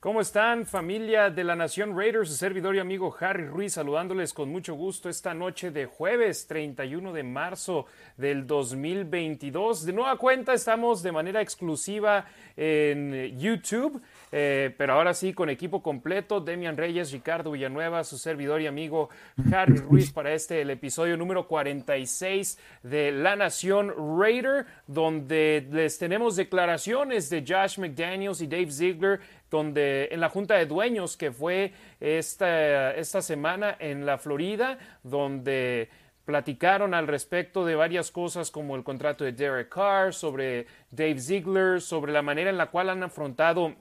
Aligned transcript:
¿Cómo 0.00 0.20
están 0.20 0.64
familia 0.64 1.28
de 1.28 1.42
la 1.42 1.56
Nación 1.56 1.98
Raiders? 1.98 2.28
Su 2.28 2.36
servidor 2.36 2.76
y 2.76 2.78
amigo 2.78 3.12
Harry 3.18 3.46
Ruiz 3.46 3.72
saludándoles 3.72 4.32
con 4.32 4.48
mucho 4.48 4.74
gusto 4.74 5.08
esta 5.08 5.34
noche 5.34 5.72
de 5.72 5.86
jueves 5.86 6.46
31 6.46 7.12
de 7.12 7.24
marzo 7.24 7.86
del 8.16 8.46
2022. 8.46 9.84
De 9.84 9.92
nueva 9.92 10.16
cuenta 10.16 10.54
estamos 10.54 11.02
de 11.02 11.10
manera 11.10 11.42
exclusiva 11.42 12.26
en 12.56 13.36
YouTube, 13.40 14.00
eh, 14.30 14.72
pero 14.78 14.92
ahora 14.92 15.14
sí 15.14 15.32
con 15.32 15.50
equipo 15.50 15.82
completo, 15.82 16.40
Demian 16.40 16.76
Reyes, 16.76 17.10
Ricardo 17.10 17.50
Villanueva, 17.50 18.04
su 18.04 18.18
servidor 18.18 18.60
y 18.60 18.68
amigo 18.68 19.08
Harry 19.52 19.78
Ruiz 19.78 20.12
para 20.12 20.32
este 20.32 20.60
el 20.60 20.70
episodio 20.70 21.16
número 21.16 21.48
46 21.48 22.56
de 22.84 23.10
La 23.10 23.34
Nación 23.34 23.92
Raider, 24.16 24.64
donde 24.86 25.66
les 25.72 25.98
tenemos 25.98 26.36
declaraciones 26.36 27.30
de 27.30 27.44
Josh 27.44 27.80
McDaniels 27.80 28.40
y 28.40 28.46
Dave 28.46 28.70
Ziegler 28.70 29.20
donde 29.50 30.08
en 30.10 30.20
la 30.20 30.28
Junta 30.28 30.54
de 30.54 30.66
Dueños 30.66 31.16
que 31.16 31.32
fue 31.32 31.72
esta, 32.00 32.94
esta 32.94 33.22
semana 33.22 33.76
en 33.78 34.06
la 34.06 34.18
Florida, 34.18 34.78
donde 35.02 35.88
platicaron 36.24 36.92
al 36.92 37.06
respecto 37.06 37.64
de 37.64 37.74
varias 37.74 38.10
cosas 38.10 38.50
como 38.50 38.76
el 38.76 38.84
contrato 38.84 39.24
de 39.24 39.32
Derek 39.32 39.70
Carr, 39.70 40.12
sobre 40.12 40.66
Dave 40.90 41.18
Ziegler, 41.18 41.80
sobre 41.80 42.12
la 42.12 42.20
manera 42.20 42.50
en 42.50 42.58
la 42.58 42.66
cual 42.66 42.90
han 42.90 43.02
afrontado 43.02 43.74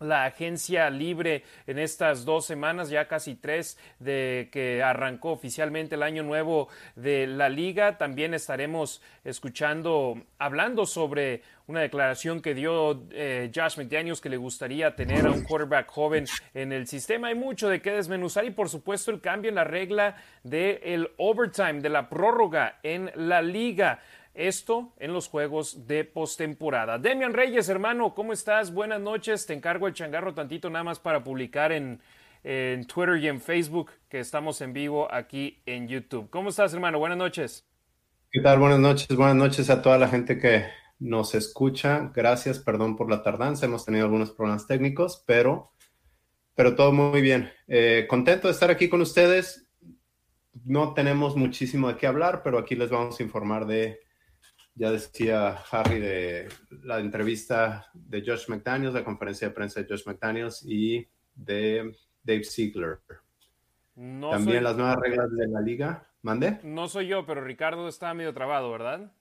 la 0.00 0.24
agencia 0.24 0.90
libre 0.90 1.44
en 1.66 1.78
estas 1.78 2.24
dos 2.24 2.44
semanas, 2.46 2.90
ya 2.90 3.06
casi 3.06 3.34
tres 3.34 3.78
de 3.98 4.48
que 4.52 4.82
arrancó 4.82 5.32
oficialmente 5.32 5.94
el 5.94 6.02
año 6.02 6.22
nuevo 6.22 6.68
de 6.96 7.26
la 7.26 7.48
liga. 7.48 7.96
También 7.96 8.34
estaremos 8.34 9.00
escuchando, 9.24 10.20
hablando 10.38 10.86
sobre 10.86 11.42
una 11.66 11.80
declaración 11.80 12.42
que 12.42 12.54
dio 12.54 13.04
eh, 13.10 13.50
Josh 13.54 13.78
McDaniels 13.78 14.20
que 14.20 14.28
le 14.28 14.36
gustaría 14.36 14.94
tener 14.94 15.26
a 15.26 15.30
un 15.30 15.44
quarterback 15.44 15.88
joven 15.88 16.26
en 16.52 16.72
el 16.72 16.86
sistema. 16.86 17.28
Hay 17.28 17.34
mucho 17.34 17.68
de 17.68 17.80
qué 17.80 17.92
desmenuzar 17.92 18.44
y 18.44 18.50
por 18.50 18.68
supuesto 18.68 19.10
el 19.10 19.20
cambio 19.20 19.48
en 19.48 19.54
la 19.54 19.64
regla 19.64 20.16
del 20.42 21.10
overtime, 21.16 21.80
de 21.80 21.88
la 21.88 22.08
prórroga 22.08 22.78
en 22.82 23.10
la 23.14 23.40
liga. 23.40 24.00
Esto 24.34 24.92
en 24.98 25.12
los 25.12 25.28
juegos 25.28 25.86
de 25.86 26.04
postemporada. 26.04 26.98
Demian 26.98 27.32
Reyes, 27.32 27.68
hermano, 27.68 28.14
¿cómo 28.14 28.32
estás? 28.32 28.74
Buenas 28.74 29.00
noches. 29.00 29.46
Te 29.46 29.54
encargo 29.54 29.86
el 29.86 29.94
changarro 29.94 30.34
tantito 30.34 30.68
nada 30.68 30.82
más 30.82 30.98
para 30.98 31.22
publicar 31.22 31.70
en, 31.70 32.00
en 32.42 32.84
Twitter 32.84 33.16
y 33.18 33.28
en 33.28 33.40
Facebook 33.40 33.92
que 34.08 34.18
estamos 34.18 34.60
en 34.60 34.72
vivo 34.72 35.06
aquí 35.12 35.62
en 35.66 35.86
YouTube. 35.86 36.30
¿Cómo 36.30 36.48
estás, 36.48 36.74
hermano? 36.74 36.98
Buenas 36.98 37.16
noches. 37.16 37.64
¿Qué 38.32 38.40
tal? 38.40 38.58
Buenas 38.58 38.80
noches. 38.80 39.16
Buenas 39.16 39.36
noches 39.36 39.70
a 39.70 39.80
toda 39.80 39.98
la 39.98 40.08
gente 40.08 40.36
que 40.36 40.64
nos 40.98 41.36
escucha. 41.36 42.10
Gracias, 42.12 42.58
perdón 42.58 42.96
por 42.96 43.08
la 43.08 43.22
tardanza. 43.22 43.66
Hemos 43.66 43.84
tenido 43.84 44.06
algunos 44.06 44.32
problemas 44.32 44.66
técnicos, 44.66 45.22
pero, 45.24 45.70
pero 46.56 46.74
todo 46.74 46.90
muy 46.90 47.20
bien. 47.20 47.52
Eh, 47.68 48.06
contento 48.08 48.48
de 48.48 48.52
estar 48.54 48.72
aquí 48.72 48.88
con 48.88 49.00
ustedes. 49.00 49.68
No 50.64 50.92
tenemos 50.92 51.36
muchísimo 51.36 51.86
de 51.86 51.96
qué 51.96 52.08
hablar, 52.08 52.42
pero 52.42 52.58
aquí 52.58 52.74
les 52.74 52.90
vamos 52.90 53.20
a 53.20 53.22
informar 53.22 53.66
de 53.66 54.03
ya 54.74 54.90
decía 54.90 55.56
Harry 55.70 56.00
de 56.00 56.48
la 56.82 56.98
entrevista 56.98 57.90
de 57.94 58.22
Josh 58.26 58.48
McDaniels, 58.48 58.94
la 58.94 59.04
conferencia 59.04 59.48
de 59.48 59.54
prensa 59.54 59.80
de 59.80 59.86
Josh 59.88 60.06
McDaniels 60.06 60.64
y 60.66 61.06
de 61.34 61.96
Dave 62.22 62.44
Ziegler. 62.44 62.98
También 63.94 64.64
las 64.64 64.76
nuevas 64.76 64.96
reglas 64.96 65.30
de 65.30 65.48
la 65.48 65.60
liga. 65.60 66.08
¿Mande? 66.22 66.58
No 66.62 66.88
soy 66.88 67.06
yo, 67.06 67.26
pero 67.26 67.44
Ricardo 67.44 67.86
está 67.86 68.14
medio 68.14 68.32
trabado, 68.32 68.70
¿verdad? 68.70 69.12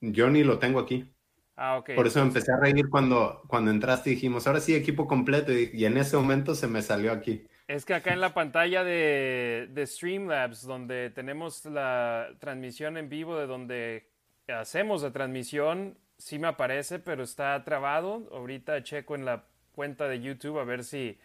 Yo 0.00 0.28
ni 0.28 0.42
lo 0.42 0.58
tengo 0.58 0.80
aquí. 0.80 1.08
Ah, 1.54 1.76
ok. 1.78 1.90
Por 1.94 2.08
eso 2.08 2.20
empecé 2.20 2.52
a 2.52 2.56
reír 2.56 2.88
cuando, 2.90 3.42
cuando 3.46 3.70
entraste 3.70 4.10
y 4.10 4.14
dijimos, 4.14 4.48
ahora 4.48 4.58
sí, 4.60 4.74
equipo 4.74 5.06
completo. 5.06 5.52
y 5.52 5.84
en 5.84 5.96
ese 5.96 6.16
momento 6.16 6.56
se 6.56 6.66
me 6.66 6.82
salió 6.82 7.12
aquí. 7.12 7.46
Es 7.70 7.84
que 7.84 7.94
acá 7.94 8.12
en 8.12 8.20
la 8.20 8.34
pantalla 8.34 8.82
de, 8.82 9.68
de, 9.70 9.86
Streamlabs, 9.86 10.66
donde 10.66 11.08
tenemos 11.10 11.64
la 11.66 12.30
transmisión 12.40 12.96
en 12.96 13.08
vivo, 13.08 13.38
de 13.38 13.46
donde 13.46 14.08
hacemos 14.48 15.04
la 15.04 15.12
transmisión, 15.12 15.96
sí 16.18 16.40
me 16.40 16.48
aparece, 16.48 16.98
pero 16.98 17.22
está 17.22 17.62
trabado. 17.62 18.28
Ahorita 18.32 18.82
checo 18.82 19.14
en 19.14 19.24
la 19.24 19.44
cuenta 19.70 20.08
de 20.08 20.20
YouTube 20.20 20.58
a 20.58 20.64
ver 20.64 20.82
si, 20.82 21.16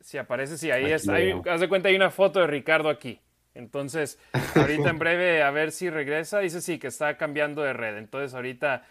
si 0.00 0.18
aparece. 0.18 0.58
Sí, 0.58 0.68
ahí 0.72 0.90
está. 0.90 1.14
haz 1.48 1.60
de 1.60 1.68
cuenta, 1.68 1.90
hay 1.90 1.94
una 1.94 2.10
foto 2.10 2.40
de 2.40 2.48
Ricardo 2.48 2.88
aquí. 2.88 3.20
Entonces, 3.54 4.18
ahorita 4.56 4.90
en 4.90 4.98
breve 4.98 5.44
a 5.44 5.52
ver 5.52 5.70
si 5.70 5.90
regresa. 5.90 6.40
Dice 6.40 6.60
sí, 6.60 6.80
que 6.80 6.88
está 6.88 7.16
cambiando 7.16 7.62
de 7.62 7.72
red. 7.72 7.98
Entonces, 7.98 8.34
ahorita 8.34 8.84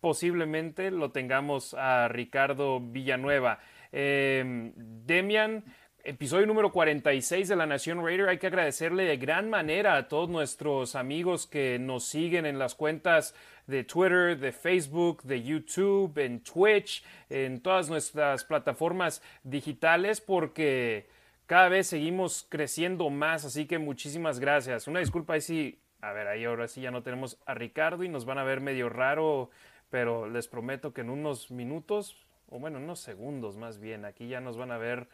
posiblemente 0.00 0.92
lo 0.92 1.10
tengamos 1.10 1.74
a 1.74 2.06
Ricardo 2.06 2.78
Villanueva. 2.78 3.58
Eh, 3.92 4.72
Demian, 4.76 5.64
episodio 6.04 6.46
número 6.46 6.72
46 6.72 7.48
de 7.48 7.56
La 7.56 7.66
Nación 7.66 8.04
Raider. 8.04 8.28
Hay 8.28 8.38
que 8.38 8.46
agradecerle 8.46 9.04
de 9.04 9.16
gran 9.16 9.50
manera 9.50 9.96
a 9.96 10.08
todos 10.08 10.28
nuestros 10.28 10.94
amigos 10.94 11.46
que 11.46 11.78
nos 11.78 12.04
siguen 12.04 12.46
en 12.46 12.58
las 12.58 12.74
cuentas 12.74 13.34
de 13.66 13.84
Twitter, 13.84 14.38
de 14.38 14.52
Facebook, 14.52 15.22
de 15.22 15.42
YouTube, 15.42 16.16
en 16.18 16.42
Twitch, 16.42 17.04
en 17.28 17.60
todas 17.60 17.88
nuestras 17.90 18.44
plataformas 18.44 19.22
digitales, 19.42 20.20
porque 20.20 21.08
cada 21.46 21.68
vez 21.68 21.86
seguimos 21.86 22.46
creciendo 22.48 23.10
más. 23.10 23.44
Así 23.44 23.66
que 23.66 23.78
muchísimas 23.78 24.38
gracias. 24.40 24.88
Una 24.88 25.00
disculpa 25.00 25.34
ahí 25.34 25.40
sí. 25.40 25.80
A 26.00 26.12
ver, 26.12 26.28
ahí 26.28 26.44
ahora 26.44 26.68
sí 26.68 26.80
ya 26.80 26.92
no 26.92 27.02
tenemos 27.02 27.40
a 27.44 27.54
Ricardo 27.54 28.04
y 28.04 28.08
nos 28.08 28.24
van 28.24 28.38
a 28.38 28.44
ver 28.44 28.60
medio 28.60 28.88
raro, 28.88 29.50
pero 29.90 30.28
les 30.28 30.46
prometo 30.46 30.92
que 30.92 31.00
en 31.00 31.10
unos 31.10 31.50
minutos 31.50 32.27
o 32.50 32.58
bueno, 32.58 32.78
unos 32.78 33.00
segundos 33.00 33.56
más 33.56 33.78
bien. 33.78 34.04
Aquí 34.04 34.28
ya 34.28 34.40
nos 34.40 34.56
van 34.56 34.70
a 34.70 34.78
ver 34.78 35.08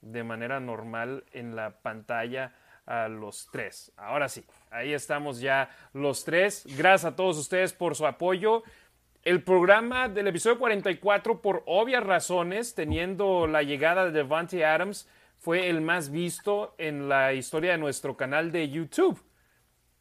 de 0.00 0.24
manera 0.24 0.60
normal 0.60 1.24
en 1.32 1.56
la 1.56 1.80
pantalla 1.80 2.54
a 2.86 3.08
los 3.08 3.48
tres. 3.50 3.92
Ahora 3.96 4.28
sí, 4.28 4.44
ahí 4.70 4.92
estamos 4.92 5.40
ya 5.40 5.70
los 5.92 6.24
tres. 6.24 6.64
Gracias 6.76 7.12
a 7.12 7.16
todos 7.16 7.36
ustedes 7.38 7.72
por 7.72 7.94
su 7.94 8.06
apoyo. 8.06 8.62
El 9.22 9.42
programa 9.42 10.08
del 10.08 10.28
episodio 10.28 10.58
44, 10.58 11.42
por 11.42 11.62
obvias 11.66 12.02
razones, 12.02 12.74
teniendo 12.74 13.46
la 13.46 13.62
llegada 13.62 14.04
de 14.04 14.12
Devante 14.12 14.64
Adams, 14.64 15.08
fue 15.38 15.68
el 15.68 15.80
más 15.80 16.10
visto 16.10 16.74
en 16.78 17.08
la 17.08 17.34
historia 17.34 17.72
de 17.72 17.78
nuestro 17.78 18.16
canal 18.16 18.52
de 18.52 18.70
YouTube 18.70 19.22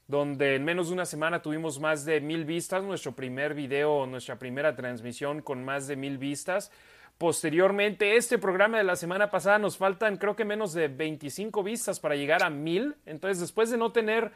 donde 0.07 0.56
en 0.56 0.63
menos 0.63 0.88
de 0.88 0.94
una 0.94 1.06
semana 1.06 1.41
tuvimos 1.41 1.79
más 1.79 2.06
de 2.06 2.22
mil 2.22 2.45
vistas, 2.45 2.84
nuestro 2.84 3.13
primer 3.13 3.53
video, 3.53 4.06
nuestra 4.06 4.40
primera 4.40 4.75
transmisión 4.75 5.41
con 5.41 5.63
más 5.66 5.88
de 5.88 5.97
mil 5.97 6.18
vistas. 6.18 6.72
Posteriormente, 7.18 8.16
este 8.16 8.38
programa 8.38 8.78
de 8.78 8.84
la 8.84 8.95
semana 8.95 9.29
pasada 9.29 9.59
nos 9.59 9.78
faltan 9.78 10.18
creo 10.18 10.35
que 10.35 10.45
menos 10.45 10.73
de 10.73 10.88
25 10.88 11.63
vistas 11.63 12.00
para 12.00 12.16
llegar 12.16 12.44
a 12.44 12.50
mil. 12.50 12.95
Entonces, 13.06 13.40
después 13.40 13.69
de 13.69 13.78
no 13.78 13.91
tener 13.91 14.31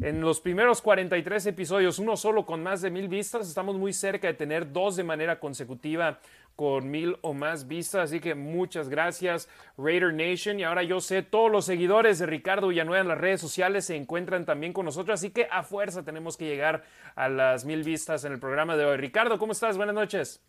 en 0.00 0.20
los 0.20 0.40
primeros 0.40 0.82
43 0.82 1.46
episodios 1.46 1.98
uno 1.98 2.16
solo 2.16 2.44
con 2.44 2.62
más 2.62 2.82
de 2.82 2.90
mil 2.90 3.08
vistas, 3.08 3.48
estamos 3.48 3.76
muy 3.76 3.92
cerca 3.92 4.26
de 4.28 4.34
tener 4.34 4.72
dos 4.72 4.96
de 4.96 5.04
manera 5.04 5.40
consecutiva 5.40 6.18
con 6.54 6.90
mil 6.90 7.16
o 7.20 7.34
más 7.34 7.68
vistas. 7.68 8.10
Así 8.10 8.20
que 8.20 8.34
muchas 8.34 8.88
gracias, 8.88 9.48
Raider 9.76 10.12
Nation. 10.12 10.58
Y 10.58 10.64
ahora 10.64 10.82
yo 10.82 11.00
sé, 11.00 11.22
todos 11.22 11.50
los 11.50 11.66
seguidores 11.66 12.18
de 12.18 12.26
Ricardo 12.26 12.68
Villanueva 12.68 13.02
en 13.02 13.08
las 13.08 13.18
redes 13.18 13.40
sociales 13.40 13.84
se 13.84 13.96
encuentran 13.96 14.44
también 14.44 14.72
con 14.72 14.86
nosotros. 14.86 15.20
Así 15.20 15.30
que 15.30 15.48
a 15.50 15.62
fuerza 15.62 16.02
tenemos 16.02 16.36
que 16.36 16.46
llegar 16.46 16.84
a 17.14 17.28
las 17.28 17.64
mil 17.64 17.84
vistas 17.84 18.24
en 18.24 18.32
el 18.32 18.40
programa 18.40 18.76
de 18.76 18.84
hoy. 18.84 18.96
Ricardo, 18.96 19.38
¿cómo 19.38 19.52
estás? 19.52 19.76
Buenas 19.76 19.94
noches. 19.94 20.42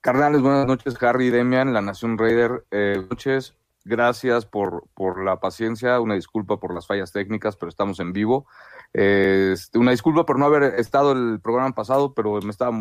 Carnales, 0.00 0.42
buenas 0.42 0.66
noches, 0.66 1.00
Harry 1.00 1.30
Demian, 1.30 1.72
la 1.72 1.80
Nación 1.80 2.18
Raider. 2.18 2.64
Eh, 2.72 3.06
noches, 3.08 3.54
gracias 3.84 4.46
por, 4.46 4.84
por 4.94 5.24
la 5.24 5.40
paciencia. 5.40 6.00
Una 6.00 6.14
disculpa 6.14 6.58
por 6.58 6.74
las 6.74 6.86
fallas 6.86 7.12
técnicas, 7.12 7.56
pero 7.56 7.68
estamos 7.70 8.00
en 8.00 8.12
vivo. 8.12 8.46
Este, 8.92 9.78
una 9.78 9.90
disculpa 9.92 10.26
por 10.26 10.38
no 10.38 10.46
haber 10.46 10.62
estado 10.78 11.12
el 11.12 11.40
programa 11.40 11.74
pasado, 11.74 12.14
pero 12.14 12.40
me 12.42 12.50
estaba 12.50 12.76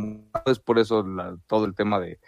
es 0.45 0.59
por 0.59 0.79
eso 0.79 1.06
todo 1.47 1.66
el 1.66 1.75
tema 1.75 1.99
de, 1.99 2.20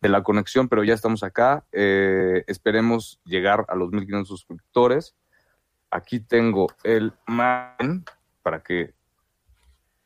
la 0.00 0.22
conexión, 0.24 0.68
pero 0.68 0.82
ya 0.82 0.94
estamos 0.94 1.22
acá. 1.22 1.64
Eh, 1.70 2.42
esperemos 2.48 3.20
llegar 3.24 3.64
a 3.68 3.76
los 3.76 3.92
1500 3.92 4.28
suscriptores. 4.28 5.14
Aquí 5.90 6.18
tengo 6.18 6.68
el 6.82 7.12
man 7.26 8.04
para 8.42 8.62
que 8.62 8.94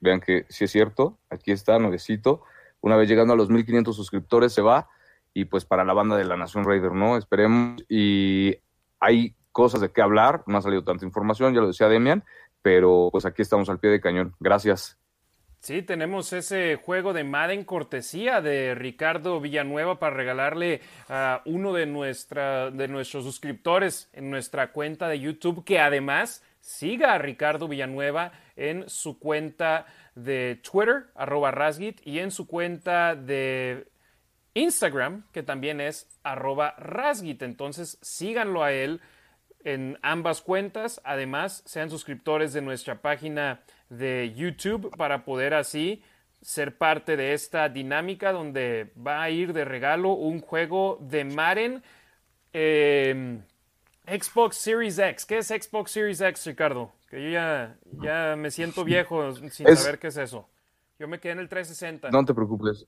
vean 0.01 0.21
que 0.21 0.45
sí 0.51 0.65
es 0.65 0.71
cierto. 0.71 1.19
Aquí 1.31 1.51
está, 1.51 1.79
nuevecito. 1.79 2.43
Una 2.81 2.97
vez 2.97 3.09
llegando 3.09 3.33
a 3.33 3.37
los 3.37 3.49
1500 3.49 3.97
suscriptores 3.97 4.53
se 4.53 4.61
va 4.61 4.89
y 5.37 5.45
pues 5.45 5.67
para 5.67 5.85
la 5.85 5.93
banda 5.93 6.17
de 6.17 6.25
la 6.25 6.39
Nación 6.39 6.65
Raider, 6.65 6.93
¿no? 6.93 7.19
Esperemos 7.19 7.85
y 7.91 8.57
hay 8.99 9.35
cosas 9.53 9.83
de 9.83 9.93
qué 9.93 10.01
hablar, 10.01 10.43
no 10.47 10.57
ha 10.57 10.63
salido 10.63 10.83
tanta 10.83 11.05
información, 11.05 11.53
ya 11.53 11.61
lo 11.61 11.67
decía 11.67 11.91
Demian, 11.91 12.25
pero 12.63 13.11
pues 13.13 13.27
aquí 13.27 13.43
estamos 13.43 13.69
al 13.69 13.79
pie 13.79 13.91
de 13.91 14.01
cañón. 14.01 14.35
Gracias. 14.41 14.99
Sí, 15.61 15.83
tenemos 15.83 16.33
ese 16.33 16.77
juego 16.77 17.13
de 17.13 17.25
Madden 17.25 17.65
cortesía 17.65 18.41
de 18.41 18.75
Ricardo 18.75 19.39
Villanueva 19.39 19.99
para 19.99 20.17
regalarle 20.17 20.81
a 21.11 21.43
uno 21.45 21.75
de, 21.75 21.85
nuestra, 21.85 22.71
de 22.71 22.89
nuestros 22.89 23.25
suscriptores 23.25 24.09
en 24.15 24.31
nuestra 24.31 24.73
cuenta 24.73 25.07
de 25.07 25.21
YouTube, 25.21 25.65
que 25.65 25.81
además 25.81 26.43
siga 26.61 27.13
a 27.13 27.19
Ricardo 27.19 27.69
Villanueva 27.69 28.33
en 28.57 28.89
su 28.89 29.19
cuenta 29.19 29.85
de 30.15 30.59
Twitter, 30.63 31.09
arroba 31.15 31.51
Rasgit, 31.51 32.01
y 32.07 32.21
en 32.21 32.31
su 32.31 32.47
cuenta 32.47 33.15
de 33.15 33.87
Instagram, 34.57 35.25
que 35.33 35.43
también 35.43 35.83
es 35.83 36.09
arroba 36.23 36.75
Rasgit. 36.79 37.43
Entonces 37.43 37.99
síganlo 38.01 38.65
a 38.65 38.73
él 38.73 39.03
en 39.65 39.99
ambas 40.01 40.41
cuentas. 40.41 41.01
Además, 41.05 41.63
sean 41.67 41.91
suscriptores 41.91 42.55
de 42.55 42.63
nuestra 42.63 43.03
página 43.03 43.61
de 43.91 44.33
YouTube 44.35 44.91
para 44.97 45.27
poder 45.27 45.53
así 45.53 46.03
ser 46.41 46.79
parte 46.79 47.19
de 47.19 47.35
esta 47.35 47.69
dinámica 47.69 48.33
donde 48.33 48.93
va 48.97 49.23
a 49.23 49.29
ir 49.31 49.53
de 49.53 49.65
regalo 49.65 50.13
un 50.13 50.41
juego 50.41 50.99
de 51.03 51.25
Maren 51.25 51.83
em, 52.55 53.43
Xbox 54.07 54.57
Series 54.57 54.99
X. 54.99 55.27
¿Qué 55.27 55.39
es 55.39 55.49
Xbox 55.49 55.91
Series 55.91 56.21
X, 56.23 56.47
Ricardo? 56.47 56.93
Que 57.11 57.23
yo 57.23 57.29
ya, 57.29 57.77
ya 58.01 58.37
me 58.37 58.51
siento 58.51 58.85
viejo 58.85 59.35
sin 59.35 59.51
saber 59.77 59.99
qué 59.99 60.07
es 60.07 60.17
eso. 60.17 60.49
Yo 60.99 61.09
me 61.09 61.21
quedé 61.21 61.33
en 61.33 61.41
el 61.41 61.49
360. 61.49 62.11
No 62.11 62.25
te 62.25 62.33
preocupes. 62.33 62.87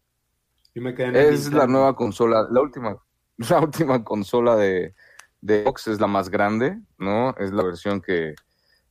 Es 1.14 1.52
la 1.52 1.66
nueva 1.66 1.94
consola, 1.94 2.46
la 2.50 2.60
última, 2.60 2.96
la 3.36 3.60
última 3.60 4.04
consola 4.04 4.56
de, 4.56 4.94
de 5.40 5.62
Xbox 5.62 5.88
es 5.88 6.00
la 6.00 6.06
más 6.06 6.30
grande, 6.30 6.78
¿no? 6.98 7.34
Es 7.38 7.52
la 7.52 7.62
versión 7.62 8.00
que, 8.00 8.34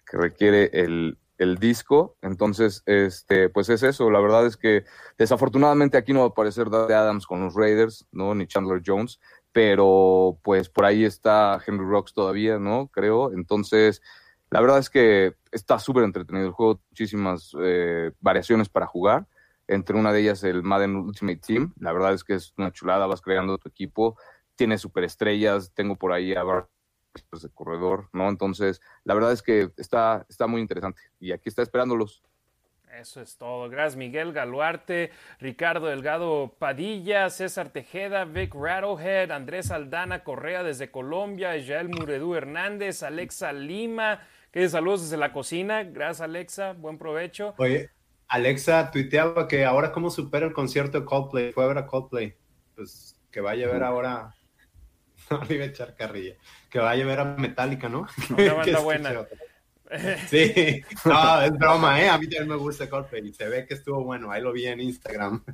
que 0.06 0.18
requiere 0.18 0.70
el, 0.74 1.18
el 1.38 1.58
disco. 1.58 2.18
Entonces, 2.22 2.84
este, 2.86 3.50
pues 3.50 3.70
es 3.70 3.84
eso. 3.84 4.10
La 4.10 4.20
verdad 4.20 4.46
es 4.46 4.58
que 4.58 4.86
desafortunadamente 5.18 5.98
aquí 5.98 6.14
no 6.14 6.20
va 6.20 6.26
a 6.26 6.30
aparecer 6.30 6.70
Dave 6.70 6.94
Adams 6.94 7.26
con 7.26 7.42
los 7.42 7.54
Raiders, 7.56 8.06
¿no? 8.12 8.34
Ni 8.36 8.48
Chandler 8.48 8.82
Jones, 8.86 9.20
pero 9.52 10.40
pues 10.44 10.70
por 10.70 10.86
ahí 10.86 11.04
está 11.04 11.60
Henry 11.66 11.86
Rocks 11.86 12.14
todavía, 12.14 12.60
¿no? 12.60 12.88
Creo. 12.88 13.32
Entonces, 13.34 14.02
la 14.50 14.62
verdad 14.62 14.80
es 14.80 14.90
que 14.90 15.36
está 15.52 15.80
súper 15.80 16.04
entretenido 16.04 16.48
el 16.48 16.54
juego, 16.54 16.82
muchísimas 16.90 17.52
eh, 17.62 18.12
variaciones 18.20 18.70
para 18.70 18.88
jugar. 18.88 19.28
Entre 19.68 19.98
una 19.98 20.14
de 20.14 20.22
ellas 20.22 20.44
el 20.44 20.64
Madden 20.64 20.96
Ultimate 20.96 21.42
Team. 21.46 21.74
La 21.80 21.92
verdad 21.92 22.14
es 22.14 22.24
que 22.24 22.36
es 22.36 22.54
una 22.58 22.72
chulada, 22.72 23.06
vas 23.08 23.22
creando 23.22 23.58
tu 23.58 23.70
equipo, 23.70 24.18
tiene 24.56 24.78
superestrellas, 24.78 25.74
tengo 25.74 25.96
por 25.96 26.14
ahí 26.14 26.34
a 26.34 26.44
de 27.42 27.50
corredor, 27.50 28.10
¿no? 28.14 28.30
Entonces, 28.30 28.82
la 29.04 29.14
verdad 29.14 29.32
es 29.32 29.42
que 29.42 29.72
está, 29.78 30.26
está 30.30 30.48
muy 30.48 30.62
interesante 30.62 31.02
y 31.20 31.32
aquí 31.32 31.50
está 31.50 31.62
esperándolos. 31.62 32.24
Eso 32.94 33.22
es 33.22 33.38
todo. 33.38 33.70
Gracias, 33.70 33.98
Miguel 33.98 34.34
Galuarte, 34.34 35.12
Ricardo 35.40 35.88
Delgado 35.88 36.56
Padilla, 36.58 37.30
César 37.30 37.70
Tejeda, 37.70 38.26
Vic 38.26 38.56
Rattlehead, 38.56 39.32
Andrés 39.32 39.72
Aldana 39.72 40.24
Correa 40.24 40.64
desde 40.64 40.90
Colombia, 40.90 41.58
Israel 41.58 41.90
Muredú 41.90 42.34
Hernández, 42.34 43.04
Alexa 43.04 43.52
Lima. 43.52 44.22
Que 44.52 44.68
saludos 44.70 45.04
desde 45.04 45.18
la 45.18 45.34
cocina. 45.34 45.84
Gracias, 45.84 46.22
Alexa. 46.22 46.74
Buen 46.74 46.98
provecho. 46.98 47.54
Oye, 47.58 47.92
Alexa 48.28 48.92
tuiteaba 48.92 49.48
que 49.48 49.66
ahora 49.66 49.92
cómo 49.92 50.10
supera 50.10 50.46
el 50.46 50.54
concierto 50.54 51.00
de 51.00 51.06
Coldplay. 51.06 51.52
Fue 51.52 51.64
a 51.64 51.68
ver 51.68 51.78
a 51.78 51.88
Coldplay. 51.88 52.36
Pues 52.76 53.20
que 53.32 53.42
vaya 53.42 53.68
a 53.68 53.72
ver 53.72 53.84
ahora 53.84 54.36
no 55.30 55.44
le 55.44 55.56
iba 55.56 55.64
a 55.66 55.68
echar 55.68 55.96
carrilla. 55.96 56.36
Que 56.70 56.80
vaya 56.80 57.04
a 57.04 57.08
ver 57.08 57.20
a 57.20 57.26
Metallica, 57.26 57.90
¿no? 57.90 58.08
Una 58.38 58.54
banda 58.54 58.80
buena. 58.84 59.28
Sí, 60.28 60.84
no, 61.06 61.42
es 61.42 61.52
broma, 61.54 62.02
¿eh? 62.02 62.10
A 62.10 62.18
mí 62.18 62.28
también 62.28 62.50
me 62.50 62.58
gusta 62.58 62.90
Coldplay 62.90 63.26
y 63.26 63.32
se 63.32 63.48
ve 63.48 63.66
que 63.66 63.74
estuvo 63.74 64.04
bueno. 64.04 64.30
Ahí 64.30 64.42
lo 64.42 64.52
vi 64.52 64.66
en 64.66 64.82
Instagram. 64.82 65.46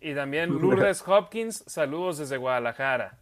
Y 0.00 0.14
también 0.14 0.48
Lourdes 0.50 1.06
Hopkins, 1.06 1.62
saludos 1.66 2.16
desde 2.16 2.38
Guadalajara. 2.38 3.18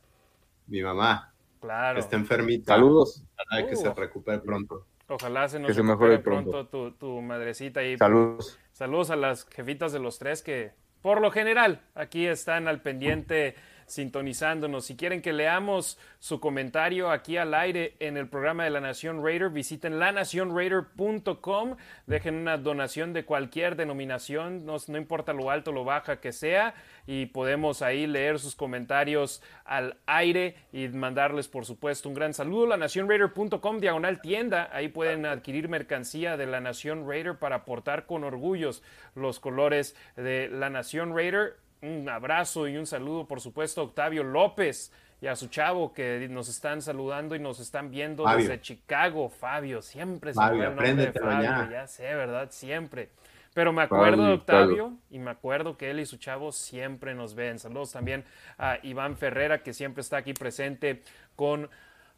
Mi 0.69 0.81
mamá. 0.81 1.35
Claro. 1.61 1.99
Está 1.99 2.15
enfermita. 2.15 2.75
Saludos. 2.75 3.25
Ojalá 3.37 3.67
que 3.67 3.75
se 3.75 3.93
recupere 3.93 4.39
pronto. 4.39 4.87
Ojalá 5.09 5.49
se 5.49 5.59
nos 5.59 5.77
mejore 5.77 6.21
pronto, 6.21 6.69
tu, 6.69 6.93
tu, 6.93 7.21
madrecita. 7.21 7.83
Y 7.83 7.99
saludos. 7.99 8.57
Saludos 8.75 9.11
a 9.11 9.17
las 9.17 9.47
jefitas 9.51 9.93
de 9.93 10.01
los 10.01 10.19
tres 10.19 10.43
que, 10.43 10.73
por 11.01 11.21
lo 11.21 11.31
general, 11.31 11.81
aquí 11.95 12.27
están 12.27 12.67
al 12.67 12.83
pendiente 12.83 13.55
sintonizándonos. 13.87 14.87
Si 14.87 14.97
quieren 14.97 15.23
que 15.23 15.33
leamos 15.33 15.99
su 16.19 16.41
comentario 16.41 17.11
aquí 17.11 17.37
al 17.37 17.55
aire 17.55 17.97
en 18.01 18.17
el 18.17 18.29
programa 18.29 18.65
de 18.65 18.71
La 18.71 18.81
Nación 18.81 19.25
Raider, 19.25 19.51
visiten 19.51 19.99
lanacionraider.com, 19.99 21.77
dejen 22.07 22.35
una 22.37 22.57
donación 22.57 23.13
de 23.13 23.25
cualquier 23.25 23.77
denominación, 23.77 24.65
no, 24.65 24.77
no 24.89 24.99
importa 24.99 25.33
lo 25.33 25.51
alto 25.51 25.71
o 25.71 25.75
lo 25.75 25.85
baja 25.85 26.21
que 26.21 26.33
sea, 26.33 26.75
y 27.07 27.27
podemos 27.27 27.83
ahí 27.83 28.07
leer 28.07 28.39
sus 28.39 28.55
comentarios 28.55 29.43
al 29.65 29.99
aire 30.07 30.57
y 30.73 30.89
mandarles, 30.89 31.49
por 31.49 31.67
supuesto, 31.67 32.09
un 32.09 32.15
gran 32.15 32.35
saludo. 32.35 32.67
LaNacionRaider.com, 32.67 33.81
diagonal 33.81 34.21
tienda, 34.21 34.71
ahí 34.73 34.89
pueden 34.89 35.27
adquirir 35.27 35.69
mercancía 35.69 36.37
de 36.37 36.47
La 36.47 36.61
Nación 36.61 37.09
Raider 37.09 37.39
para 37.39 37.65
portar 37.65 38.07
con 38.07 38.25
orgullos 38.25 38.83
los 39.15 39.41
colores 39.41 39.97
de 40.17 40.49
La 40.49 40.71
Nación 40.71 41.15
Raider 41.15 41.57
un 41.85 42.09
abrazo 42.09 42.67
y 42.67 42.77
un 42.77 42.87
saludo, 42.87 43.27
por 43.27 43.41
supuesto, 43.41 43.81
a 43.81 43.85
Octavio 43.85 44.25
López 44.25 44.93
y 45.21 45.27
a 45.27 45.37
su 45.37 45.49
chavo 45.49 45.93
que 45.93 46.27
nos 46.29 46.49
están 46.49 46.83
saludando 46.83 47.35
y 47.35 47.39
nos 47.39 47.61
están 47.61 47.91
viendo 47.91 48.25
desde 48.27 48.61
Chicago. 48.61 49.29
Fabio, 49.29 49.83
siempre 49.83 50.33
se 50.33 50.41
Fabio, 50.41 50.63
el 50.63 50.69
nombre 50.69 50.95
de 50.95 51.13
Fabio, 51.13 51.71
ya. 51.71 51.87
sé, 51.87 52.03
¿verdad? 52.15 52.51
Siempre. 52.51 53.11
Pero 53.53 53.73
me 53.73 53.83
acuerdo 53.83 54.27
de 54.27 54.33
Octavio 54.33 54.95
y 55.11 55.19
me 55.19 55.31
acuerdo 55.31 55.77
que 55.77 55.91
él 55.91 56.01
y 56.01 56.07
su 56.07 56.17
chavo 56.17 56.51
siempre 56.51 57.15
nos 57.15 57.35
ven. 57.35 57.59
Saludos 57.59 57.93
también 57.93 58.25
a 58.59 58.79
Iván 58.83 59.17
Ferrera, 59.17 59.63
que 59.63 59.73
siempre 59.73 60.01
está 60.01 60.17
aquí 60.17 60.35
presente 60.35 61.03
con 61.37 61.71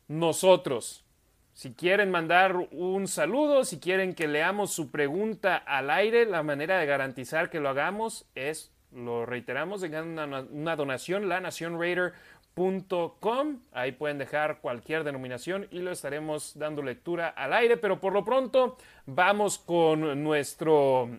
nosotros. 0.08 1.04
Si 1.52 1.74
quieren 1.74 2.10
mandar 2.10 2.56
un 2.70 3.06
saludo, 3.08 3.64
si 3.64 3.78
quieren 3.80 4.14
que 4.14 4.28
leamos 4.28 4.72
su 4.72 4.90
pregunta 4.90 5.56
al 5.56 5.90
aire, 5.90 6.26
la 6.26 6.42
manera 6.42 6.78
de 6.78 6.86
garantizar 6.86 7.50
que 7.50 7.60
lo 7.60 7.68
hagamos 7.68 8.26
es 8.34 8.72
lo 8.92 9.26
reiteramos, 9.26 9.80
dejan 9.80 10.18
una, 10.18 10.76
donación, 10.76 11.28
lanacionraider.com. 11.28 13.60
Ahí 13.72 13.92
pueden 13.92 14.18
dejar 14.18 14.60
cualquier 14.60 15.04
denominación 15.04 15.68
y 15.70 15.78
lo 15.80 15.92
estaremos 15.92 16.58
dando 16.58 16.82
lectura 16.82 17.28
al 17.28 17.52
aire. 17.52 17.76
Pero 17.76 18.00
por 18.00 18.12
lo 18.12 18.24
pronto, 18.24 18.76
vamos 19.06 19.58
con 19.58 20.22
nuestro 20.22 21.10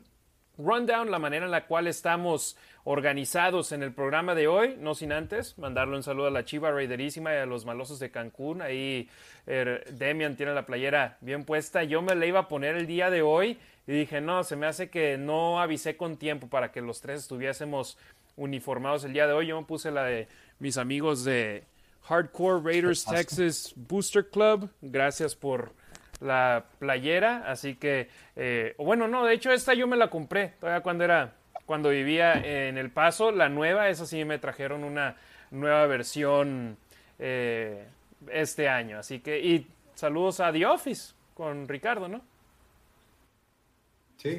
rundown, 0.57 1.11
la 1.11 1.19
manera 1.19 1.45
en 1.45 1.51
la 1.51 1.67
cual 1.67 1.87
estamos 1.87 2.57
organizados 2.83 3.71
en 3.71 3.83
el 3.83 3.93
programa 3.93 4.33
de 4.33 4.47
hoy, 4.47 4.75
no 4.79 4.95
sin 4.95 5.11
antes 5.11 5.57
mandarle 5.57 5.97
un 5.97 6.03
saludo 6.03 6.27
a 6.27 6.31
la 6.31 6.45
Chiva 6.45 6.71
Raiderísima 6.71 7.33
y 7.33 7.37
a 7.37 7.45
los 7.45 7.65
malosos 7.65 7.99
de 7.99 8.11
Cancún. 8.11 8.61
Ahí 8.61 9.09
er, 9.45 9.93
Demian 9.93 10.35
tiene 10.35 10.53
la 10.53 10.65
playera 10.65 11.17
bien 11.21 11.43
puesta. 11.43 11.83
Yo 11.83 12.01
me 12.01 12.15
la 12.15 12.25
iba 12.25 12.39
a 12.39 12.47
poner 12.47 12.75
el 12.75 12.87
día 12.87 13.09
de 13.09 13.21
hoy 13.21 13.59
y 13.87 13.93
dije, 13.93 14.19
no, 14.19 14.43
se 14.43 14.57
me 14.57 14.67
hace 14.67 14.89
que 14.89 15.17
no 15.17 15.61
avisé 15.61 15.95
con 15.95 16.17
tiempo 16.17 16.47
para 16.47 16.73
que 16.73 16.81
los 16.81 16.99
tres 16.99 17.21
estuviésemos 17.21 17.97
uniformados 18.35 19.05
el 19.05 19.13
día 19.13 19.27
de 19.27 19.33
hoy. 19.33 19.47
Yo 19.47 19.59
me 19.59 19.65
puse 19.65 19.91
la 19.91 20.03
de 20.03 20.27
mis 20.59 20.77
amigos 20.77 21.23
de 21.23 21.63
Hardcore 22.03 22.61
Raiders 22.61 23.05
Texas 23.05 23.73
Booster 23.75 24.29
Club. 24.29 24.69
Gracias 24.81 25.35
por 25.35 25.73
la 26.19 26.65
playera. 26.79 27.43
Así 27.47 27.75
que, 27.75 28.09
eh, 28.35 28.75
bueno, 28.77 29.07
no, 29.07 29.25
de 29.25 29.33
hecho 29.33 29.51
esta 29.51 29.73
yo 29.73 29.87
me 29.87 29.95
la 29.95 30.09
compré 30.09 30.53
todavía 30.59 30.81
cuando 30.81 31.05
era, 31.05 31.35
cuando 31.65 31.89
vivía 31.89 32.33
en 32.33 32.77
El 32.77 32.91
Paso. 32.91 33.31
La 33.31 33.47
nueva, 33.47 33.87
esa 33.87 34.05
sí 34.05 34.25
me 34.25 34.37
trajeron 34.37 34.83
una 34.83 35.15
nueva 35.49 35.85
versión 35.87 36.77
eh, 37.19 37.87
este 38.31 38.67
año. 38.67 38.99
Así 38.99 39.21
que, 39.21 39.39
y 39.39 39.65
saludos 39.95 40.41
a 40.41 40.51
The 40.51 40.65
Office 40.65 41.13
con 41.33 41.69
Ricardo, 41.69 42.09
¿no? 42.09 42.21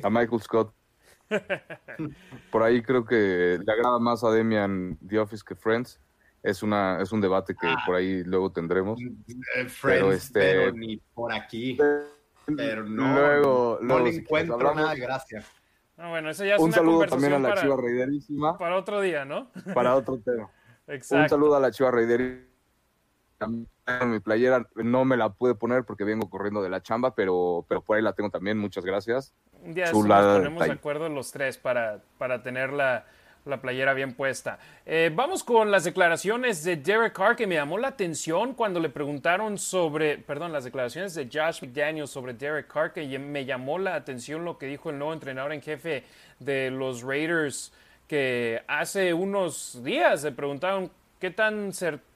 A 0.03 0.11
Michael 0.11 0.41
Scott. 0.43 0.75
Por 2.51 2.63
ahí 2.63 2.83
creo 2.83 3.05
que 3.05 3.59
le 3.65 3.73
agrada 3.73 3.99
más 3.99 4.25
a 4.25 4.31
Demian 4.31 4.99
The 5.07 5.19
Office 5.19 5.45
que 5.47 5.55
Friends. 5.55 6.01
Es, 6.43 6.63
una, 6.63 7.03
es 7.03 7.11
un 7.11 7.21
debate 7.21 7.55
que 7.55 7.67
ah. 7.67 7.83
por 7.85 7.97
ahí 7.97 8.23
luego 8.23 8.53
tendremos. 8.53 9.01
Eh, 9.01 9.65
Friends, 9.67 10.15
este, 10.15 10.39
pero, 10.41 10.73
ni 10.73 10.97
por 11.13 11.33
aquí. 11.33 11.77
Pero 12.57 12.85
no, 12.85 13.13
luego, 13.13 13.79
no 13.83 13.99
le 13.99 14.15
encuentro 14.15 14.73
nada 14.73 14.95
de 14.95 15.01
gracia. 15.01 15.45
Ah, 15.97 16.11
bueno, 16.11 16.31
eso 16.31 16.45
ya 16.45 16.55
es 16.55 16.61
un 16.61 16.73
saludo 16.73 17.07
también 17.07 17.33
a 17.33 17.39
la 17.41 17.49
para, 17.49 17.61
Chiva 17.61 17.77
Reiderísima. 17.77 18.57
Para 18.57 18.77
otro 18.77 19.01
día, 19.01 19.25
¿no? 19.25 19.51
Para 19.75 19.97
otro 19.97 20.19
tema. 20.19 20.49
Exacto. 20.87 21.23
Un 21.25 21.29
saludo 21.29 21.57
a 21.57 21.61
la 21.61 21.73
Chiva 21.73 21.91
Reiderísima 21.91 22.47
mi 24.07 24.21
playera 24.21 24.67
no 24.75 25.05
me 25.05 25.17
la 25.17 25.31
pude 25.31 25.55
poner 25.55 25.85
porque 25.85 26.05
vengo 26.05 26.29
corriendo 26.29 26.63
de 26.63 26.69
la 26.69 26.83
chamba, 26.83 27.15
pero, 27.15 27.65
pero 27.69 27.83
por 27.83 27.97
ahí 27.97 28.03
la 28.03 28.13
tengo 28.13 28.31
también. 28.31 28.59
Muchas 28.59 28.85
gracias. 28.85 29.35
Un 29.63 29.75
día 29.75 29.91
nos 29.91 30.07
ponemos 30.07 30.65
de 30.65 30.73
acuerdo 30.73 31.09
los 31.09 31.33
tres 31.33 31.59
para, 31.59 32.01
para 32.19 32.43
tener 32.43 32.73
la, 32.73 33.07
la 33.45 33.61
playera 33.61 33.95
bien 33.95 34.15
puesta. 34.15 34.59
Eh, 34.87 35.11
vamos 35.15 35.43
con 35.43 35.71
las 35.71 35.85
declaraciones 35.85 36.63
de 36.65 36.77
Derek 36.77 37.13
Carr, 37.13 37.35
que 37.35 37.47
me 37.47 37.57
llamó 37.57 37.79
la 37.79 37.89
atención 37.89 38.55
cuando 38.55 38.79
le 38.79 38.89
preguntaron 38.89 39.59
sobre, 39.59 40.19
perdón, 40.19 40.53
las 40.53 40.65
declaraciones 40.65 41.15
de 41.15 41.29
Josh 41.33 41.63
McDaniels 41.63 42.11
sobre 42.11 42.35
Derek 42.35 42.69
Carr, 42.69 42.93
que 42.93 43.19
me 43.19 43.45
llamó 43.45 43.79
la 43.79 43.95
atención 43.95 44.45
lo 44.45 44.59
que 44.59 44.67
dijo 44.67 44.91
el 44.91 44.99
nuevo 44.99 45.13
entrenador 45.13 45.53
en 45.53 45.63
jefe 45.63 46.05
de 46.39 46.71
los 46.71 47.03
Raiders, 47.03 47.73
que 48.07 48.63
hace 48.69 49.13
unos 49.13 49.83
días 49.83 50.23
le 50.25 50.33
preguntaron 50.33 50.91
qué 51.19 51.31
tan 51.31 51.73
certero 51.73 52.08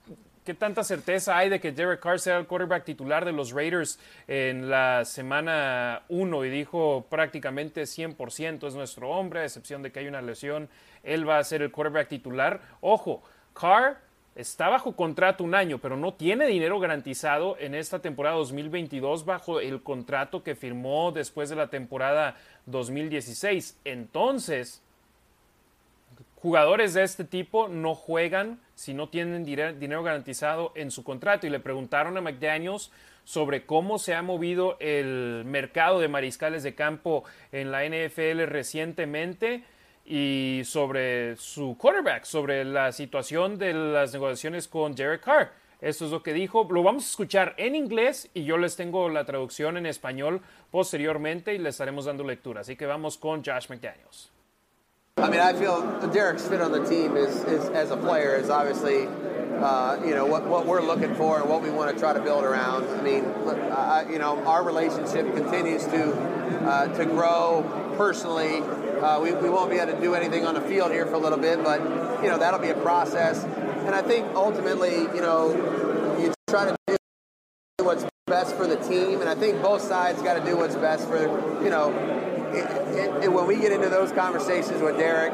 ¿Qué 0.45 0.55
tanta 0.55 0.83
certeza 0.83 1.39
hay 1.39 1.49
de 1.49 1.61
que 1.61 1.71
Derek 1.71 2.01
Carr 2.01 2.19
sea 2.19 2.37
el 2.37 2.49
quarterback 2.49 2.85
titular 2.85 3.25
de 3.25 3.31
los 3.31 3.53
Raiders 3.53 4.01
en 4.27 4.69
la 4.69 5.05
semana 5.05 6.03
1? 6.09 6.45
Y 6.45 6.51
dijo 6.51 7.07
prácticamente 7.09 7.83
100% 7.83 8.67
es 8.67 8.75
nuestro 8.75 9.11
hombre, 9.11 9.41
a 9.41 9.45
excepción 9.45 9.83
de 9.83 9.93
que 9.93 10.01
hay 10.01 10.09
una 10.09 10.21
lesión, 10.21 10.69
él 11.05 11.29
va 11.29 11.39
a 11.39 11.45
ser 11.45 11.63
el 11.63 11.71
quarterback 11.71 12.09
titular. 12.09 12.61
Ojo, 12.81 13.23
Carr 13.55 14.01
está 14.35 14.69
bajo 14.69 14.97
contrato 14.97 15.45
un 15.45 15.55
año, 15.55 15.79
pero 15.79 15.97
no 15.97 16.15
tiene 16.15 16.47
dinero 16.47 16.81
garantizado 16.81 17.57
en 17.61 17.77
esta 17.77 18.01
temporada 18.01 18.35
2022 18.35 19.25
bajo 19.25 19.61
el 19.61 19.81
contrato 19.85 20.43
que 20.43 20.57
firmó 20.57 21.13
después 21.13 21.51
de 21.51 21.57
la 21.57 21.69
temporada 21.69 22.35
2016. 22.67 23.79
Entonces, 23.85 24.83
jugadores 26.43 26.93
de 26.93 27.05
este 27.05 27.23
tipo 27.23 27.69
no 27.69 27.95
juegan 27.95 28.59
si 28.75 28.95
no 28.95 29.09
tienen 29.09 29.45
dinero 29.45 30.03
garantizado 30.03 30.73
en 30.75 30.91
su 30.91 31.05
contrato. 31.05 31.47
Y 31.47 31.51
le 31.51 31.61
preguntaron 31.61 32.17
a 32.17 32.21
McDaniels 32.21 32.91
sobre 33.23 33.65
cómo 33.65 34.01
se 34.01 34.15
ha 34.15 34.23
movido 34.23 34.77
el 34.81 35.45
mercado 35.47 36.01
de 36.01 36.09
mariscales 36.09 36.65
de 36.65 36.75
campo 36.75 37.23
en 37.53 37.71
la 37.71 37.85
NFL 37.85 38.47
recientemente 38.47 39.63
y 40.05 40.63
sobre 40.65 41.37
su 41.37 41.77
quarterback, 41.79 42.25
sobre 42.25 42.65
la 42.65 42.91
situación 42.91 43.57
de 43.57 43.73
las 43.73 44.13
negociaciones 44.13 44.67
con 44.67 44.97
Derek 44.97 45.23
Carr. 45.23 45.53
Esto 45.81 46.07
es 46.07 46.11
lo 46.11 46.25
que 46.25 46.33
dijo. 46.33 46.67
Lo 46.69 46.83
vamos 46.83 47.05
a 47.05 47.11
escuchar 47.11 47.55
en 47.57 47.77
inglés 47.77 48.29
y 48.35 48.43
yo 48.43 48.59
les 48.59 48.75
tengo 48.75 49.09
la 49.09 49.25
traducción 49.25 49.77
en 49.77 49.87
español 49.87 50.41
posteriormente 50.73 51.55
y 51.55 51.59
les 51.59 51.77
estaremos 51.77 52.07
dando 52.07 52.25
lectura. 52.25 52.63
Así 52.63 52.75
que 52.75 52.87
vamos 52.87 53.17
con 53.17 53.45
Josh 53.45 53.69
McDaniels. 53.69 54.33
I 55.19 55.29
mean, 55.29 55.41
I 55.41 55.53
feel 55.53 56.11
Derek's 56.11 56.49
fit 56.49 56.61
on 56.61 56.73
the 56.73 56.85
team 56.85 57.17
is, 57.17 57.45
is 57.45 57.69
as 57.69 57.93
a 57.93 57.97
player 57.97 58.35
is 58.35 58.51
obviously, 58.51 59.07
uh, 59.07 60.03
you 60.05 60.15
know, 60.15 60.27
what, 60.27 60.47
what 60.47 60.67
we're 60.67 60.81
looking 60.81 61.15
for 61.15 61.39
and 61.39 61.49
what 61.49 61.63
we 61.63 61.71
want 61.71 61.95
to 61.95 62.01
try 62.01 62.13
to 62.13 62.21
build 62.21 62.43
around. 62.45 62.89
I 62.89 63.03
mean, 63.03 63.27
I, 63.27 64.05
you 64.11 64.19
know, 64.19 64.43
our 64.45 64.65
relationship 64.65 65.33
continues 65.35 65.85
to 65.85 66.13
uh, 66.69 66.89
to 66.97 67.05
grow 67.05 67.95
personally. 67.97 68.63
Uh, 68.63 69.21
we, 69.21 69.33
we 69.33 69.49
won't 69.49 69.71
be 69.71 69.77
able 69.77 69.93
to 69.93 70.01
do 70.01 70.15
anything 70.15 70.45
on 70.45 70.55
the 70.55 70.61
field 70.63 70.91
here 70.91 71.07
for 71.07 71.15
a 71.15 71.19
little 71.19 71.39
bit, 71.39 71.63
but 71.63 71.81
you 72.23 72.29
know 72.29 72.39
that'll 72.39 72.61
be 72.61 72.71
a 72.71 72.75
process. 72.75 73.45
And 73.45 73.95
I 73.95 74.03
think 74.03 74.27
ultimately, 74.35 75.03
you 75.15 75.21
know, 75.21 75.53
you 76.21 76.33
try 76.49 76.65
to 76.65 76.77
do 76.89 76.97
best 78.33 78.57
for 78.57 78.67
the 78.67 78.77
team, 78.77 79.21
and 79.21 79.29
I 79.29 79.35
think 79.35 79.61
both 79.61 79.83
sides 79.83 80.23
got 80.23 80.35
to 80.35 80.45
do 80.51 80.57
what's 80.57 80.77
best 80.77 81.07
for 81.07 81.21
you 81.63 81.69
know 81.69 81.93
it, 82.55 83.25
it, 83.25 83.33
when 83.33 83.47
we 83.47 83.57
get 83.57 83.73
into 83.73 83.89
those 83.89 84.13
conversations 84.13 84.83
with 84.83 84.97
Derek, 84.97 85.33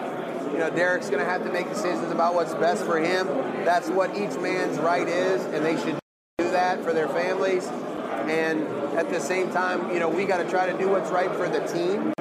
you 0.52 0.58
know, 0.58 0.70
Derek's 0.70 1.10
going 1.10 1.24
to 1.24 1.30
have 1.30 1.44
to 1.44 1.52
make 1.52 1.68
decisions 1.68 2.10
about 2.10 2.34
what's 2.34 2.54
best 2.54 2.84
for 2.84 2.98
him. 2.98 3.26
That's 3.64 3.88
what 3.88 4.16
each 4.16 4.36
man's 4.38 4.78
right 4.78 5.06
is, 5.06 5.44
and 5.46 5.64
they 5.64 5.76
should 5.76 5.98
do 6.38 6.50
that 6.50 6.82
for 6.82 6.92
their 6.92 7.08
families. 7.08 7.66
And 7.66 8.66
at 8.96 9.10
the 9.10 9.20
same 9.20 9.50
time, 9.50 9.92
you 9.92 10.00
know, 10.00 10.08
we 10.08 10.24
got 10.24 10.38
to 10.38 10.50
try 10.50 10.70
to 10.70 10.76
do 10.76 10.88
what's 10.88 11.10
right 11.10 11.30
for 11.32 11.48
the 11.48 11.60
team. 11.66 12.12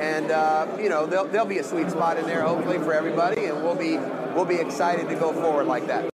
And 0.00 0.30
uh, 0.30 0.76
you 0.78 0.88
know, 0.88 1.06
there'll, 1.06 1.26
there'll 1.26 1.46
be 1.46 1.58
a 1.58 1.64
sweet 1.64 1.90
spot 1.90 2.18
in 2.18 2.26
there, 2.26 2.42
hopefully, 2.42 2.78
for 2.78 2.92
everybody, 2.92 3.44
and 3.46 3.62
we'll 3.62 3.76
be 3.76 3.96
we'll 4.34 4.44
be 4.44 4.56
excited 4.56 5.08
to 5.08 5.14
go 5.14 5.32
forward 5.32 5.66
like 5.66 5.86
that. 5.86 6.13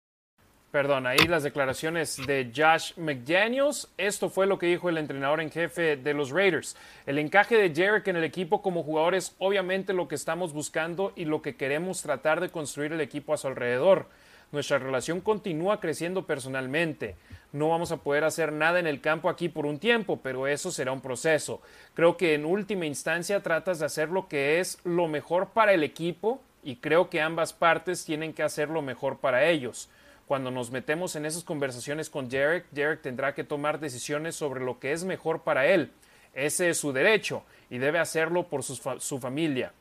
Perdón, 0.75 1.07
ahí 1.07 1.29
las 1.29 1.45
declaraciones 1.45 2.17
de 2.27 2.51
Josh 2.53 2.95
McDaniels. 2.97 3.89
Esto 3.97 4.29
fue 4.29 4.49
lo 4.49 4.59
que 4.59 4.67
dijo 4.67 4.89
el 4.89 4.99
entrenador 4.99 5.41
en 5.41 5.53
jefe 5.53 5.97
de 5.97 6.15
los 6.15 6.31
Raiders. 6.31 6.77
El 7.07 7.21
encaje 7.21 7.57
de 7.57 7.71
Derek 7.71 8.09
en 8.09 8.17
el 8.17 8.25
equipo 8.25 8.61
como 8.61 8.83
jugador 8.83 9.15
es 9.15 9.37
obviamente 9.39 9.93
lo 9.93 10.09
que 10.09 10.17
estamos 10.17 10.53
buscando 10.53 11.13
y 11.15 11.27
lo 11.27 11.43
que 11.43 11.55
queremos 11.55 12.03
tratar 12.03 12.41
de 12.41 12.49
construir 12.49 12.93
el 12.93 13.01
equipo 13.01 13.33
a 13.33 13.37
su 13.37 13.47
alrededor. 13.47 14.09
Nuestra 14.51 14.81
relación 14.81 15.21
continúa 15.21 15.79
creciendo 15.79 16.27
personalmente. 16.27 17.15
No 17.53 17.69
vamos 17.69 17.93
a 17.93 17.99
poder 17.99 18.25
hacer 18.25 18.51
nada 18.51 18.81
en 18.81 18.89
el 18.89 19.01
campo 19.01 19.29
aquí 19.29 19.49
por 19.49 19.67
un 19.67 19.79
tiempo, 19.79 20.19
pero 20.25 20.49
eso 20.49 20.73
será 20.73 20.91
un 20.91 21.01
proceso. 21.01 21.63
Creo 21.95 22.17
que 22.17 22.35
en 22.35 22.45
última 22.45 22.85
instancia 22.85 23.45
tratas 23.45 23.79
de 23.79 23.87
hacer 23.87 24.09
lo 24.09 24.27
que 24.27 24.59
es 24.59 24.81
lo 24.83 25.07
mejor 25.07 25.51
para 25.51 25.73
el 25.73 25.85
equipo 25.85 26.43
y 26.65 26.79
creo 26.79 27.11
que 27.11 27.21
ambas 27.21 27.53
partes 27.53 28.05
tienen 28.05 28.33
que 28.33 28.43
hacer 28.43 28.71
lo 28.71 28.83
mejor 28.83 29.19
para 29.19 29.45
ellos 29.49 29.89
cuando 30.27 30.51
nos 30.51 30.71
metemos 30.71 31.17
en 31.17 31.27
esas 31.27 31.45
conversaciones 31.45 32.09
con 32.09 32.29
Derek, 32.29 32.67
Derek 32.71 33.03
tendrá 33.03 33.35
que 33.35 33.45
tomar 33.45 33.79
decisiones 33.79 34.35
sobre 34.35 34.65
lo 34.65 34.79
que 34.79 34.93
es 34.93 35.05
mejor 35.05 35.43
para 35.43 35.67
él. 35.67 35.91
Ese 36.33 36.71
es 36.71 36.79
su 36.79 36.93
derecho 36.93 37.45
y 37.71 37.79
debe 37.79 37.99
hacerlo 37.99 38.49
por 38.49 38.63
su, 38.63 39.19
familia. 39.21 39.73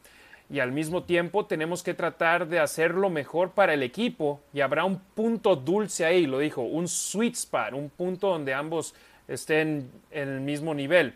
Y 0.49 0.59
al 0.59 0.71
mismo 0.71 1.03
tiempo 1.03 1.45
tenemos 1.45 1.81
que 1.81 1.93
tratar 1.93 2.47
de 2.47 2.59
hacerlo 2.59 3.09
mejor 3.09 3.51
para 3.51 3.73
el 3.73 3.81
equipo 3.81 4.41
y 4.53 4.61
habrá 4.61 4.83
un 4.83 4.99
punto 4.99 5.55
dulce 5.55 6.05
ahí, 6.05 6.25
lo 6.25 6.39
dijo, 6.39 6.61
un 6.61 6.87
sweet 6.87 7.33
spot, 7.33 7.73
un 7.73 7.89
punto 7.89 8.27
donde 8.27 8.53
ambos 8.53 8.93
estén 9.27 9.89
en 10.11 10.29
el 10.29 10.41
mismo 10.41 10.73
nivel. 10.73 11.15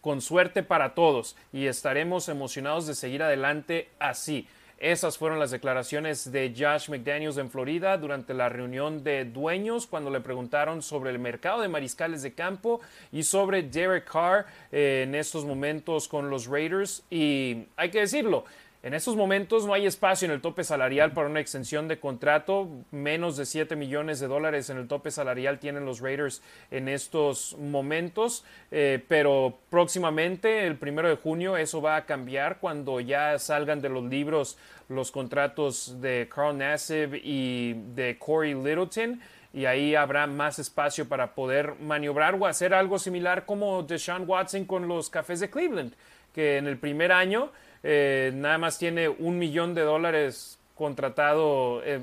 Con 0.00 0.20
suerte 0.20 0.62
para 0.62 0.94
todos 0.94 1.36
y 1.52 1.66
estaremos 1.66 2.28
emocionados 2.28 2.86
de 2.86 2.94
seguir 2.94 3.22
adelante 3.22 3.88
así. 3.98 4.46
Esas 4.78 5.18
fueron 5.18 5.40
las 5.40 5.50
declaraciones 5.50 6.30
de 6.30 6.54
Josh 6.56 6.88
McDaniels 6.88 7.36
en 7.36 7.50
Florida 7.50 7.98
durante 7.98 8.32
la 8.32 8.48
reunión 8.48 9.02
de 9.02 9.24
dueños 9.24 9.88
cuando 9.88 10.08
le 10.08 10.20
preguntaron 10.20 10.82
sobre 10.82 11.10
el 11.10 11.18
mercado 11.18 11.62
de 11.62 11.68
mariscales 11.68 12.22
de 12.22 12.32
campo 12.32 12.80
y 13.10 13.24
sobre 13.24 13.64
Derek 13.64 14.08
Carr 14.08 14.46
eh, 14.70 15.02
en 15.04 15.16
estos 15.16 15.44
momentos 15.44 16.06
con 16.06 16.30
los 16.30 16.46
Raiders. 16.46 17.02
Y 17.10 17.64
hay 17.76 17.90
que 17.90 18.00
decirlo, 18.00 18.44
en 18.88 18.94
estos 18.94 19.16
momentos 19.16 19.66
no 19.66 19.74
hay 19.74 19.84
espacio 19.84 20.24
en 20.24 20.32
el 20.32 20.40
tope 20.40 20.64
salarial 20.64 21.12
para 21.12 21.28
una 21.28 21.40
extensión 21.40 21.88
de 21.88 22.00
contrato. 22.00 22.70
Menos 22.90 23.36
de 23.36 23.44
7 23.44 23.76
millones 23.76 24.18
de 24.18 24.28
dólares 24.28 24.70
en 24.70 24.78
el 24.78 24.88
tope 24.88 25.10
salarial 25.10 25.58
tienen 25.58 25.84
los 25.84 26.00
Raiders 26.00 26.40
en 26.70 26.88
estos 26.88 27.54
momentos. 27.58 28.46
Eh, 28.70 29.04
pero 29.06 29.58
próximamente, 29.68 30.66
el 30.66 30.78
primero 30.78 31.06
de 31.06 31.16
junio, 31.16 31.58
eso 31.58 31.82
va 31.82 31.96
a 31.96 32.06
cambiar 32.06 32.60
cuando 32.60 32.98
ya 32.98 33.38
salgan 33.38 33.82
de 33.82 33.90
los 33.90 34.04
libros 34.04 34.56
los 34.88 35.10
contratos 35.10 36.00
de 36.00 36.26
Carl 36.34 36.56
Nassib 36.56 37.14
y 37.22 37.74
de 37.94 38.16
Corey 38.18 38.54
Littleton. 38.54 39.20
Y 39.52 39.66
ahí 39.66 39.96
habrá 39.96 40.26
más 40.26 40.58
espacio 40.58 41.06
para 41.06 41.34
poder 41.34 41.74
maniobrar 41.78 42.36
o 42.36 42.46
hacer 42.46 42.72
algo 42.72 42.98
similar 42.98 43.44
como 43.44 43.82
Deshaun 43.82 44.24
Watson 44.26 44.64
con 44.64 44.88
los 44.88 45.10
Cafés 45.10 45.40
de 45.40 45.50
Cleveland, 45.50 45.92
que 46.34 46.56
en 46.56 46.66
el 46.66 46.78
primer 46.78 47.12
año 47.12 47.52
eh, 47.82 48.32
nada 48.34 48.58
más 48.58 48.78
tiene 48.78 49.08
un 49.08 49.38
millón 49.38 49.74
de 49.74 49.82
dólares 49.82 50.58
contratado, 50.74 51.82
eh, 51.84 52.00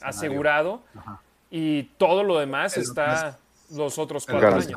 asegurado, 0.00 0.82
y 1.50 1.84
todo 1.98 2.22
lo 2.22 2.38
demás 2.38 2.76
está 2.76 3.38
los 3.74 3.98
otros 3.98 4.26
cuatro 4.26 4.54
años. 4.54 4.68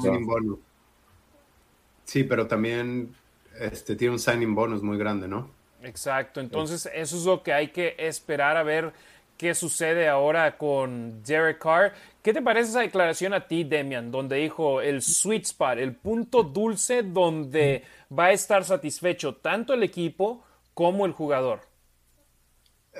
Sí, 2.05 2.23
pero 2.23 2.47
también 2.47 3.15
este, 3.59 3.95
tiene 3.95 4.13
un 4.13 4.19
signing 4.19 4.55
bonus 4.55 4.81
muy 4.81 4.97
grande, 4.97 5.27
¿no? 5.27 5.49
Exacto, 5.83 6.39
entonces 6.39 6.89
eso 6.93 7.17
es 7.17 7.25
lo 7.25 7.43
que 7.43 7.53
hay 7.53 7.67
que 7.67 7.95
esperar 7.99 8.57
a 8.57 8.63
ver 8.63 8.93
qué 9.37 9.53
sucede 9.53 10.07
ahora 10.07 10.57
con 10.57 11.23
Derek 11.23 11.59
Carr. 11.59 11.93
¿Qué 12.21 12.33
te 12.33 12.41
parece 12.41 12.69
esa 12.69 12.81
declaración 12.81 13.33
a 13.33 13.47
ti, 13.47 13.63
Demian, 13.63 14.11
donde 14.11 14.37
dijo 14.37 14.81
el 14.81 15.01
sweet 15.01 15.43
spot, 15.43 15.77
el 15.77 15.95
punto 15.95 16.43
dulce 16.43 17.03
donde 17.03 17.83
va 18.17 18.25
a 18.25 18.31
estar 18.31 18.63
satisfecho 18.63 19.35
tanto 19.35 19.73
el 19.73 19.83
equipo 19.83 20.43
como 20.73 21.05
el 21.05 21.11
jugador? 21.11 21.61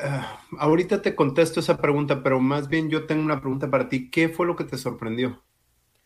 Ah, 0.02 0.42
ahorita 0.60 1.02
te 1.02 1.16
contesto 1.16 1.60
esa 1.60 1.78
pregunta, 1.78 2.22
pero 2.22 2.40
más 2.40 2.68
bien 2.68 2.90
yo 2.90 3.06
tengo 3.06 3.24
una 3.24 3.40
pregunta 3.40 3.70
para 3.70 3.88
ti. 3.88 4.10
¿Qué 4.12 4.30
fue 4.30 4.46
lo 4.46 4.56
que 4.56 4.66
te 4.66 4.78
sorprendió 4.78 5.42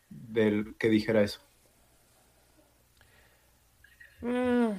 del 0.10 0.76
que 0.78 0.90
dijera 0.90 1.22
eso? 1.22 1.42
Mm. 4.22 4.72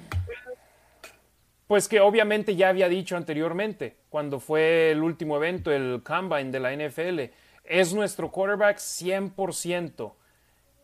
Pues 1.70 1.86
que 1.86 2.00
obviamente 2.00 2.56
ya 2.56 2.68
había 2.68 2.88
dicho 2.88 3.16
anteriormente, 3.16 3.98
cuando 4.08 4.40
fue 4.40 4.90
el 4.90 5.04
último 5.04 5.36
evento, 5.36 5.70
el 5.70 6.02
Combine 6.02 6.50
de 6.50 6.58
la 6.58 6.74
NFL, 6.74 7.32
es 7.62 7.94
nuestro 7.94 8.32
quarterback 8.32 8.78
100%. 8.78 10.12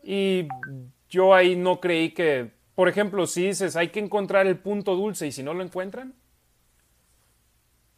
Y 0.01 0.47
yo 1.09 1.35
ahí 1.35 1.57
no 1.57 1.81
creí 1.81 2.11
que 2.11 2.53
por 2.73 2.87
ejemplo, 2.87 3.27
si 3.27 3.47
dices 3.47 3.75
hay 3.75 3.89
que 3.89 3.99
encontrar 3.99 4.47
el 4.47 4.59
punto 4.59 4.95
dulce 4.95 5.27
y 5.27 5.33
si 5.33 5.43
no 5.43 5.53
lo 5.53 5.61
encuentran. 5.61 6.13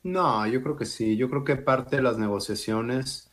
No, 0.02 0.48
yo 0.48 0.64
creo 0.64 0.76
que 0.76 0.86
sí. 0.86 1.16
Yo 1.16 1.30
creo 1.30 1.44
que 1.44 1.58
parte 1.58 1.98
de 1.98 2.02
las 2.02 2.18
negociaciones 2.18 3.29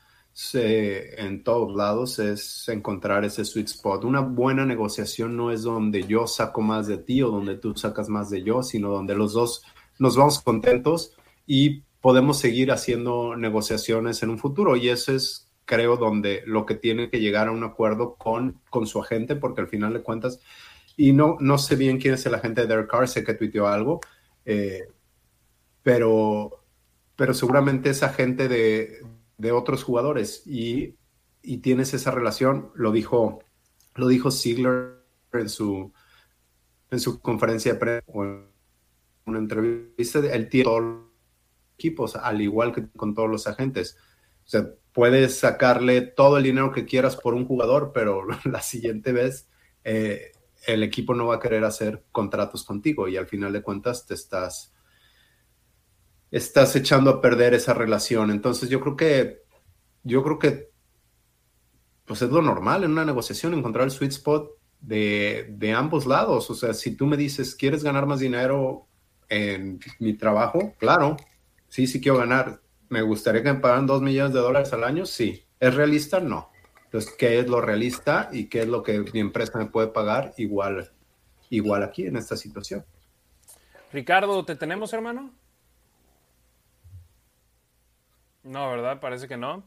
en 0.54 1.42
todos 1.42 1.74
lados 1.74 2.18
es 2.18 2.68
encontrar 2.68 3.24
ese 3.24 3.44
sweet 3.44 3.68
spot. 3.68 4.04
Una 4.04 4.20
buena 4.20 4.66
negociación 4.66 5.36
no 5.36 5.50
es 5.50 5.62
donde 5.62 6.02
yo 6.04 6.26
saco 6.26 6.60
más 6.60 6.86
de 6.86 6.98
ti 6.98 7.22
o 7.22 7.30
donde 7.30 7.56
tú 7.56 7.74
sacas 7.74 8.08
más 8.08 8.28
de 8.28 8.42
yo, 8.42 8.62
sino 8.62 8.90
donde 8.90 9.14
los 9.14 9.32
dos 9.32 9.62
nos 9.98 10.16
vamos 10.16 10.40
contentos 10.40 11.16
y 11.46 11.82
podemos 12.00 12.38
seguir 12.38 12.70
haciendo 12.70 13.34
negociaciones 13.36 14.22
en 14.22 14.30
un 14.30 14.38
futuro. 14.38 14.76
Y 14.76 14.90
eso 14.90 15.12
es, 15.12 15.50
creo, 15.64 15.96
donde 15.96 16.42
lo 16.46 16.66
que 16.66 16.74
tiene 16.74 17.08
que 17.08 17.20
llegar 17.20 17.48
a 17.48 17.52
un 17.52 17.64
acuerdo 17.64 18.14
con, 18.16 18.60
con 18.68 18.86
su 18.86 19.00
agente, 19.00 19.36
porque 19.36 19.62
al 19.62 19.68
final 19.68 19.94
de 19.94 20.02
cuentas 20.02 20.40
y 20.96 21.12
no, 21.12 21.36
no 21.40 21.58
sé 21.58 21.76
bien 21.76 21.98
quién 21.98 22.14
es 22.14 22.24
el 22.26 22.34
agente 22.34 22.62
de 22.62 22.66
Derek 22.66 22.90
Carr, 22.90 23.08
sé 23.08 23.22
que 23.22 23.34
tuiteó 23.34 23.66
algo, 23.68 24.00
eh, 24.44 24.88
pero, 25.82 26.64
pero 27.14 27.34
seguramente 27.34 27.90
esa 27.90 28.08
gente 28.10 28.48
de, 28.48 29.02
de 29.38 29.52
otros 29.52 29.84
jugadores 29.84 30.46
y, 30.46 30.96
y, 31.42 31.58
tienes 31.58 31.94
esa 31.94 32.10
relación, 32.10 32.70
lo 32.74 32.90
dijo, 32.92 33.40
lo 33.94 34.08
dijo 34.08 34.30
Ziegler 34.30 35.04
en 35.32 35.48
su, 35.48 35.92
en 36.90 37.00
su 37.00 37.20
conferencia 37.20 37.74
de 37.74 37.78
prensa 37.78 38.04
o 38.12 38.24
en 38.24 38.46
una 39.26 39.38
entrevista, 39.38 40.20
él 40.20 40.48
tiene 40.48 40.64
todos 40.64 40.82
los 40.82 41.02
equipos, 41.74 42.16
al 42.16 42.40
igual 42.40 42.72
que 42.72 42.88
con 42.90 43.14
todos 43.14 43.28
los 43.28 43.46
agentes. 43.46 43.96
O 44.44 44.48
sea, 44.48 44.70
puedes 44.92 45.38
sacarle 45.38 46.00
todo 46.00 46.38
el 46.38 46.44
dinero 46.44 46.72
que 46.72 46.86
quieras 46.86 47.16
por 47.16 47.34
un 47.34 47.46
jugador, 47.46 47.92
pero 47.92 48.22
la 48.44 48.62
siguiente 48.62 49.12
vez 49.12 49.48
eh, 49.84 50.32
el 50.66 50.82
equipo 50.82 51.14
no 51.14 51.26
va 51.26 51.36
a 51.36 51.40
querer 51.40 51.64
hacer 51.64 52.04
contratos 52.12 52.64
contigo 52.64 53.08
y 53.08 53.16
al 53.16 53.26
final 53.26 53.52
de 53.52 53.62
cuentas 53.62 54.06
te 54.06 54.14
estás 54.14 54.72
estás 56.30 56.74
echando 56.76 57.10
a 57.10 57.20
perder 57.20 57.54
esa 57.54 57.74
relación. 57.74 58.30
Entonces 58.30 58.68
yo 58.68 58.80
creo 58.80 58.96
que, 58.96 59.42
yo 60.02 60.22
creo 60.22 60.38
que, 60.38 60.70
pues 62.04 62.22
es 62.22 62.30
lo 62.30 62.42
normal 62.42 62.84
en 62.84 62.92
una 62.92 63.04
negociación 63.04 63.54
encontrar 63.54 63.84
el 63.84 63.90
sweet 63.90 64.12
spot 64.12 64.50
de, 64.80 65.46
de 65.50 65.72
ambos 65.72 66.06
lados. 66.06 66.50
O 66.50 66.54
sea, 66.54 66.74
si 66.74 66.96
tú 66.96 67.06
me 67.06 67.16
dices, 67.16 67.54
¿quieres 67.54 67.82
ganar 67.82 68.06
más 68.06 68.20
dinero 68.20 68.86
en 69.28 69.80
mi 69.98 70.14
trabajo? 70.14 70.74
Claro, 70.78 71.16
sí, 71.68 71.86
sí 71.86 72.00
quiero 72.00 72.18
ganar. 72.18 72.60
¿Me 72.88 73.02
gustaría 73.02 73.42
que 73.42 73.52
me 73.52 73.60
pagaran 73.60 73.86
dos 73.86 74.02
millones 74.02 74.32
de 74.32 74.40
dólares 74.40 74.72
al 74.72 74.84
año? 74.84 75.06
Sí. 75.06 75.44
¿Es 75.58 75.74
realista? 75.74 76.20
No. 76.20 76.50
Entonces, 76.84 77.12
¿qué 77.18 77.40
es 77.40 77.48
lo 77.48 77.60
realista 77.60 78.28
y 78.32 78.46
qué 78.48 78.62
es 78.62 78.68
lo 78.68 78.82
que 78.82 79.00
mi 79.12 79.20
empresa 79.20 79.58
me 79.58 79.66
puede 79.66 79.88
pagar 79.88 80.32
igual, 80.36 80.92
igual 81.50 81.82
aquí 81.82 82.06
en 82.06 82.16
esta 82.16 82.36
situación? 82.36 82.84
Ricardo, 83.92 84.44
¿te 84.44 84.54
tenemos, 84.54 84.92
hermano? 84.92 85.32
No, 88.46 88.70
¿verdad? 88.70 89.00
Parece 89.00 89.26
que 89.26 89.36
no. 89.36 89.64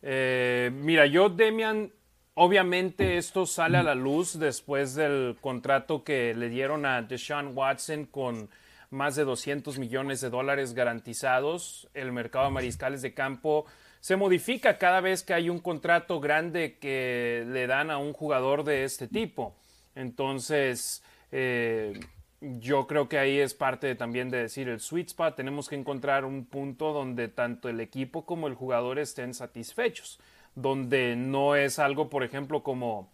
Eh, 0.00 0.70
mira, 0.72 1.04
yo, 1.04 1.28
Demian, 1.28 1.92
obviamente 2.34 3.18
esto 3.18 3.44
sale 3.44 3.76
a 3.76 3.82
la 3.82 3.94
luz 3.94 4.38
después 4.38 4.94
del 4.94 5.36
contrato 5.40 6.02
que 6.02 6.34
le 6.34 6.48
dieron 6.48 6.86
a 6.86 7.02
Deshaun 7.02 7.52
Watson 7.54 8.06
con 8.06 8.48
más 8.88 9.16
de 9.16 9.24
200 9.24 9.78
millones 9.78 10.22
de 10.22 10.30
dólares 10.30 10.72
garantizados. 10.72 11.88
El 11.92 12.10
mercado 12.12 12.46
de 12.46 12.52
mariscales 12.52 13.02
de 13.02 13.12
campo 13.12 13.66
se 14.00 14.16
modifica 14.16 14.78
cada 14.78 15.02
vez 15.02 15.22
que 15.22 15.34
hay 15.34 15.50
un 15.50 15.58
contrato 15.58 16.20
grande 16.20 16.78
que 16.78 17.44
le 17.46 17.66
dan 17.66 17.90
a 17.90 17.98
un 17.98 18.14
jugador 18.14 18.64
de 18.64 18.84
este 18.84 19.08
tipo. 19.08 19.54
Entonces, 19.94 21.04
eh, 21.32 22.00
yo 22.40 22.86
creo 22.86 23.08
que 23.08 23.18
ahí 23.18 23.38
es 23.38 23.54
parte 23.54 23.94
también 23.94 24.30
de 24.30 24.38
decir 24.38 24.68
el 24.68 24.80
sweet 24.80 25.08
spot. 25.08 25.36
Tenemos 25.36 25.68
que 25.68 25.76
encontrar 25.76 26.24
un 26.24 26.46
punto 26.46 26.92
donde 26.92 27.28
tanto 27.28 27.68
el 27.68 27.80
equipo 27.80 28.24
como 28.24 28.48
el 28.48 28.54
jugador 28.54 28.98
estén 28.98 29.34
satisfechos. 29.34 30.18
Donde 30.54 31.16
no 31.16 31.54
es 31.54 31.78
algo, 31.78 32.08
por 32.08 32.24
ejemplo, 32.24 32.62
como, 32.62 33.12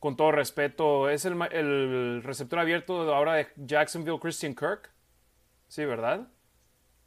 con 0.00 0.16
todo 0.16 0.32
respeto, 0.32 1.08
es 1.08 1.24
el, 1.24 1.40
el 1.52 2.22
receptor 2.22 2.58
abierto 2.58 3.06
de 3.06 3.14
ahora 3.14 3.34
de 3.34 3.48
Jacksonville, 3.56 4.18
Christian 4.18 4.54
Kirk. 4.54 4.90
Sí, 5.68 5.84
¿verdad? 5.84 6.28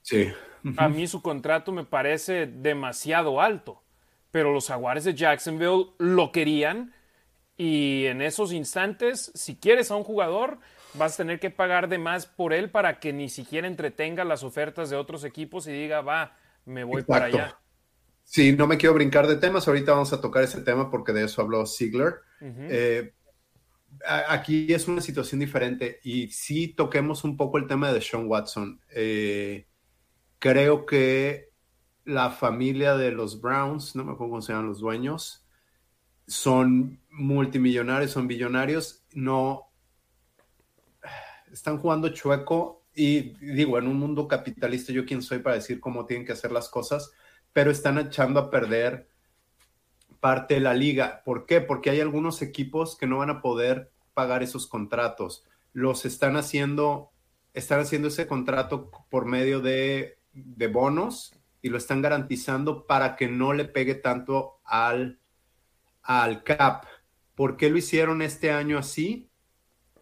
Sí. 0.02 0.32
A 0.78 0.90
mí 0.90 1.08
su 1.08 1.22
contrato 1.22 1.72
me 1.72 1.84
parece 1.84 2.48
demasiado 2.48 3.42
alto. 3.42 3.84
Pero 4.32 4.54
los 4.54 4.68
jaguares 4.68 5.04
de 5.04 5.14
Jacksonville 5.14 5.88
lo 5.98 6.32
querían. 6.32 6.94
Y 7.58 8.06
en 8.06 8.22
esos 8.22 8.54
instantes, 8.54 9.32
si 9.36 9.58
quieres 9.58 9.92
a 9.92 9.96
un 9.96 10.04
jugador, 10.04 10.60
vas 10.98 11.14
a 11.14 11.18
tener 11.18 11.40
que 11.40 11.50
pagar 11.50 11.90
de 11.90 11.98
más 11.98 12.26
por 12.26 12.54
él 12.54 12.70
para 12.70 13.00
que 13.00 13.14
ni 13.14 13.30
siquiera 13.30 13.68
entretenga 13.68 14.24
las 14.24 14.44
ofertas 14.44 14.90
de 14.90 14.96
otros 14.96 15.24
equipos 15.24 15.68
y 15.68 15.72
diga, 15.72 16.02
va, 16.02 16.38
me 16.66 16.84
voy 16.84 17.04
para 17.04 17.26
allá. 17.26 17.60
Sí, 18.24 18.52
no 18.52 18.68
me 18.68 18.78
quiero 18.78 18.94
brincar 18.94 19.26
de 19.26 19.38
temas, 19.38 19.68
ahorita 19.68 19.94
vamos 19.94 20.12
a 20.12 20.20
tocar 20.20 20.44
ese 20.44 20.62
tema 20.62 20.92
porque 20.92 21.14
de 21.14 21.24
eso 21.24 21.42
habló 21.42 21.66
Ziegler. 21.66 22.16
Eh, 22.42 23.14
aquí 24.28 24.74
es 24.74 24.88
una 24.88 25.02
situación 25.02 25.40
diferente 25.40 26.00
y 26.04 26.28
sí 26.28 26.68
toquemos 26.68 27.24
un 27.24 27.38
poco 27.38 27.58
el 27.58 27.68
tema 27.68 27.94
de 27.94 28.02
Sean 28.02 28.28
Watson. 28.28 28.82
Eh, 28.92 29.68
creo 30.40 30.86
que 30.86 31.52
la 32.04 32.30
familia 32.30 32.98
de 32.98 33.12
los 33.12 33.42
Browns, 33.42 33.96
no 33.96 34.04
me 34.04 34.12
acuerdo 34.12 34.32
cómo 34.32 34.42
se 34.42 34.54
llaman 34.54 34.68
los 34.68 34.80
dueños, 34.80 35.46
son 36.28 37.00
multimillonarios, 37.10 38.12
son 38.12 38.28
billonarios, 38.28 39.06
no 39.14 39.67
están 41.52 41.78
jugando 41.78 42.10
chueco 42.10 42.84
y 42.94 43.36
digo, 43.54 43.78
en 43.78 43.88
un 43.88 43.98
mundo 43.98 44.28
capitalista, 44.28 44.92
yo 44.92 45.06
quién 45.06 45.22
soy 45.22 45.40
para 45.40 45.56
decir 45.56 45.80
cómo 45.80 46.06
tienen 46.06 46.26
que 46.26 46.32
hacer 46.32 46.52
las 46.52 46.68
cosas, 46.68 47.12
pero 47.54 47.70
están 47.70 48.00
echando 48.00 48.40
a 48.40 48.50
perder 48.50 49.08
parte 50.20 50.56
de 50.56 50.62
la 50.62 50.74
liga. 50.74 51.22
¿Por 51.24 51.46
qué? 51.46 51.62
Porque 51.62 51.92
hay 51.92 52.02
algunos 52.02 52.42
equipos 52.42 52.98
que 52.98 53.08
no 53.08 53.20
van 53.20 53.30
a 53.30 53.42
poder 53.42 53.92
pagar 54.14 54.42
esos 54.42 54.66
contratos. 54.68 55.44
Los 55.74 56.06
están 56.06 56.38
haciendo, 56.38 57.12
están 57.54 57.82
haciendo 57.82 58.08
ese 58.08 58.26
contrato 58.26 58.90
por 59.10 59.26
medio 59.26 59.60
de, 59.62 60.18
de 60.34 60.68
bonos 60.68 61.36
y 61.62 61.70
lo 61.70 61.78
están 61.78 62.02
garantizando 62.02 62.88
para 62.88 63.16
que 63.16 63.28
no 63.28 63.54
le 63.54 63.66
pegue 63.66 63.96
tanto 63.96 64.60
al, 64.64 65.20
al 66.02 66.44
cap. 66.44 66.86
¿Por 67.36 67.58
qué 67.58 67.70
lo 67.70 67.78
hicieron 67.78 68.22
este 68.22 68.52
año 68.52 68.80
así? 68.80 69.30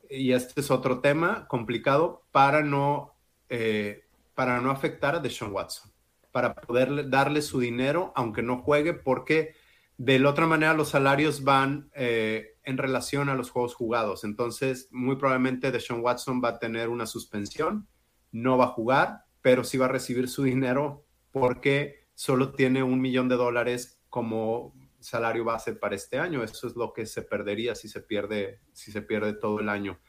Y 0.10 0.34
este 0.34 0.62
es 0.62 0.72
otro 0.72 1.00
tema 1.00 1.48
complicado, 1.48 2.24
para 2.32 2.62
no, 2.62 3.14
eh, 3.50 4.04
para 4.34 4.62
no 4.62 4.72
afectar 4.72 5.16
a 5.16 5.20
Deshaun 5.20 5.54
Watson, 5.54 5.92
para 6.32 6.56
poder 6.56 7.10
darle 7.10 7.42
su 7.42 7.60
dinero 7.60 8.12
aunque 8.16 8.42
no 8.42 8.60
juegue, 8.60 8.94
porque 8.94 9.56
de 9.98 10.20
la 10.20 10.30
otra 10.30 10.48
manera 10.48 10.74
los 10.74 10.90
salarios 10.90 11.44
van 11.44 11.90
eh, 11.94 12.58
en 12.64 12.78
relación 12.78 13.30
a 13.30 13.36
los 13.36 13.50
juegos 13.50 13.76
jugados. 13.76 14.24
Entonces, 14.24 14.90
muy 14.92 15.16
probablemente 15.16 15.72
Deshaun 15.72 16.02
Watson 16.02 16.42
va 16.44 16.50
a 16.50 16.60
tener 16.60 16.90
una 16.90 17.06
suspensión, 17.06 17.88
no 18.32 18.58
va 18.58 18.66
a 18.66 18.70
jugar, 18.70 19.26
pero 19.42 19.64
sí 19.64 19.78
va 19.78 19.86
a 19.86 19.90
recibir 19.90 20.28
su 20.28 20.44
dinero 20.44 21.06
porque 21.32 22.08
solo 22.14 22.54
tiene 22.54 22.84
un 22.84 23.00
millón 23.00 23.30
de 23.30 23.36
dólares 23.36 24.02
como 24.10 24.74
salario 25.06 25.44
base 25.44 25.74
para 25.74 25.96
este 25.96 26.18
año. 26.18 26.44
Eso 26.44 26.68
es 26.68 26.76
lo 26.76 26.94
que 26.94 27.06
se 27.06 27.22
perdería 27.22 27.76
si 27.76 27.88
se 27.88 28.02
pierde, 28.02 28.60
si 28.74 28.92
se 28.92 29.02
pierde 29.02 29.34
todo 29.34 29.60
el 29.60 29.70
año. 29.70 30.00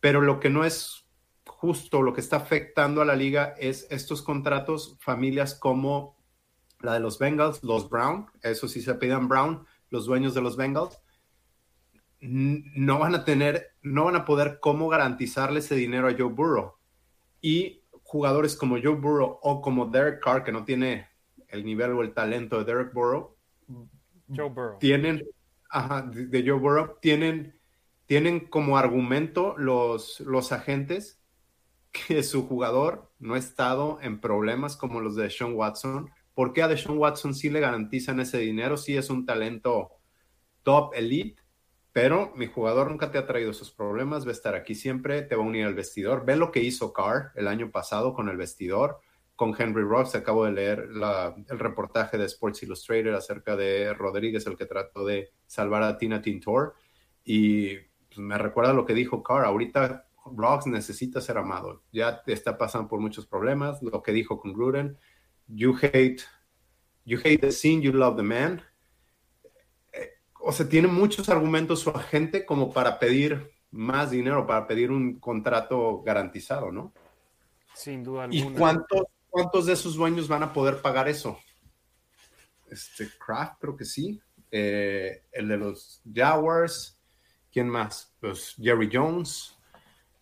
Pero 0.00 0.20
lo 0.20 0.40
que 0.40 0.50
no 0.50 0.64
es 0.64 1.06
justo, 1.46 2.02
lo 2.02 2.12
que 2.12 2.20
está 2.20 2.36
afectando 2.36 3.00
a 3.00 3.04
la 3.04 3.16
liga 3.16 3.54
es 3.58 3.86
estos 3.90 4.22
contratos, 4.22 4.96
familias 5.00 5.54
como 5.54 6.16
la 6.80 6.94
de 6.94 7.00
los 7.00 7.18
Bengals, 7.18 7.62
los 7.62 7.88
Brown, 7.88 8.26
eso 8.42 8.66
sí 8.66 8.82
se 8.82 8.94
pidan 8.96 9.28
Brown, 9.28 9.64
los 9.90 10.06
dueños 10.06 10.34
de 10.34 10.40
los 10.40 10.56
Bengals, 10.56 11.00
no 12.20 12.98
van 12.98 13.14
a 13.14 13.24
tener, 13.24 13.76
no 13.82 14.04
van 14.04 14.16
a 14.16 14.24
poder 14.24 14.58
cómo 14.60 14.88
garantizarle 14.88 15.60
ese 15.60 15.74
dinero 15.74 16.08
a 16.08 16.14
Joe 16.16 16.32
Burrow. 16.32 16.74
Y 17.40 17.82
jugadores 18.02 18.56
como 18.56 18.76
Joe 18.80 18.94
Burrow 18.94 19.38
o 19.42 19.60
como 19.60 19.86
Derek 19.86 20.22
Carr, 20.22 20.44
que 20.44 20.52
no 20.52 20.64
tiene 20.64 21.08
el 21.48 21.64
nivel 21.64 21.92
o 21.92 22.02
el 22.02 22.14
talento 22.14 22.58
de 22.58 22.64
Derek 22.64 22.92
Burrow, 22.92 23.31
Joe 24.36 24.48
Burrow. 24.48 24.78
Tienen, 24.78 25.24
de 26.12 26.44
Joe 26.46 26.58
Burrow, 26.58 26.98
tienen, 27.00 27.58
tienen 28.06 28.40
como 28.40 28.76
argumento 28.78 29.54
los, 29.56 30.20
los 30.20 30.52
agentes 30.52 31.22
que 31.92 32.22
su 32.22 32.46
jugador 32.46 33.10
no 33.18 33.34
ha 33.34 33.38
estado 33.38 33.98
en 34.02 34.20
problemas 34.20 34.76
como 34.76 35.00
los 35.00 35.14
de 35.14 35.30
Sean 35.30 35.54
Watson. 35.54 36.10
porque 36.34 36.62
a 36.62 36.68
Deshaun 36.68 36.98
Watson 36.98 37.34
sí 37.34 37.50
le 37.50 37.60
garantizan 37.60 38.18
ese 38.20 38.38
dinero? 38.38 38.76
Sí 38.76 38.96
es 38.96 39.10
un 39.10 39.26
talento 39.26 39.90
top 40.62 40.94
elite, 40.94 41.42
pero 41.92 42.32
mi 42.34 42.46
jugador 42.46 42.90
nunca 42.90 43.10
te 43.10 43.18
ha 43.18 43.26
traído 43.26 43.50
esos 43.50 43.70
problemas, 43.70 44.24
va 44.24 44.30
a 44.30 44.32
estar 44.32 44.54
aquí 44.54 44.74
siempre, 44.74 45.22
te 45.22 45.36
va 45.36 45.42
a 45.42 45.46
unir 45.46 45.66
al 45.66 45.74
vestidor. 45.74 46.24
Ve 46.24 46.36
lo 46.36 46.50
que 46.50 46.62
hizo 46.62 46.92
Carr 46.92 47.32
el 47.34 47.48
año 47.48 47.70
pasado 47.70 48.14
con 48.14 48.30
el 48.30 48.38
vestidor 48.38 49.00
con 49.42 49.60
Henry 49.60 49.82
Ross. 49.82 50.14
Acabo 50.14 50.44
de 50.44 50.52
leer 50.52 50.88
el 51.48 51.58
reportaje 51.58 52.16
de 52.16 52.26
Sports 52.26 52.62
Illustrated 52.62 53.12
acerca 53.12 53.56
de 53.56 53.92
Rodríguez, 53.92 54.46
el 54.46 54.56
que 54.56 54.66
trató 54.66 55.04
de 55.04 55.32
salvar 55.48 55.82
a 55.82 55.98
Tina 55.98 56.22
Tintor. 56.22 56.76
Y 57.24 57.72
me 58.16 58.38
recuerda 58.38 58.72
lo 58.72 58.84
que 58.84 58.94
dijo 58.94 59.20
Carr. 59.20 59.44
Ahorita 59.44 60.06
Ross 60.26 60.68
necesita 60.68 61.20
ser 61.20 61.38
amado. 61.38 61.82
Ya 61.90 62.22
está 62.28 62.56
pasando 62.56 62.86
por 62.86 63.00
muchos 63.00 63.26
problemas. 63.26 63.82
Lo 63.82 64.00
que 64.00 64.12
dijo 64.12 64.38
con 64.38 64.52
Gruden. 64.52 64.96
You 65.48 65.76
hate, 65.76 66.22
you 67.04 67.18
hate 67.18 67.40
the 67.40 67.50
scene, 67.50 67.82
you 67.82 67.90
love 67.92 68.14
the 68.14 68.22
man. 68.22 68.62
Eh, 69.92 70.10
o 70.38 70.52
sea, 70.52 70.68
tiene 70.68 70.86
muchos 70.86 71.28
argumentos 71.28 71.80
su 71.80 71.90
agente 71.90 72.46
como 72.46 72.72
para 72.72 73.00
pedir 73.00 73.50
más 73.72 74.12
dinero, 74.12 74.46
para 74.46 74.68
pedir 74.68 74.92
un 74.92 75.18
contrato 75.18 76.00
garantizado, 76.04 76.70
¿no? 76.70 76.92
Sin 77.74 78.04
duda 78.04 78.24
alguna. 78.24 78.40
¿Y 78.40 78.54
cuántos, 78.54 79.02
¿Cuántos 79.32 79.64
de 79.64 79.72
esos 79.72 79.94
dueños 79.94 80.28
van 80.28 80.42
a 80.42 80.52
poder 80.52 80.82
pagar 80.82 81.08
eso? 81.08 81.38
Este, 82.70 83.08
Kraft, 83.18 83.62
creo 83.62 83.74
que 83.74 83.86
sí. 83.86 84.20
Eh, 84.50 85.22
el 85.32 85.48
de 85.48 85.56
los 85.56 86.02
Jaguars. 86.14 87.00
¿Quién 87.50 87.70
más? 87.70 88.14
Pues 88.20 88.54
Jerry 88.60 88.90
Jones. 88.92 89.56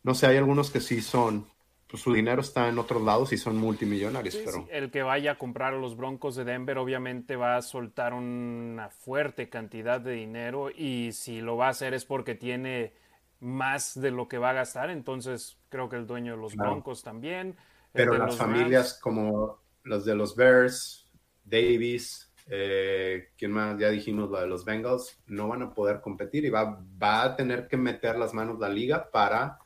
No 0.05 0.15
sé, 0.15 0.29
hay 0.29 0.37
algunos 0.37 0.71
que 0.71 0.81
sí 0.81 1.03
son, 1.03 1.45
pues, 1.89 2.01
su 2.01 2.13
dinero 2.13 2.41
está 2.41 2.69
en 2.69 2.79
otros 2.79 3.03
lados 3.03 3.33
y 3.33 3.37
son 3.37 3.57
multimillonarios. 3.57 4.37
pero... 4.45 4.69
El 4.71 4.93
que 4.93 5.03
vaya 5.03 5.33
a 5.33 5.39
comprar 5.39 5.75
a 5.75 5.79
los 5.79 5.97
Broncos 5.97 6.37
de 6.37 6.45
Denver 6.45 6.79
obviamente 6.79 7.35
va 7.35 7.57
a 7.57 7.63
soltar 7.63 8.15
una 8.15 8.91
fuerte 8.91 9.49
cantidad 9.49 10.01
de 10.01 10.13
dinero 10.13 10.71
y 10.71 11.11
si 11.11 11.41
lo 11.41 11.57
va 11.57 11.67
a 11.67 11.71
hacer 11.71 11.95
es 11.95 12.05
porque 12.05 12.37
tiene 12.37 12.93
más 13.41 14.01
de 14.01 14.13
lo 14.13 14.29
que 14.29 14.39
va 14.39 14.51
a 14.51 14.53
gastar, 14.53 14.89
entonces 14.89 15.59
creo 15.69 15.89
que 15.89 15.97
el 15.97 16.07
dueño 16.07 16.37
de 16.37 16.41
los 16.41 16.55
Broncos 16.55 17.03
también. 17.03 17.57
Pero 17.93 18.17
las 18.17 18.37
familias 18.37 18.99
como 19.01 19.61
los 19.83 20.05
de 20.05 20.15
los 20.15 20.37
Bears, 20.37 21.09
Davis, 21.45 22.33
eh, 22.47 23.31
¿quién 23.37 23.53
más? 23.53 23.79
Ya 23.79 23.91
dijimos 23.91 24.31
la 24.31 24.43
de 24.43 24.47
los 24.47 24.65
Bengals, 24.65 25.21
no 25.27 25.49
van 25.49 25.63
a 25.63 25.75
poder 25.75 26.01
competir 26.01 26.45
y 26.45 26.51
va, 26.51 26.83
va 27.03 27.23
a 27.25 27.37
tener 27.37 27.67
que 27.67 27.77
meter 27.77 28.17
las 28.19 28.35
manos 28.35 28.59
la 28.59 28.69
liga 28.69 29.11
para... 29.11 29.59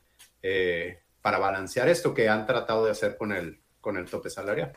Eh, 0.42 1.00
para 1.24 1.38
balancear 1.38 1.88
esto 1.88 2.12
que 2.12 2.28
han 2.28 2.44
tratado 2.44 2.84
de 2.84 2.90
hacer 2.90 3.16
con 3.16 3.32
el, 3.32 3.58
con 3.80 3.96
el 3.96 4.04
tope 4.04 4.28
salarial. 4.28 4.76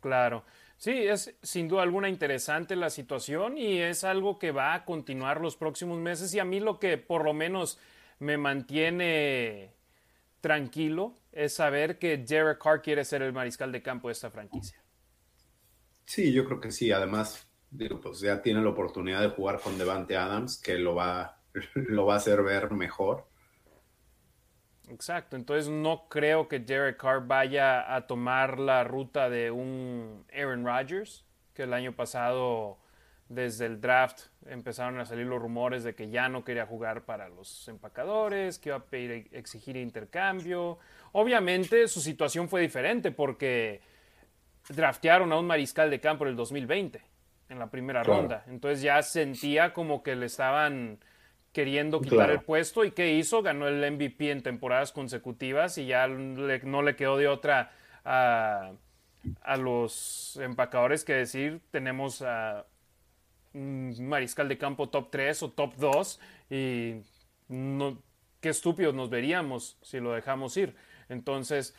Claro. 0.00 0.42
Sí, 0.78 1.06
es 1.06 1.36
sin 1.42 1.68
duda 1.68 1.82
alguna 1.82 2.08
interesante 2.08 2.76
la 2.76 2.88
situación 2.88 3.58
y 3.58 3.76
es 3.76 4.02
algo 4.02 4.38
que 4.38 4.52
va 4.52 4.72
a 4.72 4.86
continuar 4.86 5.42
los 5.42 5.54
próximos 5.54 5.98
meses 5.98 6.32
y 6.32 6.38
a 6.38 6.46
mí 6.46 6.60
lo 6.60 6.78
que 6.78 6.96
por 6.96 7.24
lo 7.24 7.34
menos 7.34 7.78
me 8.20 8.38
mantiene 8.38 9.74
tranquilo 10.42 11.14
es 11.32 11.54
saber 11.54 11.98
que 11.98 12.18
Derek 12.18 12.62
Carr 12.62 12.82
quiere 12.82 13.06
ser 13.06 13.22
el 13.22 13.32
mariscal 13.32 13.72
de 13.72 13.80
campo 13.80 14.08
de 14.08 14.12
esta 14.12 14.30
franquicia. 14.30 14.82
Sí, 16.04 16.30
yo 16.32 16.44
creo 16.44 16.60
que 16.60 16.70
sí. 16.70 16.92
Además, 16.92 17.48
digo, 17.70 17.98
pues 18.00 18.20
ya 18.20 18.42
tiene 18.42 18.60
la 18.60 18.68
oportunidad 18.68 19.22
de 19.22 19.30
jugar 19.30 19.60
con 19.60 19.78
Devante 19.78 20.16
Adams, 20.16 20.60
que 20.60 20.76
lo 20.76 20.94
va, 20.94 21.40
lo 21.74 22.04
va 22.04 22.14
a 22.14 22.16
hacer 22.18 22.42
ver 22.42 22.70
mejor. 22.72 23.26
Exacto, 24.88 25.36
entonces 25.36 25.70
no 25.70 26.06
creo 26.08 26.48
que 26.48 26.58
Derek 26.58 26.98
Carr 26.98 27.26
vaya 27.26 27.94
a 27.94 28.06
tomar 28.06 28.58
la 28.58 28.84
ruta 28.84 29.30
de 29.30 29.50
un 29.50 30.26
Aaron 30.36 30.66
Rodgers, 30.66 31.24
que 31.54 31.62
el 31.62 31.72
año 31.72 31.94
pasado 31.94 32.81
desde 33.34 33.66
el 33.66 33.80
draft 33.80 34.20
empezaron 34.46 34.98
a 34.98 35.04
salir 35.04 35.26
los 35.26 35.40
rumores 35.40 35.84
de 35.84 35.94
que 35.94 36.10
ya 36.10 36.28
no 36.28 36.44
quería 36.44 36.66
jugar 36.66 37.02
para 37.02 37.28
los 37.28 37.68
empacadores, 37.68 38.58
que 38.58 38.70
iba 38.70 38.76
a 38.76 38.84
pedir, 38.84 39.28
exigir 39.32 39.76
intercambio. 39.76 40.78
Obviamente 41.12 41.88
su 41.88 42.00
situación 42.00 42.48
fue 42.48 42.60
diferente 42.60 43.10
porque 43.10 43.80
draftearon 44.68 45.32
a 45.32 45.38
un 45.38 45.46
mariscal 45.46 45.90
de 45.90 46.00
campo 46.00 46.24
en 46.24 46.30
el 46.30 46.36
2020, 46.36 47.00
en 47.48 47.58
la 47.58 47.70
primera 47.70 48.02
ronda. 48.02 48.44
Entonces 48.48 48.82
ya 48.82 49.02
sentía 49.02 49.72
como 49.72 50.02
que 50.02 50.16
le 50.16 50.26
estaban 50.26 50.98
queriendo 51.52 52.00
quitar 52.00 52.30
el 52.30 52.40
puesto. 52.40 52.84
¿Y 52.84 52.92
qué 52.92 53.14
hizo? 53.14 53.42
Ganó 53.42 53.68
el 53.68 53.92
MVP 53.92 54.30
en 54.30 54.42
temporadas 54.42 54.92
consecutivas 54.92 55.78
y 55.78 55.86
ya 55.86 56.08
no 56.08 56.82
le 56.82 56.96
quedó 56.96 57.16
de 57.16 57.28
otra 57.28 57.72
a, 58.04 58.72
los 59.58 60.36
empacadores 60.42 61.04
que 61.04 61.14
decir, 61.14 61.60
tenemos 61.70 62.22
a 62.22 62.66
mariscal 63.54 64.48
de 64.48 64.58
campo 64.58 64.88
top 64.88 65.10
3 65.10 65.42
o 65.42 65.50
top 65.50 65.74
2 65.76 66.20
y 66.50 66.94
no, 67.48 68.02
qué 68.40 68.48
estúpidos 68.48 68.94
nos 68.94 69.10
veríamos 69.10 69.78
si 69.82 70.00
lo 70.00 70.12
dejamos 70.12 70.56
ir. 70.56 70.74
Entonces, 71.08 71.74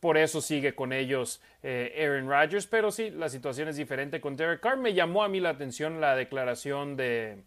por 0.00 0.18
eso 0.18 0.40
sigue 0.40 0.74
con 0.74 0.92
ellos 0.92 1.40
eh, 1.62 1.94
Aaron 1.96 2.28
Rodgers, 2.28 2.66
pero 2.66 2.90
sí, 2.90 3.10
la 3.10 3.28
situación 3.28 3.68
es 3.68 3.76
diferente 3.76 4.20
con 4.20 4.36
Derek 4.36 4.60
Carr. 4.60 4.76
Me 4.76 4.94
llamó 4.94 5.22
a 5.22 5.28
mí 5.28 5.38
la 5.38 5.50
atención 5.50 6.00
la 6.00 6.16
declaración 6.16 6.96
de, 6.96 7.44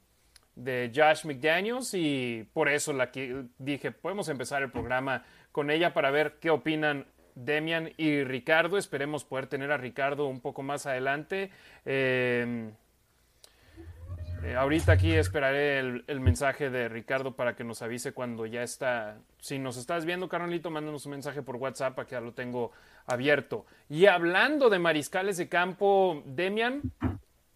de 0.56 0.92
Josh 0.96 1.26
McDaniels 1.26 1.94
y 1.94 2.48
por 2.54 2.70
eso 2.70 2.94
la 2.94 3.12
que 3.12 3.44
dije, 3.58 3.92
podemos 3.92 4.30
empezar 4.30 4.64
el 4.64 4.72
programa 4.72 5.26
con 5.52 5.70
ella 5.70 5.94
para 5.94 6.12
ver 6.12 6.38
qué 6.40 6.50
opinan 6.50 7.06
Demian 7.36 7.92
y 7.98 8.24
Ricardo. 8.24 8.78
Esperemos 8.78 9.26
poder 9.26 9.48
tener 9.48 9.72
a 9.72 9.78
Ricardo 9.78 10.28
un 10.28 10.40
poco 10.40 10.64
más 10.64 10.86
adelante. 10.86 11.52
Em, 11.84 12.72
eh, 14.46 14.56
ahorita 14.56 14.92
aquí 14.92 15.12
esperaré 15.14 15.80
el, 15.80 16.20
mensaje 16.20 16.70
de 16.70 16.88
Ricardo 16.88 17.36
para 17.36 17.56
que 17.56 17.64
nos 17.64 17.82
avise 17.82 18.12
cuando 18.12 18.46
ya 18.46 18.62
está. 18.62 19.18
Si 19.40 19.58
nos 19.58 19.76
estás 19.76 20.06
viendo, 20.06 20.30
Carolito, 20.30 20.70
mándanos 20.70 21.06
un 21.08 21.14
mensaje 21.14 21.42
por 21.42 21.56
WhatsApp, 21.56 22.00
que 22.06 22.12
ya 22.12 22.22
lo 22.22 22.34
tengo 22.34 22.72
abierto. 23.08 23.66
Y 23.90 24.06
hablando 24.06 24.70
de 24.70 24.78
mariscales 24.78 25.38
de 25.38 25.50
campo, 25.50 26.22
Demian, 26.26 26.84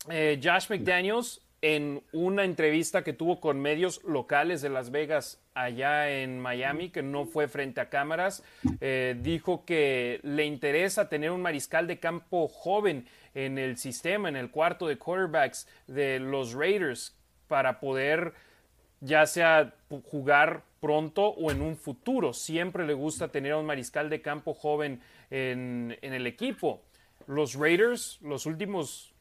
eh, 0.09 0.39
Josh 0.43 0.69
McDaniels 0.69 1.41
en 1.61 2.01
una 2.13 2.43
entrevista 2.43 3.03
que 3.03 3.13
tuvo 3.13 3.39
con 3.39 3.59
medios 3.59 4.03
locales 4.03 4.61
de 4.61 4.69
Las 4.69 4.91
Vegas 4.91 5.41
allá 5.53 6.09
en 6.09 6.39
Miami, 6.39 6.89
que 6.89 7.03
no 7.03 7.25
fue 7.25 7.47
frente 7.47 7.81
a 7.81 7.89
cámaras, 7.89 8.43
eh, 8.79 9.17
dijo 9.21 9.65
que 9.65 10.21
le 10.23 10.45
interesa 10.45 11.09
tener 11.09 11.31
un 11.31 11.41
mariscal 11.41 11.85
de 11.85 11.99
campo 11.99 12.47
joven 12.47 13.05
en 13.33 13.57
el 13.57 13.77
sistema, 13.77 14.29
en 14.29 14.35
el 14.35 14.51
cuarto 14.51 14.87
de 14.87 14.97
quarterbacks 14.97 15.67
de 15.87 16.19
los 16.19 16.53
Raiders, 16.53 17.15
para 17.47 17.79
poder 17.79 18.33
ya 19.01 19.25
sea 19.25 19.73
jugar 20.05 20.63
pronto 20.79 21.27
o 21.27 21.51
en 21.51 21.61
un 21.61 21.75
futuro. 21.75 22.33
Siempre 22.33 22.85
le 22.85 22.93
gusta 22.93 23.29
tener 23.29 23.55
un 23.55 23.65
mariscal 23.65 24.09
de 24.09 24.21
campo 24.21 24.53
joven 24.53 25.01
en, 25.29 25.97
en 26.01 26.13
el 26.13 26.27
equipo. 26.27 26.81
Los 27.27 27.55
Raiders, 27.55 28.19
los 28.21 28.45
últimos 28.45 29.13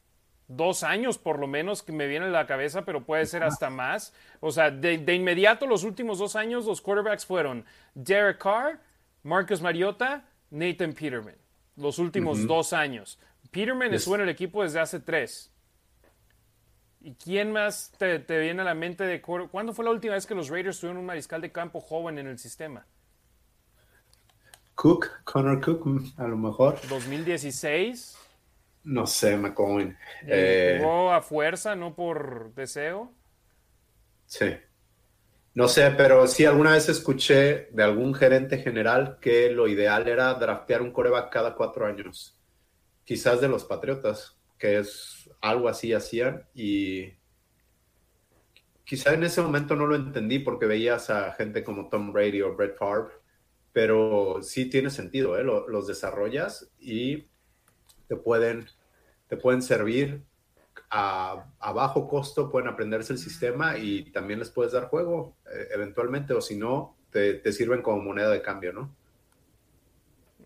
dos 0.49 0.83
años 0.83 1.17
por 1.17 1.39
lo 1.39 1.47
menos 1.47 1.83
que 1.83 1.93
me 1.93 2.07
viene 2.07 2.25
a 2.25 2.29
la 2.29 2.47
cabeza, 2.47 2.83
pero 2.83 3.05
puede 3.05 3.25
ser 3.25 3.43
hasta 3.43 3.69
más. 3.69 4.13
O 4.41 4.51
sea, 4.51 4.69
de, 4.71 5.13
inmediato 5.13 5.65
los 5.65 5.83
últimos 5.83 6.19
dos 6.19 6.35
años 6.35 6.65
los 6.65 6.81
quarterbacks 6.81 7.25
fueron 7.25 7.63
Derek 7.93 8.39
Carr, 8.39 8.79
Marcus 9.23 9.61
Mariota, 9.61 10.25
Nathan 10.49 10.93
Peterman. 10.93 11.35
Los 11.77 11.97
últimos 11.99 12.45
dos 12.45 12.73
años. 12.73 13.17
Peterman 13.51 13.93
estuvo 13.93 14.15
en 14.15 14.21
el 14.21 14.29
equipo 14.29 14.63
desde 14.63 14.79
hace 14.79 14.99
tres. 14.99 15.51
¿Y 17.01 17.13
quién 17.15 17.51
más 17.51 17.93
te, 17.97 18.17
viene 18.39 18.61
a 18.61 18.65
la 18.65 18.73
mente 18.73 19.05
de 19.05 19.21
cuándo 19.21 19.73
fue 19.73 19.85
la 19.85 19.91
última 19.91 20.15
vez 20.15 20.25
que 20.25 20.35
los 20.35 20.49
Raiders 20.49 20.79
tuvieron 20.79 20.97
un 20.97 21.05
mariscal 21.05 21.41
de 21.41 21.51
campo 21.51 21.79
joven 21.79 22.17
en 22.17 22.27
el 22.27 22.37
sistema? 22.37 22.85
Cook, 24.75 25.23
Connor 25.23 25.61
Cook, 25.61 26.03
a 26.17 26.27
lo 26.27 26.37
mejor. 26.37 26.79
2016. 26.87 28.17
No 28.83 29.05
sé, 29.05 29.37
McCoy. 29.37 29.95
Eh, 30.25 30.79
¿Jugó 30.81 31.11
a 31.11 31.21
fuerza, 31.21 31.75
no 31.75 31.95
por 31.95 32.53
deseo? 32.53 33.13
Sí. 34.25 34.55
No 35.53 35.67
sé, 35.67 35.91
pero 35.91 36.27
sí 36.27 36.45
alguna 36.45 36.73
vez 36.73 36.87
escuché 36.87 37.67
de 37.71 37.83
algún 37.83 38.13
gerente 38.13 38.57
general 38.59 39.17
que 39.19 39.49
lo 39.51 39.67
ideal 39.67 40.07
era 40.07 40.33
draftear 40.35 40.81
un 40.81 40.91
coreback 40.91 41.31
cada 41.31 41.55
cuatro 41.55 41.85
años. 41.85 42.38
Quizás 43.09 43.41
de 43.41 43.47
los 43.47 43.65
Patriotas, 43.65 44.37
que 44.59 44.77
es 44.77 45.31
algo 45.41 45.67
así 45.67 45.93
hacían 45.93 46.47
y 46.53 47.13
quizá 48.83 49.15
en 49.15 49.23
ese 49.23 49.41
momento 49.41 49.75
no 49.75 49.87
lo 49.87 49.95
entendí 49.95 50.37
porque 50.37 50.67
veías 50.67 51.09
a 51.09 51.31
gente 51.31 51.63
como 51.63 51.89
Tom 51.89 52.13
Brady 52.13 52.43
o 52.43 52.55
Brett 52.55 52.77
Favre, 52.77 53.09
pero 53.73 54.43
sí 54.43 54.69
tiene 54.69 54.91
sentido, 54.91 55.39
¿eh? 55.39 55.43
los 55.43 55.87
desarrollas 55.87 56.69
y 56.77 57.25
te 58.07 58.15
pueden, 58.15 58.67
te 59.27 59.37
pueden 59.37 59.63
servir 59.63 60.23
a, 60.91 61.51
bajo 61.73 62.07
costo, 62.07 62.51
pueden 62.51 62.69
aprenderse 62.69 63.13
el 63.13 63.17
sistema 63.17 63.79
y 63.79 64.11
también 64.11 64.37
les 64.37 64.51
puedes 64.51 64.73
dar 64.73 64.85
juego 64.85 65.35
eh, 65.51 65.69
eventualmente, 65.73 66.35
o 66.35 66.41
si 66.41 66.57
no, 66.57 66.95
te, 67.09 67.51
sirven 67.53 67.81
como 67.81 68.03
moneda 68.03 68.29
de 68.29 68.43
cambio, 68.43 68.71
¿no? 68.71 68.98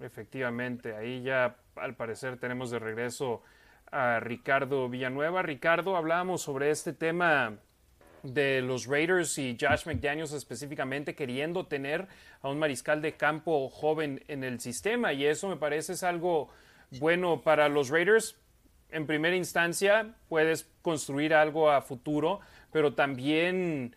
Efectivamente, 0.04 0.96
ahí 0.96 1.24
ya 1.24 1.56
al 1.78 1.96
parecer 1.96 2.38
tenemos 2.38 2.70
de 2.72 2.80
regreso 2.80 3.42
a 3.90 4.20
Ricardo 4.20 4.90
Villanueva. 4.90 5.42
Ricardo, 5.44 5.96
hablábamos 5.96 6.42
sobre 6.42 6.72
este 6.72 6.92
tema 6.92 7.58
de 8.22 8.62
los 8.62 8.86
Raiders 8.86 9.38
y 9.38 9.58
Josh 9.60 9.86
McDaniels 9.86 10.34
específicamente 10.34 11.16
queriendo 11.16 11.68
tener 11.68 12.08
a 12.42 12.50
un 12.50 12.60
mariscal 12.60 13.02
de 13.02 13.14
campo 13.14 13.70
joven 13.70 14.24
en 14.28 14.44
el 14.44 14.60
sistema 14.60 15.14
y 15.14 15.26
eso 15.26 15.48
me 15.48 15.56
parece 15.56 15.94
es 15.94 16.04
algo 16.04 16.50
bueno 17.00 17.42
para 17.42 17.70
los 17.70 17.90
Raiders. 17.90 18.38
En 18.90 19.08
primera 19.08 19.38
instancia, 19.38 20.16
puedes 20.28 20.70
construir 20.82 21.34
algo 21.34 21.72
a 21.72 21.82
futuro, 21.82 22.42
pero 22.74 22.94
también 22.94 23.96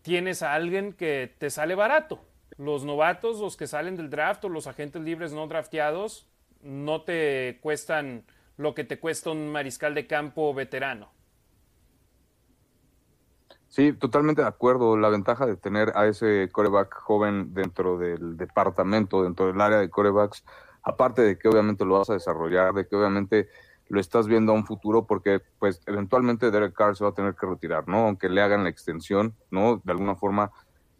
tienes 0.00 0.42
a 0.42 0.54
alguien 0.54 0.94
que 0.94 1.34
te 1.38 1.50
sale 1.50 1.74
barato. 1.74 2.27
Los 2.56 2.84
novatos, 2.84 3.40
los 3.40 3.56
que 3.56 3.66
salen 3.66 3.96
del 3.96 4.10
draft 4.10 4.44
o 4.44 4.48
los 4.48 4.66
agentes 4.66 5.02
libres 5.02 5.32
no 5.32 5.46
drafteados, 5.46 6.28
no 6.62 7.02
te 7.02 7.58
cuestan 7.62 8.24
lo 8.56 8.74
que 8.74 8.84
te 8.84 8.98
cuesta 8.98 9.30
un 9.30 9.50
mariscal 9.50 9.94
de 9.94 10.06
campo 10.06 10.52
veterano. 10.52 11.10
Sí, 13.68 13.92
totalmente 13.92 14.42
de 14.42 14.48
acuerdo. 14.48 14.96
La 14.96 15.08
ventaja 15.08 15.46
de 15.46 15.56
tener 15.56 15.92
a 15.94 16.06
ese 16.06 16.48
coreback 16.50 16.94
joven 16.94 17.54
dentro 17.54 17.98
del 17.98 18.36
departamento, 18.36 19.22
dentro 19.22 19.46
del 19.46 19.60
área 19.60 19.78
de 19.78 19.90
corebacks, 19.90 20.44
aparte 20.82 21.22
de 21.22 21.38
que 21.38 21.48
obviamente 21.48 21.84
lo 21.84 21.98
vas 21.98 22.10
a 22.10 22.14
desarrollar, 22.14 22.72
de 22.72 22.88
que 22.88 22.96
obviamente 22.96 23.48
lo 23.88 24.00
estás 24.00 24.26
viendo 24.26 24.52
a 24.52 24.54
un 24.54 24.66
futuro 24.66 25.06
porque 25.06 25.40
pues 25.58 25.80
eventualmente 25.86 26.50
Derek 26.50 26.74
Carr 26.74 26.96
se 26.96 27.04
va 27.04 27.10
a 27.10 27.14
tener 27.14 27.34
que 27.34 27.46
retirar, 27.46 27.88
¿no? 27.88 28.06
Aunque 28.06 28.28
le 28.28 28.42
hagan 28.42 28.64
la 28.64 28.70
extensión, 28.70 29.34
¿no? 29.50 29.80
De 29.84 29.92
alguna 29.92 30.14
forma 30.14 30.50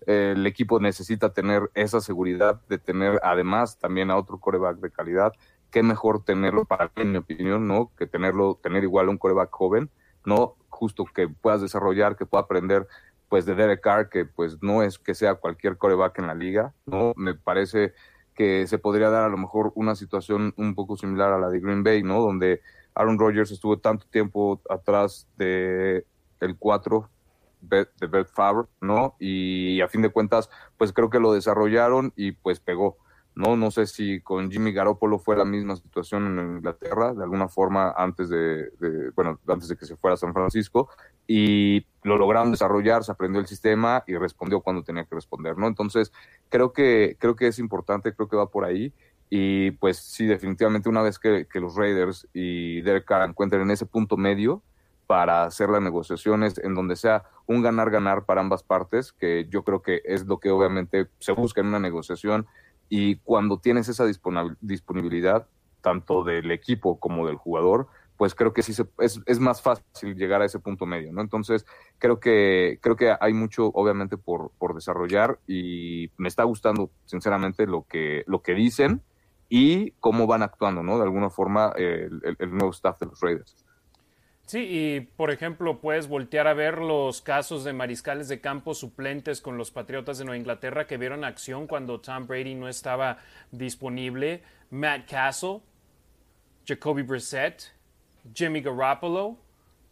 el 0.06 0.46
equipo 0.46 0.80
necesita 0.80 1.32
tener 1.32 1.70
esa 1.74 2.00
seguridad 2.00 2.60
de 2.68 2.78
tener 2.78 3.20
además 3.22 3.78
también 3.78 4.10
a 4.10 4.16
otro 4.16 4.38
coreback 4.38 4.78
de 4.78 4.90
calidad. 4.90 5.32
Qué 5.70 5.82
mejor 5.82 6.24
tenerlo 6.24 6.64
para 6.64 6.86
mí, 6.96 7.02
en 7.02 7.12
mi 7.12 7.18
opinión, 7.18 7.66
¿no? 7.66 7.90
Que 7.96 8.06
tenerlo, 8.06 8.58
tener 8.62 8.84
igual 8.84 9.08
un 9.08 9.18
coreback 9.18 9.50
joven, 9.50 9.90
¿no? 10.24 10.56
Justo 10.68 11.04
que 11.04 11.28
puedas 11.28 11.60
desarrollar, 11.60 12.16
que 12.16 12.26
pueda 12.26 12.44
aprender 12.44 12.86
pues 13.28 13.44
de 13.44 13.54
Derek 13.54 13.82
Carr, 13.82 14.08
que 14.08 14.24
pues 14.24 14.62
no 14.62 14.82
es 14.82 14.98
que 14.98 15.14
sea 15.14 15.34
cualquier 15.34 15.76
coreback 15.76 16.18
en 16.18 16.26
la 16.28 16.34
liga, 16.34 16.72
¿no? 16.86 17.12
Me 17.16 17.34
parece 17.34 17.92
que 18.34 18.66
se 18.66 18.78
podría 18.78 19.10
dar 19.10 19.24
a 19.24 19.28
lo 19.28 19.36
mejor 19.36 19.72
una 19.74 19.94
situación 19.94 20.54
un 20.56 20.74
poco 20.74 20.96
similar 20.96 21.32
a 21.32 21.38
la 21.38 21.50
de 21.50 21.60
Green 21.60 21.82
Bay, 21.82 22.02
¿no? 22.02 22.20
Donde 22.20 22.62
Aaron 22.94 23.18
Rodgers 23.18 23.50
estuvo 23.50 23.78
tanto 23.78 24.06
tiempo 24.06 24.62
atrás 24.70 25.28
de 25.36 26.06
el 26.40 26.56
4 26.56 27.10
de 27.60 28.06
Bert 28.06 28.30
Favre, 28.30 28.68
¿no? 28.80 29.16
Y 29.18 29.80
a 29.80 29.88
fin 29.88 30.02
de 30.02 30.10
cuentas, 30.10 30.50
pues 30.76 30.92
creo 30.92 31.10
que 31.10 31.20
lo 31.20 31.32
desarrollaron 31.32 32.12
y 32.16 32.32
pues 32.32 32.60
pegó. 32.60 32.96
¿no? 33.38 33.56
No 33.56 33.70
sé 33.70 33.86
si 33.86 34.20
con 34.20 34.50
Jimmy 34.50 34.72
Garoppolo 34.72 35.20
fue 35.20 35.36
la 35.36 35.44
misma 35.44 35.76
situación 35.76 36.38
en 36.40 36.56
Inglaterra, 36.56 37.14
de 37.14 37.22
alguna 37.22 37.46
forma 37.46 37.94
antes 37.96 38.28
de, 38.28 38.68
bueno, 39.14 39.38
antes 39.46 39.68
de 39.68 39.76
que 39.76 39.86
se 39.86 39.94
fuera 39.94 40.14
a 40.14 40.16
San 40.16 40.34
Francisco, 40.34 40.88
y 41.28 41.86
lo 42.02 42.18
lograron 42.18 42.50
desarrollar, 42.50 43.04
se 43.04 43.12
aprendió 43.12 43.40
el 43.40 43.46
sistema 43.46 44.02
y 44.08 44.16
respondió 44.16 44.60
cuando 44.60 44.82
tenía 44.82 45.04
que 45.04 45.14
responder, 45.14 45.56
¿no? 45.56 45.68
Entonces, 45.68 46.12
creo 46.48 46.72
que, 46.72 47.16
creo 47.20 47.36
que 47.36 47.46
es 47.46 47.60
importante, 47.60 48.12
creo 48.12 48.28
que 48.28 48.36
va 48.36 48.50
por 48.50 48.64
ahí, 48.64 48.92
y 49.30 49.70
pues 49.72 49.98
sí, 49.98 50.26
definitivamente 50.26 50.88
una 50.88 51.02
vez 51.02 51.20
que, 51.20 51.46
los 51.54 51.76
Raiders 51.76 52.26
y 52.32 52.80
Derek 52.80 53.04
Carr 53.04 53.28
encuentren 53.28 53.62
en 53.62 53.70
ese 53.70 53.86
punto 53.86 54.16
medio, 54.16 54.62
para 55.08 55.44
hacer 55.44 55.70
las 55.70 55.80
negociaciones 55.80 56.58
en 56.58 56.74
donde 56.74 56.94
sea 56.94 57.24
un 57.46 57.62
ganar-ganar 57.62 58.26
para 58.26 58.42
ambas 58.42 58.62
partes, 58.62 59.12
que 59.12 59.46
yo 59.48 59.64
creo 59.64 59.80
que 59.80 60.02
es 60.04 60.26
lo 60.26 60.38
que 60.38 60.50
obviamente 60.50 61.08
se 61.18 61.32
busca 61.32 61.62
en 61.62 61.68
una 61.68 61.78
negociación 61.80 62.46
y 62.90 63.16
cuando 63.16 63.58
tienes 63.58 63.88
esa 63.88 64.04
disponibilidad, 64.60 65.48
tanto 65.80 66.24
del 66.24 66.50
equipo 66.50 67.00
como 67.00 67.26
del 67.26 67.36
jugador, 67.36 67.88
pues 68.18 68.34
creo 68.34 68.52
que 68.52 68.62
sí 68.62 68.74
se, 68.74 68.84
es, 68.98 69.40
más 69.40 69.62
fácil 69.62 70.14
llegar 70.14 70.42
a 70.42 70.44
ese 70.44 70.58
punto 70.58 70.84
medio, 70.84 71.10
¿no? 71.10 71.22
Entonces, 71.22 71.64
creo 71.96 72.20
que, 72.20 72.78
creo 72.82 72.96
que 72.96 73.16
hay 73.18 73.32
mucho, 73.32 73.68
obviamente, 73.68 74.18
por, 74.18 74.50
por 74.58 74.74
desarrollar 74.74 75.38
y 75.46 76.10
me 76.18 76.28
está 76.28 76.42
gustando, 76.44 76.90
sinceramente, 77.06 77.66
lo 77.66 77.86
que, 77.88 78.24
lo 78.26 78.42
que 78.42 78.52
dicen 78.52 79.02
y 79.48 79.92
cómo 80.00 80.26
van 80.26 80.42
actuando, 80.42 80.82
¿no? 80.82 80.98
De 80.98 81.04
alguna 81.04 81.30
forma, 81.30 81.72
el, 81.76 82.20
el 82.38 82.50
nuevo 82.50 82.72
staff 82.72 82.98
de 82.98 83.06
los 83.06 83.20
Raiders. 83.20 83.67
Sí, 84.48 84.60
y 84.60 85.00
por 85.00 85.30
ejemplo, 85.30 85.78
puedes 85.78 86.08
voltear 86.08 86.46
a 86.46 86.54
ver 86.54 86.78
los 86.78 87.20
casos 87.20 87.64
de 87.64 87.74
mariscales 87.74 88.28
de 88.28 88.40
campo 88.40 88.72
suplentes 88.72 89.42
con 89.42 89.58
los 89.58 89.70
Patriotas 89.70 90.16
de 90.16 90.24
Nueva 90.24 90.38
Inglaterra 90.38 90.86
que 90.86 90.96
vieron 90.96 91.22
acción 91.22 91.66
cuando 91.66 92.00
Tom 92.00 92.26
Brady 92.26 92.54
no 92.54 92.66
estaba 92.66 93.18
disponible. 93.52 94.42
Matt 94.70 95.06
Castle, 95.06 95.60
Jacoby 96.66 97.02
Brissett, 97.02 97.62
Jimmy 98.34 98.62
Garoppolo, 98.62 99.36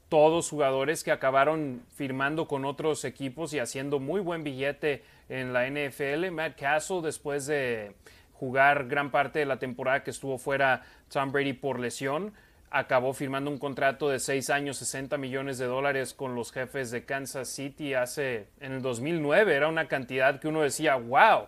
todos 0.08 0.48
jugadores 0.48 1.04
que 1.04 1.12
acabaron 1.12 1.82
firmando 1.94 2.48
con 2.48 2.64
otros 2.64 3.04
equipos 3.04 3.52
y 3.52 3.58
haciendo 3.58 3.98
muy 4.00 4.22
buen 4.22 4.42
billete 4.42 5.04
en 5.28 5.52
la 5.52 5.68
NFL. 5.68 6.30
Matt 6.30 6.58
Castle, 6.58 7.02
después 7.02 7.44
de 7.44 7.94
jugar 8.32 8.86
gran 8.86 9.10
parte 9.10 9.38
de 9.38 9.44
la 9.44 9.58
temporada 9.58 10.02
que 10.02 10.12
estuvo 10.12 10.38
fuera 10.38 10.82
Tom 11.10 11.30
Brady 11.30 11.52
por 11.52 11.78
lesión, 11.78 12.32
acabó 12.70 13.12
firmando 13.12 13.50
un 13.50 13.58
contrato 13.58 14.08
de 14.08 14.18
seis 14.18 14.50
años, 14.50 14.78
60 14.78 15.16
millones 15.18 15.58
de 15.58 15.66
dólares 15.66 16.14
con 16.14 16.34
los 16.34 16.52
jefes 16.52 16.90
de 16.90 17.04
Kansas 17.04 17.48
City 17.48 17.94
hace 17.94 18.48
en 18.60 18.72
el 18.72 18.82
2009. 18.82 19.54
Era 19.54 19.68
una 19.68 19.88
cantidad 19.88 20.40
que 20.40 20.48
uno 20.48 20.62
decía, 20.62 20.96
wow. 20.96 21.46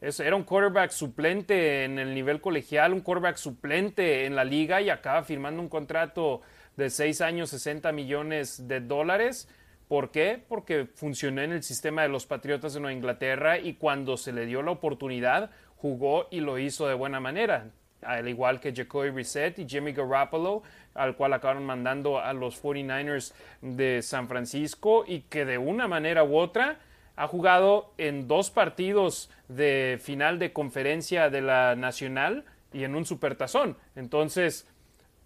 era 0.00 0.36
un 0.36 0.44
quarterback 0.44 0.90
suplente 0.90 1.84
en 1.84 1.98
el 1.98 2.14
nivel 2.14 2.40
colegial, 2.40 2.92
un 2.92 3.00
quarterback 3.00 3.36
suplente 3.36 4.26
en 4.26 4.34
la 4.34 4.44
liga 4.44 4.80
y 4.80 4.90
acaba 4.90 5.22
firmando 5.24 5.62
un 5.62 5.68
contrato 5.68 6.42
de 6.76 6.90
seis 6.90 7.20
años, 7.20 7.50
60 7.50 7.92
millones 7.92 8.68
de 8.68 8.80
dólares. 8.80 9.48
¿Por 9.88 10.10
qué? 10.10 10.42
Porque 10.48 10.86
funcionó 10.94 11.42
en 11.42 11.52
el 11.52 11.62
sistema 11.62 12.02
de 12.02 12.08
los 12.08 12.26
Patriotas 12.26 12.74
de 12.74 12.80
Nueva 12.80 12.92
Inglaterra 12.92 13.58
y 13.58 13.74
cuando 13.74 14.16
se 14.16 14.32
le 14.32 14.44
dio 14.46 14.62
la 14.62 14.72
oportunidad 14.72 15.50
jugó 15.76 16.26
y 16.30 16.40
lo 16.40 16.58
hizo 16.58 16.88
de 16.88 16.94
buena 16.94 17.20
manera 17.20 17.70
al 18.06 18.28
igual 18.28 18.60
que 18.60 18.72
Jacoby 18.74 19.10
Brissett 19.10 19.58
y 19.58 19.68
Jimmy 19.68 19.92
Garoppolo, 19.92 20.62
al 20.94 21.16
cual 21.16 21.32
acabaron 21.32 21.64
mandando 21.64 22.18
a 22.20 22.32
los 22.32 22.62
49ers 22.62 23.32
de 23.60 24.02
San 24.02 24.28
Francisco 24.28 25.04
y 25.06 25.22
que 25.22 25.44
de 25.44 25.58
una 25.58 25.88
manera 25.88 26.24
u 26.24 26.36
otra 26.36 26.78
ha 27.16 27.26
jugado 27.26 27.92
en 27.98 28.28
dos 28.28 28.50
partidos 28.50 29.30
de 29.48 29.98
final 30.00 30.38
de 30.38 30.52
conferencia 30.52 31.30
de 31.30 31.40
la 31.40 31.74
Nacional 31.74 32.44
y 32.72 32.84
en 32.84 32.94
un 32.94 33.06
supertazón. 33.06 33.76
Entonces, 33.94 34.68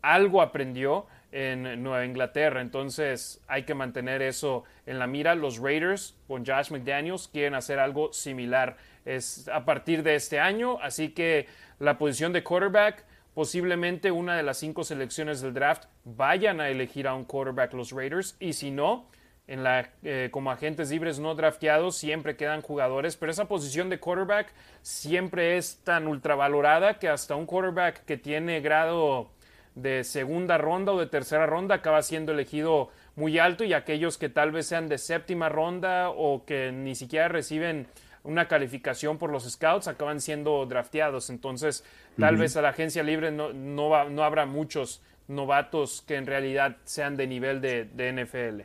algo 0.03 0.41
aprendió 0.41 1.07
en 1.33 1.83
Nueva 1.83 2.05
Inglaterra. 2.05 2.61
Entonces 2.61 3.41
hay 3.47 3.65
que 3.65 3.75
mantener 3.75 4.23
eso 4.23 4.65
en 4.87 4.99
la 4.99 5.07
mira. 5.07 5.35
Los 5.35 5.59
Raiders 5.59 6.17
con 6.27 6.45
Josh 6.45 6.71
McDaniels 6.71 7.29
quieren 7.29 7.55
hacer 7.55 7.79
algo 7.79 8.13
similar 8.13 8.77
es 9.05 9.49
a 9.49 9.65
partir 9.65 10.03
de 10.03 10.15
este 10.15 10.39
año. 10.39 10.79
Así 10.81 11.11
que 11.11 11.47
la 11.81 11.99
posición 11.99 12.33
de 12.33 12.45
quarterback, 12.45 13.05
posiblemente 13.35 14.13
una 14.13 14.37
de 14.37 14.43
las 14.43 14.59
cinco 14.59 14.85
selecciones 14.85 15.41
del 15.41 15.55
draft 15.55 15.87
vayan 16.05 16.61
a 16.61 16.69
elegir 16.69 17.09
a 17.09 17.15
un 17.15 17.25
quarterback 17.25 17.73
los 17.73 17.91
Raiders. 17.91 18.37
Y 18.39 18.53
si 18.53 18.71
no, 18.71 19.07
en 19.49 19.65
la, 19.65 19.89
eh, 20.03 20.29
como 20.31 20.51
agentes 20.51 20.91
libres 20.91 21.19
no 21.19 21.35
drafteados 21.35 21.97
siempre 21.97 22.37
quedan 22.37 22.61
jugadores, 22.61 23.17
pero 23.17 23.33
esa 23.33 23.49
posición 23.49 23.89
de 23.89 23.99
quarterback 23.99 24.53
siempre 24.83 25.57
es 25.57 25.81
tan 25.83 26.07
ultravalorada 26.07 26.99
que 26.99 27.09
hasta 27.09 27.35
un 27.35 27.47
quarterback 27.47 28.05
que 28.05 28.19
tiene 28.19 28.61
grado 28.61 29.31
de 29.75 30.05
segunda 30.05 30.59
ronda 30.59 30.93
o 30.93 31.01
de 31.01 31.07
tercera 31.07 31.47
ronda 31.47 31.77
acaba 31.77 32.03
siendo 32.03 32.33
elegido 32.33 32.91
muy 33.17 33.39
alto 33.39 33.65
y 33.65 33.73
aquellos 33.73 34.19
que 34.19 34.29
tal 34.29 34.53
vez 34.53 34.67
sean 34.67 34.89
de 34.89 34.99
séptima 34.99 35.49
ronda 35.49 36.11
o 36.11 36.45
que 36.45 36.73
ni 36.73 36.95
siquiera 36.95 37.29
reciben 37.29 37.87
una 38.23 38.49
calificación 38.49 39.19
por 39.19 39.31
los 39.31 39.51
scouts 39.51 39.89
acaban 39.89 40.21
siendo 40.21 40.65
drafteados. 40.67 41.31
Entonces, 41.31 41.85
tal 42.19 42.37
vez 42.37 42.57
a 42.57 42.63
la 42.63 42.71
agencia 42.71 43.03
libre 43.03 43.31
no, 43.31 43.53
no, 43.53 43.89
va, 43.89 44.05
no, 44.05 44.25
habrá 44.25 44.47
muchos 44.47 45.03
novatos 45.29 46.03
que 46.07 46.17
en 46.17 46.27
realidad 46.27 46.77
sean 46.85 47.17
de 47.17 47.27
nivel 47.27 47.61
de, 47.61 47.85
de 47.85 48.13
NFL. 48.13 48.61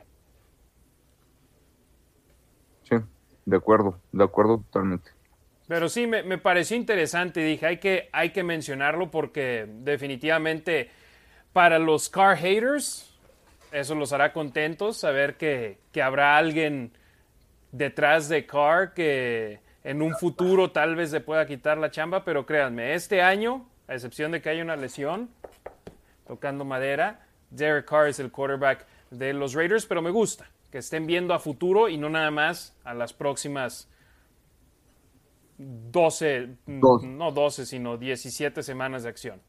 Sí, 2.83 2.95
de 3.45 3.57
acuerdo, 3.57 3.99
de 4.11 4.23
acuerdo 4.23 4.57
totalmente. 4.57 5.11
Pero 5.67 5.89
sí, 5.89 6.05
me, 6.05 6.21
me, 6.23 6.37
pareció 6.37 6.77
interesante. 6.77 7.39
Dije, 7.41 7.65
hay 7.65 7.77
que, 7.77 8.09
hay 8.11 8.31
que 8.31 8.43
mencionarlo 8.43 9.09
porque 9.09 9.67
definitivamente 9.67 10.91
para 11.53 11.79
los 11.79 12.09
car 12.09 12.37
haters, 12.37 13.17
eso 13.71 13.95
los 13.95 14.11
hará 14.13 14.33
contentos 14.33 14.97
saber 14.97 15.37
que, 15.37 15.79
que 15.91 16.01
habrá 16.01 16.37
alguien 16.37 16.91
detrás 17.77 18.29
de 18.29 18.45
Carr 18.45 18.93
que 18.93 19.59
en 19.83 20.01
un 20.01 20.15
futuro 20.15 20.71
tal 20.71 20.95
vez 20.95 21.11
se 21.11 21.19
pueda 21.19 21.45
quitar 21.45 21.77
la 21.77 21.91
chamba, 21.91 22.23
pero 22.23 22.45
créanme, 22.45 22.93
este 22.93 23.21
año, 23.21 23.67
a 23.87 23.93
excepción 23.93 24.31
de 24.31 24.41
que 24.41 24.49
haya 24.49 24.63
una 24.63 24.75
lesión, 24.75 25.29
tocando 26.25 26.63
madera, 26.63 27.27
Derek 27.51 27.85
Carr 27.85 28.07
es 28.07 28.19
el 28.19 28.31
quarterback 28.31 28.85
de 29.11 29.33
los 29.33 29.53
Raiders, 29.53 29.85
pero 29.85 30.01
me 30.01 30.09
gusta 30.09 30.49
que 30.71 30.79
estén 30.79 31.05
viendo 31.05 31.33
a 31.33 31.39
futuro 31.39 31.89
y 31.89 31.97
no 31.97 32.09
nada 32.09 32.31
más 32.31 32.75
a 32.83 32.93
las 32.93 33.13
próximas 33.13 33.89
12, 35.57 36.55
no 36.67 37.31
12, 37.31 37.65
sino 37.65 37.97
17 37.97 38.63
semanas 38.63 39.03
de 39.03 39.09
acción. 39.09 39.41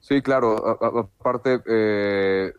Sí, 0.00 0.20
claro. 0.20 0.78
aparte, 0.82 1.62
eh, 1.66 2.52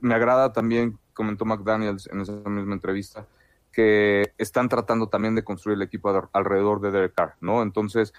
me 0.00 0.14
agrada 0.14 0.52
también, 0.52 0.98
comentó 1.14 1.44
McDaniels 1.44 2.08
en 2.12 2.20
esa 2.20 2.32
misma 2.32 2.74
entrevista, 2.74 3.26
que 3.72 4.32
están 4.38 4.68
tratando 4.68 5.08
también 5.08 5.34
de 5.34 5.44
construir 5.44 5.76
el 5.76 5.82
equipo 5.82 6.28
alrededor 6.32 6.80
de 6.80 6.90
Derek 6.90 7.14
Carr, 7.14 7.34
¿no? 7.40 7.62
Entonces, 7.62 8.12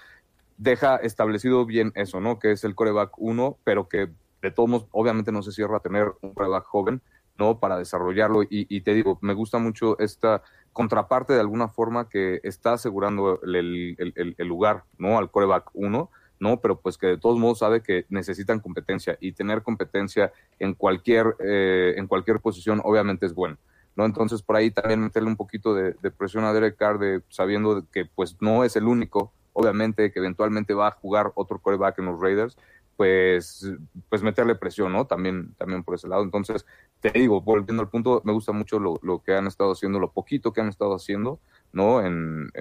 deja 0.56 0.96
establecido 0.96 1.66
bien 1.66 1.92
eso, 1.94 2.20
¿no? 2.20 2.38
Que 2.38 2.52
es 2.52 2.64
el 2.64 2.74
coreback 2.74 3.12
1, 3.18 3.58
pero 3.64 3.88
que 3.88 4.10
de 4.42 4.50
todos 4.50 4.68
modos, 4.68 4.88
obviamente 4.90 5.32
no 5.32 5.42
se 5.42 5.52
cierra 5.52 5.80
tener 5.80 6.12
un 6.20 6.34
coreback 6.34 6.64
joven, 6.64 7.00
¿no? 7.38 7.58
Para 7.60 7.78
desarrollarlo. 7.78 8.42
Y, 8.48 8.80
te 8.82 8.92
digo, 8.92 9.18
me 9.22 9.34
gusta 9.34 9.58
mucho 9.58 9.98
esta 9.98 10.42
contraparte 10.72 11.32
de 11.32 11.40
alguna 11.40 11.68
forma 11.68 12.08
que 12.08 12.40
está 12.42 12.74
asegurando 12.74 13.40
el, 13.42 13.96
lugar, 14.38 14.84
¿no? 14.98 15.18
Al 15.18 15.30
coreback 15.30 15.70
1, 15.74 16.10
¿no? 16.40 16.60
Pero 16.60 16.80
pues 16.80 16.98
que 16.98 17.06
de 17.06 17.18
todos 17.18 17.38
modos 17.38 17.60
sabe 17.60 17.82
que 17.82 18.04
necesitan 18.08 18.60
competencia 18.60 19.16
y 19.20 19.32
tener 19.32 19.62
competencia 19.62 20.32
en 20.58 20.74
cualquier, 20.74 21.36
eh, 21.38 21.94
en 21.96 22.06
cualquier 22.06 22.40
posición 22.40 22.80
obviamente 22.84 23.26
es 23.26 23.34
bueno. 23.34 23.58
¿No? 23.96 24.04
Entonces 24.04 24.42
por 24.42 24.56
ahí 24.56 24.70
también 24.70 25.00
meterle 25.00 25.28
un 25.28 25.36
poquito 25.36 25.74
de, 25.74 25.94
presión 26.10 26.44
a 26.44 26.52
Derek 26.52 26.76
Carr, 26.76 26.98
de, 26.98 27.22
sabiendo 27.28 27.84
que 27.90 28.04
pues 28.04 28.36
no 28.40 28.64
es 28.64 28.76
el 28.76 28.84
único, 28.84 29.32
obviamente 29.52 30.12
que 30.12 30.18
eventualmente 30.18 30.74
va 30.74 30.88
a 30.88 30.92
jugar 30.92 31.32
otro 31.34 31.58
coreback 31.58 31.98
en 31.98 32.06
los 32.06 32.20
Raiders, 32.20 32.56
pues, 32.96 33.70
pues 34.08 34.22
meterle 34.22 34.54
presión, 34.54 34.92
¿no? 34.92 35.06
También, 35.06 35.54
también 35.54 35.82
por 35.82 35.94
ese 35.94 36.08
lado. 36.08 36.22
Entonces, 36.22 36.66
te 37.00 37.10
digo, 37.10 37.40
volviendo 37.40 37.82
al 37.82 37.88
punto, 37.88 38.22
me 38.24 38.32
gusta 38.32 38.52
mucho 38.52 38.78
lo, 38.78 38.98
lo, 39.02 39.22
que 39.22 39.34
han 39.34 39.46
estado 39.46 39.72
haciendo, 39.72 39.98
lo 39.98 40.12
poquito 40.12 40.52
que 40.52 40.60
han 40.60 40.68
estado 40.68 40.94
haciendo, 40.94 41.40
¿no? 41.72 42.00
En, 42.00 42.52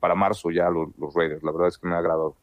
para 0.00 0.14
marzo 0.14 0.50
ya 0.50 0.70
los, 0.70 1.14
Raiders. 1.14 1.42
La 1.42 1.52
verdad 1.52 1.68
es 1.68 1.78
que 1.78 1.86
me 1.86 1.94
ha 1.94 1.98
agradado. 1.98 2.36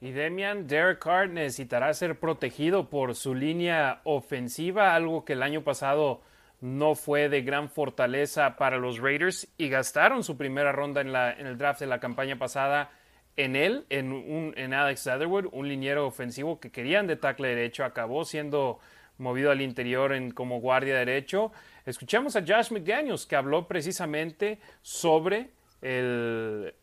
Y 0.00 0.10
Demian, 0.10 0.66
Derek 0.66 0.98
Carr 0.98 1.30
necesitará 1.30 1.94
ser 1.94 2.18
protegido 2.18 2.90
por 2.90 3.14
su 3.14 3.34
línea 3.34 4.00
ofensiva, 4.02 4.96
algo 4.96 5.24
que 5.24 5.34
el 5.34 5.44
año 5.44 5.62
pasado 5.62 6.22
no 6.62 6.94
fue 6.94 7.28
de 7.28 7.42
gran 7.42 7.68
fortaleza 7.68 8.56
para 8.56 8.78
los 8.78 9.00
Raiders 9.00 9.48
y 9.58 9.68
gastaron 9.68 10.22
su 10.22 10.36
primera 10.36 10.70
ronda 10.70 11.00
en, 11.00 11.12
la, 11.12 11.32
en 11.32 11.48
el 11.48 11.58
draft 11.58 11.80
de 11.80 11.86
la 11.86 11.98
campaña 11.98 12.38
pasada 12.38 12.90
en 13.36 13.56
él, 13.56 13.84
en, 13.90 14.12
un, 14.12 14.54
en 14.56 14.72
Alex 14.72 15.04
Leatherwood, 15.06 15.46
un 15.50 15.68
liniero 15.68 16.06
ofensivo 16.06 16.60
que 16.60 16.70
querían 16.70 17.08
de 17.08 17.16
tackle 17.16 17.48
derecho, 17.48 17.84
acabó 17.84 18.24
siendo 18.24 18.78
movido 19.18 19.50
al 19.50 19.60
interior 19.60 20.12
en, 20.12 20.30
como 20.30 20.60
guardia 20.60 20.96
derecho. 20.96 21.50
Escuchamos 21.84 22.36
a 22.36 22.44
Josh 22.46 22.70
McDaniels 22.70 23.26
que 23.26 23.34
habló 23.34 23.66
precisamente 23.66 24.60
sobre 24.82 25.50
el 25.80 26.74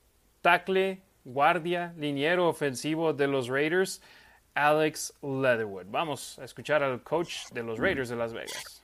tackle, 0.41 1.01
guardia, 1.23 1.93
liniero 1.97 2.49
ofensivo 2.49 3.13
de 3.13 3.27
los 3.27 3.47
Raiders, 3.47 4.01
Alex 4.55 5.13
Leatherwood. 5.21 5.85
Vamos 5.87 6.37
a 6.39 6.43
escuchar 6.43 6.83
al 6.83 7.01
coach 7.01 7.47
de 7.53 7.63
los 7.63 7.79
Raiders 7.79 8.09
de 8.09 8.15
Las 8.17 8.33
Vegas. 8.33 8.78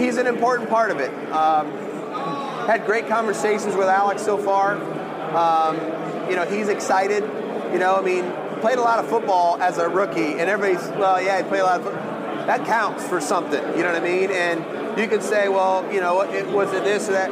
He's 0.00 0.16
an 0.16 0.26
important 0.26 0.70
part 0.70 0.90
of 0.90 0.98
it. 0.98 1.10
Um, 1.30 1.70
had 2.66 2.86
great 2.86 3.06
conversations 3.06 3.76
with 3.76 3.86
Alex 3.86 4.22
so 4.22 4.38
far. 4.38 4.76
Um, 5.36 5.76
you 6.30 6.36
know, 6.36 6.46
he's 6.46 6.68
excited. 6.68 7.22
You 7.72 7.78
know, 7.78 7.96
I 7.96 8.00
mean, 8.00 8.24
played 8.60 8.78
a 8.78 8.82
lot 8.82 8.98
of 8.98 9.08
football 9.08 9.60
as 9.60 9.76
a 9.76 9.88
rookie, 9.88 10.38
and 10.38 10.48
everybody's, 10.48 10.88
well, 10.90 11.20
yeah, 11.20 11.42
he 11.42 11.48
played 11.48 11.60
a 11.60 11.64
lot 11.64 11.80
of 11.80 11.84
football. 11.84 12.46
That 12.46 12.64
counts 12.64 13.06
for 13.06 13.20
something, 13.20 13.62
you 13.76 13.82
know 13.82 13.92
what 13.92 14.02
I 14.02 14.04
mean? 14.04 14.30
And 14.30 14.98
you 14.98 15.06
can 15.06 15.20
say, 15.20 15.48
well, 15.48 15.90
you 15.92 16.00
know, 16.00 16.22
it, 16.22 16.46
was 16.48 16.72
it 16.72 16.82
this 16.82 17.08
or 17.08 17.12
that? 17.12 17.30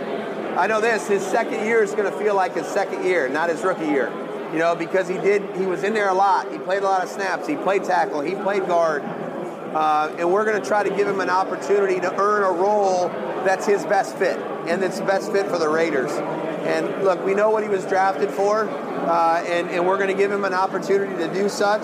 I 0.58 0.66
know 0.66 0.80
this, 0.80 1.08
his 1.08 1.24
second 1.24 1.64
year 1.64 1.82
is 1.82 1.92
going 1.92 2.10
to 2.10 2.18
feel 2.18 2.34
like 2.34 2.54
his 2.54 2.66
second 2.66 3.04
year, 3.04 3.28
not 3.28 3.48
his 3.48 3.62
rookie 3.62 3.86
year. 3.86 4.12
You 4.52 4.58
know, 4.58 4.74
because 4.74 5.08
he 5.08 5.14
did, 5.14 5.42
he 5.56 5.66
was 5.66 5.84
in 5.84 5.94
there 5.94 6.08
a 6.08 6.14
lot. 6.14 6.52
He 6.52 6.58
played 6.58 6.82
a 6.82 6.86
lot 6.86 7.02
of 7.02 7.08
snaps. 7.08 7.46
He 7.46 7.56
played 7.56 7.84
tackle. 7.84 8.20
He 8.20 8.34
played 8.34 8.66
guard. 8.66 9.02
Uh, 9.74 10.14
and 10.18 10.32
we're 10.32 10.44
going 10.44 10.60
to 10.60 10.66
try 10.66 10.82
to 10.82 10.90
give 10.90 11.06
him 11.06 11.20
an 11.20 11.30
opportunity 11.30 12.00
to 12.00 12.14
earn 12.16 12.42
a 12.42 12.50
role 12.50 13.08
that's 13.44 13.66
his 13.66 13.84
best 13.84 14.16
fit 14.16 14.38
and 14.66 14.82
that's 14.82 14.98
the 14.98 15.04
best 15.04 15.32
fit 15.32 15.46
for 15.46 15.58
the 15.58 15.68
Raiders. 15.68 16.10
And 16.12 17.04
look, 17.04 17.24
we 17.24 17.34
know 17.34 17.50
what 17.50 17.62
he 17.62 17.68
was 17.68 17.86
drafted 17.86 18.30
for, 18.30 18.68
uh, 18.68 19.44
and, 19.46 19.70
and, 19.70 19.86
we're 19.86 19.96
going 19.96 20.08
to 20.08 20.14
give 20.14 20.30
him 20.30 20.44
an 20.44 20.52
opportunity 20.52 21.16
to 21.16 21.32
do 21.32 21.48
such. 21.48 21.82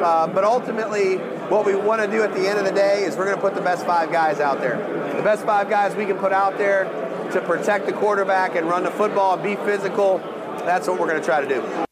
Uh, 0.00 0.26
but 0.26 0.44
ultimately, 0.44 1.16
what 1.48 1.64
we 1.64 1.74
want 1.74 2.00
to 2.02 2.08
do 2.08 2.22
at 2.22 2.34
the 2.34 2.48
end 2.48 2.58
of 2.58 2.64
the 2.64 2.72
day 2.72 3.04
is 3.04 3.16
we're 3.16 3.24
going 3.24 3.36
to 3.36 3.42
put 3.42 3.54
the 3.54 3.60
best 3.60 3.84
five 3.84 4.10
guys 4.10 4.40
out 4.40 4.60
there. 4.60 4.76
The 5.16 5.22
best 5.22 5.44
five 5.44 5.68
guys 5.68 5.94
we 5.94 6.06
can 6.06 6.16
put 6.16 6.32
out 6.32 6.58
there 6.58 6.84
to 7.32 7.40
protect 7.40 7.86
the 7.86 7.92
quarterback 7.92 8.56
and 8.56 8.68
run 8.68 8.84
the 8.84 8.90
football 8.90 9.34
and 9.34 9.42
be 9.42 9.56
physical. 9.56 10.18
That's 10.58 10.88
what 10.88 10.98
we're 10.98 11.08
going 11.08 11.20
to 11.20 11.26
try 11.26 11.40
to 11.40 11.48
do. 11.48 11.87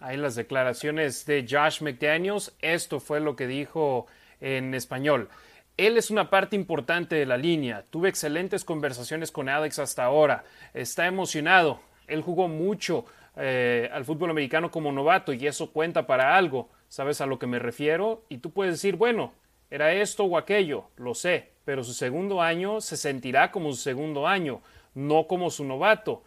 Ahí 0.00 0.16
las 0.16 0.36
declaraciones 0.36 1.26
de 1.26 1.46
Josh 1.48 1.82
McDaniels. 1.82 2.54
Esto 2.60 3.00
fue 3.00 3.20
lo 3.20 3.34
que 3.34 3.46
dijo 3.46 4.06
en 4.40 4.74
español. 4.74 5.28
Él 5.76 5.96
es 5.96 6.10
una 6.10 6.30
parte 6.30 6.56
importante 6.56 7.16
de 7.16 7.26
la 7.26 7.36
línea. 7.36 7.84
Tuve 7.90 8.08
excelentes 8.08 8.64
conversaciones 8.64 9.30
con 9.32 9.48
Alex 9.48 9.78
hasta 9.78 10.04
ahora. 10.04 10.44
Está 10.74 11.06
emocionado. 11.06 11.80
Él 12.06 12.22
jugó 12.22 12.48
mucho 12.48 13.04
eh, 13.36 13.88
al 13.92 14.04
fútbol 14.04 14.30
americano 14.30 14.70
como 14.70 14.90
novato 14.92 15.32
y 15.32 15.46
eso 15.46 15.72
cuenta 15.72 16.06
para 16.06 16.36
algo. 16.36 16.68
¿Sabes 16.88 17.20
a 17.20 17.26
lo 17.26 17.38
que 17.38 17.46
me 17.46 17.58
refiero? 17.58 18.24
Y 18.28 18.38
tú 18.38 18.50
puedes 18.50 18.74
decir, 18.74 18.96
bueno, 18.96 19.32
era 19.70 19.92
esto 19.92 20.24
o 20.24 20.38
aquello, 20.38 20.90
lo 20.96 21.14
sé, 21.14 21.50
pero 21.64 21.84
su 21.84 21.92
segundo 21.92 22.40
año 22.40 22.80
se 22.80 22.96
sentirá 22.96 23.50
como 23.50 23.70
su 23.72 23.76
segundo 23.76 24.26
año, 24.26 24.62
no 24.94 25.26
como 25.26 25.50
su 25.50 25.64
novato, 25.64 26.24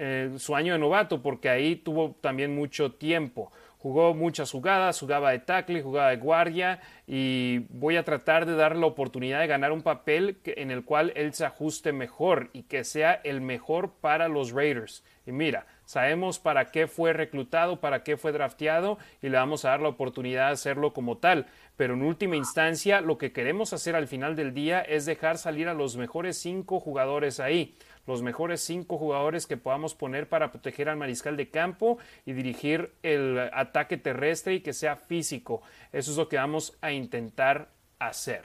eh, 0.00 0.30
su 0.38 0.54
año 0.54 0.74
de 0.74 0.78
novato, 0.78 1.20
porque 1.22 1.48
ahí 1.48 1.74
tuvo 1.74 2.16
también 2.20 2.54
mucho 2.54 2.92
tiempo. 2.92 3.50
Jugó 3.78 4.14
muchas 4.14 4.50
jugadas, 4.50 4.98
jugaba 4.98 5.30
de 5.32 5.40
tackle, 5.40 5.82
jugaba 5.82 6.10
de 6.10 6.16
guardia 6.16 6.80
y 7.06 7.60
voy 7.70 7.96
a 7.96 8.04
tratar 8.04 8.44
de 8.44 8.56
darle 8.56 8.80
la 8.80 8.86
oportunidad 8.86 9.40
de 9.40 9.46
ganar 9.46 9.70
un 9.70 9.82
papel 9.82 10.38
en 10.44 10.70
el 10.72 10.84
cual 10.84 11.12
él 11.14 11.32
se 11.32 11.44
ajuste 11.44 11.92
mejor 11.92 12.50
y 12.52 12.64
que 12.64 12.82
sea 12.82 13.20
el 13.22 13.40
mejor 13.40 13.92
para 14.00 14.28
los 14.28 14.50
Raiders. 14.50 15.04
Y 15.26 15.32
mira, 15.32 15.66
sabemos 15.84 16.40
para 16.40 16.72
qué 16.72 16.86
fue 16.88 17.12
reclutado, 17.12 17.80
para 17.80 18.02
qué 18.02 18.16
fue 18.16 18.32
drafteado 18.32 18.98
y 19.22 19.28
le 19.28 19.36
vamos 19.36 19.64
a 19.64 19.70
dar 19.70 19.80
la 19.80 19.90
oportunidad 19.90 20.46
de 20.46 20.54
hacerlo 20.54 20.92
como 20.92 21.18
tal. 21.18 21.46
Pero 21.76 21.94
en 21.94 22.02
última 22.02 22.34
instancia, 22.34 23.00
lo 23.00 23.16
que 23.16 23.32
queremos 23.32 23.72
hacer 23.72 23.94
al 23.94 24.08
final 24.08 24.34
del 24.34 24.54
día 24.54 24.80
es 24.80 25.06
dejar 25.06 25.38
salir 25.38 25.68
a 25.68 25.74
los 25.74 25.96
mejores 25.96 26.36
cinco 26.38 26.80
jugadores 26.80 27.38
ahí 27.40 27.76
los 28.08 28.22
mejores 28.22 28.62
cinco 28.62 28.96
jugadores 28.96 29.46
que 29.46 29.58
podamos 29.58 29.94
poner 29.94 30.30
para 30.30 30.50
proteger 30.50 30.88
al 30.88 30.96
mariscal 30.96 31.36
de 31.36 31.50
campo 31.50 31.98
y 32.24 32.32
dirigir 32.32 32.90
el 33.02 33.38
ataque 33.52 33.98
terrestre 33.98 34.54
y 34.54 34.60
que 34.60 34.72
sea 34.72 34.96
físico. 34.96 35.60
Eso 35.92 36.10
es 36.10 36.16
lo 36.16 36.26
que 36.26 36.38
vamos 36.38 36.78
a 36.80 36.90
intentar 36.90 37.68
hacer. 37.98 38.44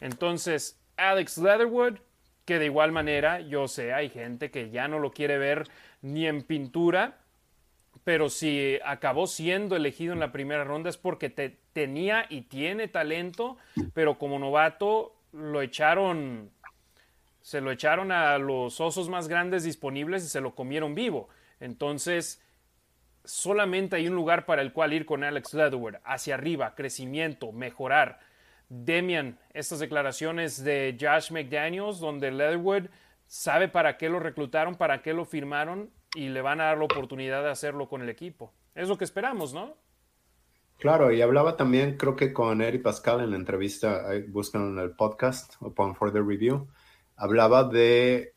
Entonces, 0.00 0.80
Alex 0.96 1.36
Leatherwood, 1.36 1.98
que 2.46 2.58
de 2.58 2.64
igual 2.64 2.92
manera, 2.92 3.40
yo 3.40 3.68
sé, 3.68 3.92
hay 3.92 4.08
gente 4.08 4.50
que 4.50 4.70
ya 4.70 4.88
no 4.88 4.98
lo 4.98 5.10
quiere 5.10 5.36
ver 5.36 5.68
ni 6.00 6.26
en 6.26 6.42
pintura, 6.42 7.18
pero 8.04 8.30
si 8.30 8.78
acabó 8.86 9.26
siendo 9.26 9.76
elegido 9.76 10.14
en 10.14 10.20
la 10.20 10.32
primera 10.32 10.64
ronda 10.64 10.88
es 10.88 10.96
porque 10.96 11.28
tenía 11.28 12.24
y 12.30 12.42
tiene 12.42 12.88
talento, 12.88 13.58
pero 13.92 14.16
como 14.16 14.38
novato 14.38 15.14
lo 15.32 15.60
echaron 15.60 16.53
se 17.44 17.60
lo 17.60 17.70
echaron 17.70 18.10
a 18.10 18.38
los 18.38 18.80
osos 18.80 19.10
más 19.10 19.28
grandes 19.28 19.64
disponibles 19.64 20.24
y 20.24 20.28
se 20.28 20.40
lo 20.40 20.54
comieron 20.54 20.94
vivo. 20.94 21.28
Entonces, 21.60 22.42
solamente 23.22 23.96
hay 23.96 24.08
un 24.08 24.14
lugar 24.14 24.46
para 24.46 24.62
el 24.62 24.72
cual 24.72 24.94
ir 24.94 25.04
con 25.04 25.22
Alex 25.22 25.52
Leatherwood, 25.52 25.96
hacia 26.04 26.36
arriba, 26.36 26.74
crecimiento, 26.74 27.52
mejorar. 27.52 28.18
Demian, 28.70 29.38
estas 29.52 29.80
declaraciones 29.80 30.64
de 30.64 30.96
Josh 30.98 31.32
McDaniels, 31.32 32.00
donde 32.00 32.30
Leatherwood 32.30 32.86
sabe 33.26 33.68
para 33.68 33.98
qué 33.98 34.08
lo 34.08 34.20
reclutaron, 34.20 34.76
para 34.76 35.02
qué 35.02 35.12
lo 35.12 35.26
firmaron 35.26 35.90
y 36.14 36.30
le 36.30 36.40
van 36.40 36.62
a 36.62 36.64
dar 36.64 36.78
la 36.78 36.84
oportunidad 36.84 37.42
de 37.42 37.50
hacerlo 37.50 37.90
con 37.90 38.00
el 38.00 38.08
equipo. 38.08 38.54
Es 38.74 38.88
lo 38.88 38.96
que 38.96 39.04
esperamos, 39.04 39.52
¿no? 39.52 39.76
Claro, 40.78 41.12
y 41.12 41.20
hablaba 41.20 41.58
también, 41.58 41.98
creo 41.98 42.16
que 42.16 42.32
con 42.32 42.62
Eric 42.62 42.80
Pascal 42.80 43.20
en 43.20 43.32
la 43.32 43.36
entrevista, 43.36 44.06
buscan 44.28 44.62
en 44.70 44.78
el 44.78 44.92
podcast, 44.92 45.60
Upon 45.60 45.94
the 45.94 46.22
Review, 46.22 46.68
hablaba 47.16 47.64
de 47.64 48.34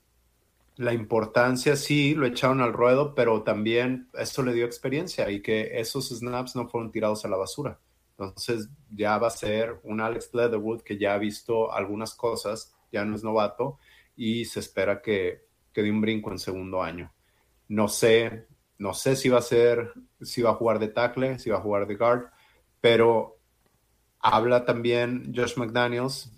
la 0.78 0.94
importancia, 0.94 1.76
sí, 1.76 2.14
lo 2.14 2.28
echaron 2.28 2.62
al 2.62 2.74
ruedo, 2.74 3.16
pero 3.16 3.42
también 3.44 4.10
eso 4.14 4.44
le 4.44 4.54
dio 4.54 4.66
experiencia 4.66 5.30
y 5.32 5.42
que 5.42 5.80
esos 5.80 6.10
snaps 6.10 6.56
no 6.56 6.70
fueron 6.70 6.92
tirados 6.92 7.26
a 7.26 7.28
la 7.28 7.38
basura. 7.38 7.80
Entonces 8.12 8.70
ya 8.90 9.18
va 9.18 9.28
a 9.28 9.32
ser 9.32 9.80
un 9.84 10.02
Alex 10.02 10.30
Leatherwood 10.34 10.82
que 10.82 10.98
ya 10.98 11.14
ha 11.14 11.18
visto 11.18 11.72
algunas 11.72 12.14
cosas, 12.14 12.76
ya 12.92 13.04
no 13.06 13.16
es 13.16 13.24
novato 13.24 13.80
y 14.16 14.46
se 14.46 14.60
espera 14.60 15.02
que, 15.02 15.46
que 15.74 15.82
dé 15.82 15.92
un 15.92 16.02
brinco 16.02 16.32
en 16.32 16.40
segundo 16.40 16.82
año. 16.82 17.12
No 17.68 17.88
sé, 17.88 18.48
no 18.78 18.94
sé 18.94 19.16
si 19.16 19.30
va 19.30 19.40
a 19.40 19.44
ser, 19.44 19.94
si 20.22 20.42
va 20.44 20.52
a 20.52 20.56
jugar 20.56 20.80
de 20.80 20.90
tackle, 20.90 21.40
si 21.40 21.50
va 21.50 21.58
a 21.58 21.62
jugar 21.62 21.88
de 21.88 21.96
guard, 21.96 22.26
pero 22.82 23.40
habla 24.20 24.64
también 24.64 25.34
Josh 25.36 25.58
McDaniels, 25.58 26.32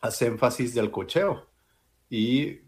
hace 0.00 0.26
énfasis 0.26 0.74
del 0.74 0.90
cocheo 0.92 1.53
y, 2.08 2.60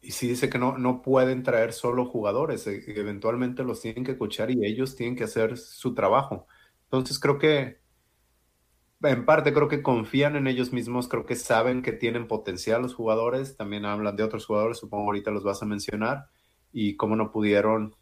y 0.00 0.10
sí 0.12 0.28
dice 0.28 0.48
que 0.48 0.58
no, 0.58 0.78
no 0.78 1.02
pueden 1.02 1.42
traer 1.42 1.72
solo 1.72 2.06
jugadores, 2.06 2.66
e, 2.66 2.82
eventualmente 2.98 3.64
los 3.64 3.80
tienen 3.80 4.04
que 4.04 4.18
cochar 4.18 4.50
y 4.50 4.64
ellos 4.64 4.96
tienen 4.96 5.16
que 5.16 5.24
hacer 5.24 5.56
su 5.56 5.94
trabajo. 5.94 6.46
Entonces 6.84 7.18
creo 7.18 7.38
que, 7.38 7.80
en 9.02 9.24
parte 9.24 9.52
creo 9.52 9.68
que 9.68 9.82
confían 9.82 10.36
en 10.36 10.46
ellos 10.46 10.72
mismos, 10.72 11.08
creo 11.08 11.26
que 11.26 11.36
saben 11.36 11.82
que 11.82 11.92
tienen 11.92 12.26
potencial 12.28 12.82
los 12.82 12.94
jugadores, 12.94 13.56
también 13.56 13.84
hablan 13.84 14.16
de 14.16 14.24
otros 14.24 14.46
jugadores, 14.46 14.78
supongo 14.78 15.06
ahorita 15.06 15.30
los 15.30 15.44
vas 15.44 15.62
a 15.62 15.66
mencionar, 15.66 16.26
y 16.72 16.96
cómo 16.96 17.16
no 17.16 17.30
pudieron 17.30 17.96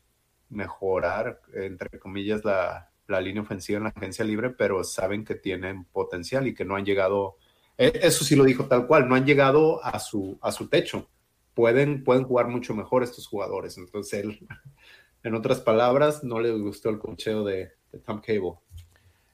mejorar, 0.48 1.40
entre 1.54 1.98
comillas, 1.98 2.44
la, 2.44 2.90
la 3.06 3.20
línea 3.20 3.42
ofensiva 3.42 3.78
en 3.78 3.84
la 3.84 3.90
agencia 3.90 4.24
libre, 4.24 4.50
pero 4.50 4.84
saben 4.84 5.24
que 5.24 5.34
tienen 5.34 5.84
potencial 5.84 6.46
y 6.46 6.54
que 6.54 6.64
no 6.64 6.76
han 6.76 6.84
llegado 6.84 7.36
eso 7.78 8.24
sí 8.24 8.36
lo 8.36 8.44
dijo 8.44 8.66
tal 8.66 8.86
cual, 8.86 9.08
no 9.08 9.14
han 9.14 9.26
llegado 9.26 9.84
a 9.84 9.98
su, 9.98 10.38
a 10.40 10.52
su 10.52 10.68
techo. 10.68 11.08
Pueden, 11.54 12.04
pueden 12.04 12.24
jugar 12.24 12.48
mucho 12.48 12.74
mejor 12.74 13.02
estos 13.02 13.26
jugadores. 13.26 13.76
Entonces 13.78 14.24
él, 14.24 14.46
en 15.22 15.34
otras 15.34 15.60
palabras, 15.60 16.24
no 16.24 16.40
le 16.40 16.50
gustó 16.52 16.90
el 16.90 16.98
cocheo 16.98 17.44
de, 17.44 17.72
Tom 18.04 18.20
Cable. 18.20 18.54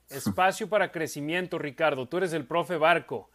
Espacio 0.08 0.68
para 0.68 0.92
crecimiento, 0.92 1.58
Ricardo. 1.58 2.06
Tú 2.06 2.18
eres 2.18 2.32
el 2.32 2.46
profe 2.46 2.76
Barco. 2.76 3.30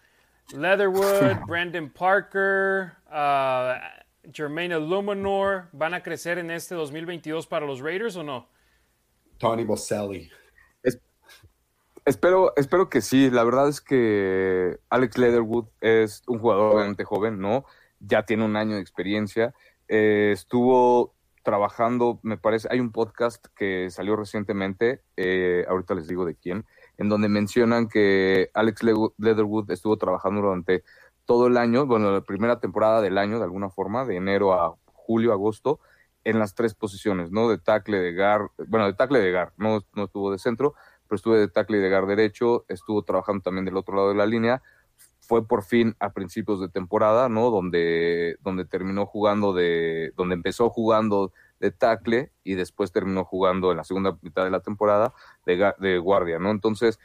Leatherwood, 0.55 1.41
Brandon 1.47 1.89
Parker, 1.89 2.93
uh, 3.11 4.31
Jermaine 4.31 4.75
Illuminor, 4.75 5.67
¿van 5.73 5.93
a 5.93 6.01
crecer 6.01 6.37
en 6.37 6.51
este 6.51 6.75
2022 6.75 7.47
para 7.47 7.65
los 7.65 7.81
Raiders 7.81 8.15
o 8.15 8.23
no? 8.23 8.47
Tony 9.37 9.65
Boselli. 9.65 10.29
Espero, 12.07 12.53
espero 12.55 12.89
que 12.89 13.01
sí. 13.01 13.29
La 13.29 13.43
verdad 13.43 13.67
es 13.67 13.81
que 13.81 14.79
Alex 14.89 15.17
Leatherwood 15.17 15.65
es 15.81 16.23
un 16.27 16.39
jugador 16.39 16.75
bastante 16.75 17.03
joven, 17.03 17.39
¿no? 17.39 17.65
ya 17.99 18.23
tiene 18.23 18.45
un 18.45 18.55
año 18.55 18.75
de 18.75 18.81
experiencia. 18.81 19.53
Eh, 19.87 20.31
estuvo 20.33 21.13
trabajando, 21.43 22.19
me 22.23 22.37
parece, 22.37 22.67
hay 22.71 22.79
un 22.79 22.91
podcast 22.91 23.45
que 23.55 23.89
salió 23.89 24.15
recientemente, 24.15 25.01
eh, 25.15 25.65
ahorita 25.69 25.95
les 25.95 26.07
digo 26.07 26.25
de 26.25 26.35
quién, 26.35 26.65
en 26.97 27.07
donde 27.07 27.29
mencionan 27.29 27.87
que 27.87 28.49
Alex 28.53 28.81
Leatherwood 29.17 29.71
estuvo 29.71 29.97
trabajando 29.97 30.41
durante 30.41 30.83
todo 31.25 31.47
el 31.47 31.57
año, 31.57 31.85
bueno, 31.85 32.11
la 32.11 32.21
primera 32.21 32.59
temporada 32.59 33.01
del 33.01 33.17
año, 33.17 33.37
de 33.37 33.45
alguna 33.45 33.69
forma, 33.69 34.03
de 34.05 34.17
enero 34.17 34.53
a 34.53 34.75
julio, 34.93 35.31
agosto, 35.31 35.79
en 36.25 36.39
las 36.39 36.53
tres 36.53 36.73
posiciones, 36.73 37.31
¿no? 37.31 37.47
De 37.47 37.57
tackle, 37.57 37.97
de 37.99 38.13
gar, 38.13 38.51
bueno, 38.67 38.85
de 38.85 38.93
tackle 38.93 39.19
de 39.19 39.31
gar, 39.31 39.53
no, 39.55 39.85
no 39.93 40.05
estuvo 40.05 40.31
de 40.31 40.39
centro, 40.39 40.75
pero 41.07 41.17
estuve 41.17 41.39
de 41.39 41.47
tackle 41.47 41.77
y 41.77 41.81
de 41.81 41.89
gar 41.89 42.05
derecho, 42.05 42.65
estuvo 42.67 43.03
trabajando 43.03 43.41
también 43.41 43.65
del 43.65 43.77
otro 43.77 43.95
lado 43.95 44.09
de 44.09 44.15
la 44.15 44.25
línea, 44.25 44.61
fue 45.19 45.45
por 45.45 45.63
fin 45.63 45.95
a 45.99 46.13
principios 46.13 46.61
de 46.61 46.69
temporada, 46.69 47.27
¿no? 47.27 47.49
Donde, 47.51 48.37
donde 48.41 48.65
terminó 48.65 49.05
jugando 49.05 49.53
de, 49.53 50.13
donde 50.15 50.35
empezó 50.35 50.69
jugando 50.69 51.33
de 51.59 51.71
tackle 51.71 52.31
y 52.43 52.53
después 52.53 52.91
terminó 52.91 53.25
jugando 53.25 53.71
en 53.71 53.77
la 53.77 53.83
segunda 53.83 54.17
mitad 54.21 54.45
de 54.45 54.51
la 54.51 54.61
temporada 54.61 55.13
de, 55.45 55.73
de 55.79 55.97
guardia, 55.97 56.39
¿no? 56.39 56.51
Entonces, 56.51 56.99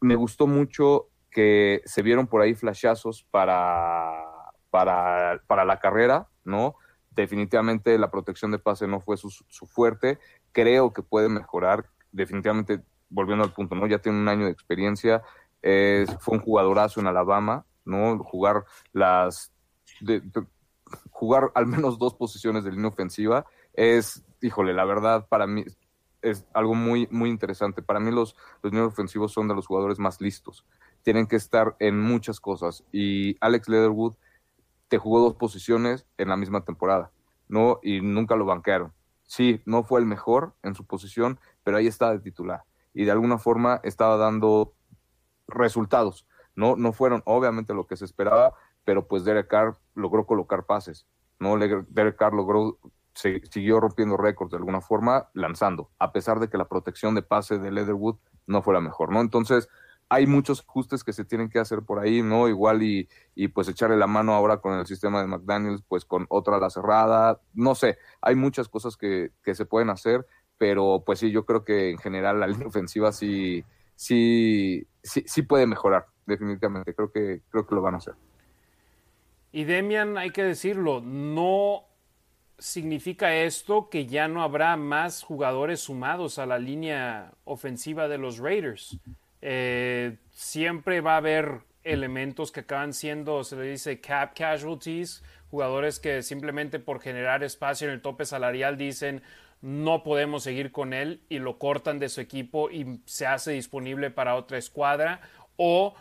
me 0.00 0.16
gustó 0.16 0.46
mucho 0.46 1.08
que 1.30 1.82
se 1.84 2.02
vieron 2.02 2.26
por 2.26 2.42
ahí 2.42 2.54
flashazos 2.54 3.24
para, 3.30 4.22
para, 4.70 5.42
para 5.46 5.64
la 5.64 5.78
carrera, 5.80 6.28
¿no? 6.44 6.76
Definitivamente 7.10 7.98
la 7.98 8.10
protección 8.10 8.50
de 8.50 8.58
pase 8.58 8.86
no 8.86 9.00
fue 9.00 9.16
su, 9.16 9.30
su 9.30 9.66
fuerte. 9.66 10.18
Creo 10.52 10.92
que 10.92 11.02
puede 11.02 11.28
mejorar. 11.28 11.86
Definitivamente, 12.12 12.82
volviendo 13.08 13.44
al 13.44 13.52
punto, 13.52 13.74
¿no? 13.74 13.86
Ya 13.86 13.98
tiene 13.98 14.18
un 14.18 14.28
año 14.28 14.46
de 14.46 14.52
experiencia 14.52 15.22
fue 16.20 16.36
un 16.36 16.40
jugadorazo 16.40 17.00
en 17.00 17.06
Alabama, 17.06 17.64
¿no? 17.84 18.18
Jugar 18.18 18.64
las. 18.92 19.52
jugar 21.10 21.50
al 21.54 21.66
menos 21.66 21.98
dos 21.98 22.14
posiciones 22.14 22.64
de 22.64 22.70
línea 22.70 22.88
ofensiva 22.88 23.46
es, 23.74 24.24
híjole, 24.40 24.72
la 24.72 24.84
verdad, 24.84 25.26
para 25.28 25.46
mí 25.46 25.64
es 26.22 26.46
algo 26.52 26.74
muy, 26.74 27.08
muy 27.10 27.30
interesante. 27.30 27.82
Para 27.82 28.00
mí, 28.00 28.10
los, 28.10 28.36
los 28.62 28.72
líneas 28.72 28.92
ofensivos 28.92 29.32
son 29.32 29.48
de 29.48 29.54
los 29.54 29.66
jugadores 29.66 29.98
más 29.98 30.20
listos. 30.20 30.64
Tienen 31.02 31.26
que 31.26 31.36
estar 31.36 31.76
en 31.78 32.00
muchas 32.00 32.40
cosas. 32.40 32.84
Y 32.92 33.36
Alex 33.40 33.68
Leatherwood 33.68 34.14
te 34.88 34.98
jugó 34.98 35.20
dos 35.20 35.34
posiciones 35.34 36.06
en 36.16 36.28
la 36.28 36.36
misma 36.36 36.64
temporada, 36.64 37.10
¿no? 37.48 37.80
Y 37.82 38.00
nunca 38.00 38.36
lo 38.36 38.44
banquearon. 38.44 38.92
Sí, 39.24 39.60
no 39.66 39.82
fue 39.82 40.00
el 40.00 40.06
mejor 40.06 40.54
en 40.62 40.74
su 40.74 40.84
posición, 40.84 41.40
pero 41.64 41.76
ahí 41.76 41.88
estaba 41.88 42.12
de 42.12 42.20
titular. 42.20 42.62
Y 42.96 43.04
de 43.04 43.12
alguna 43.12 43.38
forma 43.38 43.80
estaba 43.84 44.16
dando 44.16 44.74
resultados. 45.46 46.26
No, 46.54 46.76
no 46.76 46.92
fueron 46.92 47.22
obviamente 47.26 47.74
lo 47.74 47.86
que 47.86 47.96
se 47.96 48.06
esperaba, 48.06 48.54
pero 48.84 49.06
pues 49.06 49.24
Derek 49.24 49.48
Carr 49.48 49.76
logró 49.94 50.26
colocar 50.26 50.64
pases. 50.64 51.06
¿no? 51.38 51.58
Derek 51.58 52.16
Carr 52.16 52.32
logró, 52.32 52.78
siguió 53.14 53.80
rompiendo 53.80 54.16
récords 54.16 54.50
de 54.50 54.56
alguna 54.56 54.80
forma, 54.80 55.28
lanzando, 55.34 55.90
a 55.98 56.12
pesar 56.12 56.40
de 56.40 56.48
que 56.48 56.58
la 56.58 56.68
protección 56.68 57.14
de 57.14 57.22
pase 57.22 57.58
de 57.58 57.70
Leatherwood 57.70 58.16
no 58.46 58.62
fue 58.62 58.74
la 58.74 58.80
mejor, 58.80 59.12
¿no? 59.12 59.20
Entonces, 59.20 59.68
hay 60.08 60.26
muchos 60.26 60.60
ajustes 60.60 61.02
que 61.02 61.12
se 61.12 61.24
tienen 61.24 61.50
que 61.50 61.58
hacer 61.58 61.82
por 61.82 61.98
ahí, 61.98 62.22
¿no? 62.22 62.48
Igual 62.48 62.82
y, 62.82 63.08
y 63.34 63.48
pues 63.48 63.68
echarle 63.68 63.96
la 63.96 64.06
mano 64.06 64.34
ahora 64.34 64.58
con 64.60 64.78
el 64.78 64.86
sistema 64.86 65.20
de 65.20 65.26
McDaniels, 65.26 65.82
pues 65.86 66.04
con 66.04 66.26
otra 66.28 66.58
la 66.58 66.70
cerrada, 66.70 67.40
no 67.54 67.74
sé, 67.74 67.98
hay 68.22 68.36
muchas 68.36 68.68
cosas 68.68 68.96
que, 68.96 69.32
que 69.42 69.54
se 69.54 69.66
pueden 69.66 69.90
hacer, 69.90 70.26
pero 70.58 71.02
pues 71.04 71.18
sí, 71.18 71.30
yo 71.30 71.44
creo 71.44 71.64
que 71.64 71.90
en 71.90 71.98
general 71.98 72.40
la 72.40 72.46
línea 72.48 72.66
ofensiva 72.66 73.12
sí, 73.12 73.64
sí, 73.94 74.86
sí, 75.02 75.24
sí 75.26 75.42
puede 75.42 75.66
mejorar, 75.66 76.06
definitivamente. 76.26 76.94
Creo 76.94 77.10
que, 77.10 77.42
creo 77.50 77.66
que 77.66 77.74
lo 77.74 77.82
van 77.82 77.94
a 77.94 77.98
hacer. 77.98 78.14
Y 79.52 79.64
Demian, 79.64 80.18
hay 80.18 80.30
que 80.30 80.44
decirlo, 80.44 81.00
no 81.00 81.84
significa 82.58 83.34
esto 83.34 83.88
que 83.88 84.06
ya 84.06 84.28
no 84.28 84.42
habrá 84.42 84.76
más 84.76 85.22
jugadores 85.22 85.80
sumados 85.80 86.38
a 86.38 86.46
la 86.46 86.58
línea 86.58 87.32
ofensiva 87.44 88.08
de 88.08 88.18
los 88.18 88.38
Raiders. 88.38 88.98
Eh, 89.42 90.16
siempre 90.30 91.00
va 91.00 91.14
a 91.14 91.18
haber 91.18 91.60
elementos 91.84 92.50
que 92.50 92.60
acaban 92.60 92.92
siendo, 92.92 93.44
se 93.44 93.56
le 93.56 93.62
dice 93.62 94.00
cap 94.00 94.34
casualties, 94.34 95.22
jugadores 95.50 96.00
que 96.00 96.22
simplemente 96.22 96.78
por 96.78 97.00
generar 97.00 97.44
espacio 97.44 97.86
en 97.86 97.94
el 97.94 98.02
tope 98.02 98.24
salarial 98.24 98.76
dicen, 98.76 99.22
no 99.62 100.02
podemos 100.02 100.42
seguir 100.42 100.72
con 100.72 100.92
él 100.92 101.20
y 101.28 101.38
lo 101.38 101.58
cortan 101.58 101.98
de 101.98 102.08
su 102.08 102.20
equipo 102.20 102.70
y 102.70 103.00
se 103.06 103.26
hace 103.26 103.52
disponible 103.52 104.10
para 104.10 104.36
otra 104.36 104.58
escuadra. 104.58 105.20
O 105.56 105.94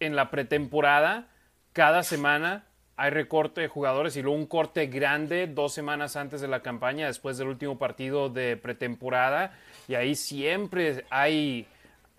en 0.00 0.16
la 0.16 0.30
pretemporada 0.30 1.28
cada 1.72 2.02
semana 2.02 2.64
hay 2.96 3.10
recorte 3.10 3.60
de 3.60 3.68
jugadores 3.68 4.16
y 4.16 4.22
luego 4.22 4.38
un 4.38 4.46
corte 4.46 4.86
grande 4.86 5.46
dos 5.46 5.74
semanas 5.74 6.16
antes 6.16 6.40
de 6.40 6.48
la 6.48 6.62
campaña 6.62 7.06
después 7.06 7.36
del 7.36 7.48
último 7.48 7.78
partido 7.78 8.30
de 8.30 8.56
pretemporada. 8.56 9.52
Y 9.86 9.94
ahí 9.94 10.14
siempre 10.14 11.04
hay 11.10 11.66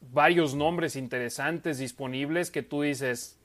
varios 0.02 0.54
nombres 0.54 0.96
interesantes 0.96 1.80
disponibles 1.80 2.52
que 2.52 2.62
tú 2.62 2.84
dices 2.84 3.40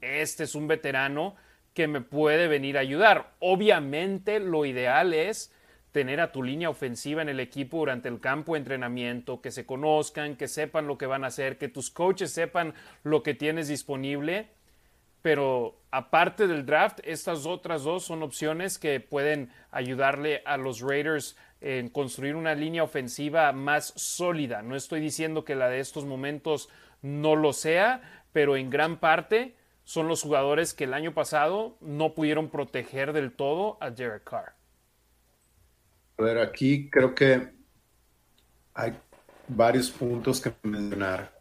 este 0.00 0.44
es 0.44 0.54
un 0.54 0.68
veterano 0.68 1.34
que 1.74 1.88
me 1.88 2.00
puede 2.00 2.46
venir 2.48 2.76
a 2.78 2.80
ayudar 2.80 3.32
obviamente 3.40 4.38
lo 4.38 4.64
ideal 4.64 5.12
es 5.12 5.52
tener 5.92 6.20
a 6.20 6.32
tu 6.32 6.42
línea 6.42 6.70
ofensiva 6.70 7.22
en 7.22 7.28
el 7.28 7.40
equipo 7.40 7.78
durante 7.78 8.08
el 8.08 8.20
campo 8.20 8.52
de 8.52 8.58
entrenamiento, 8.58 9.40
que 9.40 9.50
se 9.50 9.66
conozcan, 9.66 10.36
que 10.36 10.48
sepan 10.48 10.86
lo 10.86 10.98
que 10.98 11.06
van 11.06 11.24
a 11.24 11.28
hacer, 11.28 11.58
que 11.58 11.68
tus 11.68 11.90
coaches 11.90 12.32
sepan 12.32 12.74
lo 13.02 13.22
que 13.22 13.34
tienes 13.34 13.68
disponible. 13.68 14.48
Pero 15.22 15.76
aparte 15.90 16.46
del 16.46 16.64
draft, 16.64 17.00
estas 17.04 17.44
otras 17.44 17.84
dos 17.84 18.04
son 18.04 18.22
opciones 18.22 18.78
que 18.78 19.00
pueden 19.00 19.50
ayudarle 19.70 20.42
a 20.46 20.56
los 20.56 20.80
Raiders 20.80 21.36
en 21.60 21.90
construir 21.90 22.36
una 22.36 22.54
línea 22.54 22.82
ofensiva 22.82 23.52
más 23.52 23.92
sólida. 23.96 24.62
No 24.62 24.76
estoy 24.76 25.00
diciendo 25.00 25.44
que 25.44 25.54
la 25.54 25.68
de 25.68 25.80
estos 25.80 26.06
momentos 26.06 26.70
no 27.02 27.36
lo 27.36 27.52
sea, 27.52 28.24
pero 28.32 28.56
en 28.56 28.70
gran 28.70 28.98
parte 28.98 29.56
son 29.84 30.08
los 30.08 30.22
jugadores 30.22 30.72
que 30.72 30.84
el 30.84 30.94
año 30.94 31.12
pasado 31.12 31.76
no 31.80 32.14
pudieron 32.14 32.48
proteger 32.48 33.12
del 33.12 33.32
todo 33.32 33.76
a 33.80 33.90
Derek 33.90 34.24
Carr. 34.24 34.59
A 36.20 36.22
ver, 36.22 36.38
aquí 36.38 36.90
creo 36.90 37.14
que 37.14 37.48
hay 38.74 38.92
varios 39.48 39.90
puntos 39.90 40.38
que 40.38 40.52
mencionar. 40.64 41.34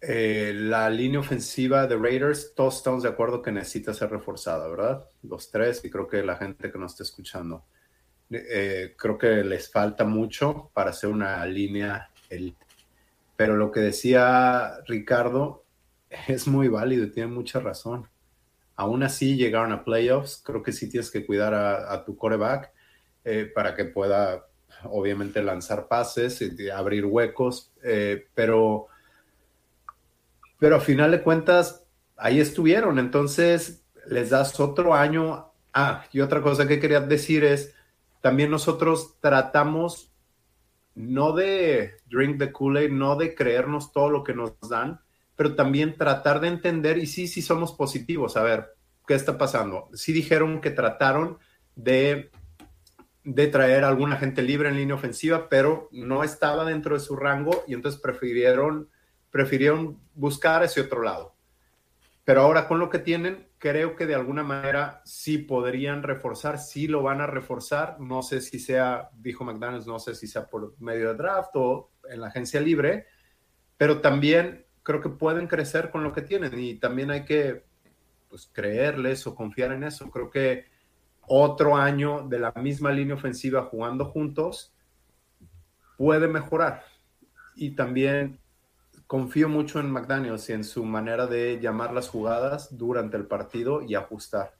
Eh, 0.00 0.54
la 0.54 0.88
línea 0.88 1.20
ofensiva 1.20 1.86
de 1.86 1.96
Raiders, 1.96 2.54
todos 2.54 2.78
estamos 2.78 3.02
de 3.02 3.10
acuerdo 3.10 3.42
que 3.42 3.52
necesita 3.52 3.92
ser 3.92 4.08
reforzada, 4.08 4.68
¿verdad? 4.68 5.04
Los 5.22 5.50
tres, 5.50 5.84
y 5.84 5.90
creo 5.90 6.08
que 6.08 6.22
la 6.22 6.36
gente 6.36 6.72
que 6.72 6.78
nos 6.78 6.92
está 6.92 7.02
escuchando. 7.02 7.66
Eh, 8.30 8.94
creo 8.96 9.18
que 9.18 9.44
les 9.44 9.70
falta 9.70 10.04
mucho 10.04 10.70
para 10.72 10.92
hacer 10.92 11.10
una 11.10 11.44
línea 11.44 12.08
elite. 12.30 12.64
Pero 13.36 13.54
lo 13.58 13.70
que 13.70 13.80
decía 13.80 14.78
Ricardo 14.86 15.66
es 16.26 16.48
muy 16.48 16.68
válido 16.68 17.04
y 17.04 17.10
tiene 17.10 17.30
mucha 17.30 17.60
razón. 17.60 18.08
Aún 18.76 19.02
así 19.02 19.36
llegaron 19.36 19.72
a 19.72 19.84
playoffs, 19.84 20.40
creo 20.42 20.62
que 20.62 20.72
sí 20.72 20.88
tienes 20.88 21.10
que 21.10 21.26
cuidar 21.26 21.52
a, 21.52 21.92
a 21.92 22.02
tu 22.02 22.16
coreback 22.16 22.72
eh, 23.28 23.50
para 23.52 23.74
que 23.74 23.84
pueda 23.86 24.46
obviamente 24.84 25.42
lanzar 25.42 25.88
pases 25.88 26.40
y 26.40 26.70
abrir 26.70 27.04
huecos, 27.04 27.72
eh, 27.82 28.28
pero, 28.36 28.86
pero 30.60 30.76
a 30.76 30.80
final 30.80 31.10
de 31.10 31.22
cuentas 31.22 31.82
ahí 32.16 32.38
estuvieron, 32.38 33.00
entonces 33.00 33.84
les 34.06 34.30
das 34.30 34.60
otro 34.60 34.94
año. 34.94 35.50
Ah, 35.74 36.04
y 36.12 36.20
otra 36.20 36.40
cosa 36.40 36.68
que 36.68 36.78
quería 36.78 37.00
decir 37.00 37.42
es, 37.42 37.74
también 38.20 38.48
nosotros 38.48 39.16
tratamos 39.20 40.12
no 40.94 41.32
de 41.32 41.96
drink 42.06 42.38
the 42.38 42.52
Kool-Aid, 42.52 42.92
no 42.92 43.16
de 43.16 43.34
creernos 43.34 43.90
todo 43.90 44.08
lo 44.08 44.22
que 44.22 44.34
nos 44.34 44.52
dan, 44.70 45.00
pero 45.34 45.56
también 45.56 45.96
tratar 45.96 46.38
de 46.38 46.46
entender 46.46 46.96
y 46.96 47.06
sí, 47.08 47.26
sí 47.26 47.42
somos 47.42 47.72
positivos. 47.72 48.36
A 48.36 48.44
ver, 48.44 48.76
¿qué 49.04 49.14
está 49.14 49.36
pasando? 49.36 49.88
Sí 49.94 50.12
dijeron 50.12 50.60
que 50.60 50.70
trataron 50.70 51.38
de 51.74 52.30
de 53.26 53.48
traer 53.48 53.82
a 53.82 53.88
alguna 53.88 54.16
gente 54.18 54.40
libre 54.40 54.68
en 54.68 54.76
línea 54.76 54.94
ofensiva, 54.94 55.48
pero 55.48 55.88
no 55.90 56.22
estaba 56.22 56.64
dentro 56.64 56.94
de 56.94 57.00
su 57.00 57.16
rango 57.16 57.64
y 57.66 57.74
entonces 57.74 58.00
prefirieron, 58.00 58.88
prefirieron 59.32 59.98
buscar 60.14 60.62
ese 60.62 60.80
otro 60.80 61.02
lado. 61.02 61.34
Pero 62.24 62.42
ahora 62.42 62.68
con 62.68 62.78
lo 62.78 62.88
que 62.88 63.00
tienen, 63.00 63.48
creo 63.58 63.96
que 63.96 64.06
de 64.06 64.14
alguna 64.14 64.44
manera 64.44 65.02
sí 65.04 65.38
podrían 65.38 66.04
reforzar, 66.04 66.60
sí 66.60 66.86
lo 66.86 67.02
van 67.02 67.20
a 67.20 67.26
reforzar. 67.26 67.98
No 67.98 68.22
sé 68.22 68.40
si 68.40 68.60
sea, 68.60 69.10
dijo 69.16 69.44
McDonald's, 69.44 69.88
no 69.88 69.98
sé 69.98 70.14
si 70.14 70.28
sea 70.28 70.46
por 70.46 70.80
medio 70.80 71.08
de 71.08 71.16
draft 71.16 71.50
o 71.54 71.90
en 72.08 72.20
la 72.20 72.28
agencia 72.28 72.60
libre, 72.60 73.06
pero 73.76 74.00
también 74.00 74.66
creo 74.84 75.00
que 75.00 75.08
pueden 75.08 75.48
crecer 75.48 75.90
con 75.90 76.04
lo 76.04 76.12
que 76.12 76.22
tienen 76.22 76.56
y 76.60 76.76
también 76.76 77.10
hay 77.10 77.24
que 77.24 77.64
pues, 78.28 78.48
creerles 78.52 79.26
o 79.26 79.34
confiar 79.34 79.72
en 79.72 79.82
eso. 79.82 80.12
Creo 80.12 80.30
que 80.30 80.75
otro 81.28 81.76
año 81.76 82.26
de 82.28 82.38
la 82.38 82.52
misma 82.52 82.90
línea 82.90 83.14
ofensiva 83.14 83.64
jugando 83.64 84.06
juntos, 84.06 84.72
puede 85.96 86.28
mejorar. 86.28 86.84
Y 87.54 87.70
también 87.70 88.38
confío 89.06 89.48
mucho 89.48 89.80
en 89.80 89.90
McDaniels 89.90 90.48
y 90.48 90.52
en 90.52 90.64
su 90.64 90.84
manera 90.84 91.26
de 91.26 91.58
llamar 91.60 91.92
las 91.92 92.08
jugadas 92.08 92.76
durante 92.76 93.16
el 93.16 93.26
partido 93.26 93.82
y 93.82 93.94
ajustar. 93.94 94.54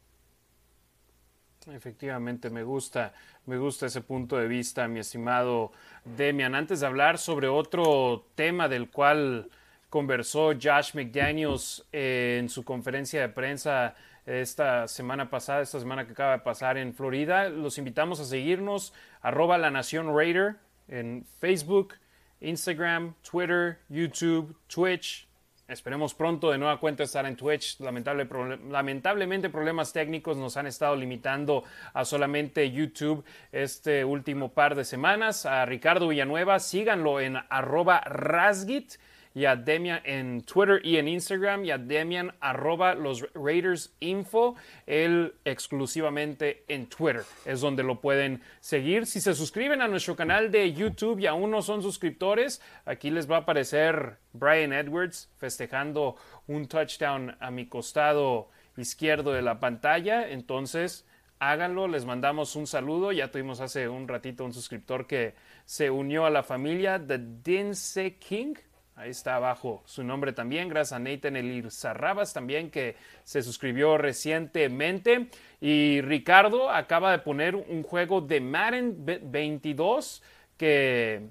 Efectivamente, 1.73 2.49
me 2.49 2.63
gusta, 2.63 3.13
me 3.47 3.59
gusta 3.59 3.87
ese 3.87 4.01
punto 4.01 4.37
de 4.37 4.47
vista, 4.47 4.87
mi 4.87 5.01
estimado 5.01 5.73
Demian. 6.05 6.55
Antes 6.55 6.81
de 6.81 6.87
hablar 6.87 7.19
sobre 7.19 7.49
otro 7.49 8.27
tema 8.37 8.69
del 8.69 8.89
cual 8.89 9.51
conversó 9.91 10.53
Josh 10.53 10.95
McDaniels 10.95 11.85
en 11.91 12.49
su 12.49 12.65
conferencia 12.65 13.21
de 13.21 13.29
prensa 13.31 13.97
esta 14.27 14.89
semana 14.89 15.31
pasada, 15.31 15.63
esta 15.63 15.79
semana 15.79 16.05
que 16.05 16.13
acaba 16.13 16.33
de 16.33 16.39
pasar 16.41 16.77
en 16.77 16.93
Florida. 16.93 17.49
Los 17.49 17.79
invitamos 17.79 18.19
a 18.21 18.25
seguirnos, 18.25 18.93
arroba 19.23 19.57
la 19.57 19.71
Nación 19.71 20.15
Raider 20.15 20.57
en 20.89 21.25
Facebook, 21.39 21.95
Instagram, 22.41 23.15
Twitter, 23.23 23.79
YouTube, 23.89 24.57
Twitch. 24.67 25.29
Esperemos 25.69 26.15
pronto 26.15 26.53
de 26.53 26.59
nueva 26.59 26.79
cuenta 26.79 27.03
estar 27.03 27.27
en 27.27 27.37
Twitch. 27.37 27.81
Lamentable, 27.81 28.29
lamentablemente 28.69 29.51
problemas 29.51 29.93
técnicos 29.93 30.37
nos 30.37 30.57
han 30.57 30.67
estado 30.67 30.95
limitando 30.95 31.65
a 31.93 32.05
solamente 32.05 32.71
YouTube 32.71 33.25
este 33.51 34.05
último 34.05 34.53
par 34.53 34.75
de 34.77 34.85
semanas. 34.85 35.47
A 35.47 35.65
Ricardo 35.67 36.09
Villanueva, 36.09 36.61
síganlo 36.61 37.21
en 37.21 37.37
arroba 37.49 38.01
rasgit 38.01 38.95
y 39.37 39.45
a 39.45 39.55
Demian 39.55 40.01
en 40.05 40.41
Twitter 40.41 40.81
y 40.83 40.97
en 40.97 41.09
Instagram 41.09 41.67
y 41.67 41.71
a 41.71 41.77
Demian 41.77 42.35
arroba 42.41 42.95
los 42.95 43.23
Raiders 43.35 43.95
Info, 44.01 44.57
él 44.87 45.35
exclusivamente 45.45 46.65
en 46.69 46.87
Twitter 46.87 47.23
es 47.45 47.61
donde 47.61 47.83
lo 47.83 48.01
pueden 48.01 48.41
seguir. 48.61 49.05
Si 49.05 49.21
se 49.21 49.35
suscriben 49.35 49.83
a 49.83 49.89
nuestro 49.89 50.17
canal 50.17 50.51
de 50.51 50.73
YouTube 50.73 51.21
y 51.21 51.27
aún 51.27 51.51
no 51.51 51.61
son 51.61 51.83
suscriptores, 51.83 52.63
aquí 52.87 53.11
les 53.11 53.31
va 53.31 53.37
a 53.37 53.41
aparecer 53.41 54.17
Brian 54.33 54.73
Edwards 54.73 55.29
festejando 55.37 56.17
un 56.47 56.67
touchdown 56.67 57.37
a 57.39 57.51
mi 57.51 57.67
costado 57.67 58.49
izquierdo 58.79 59.35
de 59.35 59.43
la 59.43 59.61
pantalla, 59.61 60.31
entonces 60.31 61.07
háganlo, 61.41 61.89
les 61.89 62.07
mandamos 62.07 62.57
un 62.57 62.67
saludo. 62.67 63.13
Ya 63.13 63.31
tuvimos 63.31 63.61
hace 63.61 63.87
un 63.87 64.09
ratito 64.09 64.47
un 64.47 64.55
suscriptor 64.55 65.07
que 65.07 65.35
se 65.67 65.91
unió 65.91 66.25
a 66.25 66.31
la 66.31 66.43
familia 66.43 66.99
de 66.99 67.21
Dinse 67.43 68.17
King. 68.17 68.55
Ahí 68.97 69.11
está 69.11 69.37
abajo 69.37 69.83
su 69.85 70.03
nombre 70.03 70.33
también. 70.33 70.71
Gracias 70.71 70.95
a 70.95 70.99
Nathan 70.99 71.37
Elir 71.37 71.71
Sarrabas 71.71 72.33
también 72.33 72.71
que 72.71 72.97
se 73.25 73.43
suscribió 73.43 73.99
recientemente. 73.99 75.29
Y 75.61 76.01
Ricardo 76.01 76.71
acaba 76.71 77.13
de 77.13 77.19
poner 77.19 77.57
un 77.57 77.83
juego 77.83 78.23
de 78.23 78.41
Madden 78.41 79.05
22 79.23 80.23
que 80.57 81.29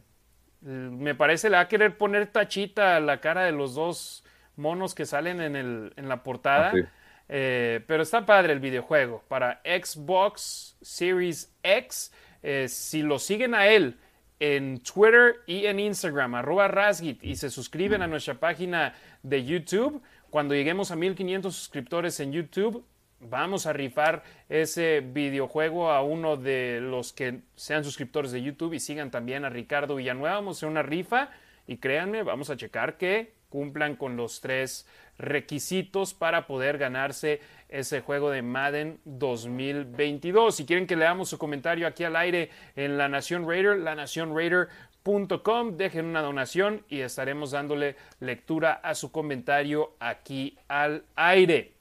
mm, 0.62 0.68
me 0.68 1.16
parece 1.16 1.50
le 1.50 1.56
va 1.56 1.64
a 1.64 1.68
querer 1.68 1.98
poner 1.98 2.28
tachita 2.28 2.98
a 2.98 3.00
la 3.00 3.20
cara 3.20 3.46
de 3.46 3.52
los 3.52 3.74
dos 3.74 4.24
monos 4.56 4.94
que 4.94 5.08
salen 5.08 5.42
en, 5.42 5.56
el, 5.56 5.92
en 5.96 6.08
la 6.08 6.22
portada. 6.22 6.72
Ah, 6.76 6.90
eh, 7.30 7.84
pero 7.88 8.04
está 8.04 8.28
padre 8.28 8.54
el 8.54 8.60
videojuego. 8.60 9.24
Para 9.28 9.60
Xbox 9.66 10.78
Series 10.84 11.52
X, 11.64 12.14
eh, 12.44 12.68
si 12.70 13.02
lo 13.02 13.18
siguen 13.18 13.56
a 13.56 13.66
él 13.66 13.98
en 14.40 14.80
Twitter 14.80 15.38
y 15.48 15.66
en 15.66 15.80
Instagram, 15.80 16.36
arroba 16.36 16.68
Rasgit, 16.68 17.24
y 17.24 17.36
se 17.36 17.50
suscriben 17.50 18.02
a 18.02 18.08
nuestra 18.08 18.36
página 18.36 18.94
de 19.24 19.46
YouTube. 19.46 20.02
Cuando 20.30 20.54
lleguemos 20.54 20.92
a 20.92 20.96
1500 20.96 21.56
suscriptores 21.56 22.20
en 22.20 22.32
YouTube, 22.32 22.86
vamos 23.20 23.66
a 23.66 23.74
rifar 23.74 24.24
ese 24.50 25.02
videojuego 25.02 25.92
a 25.92 26.04
uno 26.04 26.38
de 26.38 26.80
los 26.82 27.14
que 27.14 27.42
sean 27.56 27.84
suscriptores 27.84 28.32
de 28.32 28.42
YouTube 28.42 28.74
y 28.74 28.80
sigan 28.80 29.12
también 29.12 29.46
a 29.46 29.50
Ricardo 29.50 29.96
Villanueva. 29.96 30.36
Vamos 30.36 30.58
a 30.58 30.60
hacer 30.60 30.70
una 30.70 30.84
rifa 30.84 31.30
y 31.68 31.78
créanme, 31.78 32.24
vamos 32.24 32.50
a 32.50 32.58
checar 32.58 32.98
que 32.98 33.34
cumplan 33.50 33.96
con 33.96 34.18
los 34.18 34.42
tres 34.42 34.86
requisitos 35.18 36.14
para 36.14 36.48
poder 36.48 36.78
ganarse 36.78 37.42
ese 37.70 38.02
juego 38.02 38.32
de 38.32 38.42
Madden 38.42 39.00
2022. 39.06 40.56
Si 40.56 40.66
quieren 40.66 40.88
que 40.88 40.96
leamos 40.96 41.30
su 41.30 41.38
comentario 41.38 41.88
aquí 41.88 42.04
al 42.04 42.16
aire 42.16 42.50
en 42.76 42.98
La 42.98 43.10
Nación 43.10 43.48
Raider, 43.48 43.78
lanacionraider.com, 43.78 45.78
dejen 45.78 46.06
una 46.06 46.22
donación 46.22 46.84
y 46.90 47.02
estaremos 47.02 47.52
dándole 47.52 47.96
lectura 48.20 48.74
a 48.74 48.96
su 48.96 49.12
comentario 49.12 49.96
aquí 50.00 50.58
al 50.68 51.06
aire. 51.16 51.74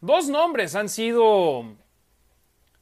Dos 0.00 0.28
nombres 0.28 0.76
han 0.76 0.88
sido 0.88 1.76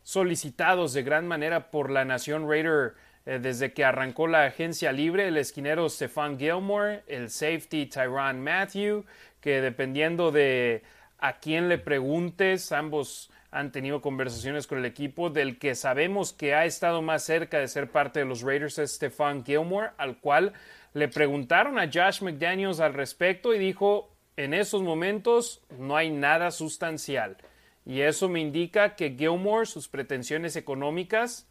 solicitados 0.02 0.92
de 0.92 1.02
gran 1.02 1.26
manera 1.26 1.70
por 1.70 1.90
la 1.90 2.04
Nación 2.04 2.48
Raider 2.48 2.94
eh, 3.26 3.40
desde 3.40 3.72
que 3.72 3.84
arrancó 3.84 4.28
la 4.28 4.44
agencia 4.44 4.92
libre, 4.92 5.26
el 5.26 5.36
esquinero 5.36 5.88
Stefan 5.88 6.38
Gilmore, 6.38 7.02
el 7.08 7.28
safety 7.28 7.86
Tyron 7.86 8.40
Matthew, 8.40 9.04
que 9.46 9.60
dependiendo 9.60 10.32
de 10.32 10.82
a 11.20 11.38
quién 11.38 11.68
le 11.68 11.78
preguntes, 11.78 12.72
ambos 12.72 13.30
han 13.52 13.70
tenido 13.70 14.00
conversaciones 14.00 14.66
con 14.66 14.78
el 14.78 14.84
equipo. 14.84 15.30
Del 15.30 15.60
que 15.60 15.76
sabemos 15.76 16.32
que 16.32 16.56
ha 16.56 16.64
estado 16.64 17.00
más 17.00 17.22
cerca 17.22 17.60
de 17.60 17.68
ser 17.68 17.88
parte 17.88 18.18
de 18.18 18.24
los 18.24 18.42
Raiders 18.42 18.80
es 18.80 18.96
Stefan 18.96 19.44
Gilmore, 19.44 19.90
al 19.98 20.18
cual 20.18 20.52
le 20.94 21.06
preguntaron 21.06 21.78
a 21.78 21.84
Josh 21.86 22.22
McDaniels 22.22 22.80
al 22.80 22.94
respecto 22.94 23.54
y 23.54 23.60
dijo, 23.60 24.10
en 24.36 24.52
esos 24.52 24.82
momentos 24.82 25.62
no 25.78 25.96
hay 25.96 26.10
nada 26.10 26.50
sustancial. 26.50 27.36
Y 27.84 28.00
eso 28.00 28.28
me 28.28 28.40
indica 28.40 28.96
que 28.96 29.14
Gilmore, 29.16 29.66
sus 29.66 29.86
pretensiones 29.86 30.56
económicas, 30.56 31.46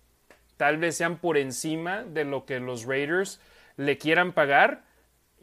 tal 0.57 0.79
vez 0.79 0.97
sean 0.97 1.15
por 1.15 1.37
encima 1.37 2.03
de 2.03 2.25
lo 2.25 2.45
que 2.45 2.59
los 2.59 2.83
Raiders 2.83 3.39
le 3.77 3.97
quieran 3.97 4.33
pagar 4.33 4.83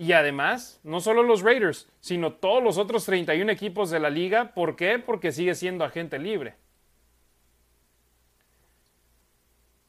y 0.03 0.15
además, 0.15 0.81
no 0.83 1.01
solo 1.01 1.23
los 1.23 1.43
Raiders, 1.43 1.89
sino 2.01 2.33
todos 2.33 2.61
los 2.61 2.77
otros 2.77 3.05
31 3.05 3.53
equipos 3.53 3.89
de 3.89 4.01
la 4.01 4.11
liga. 4.11 4.53
¿Por 4.53 4.75
qué? 4.75 4.99
Porque 4.99 5.31
sigue 5.31 5.55
siendo 5.55 5.85
agente 5.85 6.19
libre. 6.19 6.57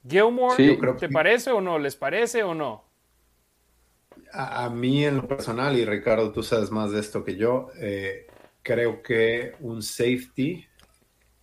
Gilmore, 0.08 0.78
¿te 1.00 1.10
parece 1.10 1.50
o 1.50 1.62
no? 1.62 1.80
¿Les 1.80 1.96
parece 1.96 2.44
o 2.44 2.54
no? 2.54 2.86
A, 4.32 4.70
mí 4.70 5.04
en 5.04 5.16
lo 5.18 5.28
personal, 5.28 5.76
y 5.80 5.84
Ricardo, 5.84 6.32
tú 6.32 6.44
sabes 6.44 6.70
más 6.70 6.92
de 6.92 7.00
esto 7.00 7.24
que 7.24 7.36
yo, 7.36 7.70
eh, 7.80 8.28
creo 8.62 9.02
que 9.02 9.56
un 9.62 9.82
safety 9.82 10.64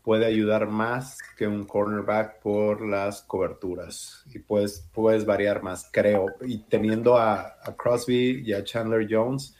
puede 0.02 0.26
ayudar 0.26 0.66
más 0.68 1.18
que 1.36 1.46
un 1.46 1.64
cornerback 1.64 2.40
por 2.40 2.86
las 2.86 3.22
coberturas 3.22 4.24
y 4.32 4.38
puedes, 4.38 4.88
puedes 4.92 5.26
variar 5.26 5.62
más, 5.62 5.88
creo. 5.92 6.26
Y 6.40 6.58
teniendo 6.64 7.18
a, 7.18 7.56
Crosby 7.76 8.42
y 8.44 8.52
a 8.52 8.64
Chandler 8.64 9.06
Jones 9.10 9.56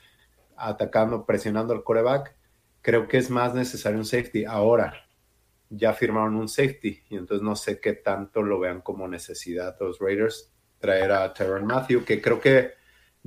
atacando, 0.56 1.26
presionando 1.26 1.72
al 1.72 1.84
coreback, 1.84 2.34
creo 2.82 3.06
que 3.08 3.18
es 3.18 3.30
más 3.30 3.54
necesario 3.54 3.98
un 3.98 4.04
safety. 4.04 4.44
Ahora 4.44 4.94
ya 5.68 5.92
firmaron 5.92 6.36
un 6.36 6.48
safety 6.48 7.02
y 7.08 7.16
entonces 7.16 7.42
no 7.44 7.54
sé 7.54 7.78
qué 7.80 7.92
tanto 7.92 8.42
lo 8.42 8.58
vean 8.58 8.80
como 8.80 9.06
necesidad 9.06 9.76
los 9.78 9.98
Raiders 10.00 10.52
traer 10.78 11.12
a 11.12 11.32
Tyron 11.32 11.66
Matthew, 11.66 12.04
que 12.04 12.20
creo 12.20 12.40
que 12.40 12.72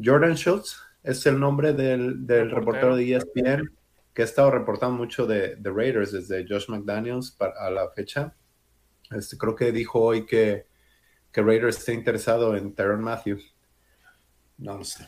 Jordan 0.03 0.33
Schultz 0.33 0.81
es 1.03 1.25
el 1.27 1.39
nombre 1.39 1.73
del, 1.73 2.25
del 2.25 2.49
reportero 2.49 2.95
de 2.95 3.15
ESPN 3.15 3.69
que 4.13 4.21
ha 4.21 4.25
estado 4.25 4.51
reportando 4.51 4.95
mucho 4.95 5.25
de, 5.25 5.55
de 5.55 5.69
Raiders 5.71 6.11
desde 6.11 6.45
Josh 6.47 6.69
McDaniels 6.69 7.35
a 7.39 7.69
la 7.69 7.89
fecha. 7.89 8.35
Este, 9.11 9.37
creo 9.37 9.55
que 9.55 9.71
dijo 9.71 9.99
hoy 9.99 10.25
que, 10.25 10.67
que 11.31 11.41
Raiders 11.41 11.77
está 11.77 11.93
interesado 11.93 12.55
en 12.55 12.73
Tyron 12.73 13.01
Matthews. 13.01 13.55
No 14.57 14.83
sé. 14.83 15.07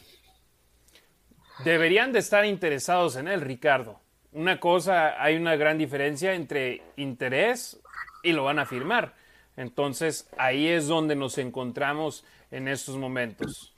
Deberían 1.64 2.12
de 2.12 2.20
estar 2.20 2.46
interesados 2.46 3.16
en 3.16 3.28
él, 3.28 3.42
Ricardo. 3.42 4.02
Una 4.32 4.60
cosa, 4.60 5.22
hay 5.22 5.38
una 5.38 5.56
gran 5.56 5.78
diferencia 5.78 6.34
entre 6.34 6.82
interés 6.98 7.80
y 8.24 8.34
lo 8.34 8.44
van 8.44 8.60
a 8.60 8.66
firmar. 8.66 9.16
Entonces, 9.56 10.28
ahí 10.38 10.68
es 10.68 10.88
donde 10.88 11.16
nos 11.16 11.38
encontramos 11.38 12.26
en 12.52 12.68
estos 12.68 12.98
momentos. 12.98 13.74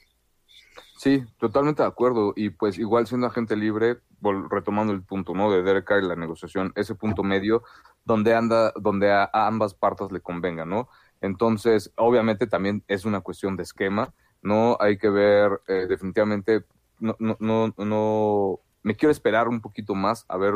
Sí, 0.98 1.24
totalmente 1.40 1.84
de 1.84 1.88
acuerdo. 1.88 2.34
Y 2.36 2.50
pues 2.50 2.80
igual 2.80 3.06
siendo 3.06 3.28
agente 3.28 3.56
libre, 3.56 3.98
retomando 4.50 4.94
el 4.94 5.04
punto, 5.04 5.34
¿no? 5.34 5.52
De 5.52 5.64
Derek 5.64 5.86
Carr 5.86 6.04
y 6.04 6.08
la 6.08 6.16
negociación, 6.16 6.72
ese 6.76 6.96
punto 6.96 7.24
medio 7.24 7.64
donde 8.06 8.34
anda, 8.34 8.72
donde 8.76 9.12
a, 9.12 9.30
ambas 9.34 9.74
partes 9.74 10.12
le 10.12 10.22
convenga, 10.22 10.66
¿no? 10.66 10.90
Entonces, 11.22 11.92
obviamente 11.98 12.48
también 12.48 12.84
es 12.88 13.06
una 13.06 13.22
cuestión 13.22 13.56
de 13.56 13.64
esquema, 13.64 14.14
¿no? 14.42 14.78
Hay 14.80 14.98
que 14.98 15.10
ver, 15.10 15.62
eh, 15.68 15.88
definitivamente, 15.88 16.66
no, 17.00 17.16
no, 17.20 17.38
no, 17.40 17.74
no, 17.78 18.60
me 18.84 18.96
quiero 18.96 19.12
esperar 19.12 19.48
un 19.48 19.62
poquito 19.62 19.96
más 19.96 20.26
a 20.30 20.38
ver, 20.38 20.54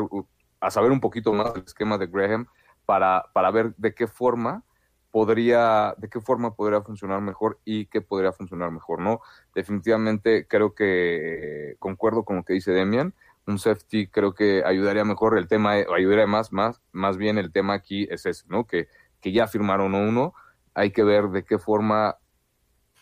a 0.60 0.70
saber 0.70 0.90
un 0.90 1.00
poquito 1.00 1.32
más 1.32 1.52
del 1.54 1.64
esquema 1.64 1.98
de 1.98 2.06
Graham 2.06 2.46
para, 2.86 3.26
para 3.32 3.50
ver 3.50 3.74
de 3.76 3.94
qué 3.94 4.06
forma 4.06 4.64
podría, 5.12 5.94
de 5.98 6.08
qué 6.08 6.20
forma 6.20 6.54
podría 6.56 6.80
funcionar 6.80 7.20
mejor 7.20 7.60
y 7.64 7.86
qué 7.86 8.00
podría 8.00 8.32
funcionar 8.32 8.70
mejor, 8.70 9.00
¿no? 9.00 9.20
Definitivamente 9.54 10.46
creo 10.48 10.74
que 10.74 11.76
concuerdo 11.78 12.24
con 12.24 12.36
lo 12.36 12.44
que 12.44 12.54
dice 12.54 12.72
Demian, 12.72 13.14
un 13.46 13.58
safety 13.58 14.06
creo 14.06 14.34
que 14.34 14.62
ayudaría 14.64 15.04
mejor 15.04 15.36
el 15.36 15.48
tema, 15.48 15.72
ayudaría 15.72 16.26
más, 16.26 16.52
más, 16.52 16.80
más 16.92 17.16
bien 17.16 17.38
el 17.38 17.52
tema 17.52 17.74
aquí 17.74 18.06
es 18.10 18.26
ese, 18.26 18.44
¿no? 18.48 18.66
Que, 18.66 18.88
que 19.20 19.32
ya 19.32 19.46
firmaron 19.46 19.94
uno, 19.94 20.34
hay 20.74 20.90
que 20.90 21.04
ver 21.04 21.28
de 21.28 21.44
qué 21.44 21.58
forma 21.58 22.18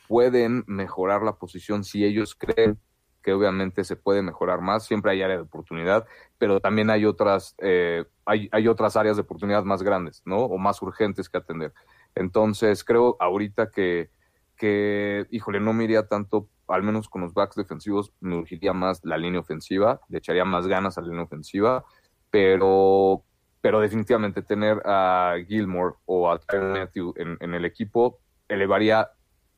pueden 0.09 0.65
mejorar 0.67 1.23
la 1.23 1.37
posición 1.37 1.85
si 1.85 2.05
ellos 2.05 2.35
creen 2.35 2.79
que 3.23 3.33
obviamente 3.33 3.85
se 3.85 3.97
puede 3.97 4.23
mejorar 4.23 4.61
más, 4.61 4.87
siempre 4.87 5.13
hay 5.13 5.23
área 5.23 5.37
de 5.37 5.43
oportunidad, 5.43 6.07
pero 6.39 6.61
también 6.61 6.91
hay 6.91 7.05
otras, 7.05 7.55
eh, 7.59 8.05
hay, 8.25 8.49
hay 8.53 8.67
otras 8.67 8.97
áreas 8.97 9.17
de 9.17 9.23
oportunidad 9.23 9.63
más 9.65 9.83
grandes, 9.83 10.23
¿no? 10.25 10.39
O 10.39 10.59
más 10.59 10.81
urgentes 10.83 11.29
que 11.29 11.39
atender. 11.39 11.75
Entonces, 12.15 12.83
creo 12.83 13.17
ahorita 13.21 13.71
que, 13.71 14.11
que, 14.57 15.27
híjole, 15.31 15.61
no 15.61 15.73
me 15.73 15.85
iría 15.85 16.07
tanto, 16.07 16.49
al 16.73 16.83
menos 16.83 17.09
con 17.09 17.23
los 17.23 17.35
backs 17.35 17.57
defensivos, 17.57 18.13
me 18.21 18.37
urgiría 18.37 18.73
más 18.73 19.01
la 19.05 19.19
línea 19.19 19.41
ofensiva, 19.41 20.01
le 20.09 20.19
echaría 20.19 20.45
más 20.45 20.67
ganas 20.67 20.99
a 20.99 21.01
la 21.01 21.09
línea 21.09 21.25
ofensiva, 21.25 21.85
pero, 22.31 23.25
pero 23.61 23.81
definitivamente 23.81 24.43
tener 24.43 24.81
a 24.85 25.35
Gilmore 25.47 25.97
o 26.07 26.31
a 26.31 26.39
Tyron 26.39 26.73
Matthew 26.73 27.15
en, 27.17 27.37
en 27.41 27.55
el 27.55 27.65
equipo 27.65 28.21
elevaría 28.49 29.11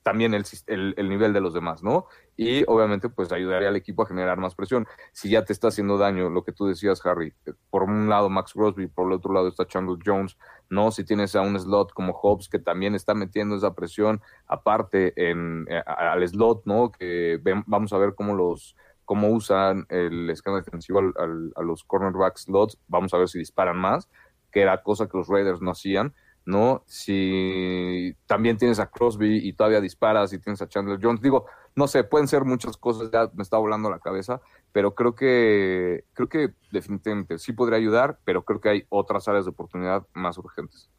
también 0.02 0.34
el, 0.34 0.44
el, 0.66 1.08
nivel 1.08 1.32
de 1.32 1.40
los 1.40 1.54
demás, 1.54 1.82
¿no? 1.82 2.06
Y 2.36 2.64
obviamente 2.66 3.08
pues 3.08 3.30
ayudaría 3.30 3.68
al 3.68 3.76
equipo 3.76 4.02
a 4.02 4.06
generar 4.06 4.38
más 4.38 4.54
presión. 4.54 4.86
Si 5.12 5.30
ya 5.30 5.44
te 5.44 5.52
está 5.52 5.68
haciendo 5.68 5.96
daño 5.96 6.28
lo 6.28 6.44
que 6.44 6.52
tú 6.52 6.66
decías, 6.66 7.04
Harry, 7.06 7.34
por 7.70 7.84
un 7.84 8.08
lado 8.08 8.28
Max 8.28 8.52
Crosby, 8.52 8.88
por 8.88 9.06
el 9.06 9.12
otro 9.12 9.32
lado 9.32 9.48
está 9.48 9.66
Chandler 9.66 9.98
Jones, 10.04 10.36
¿no? 10.68 10.90
Si 10.90 11.04
tienes 11.04 11.36
a 11.36 11.42
un 11.42 11.58
slot 11.58 11.92
como 11.92 12.12
Hobbs 12.12 12.48
que 12.48 12.58
también 12.58 12.94
está 12.94 13.14
metiendo 13.14 13.54
esa 13.54 13.74
presión, 13.74 14.20
aparte 14.46 15.12
en, 15.16 15.66
eh, 15.68 15.82
al 15.86 16.26
slot, 16.26 16.62
¿no? 16.64 16.90
Que 16.90 17.40
vamos 17.66 17.92
a 17.92 17.98
ver 17.98 18.14
cómo 18.14 18.34
los 18.34 18.76
cómo 19.04 19.28
usan 19.28 19.84
el 19.90 20.30
escáner 20.30 20.64
defensivo 20.64 21.00
a 21.00 21.62
los 21.62 21.84
cornerback 21.84 22.38
slots, 22.38 22.78
vamos 22.88 23.12
a 23.12 23.18
ver 23.18 23.28
si 23.28 23.38
disparan 23.38 23.76
más, 23.76 24.08
que 24.50 24.62
era 24.62 24.82
cosa 24.82 25.08
que 25.08 25.18
los 25.18 25.28
Raiders 25.28 25.60
no 25.60 25.72
hacían 25.72 26.14
¿no? 26.44 26.82
Si 26.86 28.14
también 28.26 28.56
tienes 28.56 28.78
a 28.78 28.90
Crosby 28.90 29.46
y 29.46 29.52
todavía 29.52 29.80
disparas 29.80 30.32
y 30.32 30.38
tienes 30.38 30.60
a 30.62 30.68
Chandler 30.68 30.98
Jones, 31.00 31.20
digo, 31.20 31.46
no 31.74 31.86
sé, 31.86 32.04
pueden 32.04 32.28
ser 32.28 32.44
muchas 32.44 32.76
cosas, 32.76 33.10
ya 33.12 33.30
me 33.34 33.42
está 33.42 33.56
volando 33.58 33.90
la 33.90 33.98
cabeza, 33.98 34.40
pero 34.72 34.94
creo 34.94 35.14
que, 35.14 36.04
creo 36.12 36.28
que 36.28 36.50
definitivamente 36.70 37.38
sí 37.38 37.52
podría 37.52 37.78
ayudar, 37.78 38.18
pero 38.24 38.44
creo 38.44 38.60
que 38.60 38.68
hay 38.68 38.84
otras 38.88 39.28
áreas 39.28 39.44
de 39.44 39.50
oportunidad 39.50 40.06
más 40.12 40.36
urgentes. 40.38 40.90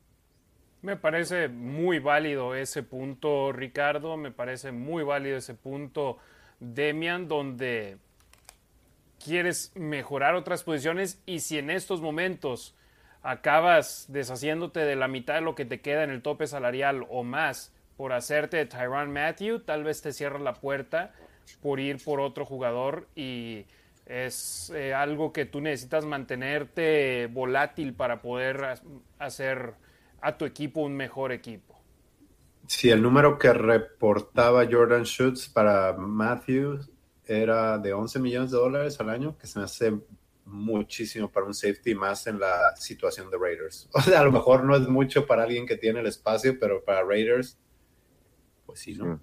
Me 0.81 0.97
parece 0.97 1.47
muy 1.47 1.99
válido 1.99 2.55
ese 2.55 2.83
punto, 2.83 3.51
Ricardo, 3.53 4.17
me 4.17 4.31
parece 4.31 4.71
muy 4.71 5.03
válido 5.03 5.37
ese 5.37 5.53
punto, 5.53 6.17
Demian, 6.59 7.27
donde 7.27 7.97
quieres 9.23 9.71
mejorar 9.75 10.35
otras 10.35 10.63
posiciones 10.63 11.21
y 11.25 11.39
si 11.39 11.57
en 11.57 11.69
estos 11.69 12.01
momentos 12.01 12.75
acabas 13.23 14.05
deshaciéndote 14.09 14.81
de 14.81 14.95
la 14.95 15.07
mitad 15.07 15.35
de 15.35 15.41
lo 15.41 15.55
que 15.55 15.65
te 15.65 15.81
queda 15.81 16.03
en 16.03 16.11
el 16.11 16.21
tope 16.21 16.45
salarial 16.45 17.05
o 17.09 17.23
más 17.23 17.73
por 17.97 18.11
hacerte 18.11 18.65
Tyron 18.65 19.11
Matthew, 19.11 19.59
tal 19.59 19.83
vez 19.83 20.01
te 20.01 20.11
cierras 20.11 20.41
la 20.41 20.53
puerta 20.53 21.13
por 21.61 21.79
ir 21.79 22.03
por 22.03 22.19
otro 22.19 22.45
jugador 22.45 23.07
y 23.15 23.65
es 24.05 24.71
eh, 24.75 24.93
algo 24.93 25.31
que 25.31 25.45
tú 25.45 25.61
necesitas 25.61 26.05
mantenerte 26.05 27.27
volátil 27.27 27.93
para 27.93 28.21
poder 28.21 28.79
hacer 29.19 29.73
a 30.21 30.37
tu 30.37 30.45
equipo 30.45 30.81
un 30.81 30.95
mejor 30.95 31.31
equipo. 31.31 31.79
Sí, 32.67 32.89
el 32.89 33.01
número 33.01 33.37
que 33.37 33.53
reportaba 33.53 34.65
Jordan 34.69 35.03
Schutz 35.03 35.47
para 35.47 35.93
Matthew 35.93 36.79
era 37.25 37.77
de 37.77 37.93
11 37.93 38.19
millones 38.19 38.51
de 38.51 38.57
dólares 38.57 38.99
al 38.99 39.09
año, 39.09 39.37
que 39.37 39.47
se 39.47 39.59
me 39.59 39.65
hace 39.65 39.93
muchísimo 40.45 41.31
para 41.31 41.45
un 41.45 41.53
safety 41.53 41.95
más 41.95 42.27
en 42.27 42.39
la 42.39 42.75
situación 42.75 43.29
de 43.29 43.37
Raiders. 43.37 43.89
O 43.93 44.01
sea, 44.01 44.19
a 44.19 44.23
lo 44.23 44.31
mejor 44.31 44.63
no 44.63 44.75
es 44.75 44.87
mucho 44.87 45.25
para 45.25 45.43
alguien 45.43 45.65
que 45.65 45.77
tiene 45.77 45.99
el 46.01 46.07
espacio, 46.07 46.57
pero 46.59 46.83
para 46.83 47.03
Raiders, 47.03 47.57
pues 48.65 48.79
sí, 48.79 48.95
¿no? 48.95 49.19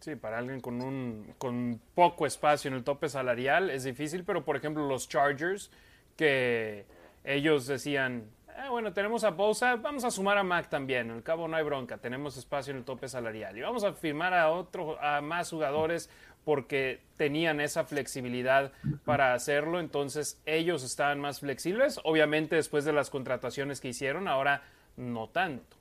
Sí, 0.00 0.14
para 0.16 0.38
alguien 0.38 0.60
con 0.60 0.80
un 0.80 1.34
con 1.38 1.80
poco 1.94 2.26
espacio 2.26 2.68
en 2.68 2.74
el 2.74 2.84
tope 2.84 3.08
salarial 3.08 3.70
es 3.70 3.84
difícil, 3.84 4.24
pero 4.24 4.44
por 4.44 4.56
ejemplo 4.56 4.86
los 4.86 5.08
Chargers, 5.08 5.70
que 6.16 6.86
ellos 7.24 7.66
decían, 7.66 8.30
ah, 8.56 8.70
bueno, 8.70 8.92
tenemos 8.92 9.24
a 9.24 9.30
Bosa, 9.30 9.76
vamos 9.76 10.04
a 10.04 10.10
sumar 10.10 10.38
a 10.38 10.44
Mac 10.44 10.68
también, 10.68 11.10
al 11.10 11.22
cabo 11.22 11.48
no 11.48 11.56
hay 11.56 11.64
bronca, 11.64 11.98
tenemos 11.98 12.36
espacio 12.36 12.70
en 12.70 12.78
el 12.78 12.84
tope 12.84 13.08
salarial 13.08 13.58
y 13.58 13.60
vamos 13.60 13.84
a 13.84 13.92
firmar 13.92 14.34
a 14.34 14.50
otro, 14.50 15.00
a 15.00 15.20
más 15.20 15.50
jugadores 15.50 16.08
porque 16.44 17.00
tenían 17.16 17.60
esa 17.60 17.84
flexibilidad 17.84 18.72
para 19.04 19.34
hacerlo, 19.34 19.80
entonces 19.80 20.40
ellos 20.46 20.82
estaban 20.82 21.20
más 21.20 21.40
flexibles, 21.40 22.00
obviamente 22.04 22.56
después 22.56 22.84
de 22.84 22.92
las 22.92 23.10
contrataciones 23.10 23.80
que 23.80 23.88
hicieron, 23.88 24.28
ahora 24.28 24.62
no 24.96 25.28
tanto. 25.28 25.76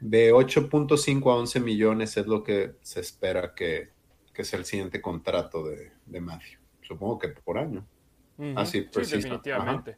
De 0.00 0.32
8.5 0.32 1.32
a 1.32 1.36
11 1.36 1.60
millones 1.60 2.16
es 2.16 2.26
lo 2.26 2.44
que 2.44 2.74
se 2.82 3.00
espera 3.00 3.54
que, 3.54 3.90
que 4.32 4.44
sea 4.44 4.60
el 4.60 4.64
siguiente 4.64 5.00
contrato 5.00 5.66
de, 5.66 5.90
de 6.06 6.20
Matthew. 6.20 6.58
Supongo 6.82 7.18
que 7.18 7.28
por 7.28 7.58
año. 7.58 7.84
Así, 8.54 8.88
sí, 8.90 9.16
definitivamente. 9.16 9.96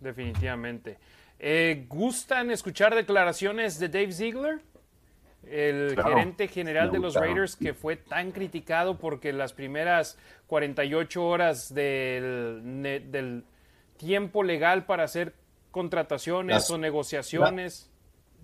Definitivamente. 0.00 0.98
Eh, 1.38 1.84
¿Gustan 1.88 2.50
escuchar 2.50 2.94
declaraciones 2.94 3.78
de 3.78 3.88
Dave 3.88 4.12
Ziegler? 4.12 4.62
El 5.50 6.00
gerente 6.00 6.48
general 6.48 6.90
de 6.90 6.98
los 6.98 7.14
Raiders 7.14 7.56
que 7.56 7.74
fue 7.74 7.96
tan 7.96 8.32
criticado 8.32 8.98
porque 8.98 9.32
las 9.32 9.52
primeras 9.52 10.18
48 10.46 11.24
horas 11.24 11.72
del, 11.74 12.60
del 13.10 13.44
tiempo 13.96 14.42
legal 14.42 14.86
para 14.86 15.04
hacer 15.04 15.34
contrataciones 15.70 16.70
o 16.70 16.78
negociaciones. 16.78 17.90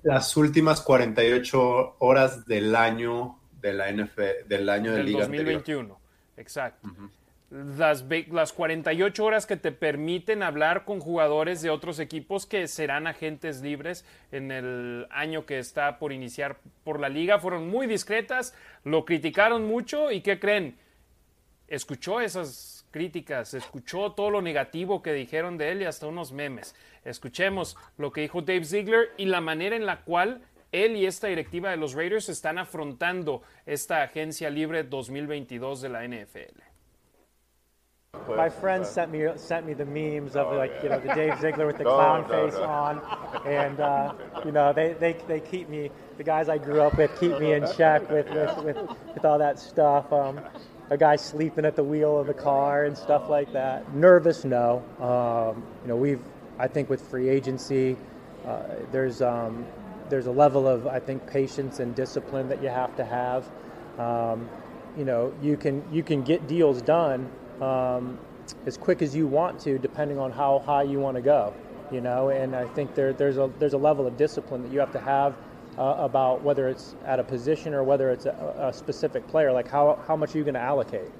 las 0.03 0.37
últimas 0.37 0.81
48 0.81 1.97
horas 1.99 2.47
del 2.47 2.75
año 2.75 3.39
de 3.61 3.73
la 3.73 3.93
NFL, 3.93 4.49
del 4.49 4.69
año 4.69 4.93
de 4.93 5.05
del 5.05 5.13
2021, 5.13 6.01
exacto 6.37 6.89
las, 7.51 8.05
las 8.31 8.53
48 8.53 9.25
horas 9.25 9.47
que 9.47 9.57
te 9.57 9.73
permiten 9.73 10.43
hablar 10.43 10.85
con 10.85 11.01
jugadores 11.01 11.63
de 11.63 11.71
otros 11.71 11.99
equipos 11.99 12.47
que 12.47 12.69
serán 12.69 13.09
agentes 13.09 13.61
libres 13.61 14.05
en 14.31 14.53
el 14.53 15.07
año 15.11 15.47
que 15.47 15.59
está 15.59 15.99
por 15.99 16.13
iniciar 16.13 16.59
por 16.85 17.01
la 17.01 17.09
liga. 17.09 17.41
Fueron 17.41 17.69
muy 17.69 17.87
discretas, 17.89 18.55
lo 18.85 19.05
criticaron 19.05 19.67
mucho 19.67 20.13
y 20.13 20.21
¿qué 20.21 20.39
creen? 20.39 20.79
Escuchó 21.67 22.21
esas 22.21 22.87
críticas, 22.93 23.55
escuchó 23.55 24.13
todo 24.13 24.31
lo 24.31 24.43
negativo 24.43 25.03
que 25.03 25.13
dijeron 25.13 25.59
de 25.59 25.73
él 25.73 25.83
y 25.83 25.85
hasta 25.87 26.07
unos 26.07 26.33
memes. 26.33 26.75
Escuchemos 27.05 27.77
lo 27.99 28.13
que 28.13 28.23
dijo 28.23 28.43
Dave 28.43 28.65
Ziegler 28.65 29.11
y 29.17 29.27
la 29.27 29.41
manera 29.41 29.75
en 29.75 29.87
la 29.87 30.03
cual 30.03 30.43
él 30.71 30.97
y 30.97 31.07
esta 31.07 31.27
directiva 31.27 31.71
de 31.71 31.77
los 31.77 31.95
Raiders 31.95 32.29
están 32.29 32.59
afrontando 32.59 33.43
esta 33.67 34.03
agencia 34.03 34.51
libre 34.51 34.85
2022 34.85 35.81
de 35.83 35.89
la 35.89 36.07
NFL. 36.07 36.70
My 38.37 38.49
friends 38.49 38.89
sent 38.89 39.13
me 39.13 39.27
sent 39.37 39.67
me 39.67 39.73
the 39.73 39.85
memes 39.85 40.37
of 40.37 40.53
like 40.55 40.73
you 40.83 40.89
know 40.89 40.99
the 40.99 41.15
Dave 41.15 41.39
Ziegler 41.41 41.67
with 41.67 41.79
the 41.79 41.85
clown 41.85 42.29
face 42.29 42.55
on, 42.55 43.01
and 43.47 43.79
uh, 43.81 44.15
you 44.45 44.53
know 44.53 44.73
they, 44.73 44.95
they 44.95 45.13
they 45.29 45.41
keep 45.41 45.69
me 45.69 45.91
the 46.17 46.25
guys 46.25 46.49
I 46.49 46.59
grew 46.59 46.81
up 46.81 46.97
with 46.97 47.11
keep 47.21 47.39
me 47.39 47.53
in 47.53 47.67
check 47.77 48.11
with 48.11 48.29
with, 48.31 48.57
with, 48.65 48.77
with 49.15 49.25
all 49.25 49.39
that 49.39 49.59
stuff. 49.59 50.13
Um, 50.13 50.41
a 50.91 50.97
guy 50.97 51.15
sleeping 51.17 51.65
at 51.65 51.77
the 51.77 51.85
wheel 51.85 52.19
of 52.19 52.27
the 52.27 52.35
car 52.35 52.85
and 52.85 52.99
stuff 52.99 53.29
like 53.29 53.53
that. 53.53 53.95
Nervous, 53.95 54.45
no. 54.45 54.83
Um, 54.99 55.63
you 55.83 55.89
know 55.89 55.97
we've 55.97 56.23
I 56.59 56.69
think 56.69 56.91
with 56.91 57.01
free 57.01 57.29
agency, 57.29 57.97
uh, 58.45 58.63
there's 58.91 59.23
um, 59.23 59.65
there's 60.09 60.27
a 60.27 60.33
level 60.33 60.67
of 60.67 60.87
I 60.87 60.99
think 60.99 61.27
patience 61.27 61.79
and 61.79 61.95
discipline 61.95 62.49
that 62.49 62.63
you 62.63 62.69
have 62.69 62.97
to 62.97 63.05
have. 63.05 63.49
Um, 63.99 64.49
you 64.97 65.05
know 65.05 65.33
you 65.41 65.57
can 65.57 65.85
you 65.93 66.03
can 66.03 66.23
get 66.23 66.49
deals 66.49 66.83
done 66.83 67.31
um, 67.61 68.19
as 68.67 68.77
quick 68.77 69.03
as 69.03 69.15
you 69.15 69.27
want 69.27 69.61
to, 69.61 69.79
depending 69.79 70.19
on 70.19 70.33
how 70.33 70.61
high 70.61 70.83
you 70.83 70.99
want 70.99 71.17
to 71.17 71.23
go. 71.23 71.55
You 71.91 72.01
know, 72.01 72.29
and 72.29 72.55
I 72.55 72.67
think 72.69 72.95
there, 72.95 73.13
there's 73.13 73.37
a 73.37 73.51
there's 73.59 73.73
a 73.73 73.79
level 73.79 74.07
of 74.07 74.17
discipline 74.17 74.63
that 74.63 74.73
you 74.73 74.79
have 74.79 74.93
to 74.93 75.01
have 75.01 75.35
uh, 75.77 75.97
about 75.99 76.43
whether 76.43 76.69
it's 76.69 76.95
at 77.05 77.19
a 77.19 77.25
position 77.25 77.75
or 77.75 77.83
whether 77.83 78.11
it's 78.11 78.27
a, 78.27 78.55
a 78.59 78.73
specific 78.73 79.27
player. 79.27 79.53
Like 79.53 79.69
how 79.69 79.99
how 80.07 80.17
much 80.17 80.35
are 80.35 80.39
you 80.39 80.45
going 80.45 80.55
to 80.55 80.61
allocate? 80.61 81.11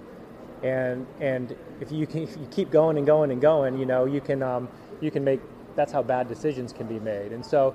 And 0.63 1.07
and 1.21 1.57
if 1.81 1.91
you 1.91 2.07
can, 2.07 2.23
if 2.23 2.37
you 2.37 2.47
keep 2.51 2.71
going 2.71 2.99
and 2.99 3.07
going 3.07 3.33
and 3.33 3.41
going, 3.41 3.79
you 3.79 3.87
know, 3.87 4.05
you 4.05 4.21
can 4.21 4.43
um, 4.43 4.69
you 5.01 5.11
can 5.11 5.25
make 5.25 5.41
that's 5.75 5.93
how 5.93 6.03
bad 6.03 6.29
decisions 6.29 6.73
can 6.73 6.87
be 6.87 7.01
made. 7.01 7.33
And 7.33 7.45
so, 7.45 7.75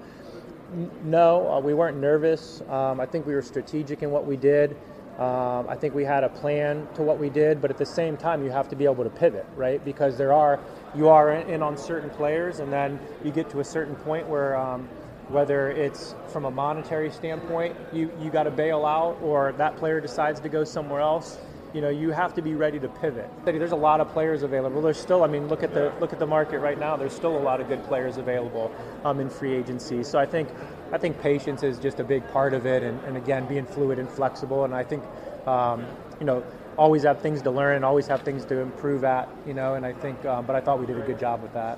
no, 1.03 1.51
uh, 1.51 1.59
we 1.59 1.74
weren't 1.74 1.97
nervous. 1.97 2.61
Um, 2.70 2.99
I 2.99 3.05
think 3.05 3.26
we 3.26 3.34
were 3.34 3.41
strategic 3.41 4.03
in 4.03 4.11
what 4.11 4.26
we 4.26 4.38
did. 4.38 4.78
Um, 5.20 5.70
I 5.70 5.76
think 5.76 5.95
we 5.95 6.03
had 6.03 6.26
a 6.26 6.30
plan 6.30 6.88
to 6.95 7.01
what 7.01 7.20
we 7.20 7.30
did, 7.30 7.61
but 7.61 7.72
at 7.72 7.78
the 7.78 7.86
same 7.86 8.18
time, 8.18 8.43
you 8.43 8.51
have 8.51 8.68
to 8.70 8.76
be 8.76 8.84
able 8.84 9.05
to 9.05 9.09
pivot, 9.09 9.45
right? 9.55 9.84
Because 9.86 10.18
there 10.18 10.34
are 10.34 10.59
you 10.93 11.07
are 11.07 11.32
in 11.32 11.63
on 11.63 11.78
certain 11.78 12.09
players, 12.09 12.59
and 12.59 12.72
then 12.72 12.99
you 13.24 13.32
get 13.32 13.49
to 13.51 13.61
a 13.61 13.63
certain 13.63 13.95
point 13.95 14.28
where 14.28 14.57
um, 14.57 14.89
whether 15.30 15.70
it's 15.72 16.16
from 16.28 16.43
a 16.43 16.51
monetary 16.51 17.11
standpoint, 17.11 17.78
you 17.93 18.11
you 18.20 18.30
got 18.30 18.43
to 18.43 18.51
bail 18.51 18.86
out, 18.86 19.18
or 19.22 19.53
that 19.53 19.78
player 19.78 20.01
decides 20.01 20.41
to 20.41 20.49
go 20.49 20.66
somewhere 20.66 20.99
else. 21.01 21.38
You 21.76 21.82
know, 21.82 21.90
you 21.90 22.12
have 22.12 22.34
to 22.36 22.42
be 22.42 22.54
ready 22.54 22.80
to 22.80 22.88
pivot. 22.88 23.30
There's 23.44 23.74
a 23.74 23.76
lot 23.76 24.00
of 24.00 24.08
players 24.14 24.44
available. 24.44 24.82
There's 24.82 24.98
still, 24.98 25.26
I 25.26 25.28
mean, 25.28 25.50
look 25.50 25.62
at 25.62 25.74
the 25.74 25.92
look 26.00 26.14
at 26.14 26.20
the 26.20 26.26
market 26.26 26.60
right 26.60 26.80
now. 26.80 26.96
There's 26.96 27.12
still 27.12 27.38
a 27.38 27.44
lot 27.44 27.60
of 27.60 27.68
good 27.68 27.84
players 27.84 28.16
available 28.16 28.72
um, 29.04 29.20
in 29.20 29.30
free 29.30 29.54
agency. 29.54 30.02
So 30.02 30.18
I 30.18 30.26
think 30.26 30.48
I 30.94 30.98
think 30.98 31.20
patience 31.20 31.64
is 31.64 31.78
just 31.78 32.00
a 32.00 32.04
big 32.06 32.26
part 32.30 32.54
of 32.54 32.66
it, 32.66 32.82
and, 32.82 32.98
and 33.04 33.18
again, 33.18 33.46
being 33.46 33.66
fluid 33.66 34.00
and 34.00 34.10
flexible. 34.10 34.64
And 34.64 34.74
I 34.74 34.86
think, 34.86 35.04
um, 35.46 35.86
you 36.18 36.26
know, 36.26 36.46
always 36.78 37.04
have 37.04 37.20
things 37.20 37.42
to 37.42 37.52
learn 37.52 37.84
always 37.84 38.08
have 38.08 38.22
things 38.22 38.46
to 38.46 38.60
improve 38.60 39.04
at, 39.04 39.28
you 39.46 39.54
know. 39.54 39.74
And 39.74 39.86
I 39.86 39.92
think, 39.92 40.24
um, 40.24 40.46
but 40.46 40.56
I 40.56 40.62
thought 40.62 40.80
we 40.80 40.86
did 40.86 40.98
a 40.98 41.06
good 41.06 41.20
job 41.20 41.44
with 41.44 41.52
that. 41.56 41.78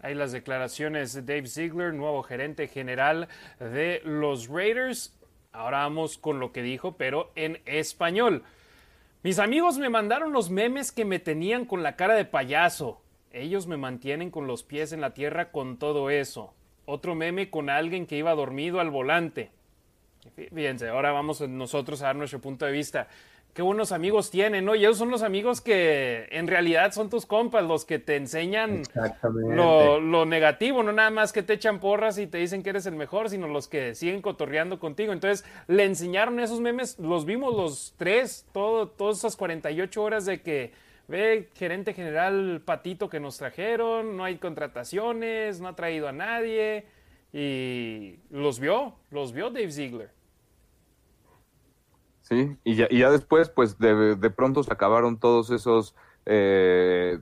Ahí 0.00 0.14
las 0.14 0.32
declaraciones 0.32 1.14
de 1.14 1.22
Dave 1.22 1.48
Ziegler, 1.48 1.92
nuevo 1.92 2.22
gerente 2.22 2.68
general 2.68 3.26
de 3.58 4.00
los 4.04 4.46
Raiders. 4.46 5.10
Ahora 5.54 5.78
vamos 5.78 6.18
con 6.18 6.40
lo 6.40 6.50
que 6.50 6.62
dijo, 6.62 6.96
pero 6.96 7.30
en 7.36 7.62
español. 7.64 8.42
Mis 9.22 9.38
amigos 9.38 9.78
me 9.78 9.88
mandaron 9.88 10.32
los 10.32 10.50
memes 10.50 10.90
que 10.90 11.04
me 11.04 11.20
tenían 11.20 11.64
con 11.64 11.84
la 11.84 11.94
cara 11.94 12.14
de 12.16 12.24
payaso. 12.24 13.00
Ellos 13.30 13.68
me 13.68 13.76
mantienen 13.76 14.32
con 14.32 14.48
los 14.48 14.64
pies 14.64 14.92
en 14.92 15.00
la 15.00 15.14
tierra 15.14 15.52
con 15.52 15.78
todo 15.78 16.10
eso. 16.10 16.52
Otro 16.86 17.14
meme 17.14 17.50
con 17.50 17.70
alguien 17.70 18.06
que 18.06 18.16
iba 18.16 18.34
dormido 18.34 18.80
al 18.80 18.90
volante. 18.90 19.52
Fíjense, 20.34 20.88
ahora 20.88 21.12
vamos 21.12 21.40
nosotros 21.48 22.02
a 22.02 22.06
dar 22.06 22.16
nuestro 22.16 22.40
punto 22.40 22.66
de 22.66 22.72
vista. 22.72 23.06
Qué 23.54 23.62
buenos 23.62 23.92
amigos 23.92 24.32
tienen, 24.32 24.64
¿no? 24.64 24.74
Y 24.74 24.80
ellos 24.80 24.98
son 24.98 25.12
los 25.12 25.22
amigos 25.22 25.60
que 25.60 26.26
en 26.32 26.48
realidad 26.48 26.90
son 26.90 27.08
tus 27.08 27.24
compas, 27.24 27.62
los 27.62 27.84
que 27.84 28.00
te 28.00 28.16
enseñan 28.16 28.82
lo, 29.32 30.00
lo, 30.00 30.26
negativo, 30.26 30.82
no 30.82 30.90
nada 30.90 31.10
más 31.10 31.32
que 31.32 31.44
te 31.44 31.52
echan 31.52 31.78
porras 31.78 32.18
y 32.18 32.26
te 32.26 32.38
dicen 32.38 32.64
que 32.64 32.70
eres 32.70 32.86
el 32.86 32.96
mejor, 32.96 33.30
sino 33.30 33.46
los 33.46 33.68
que 33.68 33.94
siguen 33.94 34.22
cotorreando 34.22 34.80
contigo. 34.80 35.12
Entonces, 35.12 35.46
le 35.68 35.84
enseñaron 35.84 36.40
esos 36.40 36.60
memes, 36.60 36.98
los 36.98 37.26
vimos 37.26 37.54
los 37.54 37.94
tres, 37.96 38.44
todo, 38.52 38.88
todas 38.88 39.18
esas 39.18 39.36
48 39.36 40.02
horas 40.02 40.26
de 40.26 40.42
que 40.42 40.72
ve 41.06 41.48
gerente 41.54 41.94
general 41.94 42.60
Patito 42.64 43.08
que 43.08 43.20
nos 43.20 43.38
trajeron, 43.38 44.16
no 44.16 44.24
hay 44.24 44.38
contrataciones, 44.38 45.60
no 45.60 45.68
ha 45.68 45.76
traído 45.76 46.08
a 46.08 46.12
nadie. 46.12 46.86
Y 47.32 48.16
los 48.30 48.58
vio, 48.58 48.94
los 49.12 49.32
vio 49.32 49.50
Dave 49.50 49.70
Ziegler. 49.70 50.23
Sí, 52.24 52.56
y 52.64 52.74
ya, 52.74 52.88
y 52.90 53.00
ya 53.00 53.10
después, 53.10 53.50
pues 53.50 53.78
de, 53.78 54.16
de, 54.16 54.30
pronto 54.30 54.62
se 54.62 54.72
acabaron 54.72 55.18
todos 55.18 55.50
esos, 55.50 55.94
eh, 56.24 57.20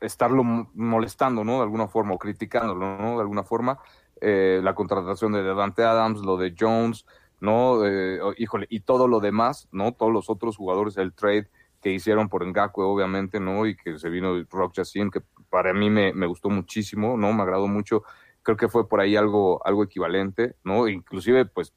estarlo 0.00 0.44
molestando, 0.44 1.42
¿no? 1.42 1.56
De 1.56 1.62
alguna 1.64 1.88
forma, 1.88 2.14
o 2.14 2.18
criticándolo, 2.18 2.96
¿no? 2.96 3.16
De 3.16 3.22
alguna 3.22 3.42
forma, 3.42 3.80
eh, 4.20 4.60
la 4.62 4.76
contratación 4.76 5.32
de 5.32 5.42
Dante 5.42 5.82
Adams, 5.82 6.20
lo 6.20 6.36
de 6.36 6.54
Jones, 6.56 7.06
¿no? 7.40 7.84
Eh, 7.84 8.20
híjole, 8.38 8.68
y 8.70 8.80
todo 8.80 9.08
lo 9.08 9.18
demás, 9.18 9.66
¿no? 9.72 9.90
Todos 9.92 10.12
los 10.12 10.30
otros 10.30 10.56
jugadores, 10.56 10.96
el 10.96 11.12
trade 11.12 11.48
que 11.82 11.90
hicieron 11.90 12.28
por 12.28 12.46
Ngakwe, 12.46 12.84
obviamente, 12.84 13.40
¿no? 13.40 13.66
Y 13.66 13.74
que 13.74 13.98
se 13.98 14.08
vino 14.10 14.40
Rock 14.48 14.74
Jacin, 14.76 15.10
que 15.10 15.22
para 15.50 15.72
mí 15.72 15.90
me, 15.90 16.12
me 16.12 16.26
gustó 16.26 16.50
muchísimo, 16.50 17.16
¿no? 17.16 17.32
Me 17.32 17.42
agradó 17.42 17.66
mucho. 17.66 18.04
Creo 18.44 18.56
que 18.56 18.68
fue 18.68 18.88
por 18.88 19.00
ahí 19.00 19.16
algo, 19.16 19.60
algo 19.66 19.82
equivalente, 19.82 20.54
¿no? 20.62 20.86
Inclusive, 20.86 21.46
pues, 21.46 21.74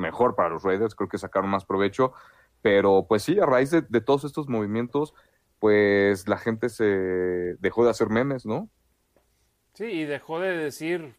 mejor 0.00 0.34
para 0.34 0.48
los 0.48 0.62
Raiders, 0.64 0.94
creo 0.94 1.08
que 1.08 1.18
sacaron 1.18 1.50
más 1.50 1.64
provecho, 1.64 2.12
pero 2.62 3.06
pues 3.08 3.22
sí, 3.22 3.38
a 3.38 3.46
raíz 3.46 3.70
de, 3.70 4.00
todos 4.00 4.24
estos 4.24 4.48
movimientos, 4.48 5.14
pues 5.58 6.28
la 6.28 6.38
gente 6.38 6.68
se 6.68 6.84
dejó 6.84 7.84
de 7.84 7.90
hacer 7.90 8.08
memes, 8.08 8.44
¿no? 8.44 8.68
Sí, 9.74 9.84
y 9.84 10.04
dejó 10.04 10.40
de 10.40 10.56
decir 10.56 11.14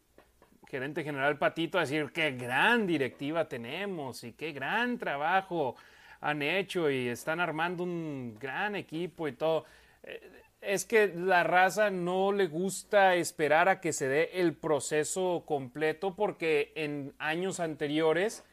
gerente 0.67 1.03
general 1.03 1.37
Patito, 1.37 1.79
decir 1.79 2.11
qué 2.13 2.31
gran 2.31 2.87
directiva 2.87 3.47
tenemos 3.47 4.23
y 4.23 4.33
qué 4.33 4.51
gran 4.51 4.97
trabajo 4.97 5.75
han 6.21 6.41
hecho 6.41 6.89
y 6.89 7.09
están 7.09 7.39
armando 7.39 7.83
un 7.83 8.37
gran 8.39 8.75
equipo 8.75 9.27
y 9.27 9.33
todo. 9.33 9.65
Eh, 10.03 10.41
es 10.61 10.85
que 10.85 11.07
la 11.07 11.43
raza 11.43 11.89
no 11.89 12.31
le 12.31 12.47
gusta 12.47 13.15
esperar 13.15 13.67
a 13.67 13.81
que 13.81 13.93
se 13.93 14.07
dé 14.07 14.29
el 14.33 14.53
proceso 14.53 15.43
completo 15.45 16.15
porque 16.15 16.71
en 16.75 17.13
años 17.17 17.59
anteriores 17.59 18.43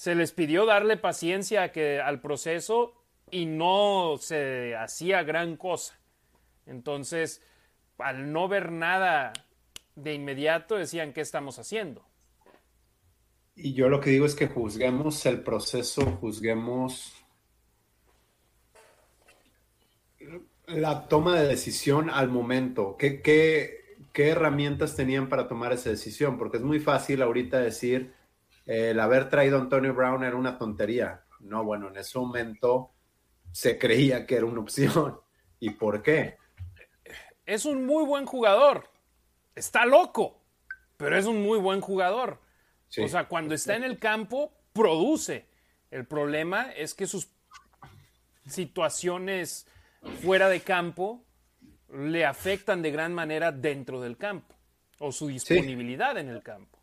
se 0.00 0.14
les 0.14 0.32
pidió 0.32 0.64
darle 0.64 0.96
paciencia 0.96 1.72
que, 1.72 2.00
al 2.00 2.22
proceso 2.22 2.94
y 3.30 3.44
no 3.44 4.16
se 4.18 4.74
hacía 4.74 5.24
gran 5.24 5.58
cosa. 5.58 6.00
Entonces, 6.64 7.42
al 7.98 8.32
no 8.32 8.48
ver 8.48 8.72
nada 8.72 9.34
de 9.96 10.14
inmediato, 10.14 10.76
decían, 10.76 11.12
¿qué 11.12 11.20
estamos 11.20 11.58
haciendo? 11.58 12.02
Y 13.54 13.74
yo 13.74 13.90
lo 13.90 14.00
que 14.00 14.08
digo 14.08 14.24
es 14.24 14.34
que 14.34 14.46
juzguemos 14.46 15.26
el 15.26 15.42
proceso, 15.42 16.00
juzguemos 16.18 17.12
la 20.66 21.08
toma 21.08 21.38
de 21.38 21.46
decisión 21.46 22.08
al 22.08 22.30
momento. 22.30 22.96
¿Qué, 22.98 23.20
qué, 23.20 23.98
qué 24.14 24.28
herramientas 24.28 24.96
tenían 24.96 25.28
para 25.28 25.46
tomar 25.46 25.74
esa 25.74 25.90
decisión? 25.90 26.38
Porque 26.38 26.56
es 26.56 26.62
muy 26.62 26.80
fácil 26.80 27.20
ahorita 27.20 27.58
decir, 27.58 28.18
el 28.70 29.00
haber 29.00 29.28
traído 29.28 29.58
a 29.58 29.62
Antonio 29.62 29.92
Brown 29.92 30.22
era 30.22 30.36
una 30.36 30.56
tontería. 30.56 31.24
No, 31.40 31.64
bueno, 31.64 31.88
en 31.88 31.96
ese 31.96 32.16
momento 32.20 32.92
se 33.50 33.76
creía 33.76 34.24
que 34.24 34.36
era 34.36 34.46
una 34.46 34.60
opción. 34.60 35.20
¿Y 35.58 35.70
por 35.70 36.02
qué? 36.02 36.38
Es 37.44 37.64
un 37.64 37.84
muy 37.84 38.04
buen 38.04 38.26
jugador. 38.26 38.88
Está 39.56 39.84
loco, 39.86 40.40
pero 40.96 41.18
es 41.18 41.26
un 41.26 41.42
muy 41.42 41.58
buen 41.58 41.80
jugador. 41.80 42.38
O 42.96 43.08
sea, 43.08 43.26
cuando 43.26 43.56
está 43.56 43.74
en 43.74 43.82
el 43.82 43.98
campo, 43.98 44.52
produce. 44.72 45.48
El 45.90 46.06
problema 46.06 46.70
es 46.70 46.94
que 46.94 47.08
sus 47.08 47.28
situaciones 48.46 49.66
fuera 50.22 50.48
de 50.48 50.60
campo 50.60 51.24
le 51.92 52.24
afectan 52.24 52.82
de 52.82 52.92
gran 52.92 53.12
manera 53.14 53.50
dentro 53.50 54.00
del 54.00 54.16
campo 54.16 54.54
o 55.00 55.10
su 55.10 55.26
disponibilidad 55.26 56.16
en 56.18 56.28
el 56.28 56.40
campo. 56.44 56.78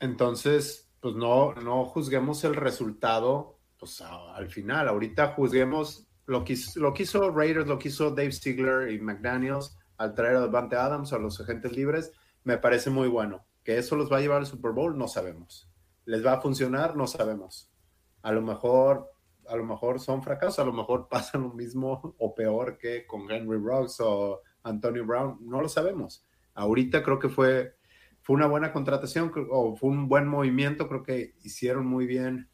Entonces, 0.00 0.87
pues 1.00 1.14
no, 1.14 1.54
no 1.54 1.84
juzguemos 1.84 2.44
el 2.44 2.54
resultado 2.54 3.58
pues, 3.78 4.00
al 4.00 4.48
final. 4.48 4.88
Ahorita 4.88 5.28
juzguemos 5.28 6.06
lo 6.26 6.44
que, 6.44 6.56
lo 6.76 6.92
hizo 6.96 7.30
Raiders, 7.30 7.66
lo 7.66 7.78
que 7.78 7.88
hizo 7.88 8.10
Dave 8.10 8.32
Ziegler 8.32 8.90
y 8.92 9.00
McDaniels 9.00 9.76
al 9.96 10.14
traer 10.14 10.36
a 10.36 10.40
Devante 10.42 10.76
Adams 10.76 11.12
a 11.12 11.18
los 11.18 11.40
agentes 11.40 11.72
libres, 11.72 12.12
me 12.44 12.58
parece 12.58 12.90
muy 12.90 13.08
bueno. 13.08 13.44
Que 13.64 13.78
eso 13.78 13.96
los 13.96 14.10
va 14.10 14.18
a 14.18 14.20
llevar 14.20 14.38
al 14.38 14.46
Super 14.46 14.72
Bowl, 14.72 14.96
no 14.96 15.08
sabemos. 15.08 15.68
¿Les 16.04 16.24
va 16.24 16.34
a 16.34 16.40
funcionar? 16.40 16.96
No 16.96 17.06
sabemos. 17.06 17.70
A 18.22 18.32
lo 18.32 18.40
mejor, 18.42 19.10
a 19.48 19.56
lo 19.56 19.64
mejor 19.64 20.00
son 20.00 20.22
fracasos, 20.22 20.58
a 20.58 20.64
lo 20.64 20.72
mejor 20.72 21.08
pasa 21.10 21.38
lo 21.38 21.50
mismo 21.50 22.14
o 22.18 22.34
peor 22.34 22.78
que 22.78 23.06
con 23.06 23.30
Henry 23.30 23.58
Ruggs 23.58 24.00
o 24.00 24.42
Antonio 24.62 25.04
Brown, 25.04 25.38
no 25.40 25.60
lo 25.60 25.68
sabemos. 25.68 26.24
Ahorita 26.54 27.02
creo 27.02 27.18
que 27.18 27.28
fue 27.28 27.77
fue 28.28 28.36
una 28.36 28.46
buena 28.46 28.74
contratación 28.74 29.32
o 29.50 29.74
fue 29.74 29.88
un 29.88 30.06
buen 30.06 30.28
movimiento, 30.28 30.86
creo 30.86 31.02
que 31.02 31.32
hicieron 31.44 31.86
muy 31.86 32.06
bien, 32.06 32.50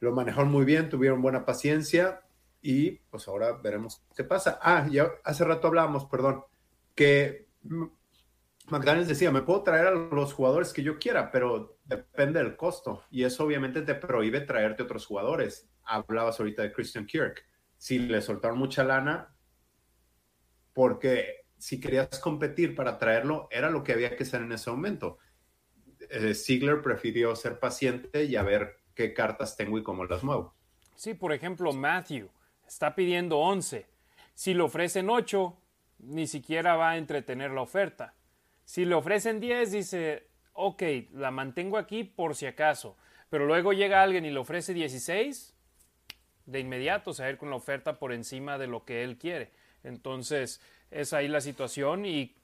lo 0.00 0.12
manejaron 0.12 0.50
muy 0.50 0.64
bien, 0.64 0.88
tuvieron 0.88 1.22
buena 1.22 1.44
paciencia 1.44 2.22
y 2.60 2.96
pues 3.08 3.28
ahora 3.28 3.52
veremos 3.52 4.04
qué 4.16 4.24
pasa. 4.24 4.58
Ah, 4.60 4.84
ya 4.90 5.08
hace 5.22 5.44
rato 5.44 5.68
hablábamos, 5.68 6.06
perdón, 6.06 6.42
que 6.96 7.46
McDaniels 8.66 9.06
decía, 9.06 9.30
me 9.30 9.42
puedo 9.42 9.62
traer 9.62 9.86
a 9.86 9.92
los 9.92 10.32
jugadores 10.32 10.72
que 10.72 10.82
yo 10.82 10.98
quiera, 10.98 11.30
pero 11.30 11.78
depende 11.84 12.42
del 12.42 12.56
costo 12.56 13.04
y 13.08 13.22
eso 13.22 13.44
obviamente 13.44 13.82
te 13.82 13.94
prohíbe 13.94 14.40
traerte 14.40 14.82
otros 14.82 15.06
jugadores. 15.06 15.70
Hablabas 15.84 16.40
ahorita 16.40 16.62
de 16.62 16.72
Christian 16.72 17.06
Kirk. 17.06 17.40
Si 17.76 18.00
le 18.00 18.20
soltaron 18.20 18.58
mucha 18.58 18.82
lana, 18.82 19.32
porque 20.72 21.45
si 21.58 21.80
querías 21.80 22.18
competir 22.18 22.74
para 22.74 22.98
traerlo, 22.98 23.48
era 23.50 23.70
lo 23.70 23.82
que 23.82 23.92
había 23.92 24.16
que 24.16 24.24
hacer 24.24 24.42
en 24.42 24.52
ese 24.52 24.70
momento. 24.70 25.18
Eh, 26.10 26.34
Ziegler 26.34 26.82
prefirió 26.82 27.34
ser 27.34 27.58
paciente 27.58 28.24
y 28.24 28.36
a 28.36 28.42
ver 28.42 28.80
qué 28.94 29.14
cartas 29.14 29.56
tengo 29.56 29.78
y 29.78 29.82
cómo 29.82 30.04
las 30.04 30.22
muevo. 30.22 30.54
Sí, 30.94 31.14
por 31.14 31.32
ejemplo, 31.32 31.72
Matthew 31.72 32.30
está 32.66 32.94
pidiendo 32.94 33.38
11. 33.38 33.86
Si 34.34 34.54
le 34.54 34.62
ofrecen 34.62 35.10
8, 35.10 35.56
ni 35.98 36.26
siquiera 36.26 36.76
va 36.76 36.90
a 36.90 36.96
entretener 36.96 37.50
la 37.50 37.62
oferta. 37.62 38.14
Si 38.64 38.84
le 38.84 38.94
ofrecen 38.94 39.40
10, 39.40 39.72
dice, 39.72 40.28
ok, 40.52 40.82
la 41.12 41.30
mantengo 41.30 41.78
aquí 41.78 42.04
por 42.04 42.34
si 42.34 42.46
acaso. 42.46 42.96
Pero 43.30 43.46
luego 43.46 43.72
llega 43.72 44.02
alguien 44.02 44.24
y 44.24 44.30
le 44.30 44.38
ofrece 44.38 44.74
16, 44.74 45.54
de 46.46 46.60
inmediato 46.60 47.12
se 47.12 47.22
va 47.22 47.30
ir 47.30 47.38
con 47.38 47.50
la 47.50 47.56
oferta 47.56 47.98
por 47.98 48.12
encima 48.12 48.56
de 48.56 48.66
lo 48.66 48.84
que 48.84 49.02
él 49.02 49.18
quiere. 49.18 49.52
Entonces, 49.82 50.60
es 50.90 51.12
ahí 51.12 51.28
la 51.28 51.40
situación 51.40 52.06
y 52.06 52.34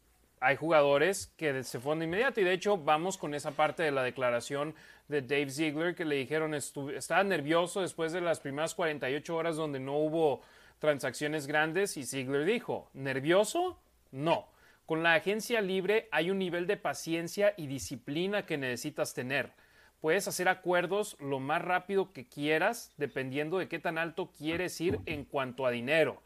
hay 0.40 0.56
jugadores 0.56 1.32
que 1.36 1.62
se 1.62 1.78
fueron 1.78 2.00
de 2.00 2.06
inmediato 2.06 2.40
y 2.40 2.44
de 2.44 2.52
hecho 2.52 2.76
vamos 2.76 3.16
con 3.16 3.34
esa 3.34 3.52
parte 3.52 3.84
de 3.84 3.92
la 3.92 4.02
declaración 4.02 4.74
de 5.06 5.22
Dave 5.22 5.50
Ziegler 5.50 5.94
que 5.94 6.04
le 6.04 6.16
dijeron 6.16 6.54
estaba 6.54 7.22
nervioso 7.22 7.80
después 7.80 8.12
de 8.12 8.20
las 8.20 8.40
primeras 8.40 8.74
48 8.74 9.36
horas 9.36 9.56
donde 9.56 9.78
no 9.78 9.96
hubo 9.98 10.42
transacciones 10.80 11.46
grandes 11.46 11.96
y 11.96 12.04
Ziegler 12.04 12.44
dijo, 12.44 12.90
¿nervioso? 12.92 13.78
No. 14.10 14.48
Con 14.84 15.04
la 15.04 15.14
agencia 15.14 15.60
libre 15.60 16.08
hay 16.10 16.30
un 16.30 16.40
nivel 16.40 16.66
de 16.66 16.76
paciencia 16.76 17.54
y 17.56 17.68
disciplina 17.68 18.44
que 18.44 18.58
necesitas 18.58 19.14
tener. 19.14 19.52
Puedes 20.00 20.26
hacer 20.26 20.48
acuerdos 20.48 21.16
lo 21.20 21.38
más 21.38 21.62
rápido 21.62 22.12
que 22.12 22.26
quieras 22.26 22.92
dependiendo 22.96 23.58
de 23.58 23.68
qué 23.68 23.78
tan 23.78 23.96
alto 23.96 24.32
quieres 24.36 24.80
ir 24.80 24.98
en 25.06 25.24
cuanto 25.24 25.66
a 25.66 25.70
dinero 25.70 26.20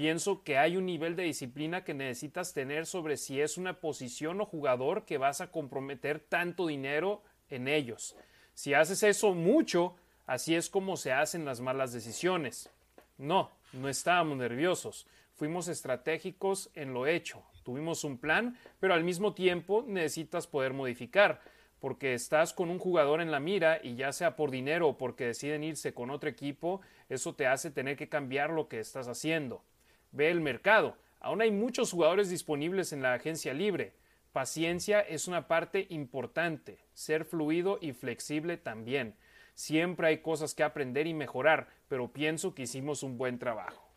pienso 0.00 0.42
que 0.44 0.56
hay 0.56 0.78
un 0.78 0.86
nivel 0.86 1.14
de 1.14 1.24
disciplina 1.24 1.84
que 1.84 1.92
necesitas 1.92 2.54
tener 2.54 2.86
sobre 2.86 3.18
si 3.18 3.38
es 3.38 3.58
una 3.58 3.80
posición 3.80 4.40
o 4.40 4.46
jugador 4.46 5.04
que 5.04 5.18
vas 5.18 5.42
a 5.42 5.50
comprometer 5.50 6.20
tanto 6.20 6.68
dinero 6.68 7.22
en 7.50 7.68
ellos. 7.68 8.16
Si 8.54 8.72
haces 8.72 9.02
eso 9.02 9.34
mucho, 9.34 9.96
así 10.24 10.54
es 10.54 10.70
como 10.70 10.96
se 10.96 11.12
hacen 11.12 11.44
las 11.44 11.60
malas 11.60 11.92
decisiones. 11.92 12.70
No, 13.18 13.50
no 13.74 13.90
estábamos 13.90 14.38
nerviosos, 14.38 15.06
fuimos 15.34 15.68
estratégicos 15.68 16.70
en 16.72 16.94
lo 16.94 17.06
hecho, 17.06 17.42
tuvimos 17.62 18.02
un 18.02 18.16
plan, 18.16 18.56
pero 18.78 18.94
al 18.94 19.04
mismo 19.04 19.34
tiempo 19.34 19.84
necesitas 19.86 20.46
poder 20.46 20.72
modificar, 20.72 21.42
porque 21.78 22.14
estás 22.14 22.54
con 22.54 22.70
un 22.70 22.78
jugador 22.78 23.20
en 23.20 23.30
la 23.30 23.38
mira 23.38 23.80
y 23.82 23.96
ya 23.96 24.14
sea 24.14 24.34
por 24.34 24.50
dinero 24.50 24.88
o 24.88 24.96
porque 24.96 25.26
deciden 25.26 25.62
irse 25.62 25.92
con 25.92 26.08
otro 26.08 26.30
equipo, 26.30 26.80
eso 27.10 27.34
te 27.34 27.46
hace 27.46 27.70
tener 27.70 27.98
que 27.98 28.08
cambiar 28.08 28.48
lo 28.48 28.66
que 28.66 28.80
estás 28.80 29.06
haciendo. 29.06 29.62
Ve 30.12 30.30
el 30.30 30.40
mercado, 30.40 30.96
aún 31.20 31.40
hay 31.42 31.50
muchos 31.50 31.92
jugadores 31.92 32.30
disponibles 32.30 32.92
en 32.92 33.02
la 33.02 33.14
agencia 33.14 33.54
libre, 33.54 33.94
Paciencia 34.32 35.00
es 35.00 35.26
una 35.26 35.48
parte 35.48 35.86
importante, 35.90 36.78
ser 36.94 37.24
fluido 37.24 37.78
y 37.80 37.92
flexible 37.92 38.56
también. 38.56 39.16
Siempre 39.54 40.06
hay 40.06 40.18
cosas 40.18 40.54
que 40.54 40.62
aprender 40.62 41.08
y 41.08 41.14
mejorar, 41.14 41.68
pero 41.88 42.12
pienso 42.12 42.54
que 42.54 42.62
hicimos 42.62 43.02
un 43.02 43.18
buen 43.18 43.40
trabajo. 43.40 43.88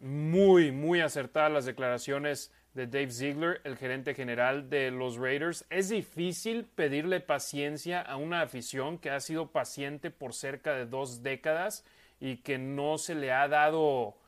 Muy, 0.00 0.70
muy 0.70 1.00
acertadas 1.00 1.50
las 1.50 1.64
declaraciones 1.64 2.52
de 2.74 2.86
Dave 2.86 3.10
Ziegler, 3.10 3.60
el 3.64 3.78
gerente 3.78 4.14
general 4.14 4.68
de 4.68 4.90
los 4.90 5.16
Raiders. 5.16 5.64
Es 5.70 5.88
difícil 5.88 6.66
pedirle 6.66 7.20
paciencia 7.20 8.02
a 8.02 8.16
una 8.16 8.42
afición 8.42 8.98
que 8.98 9.10
ha 9.10 9.20
sido 9.20 9.50
paciente 9.50 10.10
por 10.10 10.34
cerca 10.34 10.74
de 10.74 10.84
dos 10.84 11.22
décadas 11.22 11.86
y 12.20 12.38
que 12.38 12.58
no 12.58 12.98
se 12.98 13.14
le 13.14 13.32
ha 13.32 13.48
dado 13.48 14.18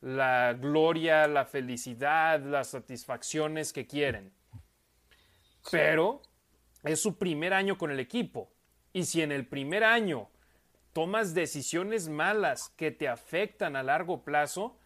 la 0.00 0.54
gloria, 0.54 1.26
la 1.26 1.44
felicidad, 1.44 2.40
las 2.40 2.68
satisfacciones 2.68 3.72
que 3.72 3.86
quieren. 3.86 4.32
Pero 5.70 6.22
es 6.82 7.00
su 7.00 7.16
primer 7.16 7.52
año 7.52 7.76
con 7.76 7.90
el 7.90 8.00
equipo. 8.00 8.50
Y 8.92 9.04
si 9.04 9.22
en 9.22 9.32
el 9.32 9.46
primer 9.46 9.84
año 9.84 10.28
tomas 10.92 11.34
decisiones 11.34 12.08
malas 12.08 12.70
que 12.76 12.90
te 12.90 13.08
afectan 13.08 13.76
a 13.76 13.82
largo 13.82 14.24
plazo, 14.24 14.76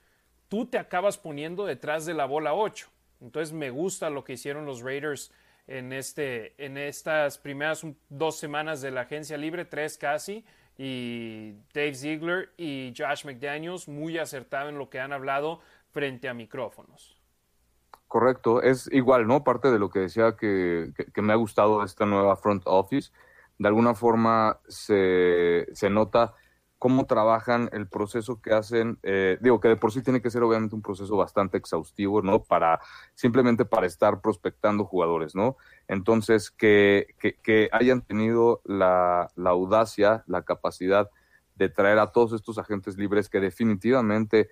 tú 0.48 0.66
te 0.66 0.78
acabas 0.78 1.16
poniendo 1.16 1.64
detrás 1.64 2.04
de 2.06 2.14
la 2.14 2.26
bola 2.26 2.54
8. 2.54 2.88
Entonces 3.20 3.52
me 3.52 3.70
gusta 3.70 4.10
lo 4.10 4.24
que 4.24 4.34
hicieron 4.34 4.66
los 4.66 4.82
Raiders 4.82 5.32
en, 5.66 5.92
este, 5.92 6.54
en 6.64 6.76
estas 6.76 7.38
primeras 7.38 7.86
dos 8.08 8.38
semanas 8.38 8.80
de 8.80 8.90
la 8.90 9.02
agencia 9.02 9.36
libre, 9.36 9.64
tres 9.64 9.98
casi, 9.98 10.44
y 10.76 11.54
Dave 11.72 11.94
Ziegler 11.94 12.50
y 12.56 12.92
Josh 12.96 13.24
McDaniels 13.24 13.88
muy 13.88 14.18
acertado 14.18 14.68
en 14.68 14.78
lo 14.78 14.90
que 14.90 15.00
han 15.00 15.12
hablado 15.12 15.60
frente 15.90 16.28
a 16.28 16.34
micrófonos. 16.34 17.16
Correcto, 18.08 18.62
es 18.62 18.88
igual, 18.92 19.26
¿no? 19.26 19.44
Parte 19.44 19.70
de 19.70 19.78
lo 19.78 19.90
que 19.90 20.00
decía 20.00 20.36
que, 20.36 20.92
que, 21.12 21.22
me 21.22 21.32
ha 21.32 21.36
gustado 21.36 21.82
esta 21.82 22.06
nueva 22.06 22.36
front 22.36 22.62
office, 22.66 23.10
de 23.58 23.68
alguna 23.68 23.94
forma 23.94 24.60
se, 24.68 25.66
se 25.72 25.90
nota 25.90 26.34
cómo 26.85 27.07
trabajan, 27.07 27.70
el 27.72 27.89
proceso 27.89 28.43
que 28.43 28.53
hacen, 28.53 28.99
eh, 29.03 29.39
digo 29.41 29.59
que 29.59 29.68
de 29.68 29.76
por 29.76 29.91
sí 29.91 30.03
tiene 30.03 30.20
que 30.20 30.28
ser 30.28 30.43
obviamente 30.43 30.74
un 30.74 30.82
proceso 30.82 31.16
bastante 31.16 31.57
exhaustivo, 31.57 32.20
¿no? 32.20 32.43
Para, 32.45 32.78
simplemente 33.14 33.64
para 33.64 33.87
estar 33.87 34.20
prospectando 34.20 34.85
jugadores, 34.85 35.35
¿no? 35.35 35.57
Entonces, 35.89 36.51
que, 36.51 37.07
que, 37.43 37.70
hayan 37.72 38.03
tenido 38.03 38.61
la, 38.66 39.30
la, 39.35 39.49
audacia, 39.49 40.24
la 40.26 40.43
capacidad 40.43 41.09
de 41.55 41.70
traer 41.70 41.99
a 41.99 42.12
todos 42.12 42.35
estos 42.35 42.59
agentes 42.59 42.99
libres 42.99 43.30
que 43.30 43.41
definitivamente 43.41 44.51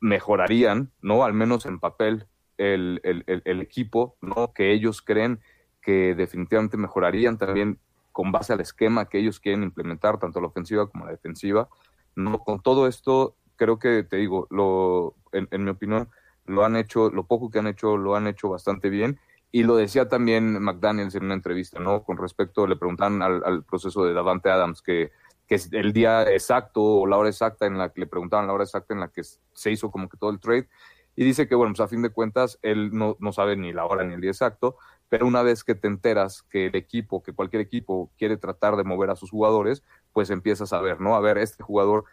mejorarían, 0.00 0.92
¿no? 1.00 1.24
Al 1.24 1.32
menos 1.32 1.64
en 1.64 1.80
papel, 1.80 2.26
el, 2.58 3.00
el, 3.04 3.24
el 3.26 3.60
equipo, 3.62 4.18
¿no? 4.20 4.52
Que 4.52 4.74
ellos 4.74 5.00
creen 5.00 5.40
que 5.80 6.14
definitivamente 6.14 6.76
mejorarían 6.76 7.38
también 7.38 7.80
con 8.18 8.32
base 8.32 8.52
al 8.52 8.60
esquema 8.60 9.08
que 9.08 9.20
ellos 9.20 9.38
quieren 9.38 9.62
implementar, 9.62 10.18
tanto 10.18 10.40
la 10.40 10.48
ofensiva 10.48 10.88
como 10.88 11.04
la 11.04 11.12
defensiva. 11.12 11.68
No, 12.16 12.40
con 12.40 12.60
todo 12.60 12.88
esto, 12.88 13.36
creo 13.54 13.78
que 13.78 14.02
te 14.02 14.16
digo, 14.16 14.48
lo, 14.50 15.14
en, 15.30 15.62
mi 15.62 15.70
opinión, 15.70 16.08
lo 16.44 16.64
han 16.64 16.74
hecho, 16.74 17.10
lo 17.10 17.26
poco 17.26 17.48
que 17.48 17.60
han 17.60 17.68
hecho, 17.68 17.96
lo 17.96 18.16
han 18.16 18.26
hecho 18.26 18.48
bastante 18.48 18.90
bien. 18.90 19.20
Y 19.52 19.62
lo 19.62 19.76
decía 19.76 20.08
también 20.08 20.60
McDaniels 20.60 21.14
en 21.14 21.26
una 21.26 21.34
entrevista, 21.34 21.78
¿no? 21.78 22.02
Con 22.02 22.16
respecto, 22.16 22.66
le 22.66 22.74
preguntan 22.74 23.22
al, 23.22 23.62
proceso 23.62 24.04
de 24.04 24.14
Davante 24.14 24.50
Adams, 24.50 24.82
que, 24.82 25.12
que 25.46 25.54
es 25.54 25.72
el 25.72 25.92
día 25.92 26.24
exacto 26.24 26.82
o 26.82 27.06
la 27.06 27.18
hora 27.18 27.28
exacta 27.28 27.66
en 27.66 27.78
la 27.78 27.90
que 27.90 28.00
le 28.00 28.08
preguntaban 28.08 28.48
la 28.48 28.52
hora 28.52 28.64
exacta 28.64 28.94
en 28.94 28.98
la 28.98 29.12
que 29.12 29.22
se 29.22 29.70
hizo 29.70 29.92
como 29.92 30.08
que 30.08 30.16
todo 30.16 30.30
el 30.30 30.40
trade. 30.40 30.68
Y 31.14 31.22
dice 31.22 31.46
que, 31.46 31.54
bueno, 31.54 31.72
pues 31.72 31.86
a 31.86 31.88
fin 31.88 32.02
de 32.02 32.10
cuentas, 32.10 32.58
él 32.62 32.90
no, 32.92 33.16
no 33.20 33.32
sabe 33.32 33.54
ni 33.54 33.72
la 33.72 33.84
hora 33.84 34.02
ni 34.02 34.14
el 34.14 34.20
día 34.20 34.32
exacto, 34.32 34.76
pero 35.08 35.26
una 35.26 35.42
vez 35.42 35.64
que 35.64 35.74
te 35.74 35.88
enteras 35.88 36.42
que 36.42 36.66
el 36.66 36.76
equipo, 36.76 37.22
que 37.22 37.32
cualquier 37.32 37.62
equipo 37.62 38.10
quiere 38.18 38.36
tratar 38.36 38.76
de 38.76 38.84
mover 38.84 39.10
a 39.10 39.16
sus 39.16 39.30
jugadores, 39.30 39.82
pues 40.12 40.30
empiezas 40.30 40.72
a 40.72 40.80
ver, 40.80 41.00
¿no? 41.00 41.14
A 41.16 41.20
ver, 41.20 41.38
este 41.38 41.62
jugador, 41.62 42.04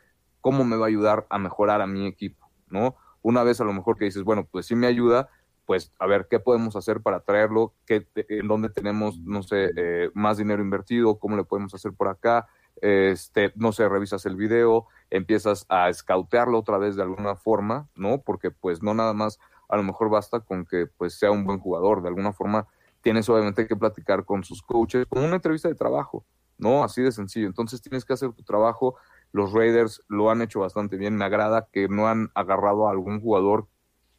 ¿cómo 0.42 0.64
me 0.64 0.78
va 0.78 0.86
a 0.86 0.90
ayudar 0.90 1.26
a 1.30 1.38
mejorar 1.38 1.82
a 1.82 1.88
mi 1.88 2.08
equipo, 2.08 2.50
¿no? 2.70 2.96
Una 3.22 3.44
vez 3.44 3.60
a 3.60 3.66
lo 3.66 3.74
mejor 3.74 3.98
que 3.98 4.06
dices, 4.06 4.24
bueno, 4.24 4.48
pues 4.50 4.68
sí 4.68 4.76
me 4.76 4.88
ayuda, 4.88 5.30
pues 5.66 5.92
a 6.00 6.06
ver 6.06 6.28
qué 6.30 6.40
podemos 6.40 6.76
hacer 6.76 7.02
para 7.02 7.22
traerlo, 7.22 7.74
qué, 7.86 8.08
en 8.16 8.48
dónde 8.48 8.70
tenemos, 8.70 9.20
no 9.20 9.44
sé, 9.44 9.72
eh, 9.76 10.12
más 10.14 10.38
dinero 10.38 10.62
invertido, 10.62 11.18
cómo 11.20 11.36
le 11.36 11.44
podemos 11.44 11.74
hacer 11.74 11.94
por 11.94 12.08
acá, 12.08 12.48
este, 12.82 13.52
no 13.56 13.72
sé, 13.72 13.90
revisas 13.90 14.26
el 14.26 14.36
video, 14.36 14.88
empiezas 15.10 15.66
a 15.70 15.90
escautearlo 15.90 16.60
otra 16.60 16.78
vez 16.78 16.96
de 16.96 17.04
alguna 17.04 17.36
forma, 17.36 17.90
¿no? 17.96 18.22
Porque 18.22 18.52
pues 18.52 18.84
no 18.84 18.94
nada 18.94 19.14
más, 19.14 19.40
a 19.70 19.78
lo 19.78 19.84
mejor 19.84 20.10
basta 20.10 20.42
con 20.42 20.66
que 20.66 20.86
pues 20.86 21.18
sea 21.18 21.32
un 21.32 21.46
buen 21.46 21.60
jugador, 21.60 22.02
de 22.02 22.10
alguna 22.10 22.34
forma 22.34 22.68
tienes 23.06 23.30
obviamente 23.30 23.68
que 23.68 23.76
platicar 23.76 24.26
con 24.26 24.44
sus 24.44 24.64
coaches, 24.64 25.06
como 25.08 25.24
una 25.24 25.36
entrevista 25.36 25.68
de 25.70 25.76
trabajo, 25.76 26.26
¿no? 26.58 26.84
Así 26.84 27.04
de 27.04 27.12
sencillo. 27.12 27.46
Entonces 27.46 27.80
tienes 27.80 28.04
que 28.04 28.14
hacer 28.14 28.34
tu 28.34 28.42
trabajo. 28.42 28.96
Los 29.32 29.54
Raiders 29.54 30.02
lo 30.08 30.32
han 30.32 30.42
hecho 30.42 30.62
bastante 30.62 30.98
bien. 30.98 31.16
Me 31.16 31.24
agrada 31.24 31.68
que 31.72 31.88
no 31.88 32.08
han 32.08 32.32
agarrado 32.34 32.88
a 32.88 32.92
algún 32.92 33.22
jugador 33.22 33.68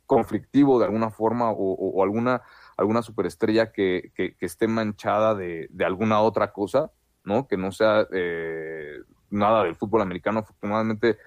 conflictivo 0.06 0.78
de 0.78 0.84
alguna 0.84 1.10
forma 1.10 1.50
o, 1.50 2.00
alguna, 2.00 2.42
alguna 2.76 3.02
superestrella 3.02 3.72
que, 3.72 4.12
que, 4.14 4.36
esté 4.38 4.68
manchada 4.68 5.34
de, 5.34 5.66
de, 5.70 5.84
alguna 5.84 6.20
otra 6.20 6.52
cosa, 6.52 6.92
¿no? 7.24 7.48
Que 7.48 7.56
no 7.56 7.72
sea 7.72 8.06
eh, 8.12 9.00
nada 9.30 9.64
del 9.64 9.74
fútbol 9.74 10.02
americano. 10.02 10.38
Afortunadamente, 10.38 11.18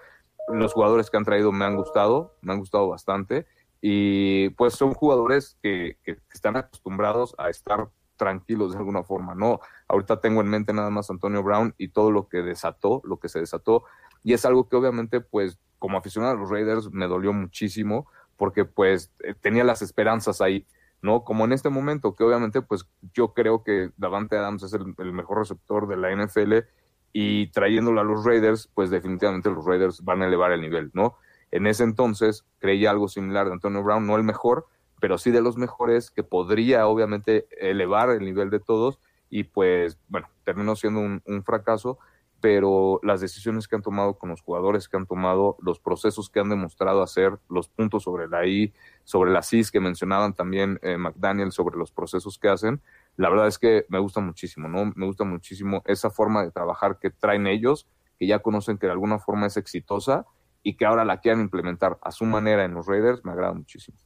los 0.47 0.71
jugadores 0.71 1.09
que 1.09 1.17
han 1.17 1.25
traído 1.25 1.51
me 1.51 1.65
han 1.65 1.75
gustado, 1.75 2.37
me 2.39 2.53
han 2.53 2.59
gustado 2.59 2.87
bastante. 2.87 3.47
Y 3.81 4.49
pues 4.51 4.73
son 4.73 4.93
jugadores 4.93 5.57
que, 5.61 5.97
están 6.33 6.57
acostumbrados 6.57 7.35
a 7.37 7.49
estar 7.49 7.89
tranquilos 8.17 8.73
de 8.73 8.77
alguna 8.77 9.03
forma, 9.03 9.35
¿no? 9.35 9.61
Ahorita 9.87 10.19
tengo 10.19 10.41
en 10.41 10.49
mente 10.49 10.73
nada 10.73 10.89
más 10.89 11.09
Antonio 11.09 11.41
Brown 11.41 11.73
y 11.77 11.89
todo 11.89 12.11
lo 12.11 12.27
que 12.27 12.41
desató, 12.41 13.01
lo 13.05 13.17
que 13.17 13.29
se 13.29 13.39
desató, 13.39 13.85
y 14.23 14.33
es 14.33 14.43
algo 14.45 14.67
que 14.67 14.75
obviamente, 14.75 15.21
pues, 15.21 15.57
como 15.77 15.97
aficionado 15.97 16.33
a 16.33 16.37
los 16.37 16.49
Raiders, 16.49 16.91
me 16.91 17.07
dolió 17.07 17.31
muchísimo, 17.31 18.07
porque 18.35 18.65
pues 18.65 19.11
eh, 19.23 19.33
tenía 19.39 19.63
las 19.63 19.81
esperanzas 19.81 20.41
ahí, 20.41 20.67
¿no? 21.01 21.23
Como 21.23 21.45
en 21.45 21.53
este 21.53 21.69
momento, 21.69 22.15
que 22.15 22.25
obviamente, 22.25 22.61
pues, 22.61 22.85
yo 23.13 23.33
creo 23.33 23.63
que 23.63 23.91
Davante 23.95 24.37
Adams 24.37 24.63
es 24.63 24.73
el, 24.73 24.93
el 24.97 25.13
mejor 25.13 25.39
receptor 25.39 25.87
de 25.87 25.95
la 25.95 26.11
NFL, 26.11 26.65
y 27.13 27.47
trayéndolo 27.47 28.01
a 28.01 28.03
los 28.03 28.23
Raiders, 28.23 28.69
pues 28.73 28.89
definitivamente 28.89 29.49
los 29.49 29.65
Raiders 29.65 30.03
van 30.03 30.21
a 30.21 30.27
elevar 30.27 30.51
el 30.51 30.61
nivel, 30.61 30.91
¿no? 30.93 31.17
En 31.51 31.67
ese 31.67 31.83
entonces 31.83 32.45
creía 32.59 32.91
algo 32.91 33.07
similar 33.07 33.47
de 33.47 33.53
Antonio 33.53 33.83
Brown, 33.83 34.05
no 34.05 34.15
el 34.15 34.23
mejor, 34.23 34.67
pero 34.99 35.17
sí 35.17 35.31
de 35.31 35.41
los 35.41 35.57
mejores 35.57 36.11
que 36.11 36.23
podría 36.23 36.87
obviamente 36.87 37.47
elevar 37.59 38.09
el 38.09 38.23
nivel 38.23 38.49
de 38.49 38.59
todos 38.59 38.99
y 39.29 39.43
pues 39.43 39.97
bueno, 40.07 40.27
terminó 40.43 40.75
siendo 40.75 40.99
un, 40.99 41.43
fracaso, 41.43 41.99
pero 42.41 42.99
las 43.03 43.21
decisiones 43.21 43.67
que 43.67 43.75
han 43.75 43.81
tomado 43.81 44.17
con 44.17 44.29
los 44.29 44.41
jugadores 44.41 44.87
que 44.87 44.97
han 44.97 45.05
tomado, 45.05 45.57
los 45.61 45.79
procesos 45.79 46.29
que 46.29 46.39
han 46.39 46.49
demostrado 46.49 47.01
hacer, 47.03 47.37
los 47.49 47.67
puntos 47.67 48.03
sobre 48.03 48.27
la 48.27 48.45
I, 48.45 48.73
sobre 49.03 49.31
la 49.31 49.43
CIS 49.43 49.71
que 49.71 49.79
mencionaban 49.79 50.33
también 50.33 50.79
eh, 50.81 50.97
McDaniel, 50.97 51.51
sobre 51.51 51.77
los 51.77 51.91
procesos 51.91 52.39
que 52.39 52.49
hacen, 52.49 52.81
la 53.17 53.29
verdad 53.29 53.47
es 53.47 53.59
que 53.59 53.85
me 53.89 53.99
gusta 53.99 54.21
muchísimo, 54.21 54.67
¿no? 54.67 54.91
Me 54.95 55.05
gusta 55.05 55.25
muchísimo 55.25 55.83
esa 55.85 56.09
forma 56.09 56.43
de 56.43 56.51
trabajar 56.51 56.97
que 56.99 57.09
traen 57.09 57.47
ellos, 57.47 57.87
que 58.17 58.27
ya 58.27 58.39
conocen 58.39 58.77
que 58.77 58.87
de 58.87 58.93
alguna 58.93 59.19
forma 59.19 59.47
es 59.47 59.57
exitosa 59.57 60.25
y 60.63 60.75
que 60.75 60.85
ahora 60.85 61.05
la 61.05 61.19
quieran 61.19 61.41
implementar 61.41 61.97
a 62.01 62.11
su 62.11 62.25
manera 62.25 62.65
en 62.65 62.73
los 62.73 62.87
Raiders, 62.87 63.23
me 63.23 63.31
agrada 63.31 63.53
muchísimo. 63.53 63.97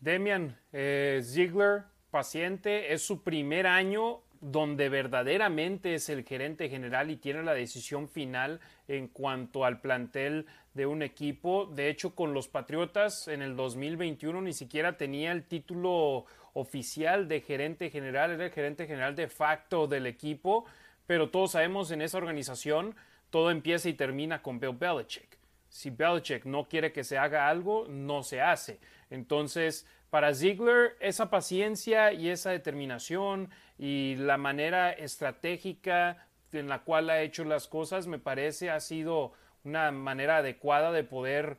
Demian, 0.00 0.58
eh, 0.72 1.20
Ziegler, 1.22 1.84
paciente, 2.10 2.92
es 2.92 3.02
su 3.02 3.22
primer 3.22 3.66
año 3.66 4.22
donde 4.42 4.88
verdaderamente 4.88 5.94
es 5.94 6.08
el 6.08 6.24
gerente 6.24 6.68
general 6.68 7.10
y 7.10 7.16
tiene 7.16 7.44
la 7.44 7.54
decisión 7.54 8.08
final 8.08 8.58
en 8.88 9.06
cuanto 9.06 9.64
al 9.64 9.80
plantel 9.80 10.46
de 10.74 10.84
un 10.84 11.02
equipo. 11.02 11.66
De 11.66 11.88
hecho, 11.88 12.16
con 12.16 12.34
los 12.34 12.48
Patriotas 12.48 13.28
en 13.28 13.40
el 13.40 13.54
2021 13.54 14.42
ni 14.42 14.52
siquiera 14.52 14.96
tenía 14.96 15.30
el 15.30 15.44
título 15.44 16.26
oficial 16.54 17.28
de 17.28 17.40
gerente 17.40 17.88
general, 17.90 18.32
era 18.32 18.46
el 18.46 18.50
gerente 18.50 18.88
general 18.88 19.14
de 19.14 19.28
facto 19.28 19.86
del 19.86 20.06
equipo, 20.06 20.64
pero 21.06 21.30
todos 21.30 21.52
sabemos 21.52 21.92
en 21.92 22.02
esa 22.02 22.18
organización 22.18 22.96
todo 23.32 23.50
empieza 23.50 23.88
y 23.88 23.94
termina 23.94 24.42
con 24.42 24.60
Bill 24.60 24.76
Belichick. 24.78 25.38
Si 25.70 25.88
Belichick 25.88 26.44
no 26.44 26.68
quiere 26.68 26.92
que 26.92 27.02
se 27.02 27.16
haga 27.16 27.48
algo, 27.48 27.86
no 27.88 28.22
se 28.22 28.42
hace. 28.42 28.78
Entonces, 29.08 29.86
para 30.10 30.34
Ziegler, 30.34 30.96
esa 31.00 31.30
paciencia 31.30 32.12
y 32.12 32.28
esa 32.28 32.50
determinación 32.50 33.48
y 33.78 34.16
la 34.16 34.36
manera 34.36 34.92
estratégica 34.92 36.28
en 36.52 36.68
la 36.68 36.80
cual 36.80 37.08
ha 37.08 37.22
hecho 37.22 37.44
las 37.44 37.68
cosas, 37.68 38.06
me 38.06 38.18
parece 38.18 38.68
ha 38.68 38.78
sido 38.80 39.32
una 39.64 39.90
manera 39.90 40.36
adecuada 40.36 40.92
de 40.92 41.02
poder 41.02 41.56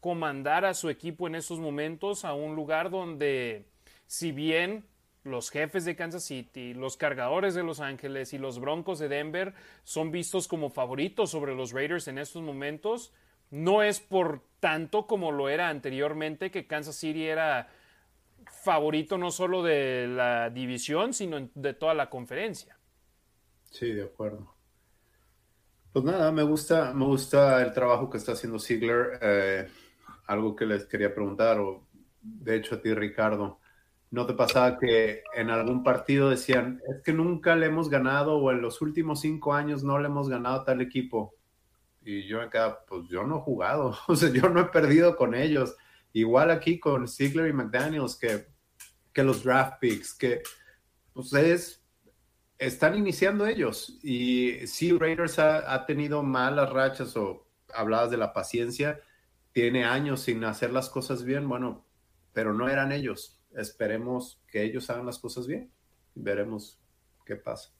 comandar 0.00 0.64
a 0.64 0.74
su 0.74 0.90
equipo 0.90 1.28
en 1.28 1.36
esos 1.36 1.60
momentos 1.60 2.24
a 2.24 2.34
un 2.34 2.56
lugar 2.56 2.90
donde, 2.90 3.66
si 4.06 4.32
bien 4.32 4.84
los 5.24 5.50
jefes 5.50 5.84
de 5.84 5.96
Kansas 5.96 6.24
City, 6.24 6.74
los 6.74 6.96
cargadores 6.96 7.54
de 7.54 7.62
Los 7.62 7.80
Ángeles 7.80 8.32
y 8.32 8.38
los 8.38 8.58
Broncos 8.58 8.98
de 8.98 9.08
Denver 9.08 9.54
son 9.84 10.10
vistos 10.10 10.48
como 10.48 10.70
favoritos 10.70 11.30
sobre 11.30 11.54
los 11.54 11.72
Raiders 11.72 12.08
en 12.08 12.18
estos 12.18 12.42
momentos, 12.42 13.12
no 13.50 13.82
es 13.82 14.00
por 14.00 14.42
tanto 14.60 15.06
como 15.06 15.30
lo 15.30 15.48
era 15.48 15.68
anteriormente 15.68 16.50
que 16.50 16.66
Kansas 16.66 16.96
City 16.96 17.26
era 17.26 17.68
favorito 18.46 19.18
no 19.18 19.30
solo 19.30 19.62
de 19.62 20.08
la 20.08 20.50
división, 20.50 21.12
sino 21.12 21.48
de 21.54 21.74
toda 21.74 21.94
la 21.94 22.10
conferencia. 22.10 22.78
Sí, 23.70 23.92
de 23.92 24.04
acuerdo. 24.04 24.54
Pues 25.92 26.04
nada, 26.04 26.32
me 26.32 26.42
gusta, 26.42 26.92
me 26.94 27.04
gusta 27.04 27.62
el 27.62 27.72
trabajo 27.72 28.08
que 28.08 28.18
está 28.18 28.32
haciendo 28.32 28.58
Ziegler. 28.58 29.18
Eh, 29.20 29.68
algo 30.26 30.56
que 30.56 30.64
les 30.64 30.86
quería 30.86 31.14
preguntar, 31.14 31.58
o 31.58 31.86
de 32.22 32.56
hecho 32.56 32.76
a 32.76 32.80
ti, 32.80 32.94
Ricardo. 32.94 33.60
¿No 34.12 34.26
te 34.26 34.34
pasaba 34.34 34.78
que 34.78 35.22
en 35.34 35.48
algún 35.48 35.82
partido 35.82 36.28
decían, 36.28 36.82
es 36.86 37.02
que 37.02 37.14
nunca 37.14 37.56
le 37.56 37.64
hemos 37.64 37.88
ganado 37.88 38.36
o 38.36 38.50
en 38.50 38.60
los 38.60 38.82
últimos 38.82 39.22
cinco 39.22 39.54
años 39.54 39.82
no 39.84 39.98
le 39.98 40.08
hemos 40.08 40.28
ganado 40.28 40.64
tal 40.64 40.82
equipo? 40.82 41.34
Y 42.02 42.26
yo 42.28 42.46
quedaba, 42.50 42.84
pues 42.84 43.08
yo 43.08 43.24
no 43.24 43.38
he 43.38 43.40
jugado, 43.40 43.96
o 44.08 44.14
sea, 44.14 44.28
yo 44.28 44.50
no 44.50 44.60
he 44.60 44.64
perdido 44.66 45.16
con 45.16 45.34
ellos. 45.34 45.74
Igual 46.12 46.50
aquí 46.50 46.78
con 46.78 47.08
Ziegler 47.08 47.48
y 47.48 47.54
McDaniels, 47.54 48.16
que, 48.16 48.48
que 49.14 49.24
los 49.24 49.44
draft 49.44 49.80
picks, 49.80 50.12
que 50.12 50.42
pues 51.14 51.82
están 52.58 52.94
iniciando 52.94 53.46
ellos. 53.46 53.98
Y 54.02 54.66
sí, 54.66 54.92
Raiders 54.92 55.38
ha, 55.38 55.72
ha 55.72 55.86
tenido 55.86 56.22
malas 56.22 56.68
rachas 56.68 57.16
o 57.16 57.48
hablabas 57.72 58.10
de 58.10 58.18
la 58.18 58.34
paciencia, 58.34 59.00
tiene 59.52 59.86
años 59.86 60.20
sin 60.20 60.44
hacer 60.44 60.70
las 60.70 60.90
cosas 60.90 61.24
bien, 61.24 61.48
bueno, 61.48 61.86
pero 62.34 62.52
no 62.52 62.68
eran 62.68 62.92
ellos 62.92 63.41
esperemos 63.56 64.40
que 64.50 64.62
ellos 64.62 64.88
hagan 64.90 65.06
las 65.06 65.18
cosas 65.18 65.46
bien 65.46 65.70
y 66.14 66.20
veremos 66.20 66.78
qué 67.24 67.36
pasa. 67.36 67.70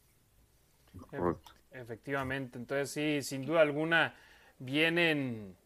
Efectivamente, 1.72 2.58
entonces 2.58 2.90
sí, 2.90 3.22
sin 3.22 3.46
duda 3.46 3.62
alguna 3.62 4.14
vienen 4.58 5.56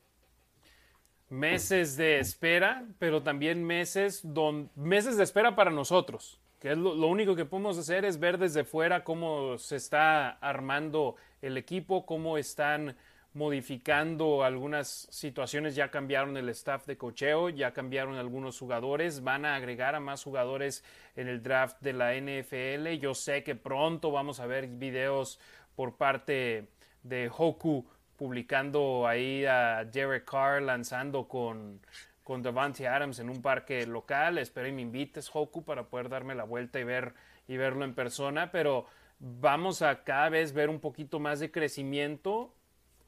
meses 1.28 1.96
de 1.96 2.20
espera, 2.20 2.84
pero 2.98 3.22
también 3.22 3.64
meses, 3.64 4.20
don, 4.22 4.70
meses 4.76 5.16
de 5.16 5.24
espera 5.24 5.56
para 5.56 5.70
nosotros, 5.70 6.40
que 6.60 6.72
es 6.72 6.78
lo, 6.78 6.94
lo, 6.94 7.08
único 7.08 7.34
que 7.34 7.44
podemos 7.44 7.76
hacer 7.76 8.04
es 8.04 8.20
ver 8.20 8.38
desde 8.38 8.64
fuera 8.64 9.02
cómo 9.02 9.58
se 9.58 9.76
está 9.76 10.30
armando 10.30 11.16
el 11.42 11.56
equipo, 11.56 12.06
cómo 12.06 12.38
están 12.38 12.96
modificando 13.36 14.44
algunas 14.44 15.08
situaciones, 15.10 15.74
ya 15.74 15.90
cambiaron 15.90 16.38
el 16.38 16.48
staff 16.48 16.86
de 16.86 16.96
cocheo, 16.96 17.50
ya 17.50 17.74
cambiaron 17.74 18.16
algunos 18.16 18.58
jugadores, 18.58 19.22
van 19.22 19.44
a 19.44 19.56
agregar 19.56 19.94
a 19.94 20.00
más 20.00 20.24
jugadores 20.24 20.82
en 21.16 21.28
el 21.28 21.42
draft 21.42 21.76
de 21.82 21.92
la 21.92 22.14
NFL. 22.14 22.98
Yo 22.98 23.14
sé 23.14 23.44
que 23.44 23.54
pronto 23.54 24.10
vamos 24.10 24.40
a 24.40 24.46
ver 24.46 24.68
videos 24.68 25.38
por 25.74 25.98
parte 25.98 26.68
de 27.02 27.30
Hoku 27.36 27.86
publicando 28.16 29.06
ahí 29.06 29.44
a 29.44 29.84
Derek 29.84 30.24
Carr 30.24 30.62
lanzando 30.62 31.28
con, 31.28 31.82
con 32.24 32.42
Adams 32.46 33.18
en 33.18 33.28
un 33.28 33.42
parque 33.42 33.86
local. 33.86 34.38
Espero 34.38 34.66
y 34.66 34.72
me 34.72 34.80
invites, 34.80 35.28
Hoku, 35.30 35.62
para 35.62 35.90
poder 35.90 36.08
darme 36.08 36.34
la 36.34 36.44
vuelta 36.44 36.80
y 36.80 36.84
ver 36.84 37.12
y 37.46 37.58
verlo 37.58 37.84
en 37.84 37.94
persona, 37.94 38.50
pero 38.50 38.86
vamos 39.18 39.82
a 39.82 40.04
cada 40.04 40.30
vez 40.30 40.54
ver 40.54 40.70
un 40.70 40.80
poquito 40.80 41.20
más 41.20 41.38
de 41.38 41.50
crecimiento 41.50 42.55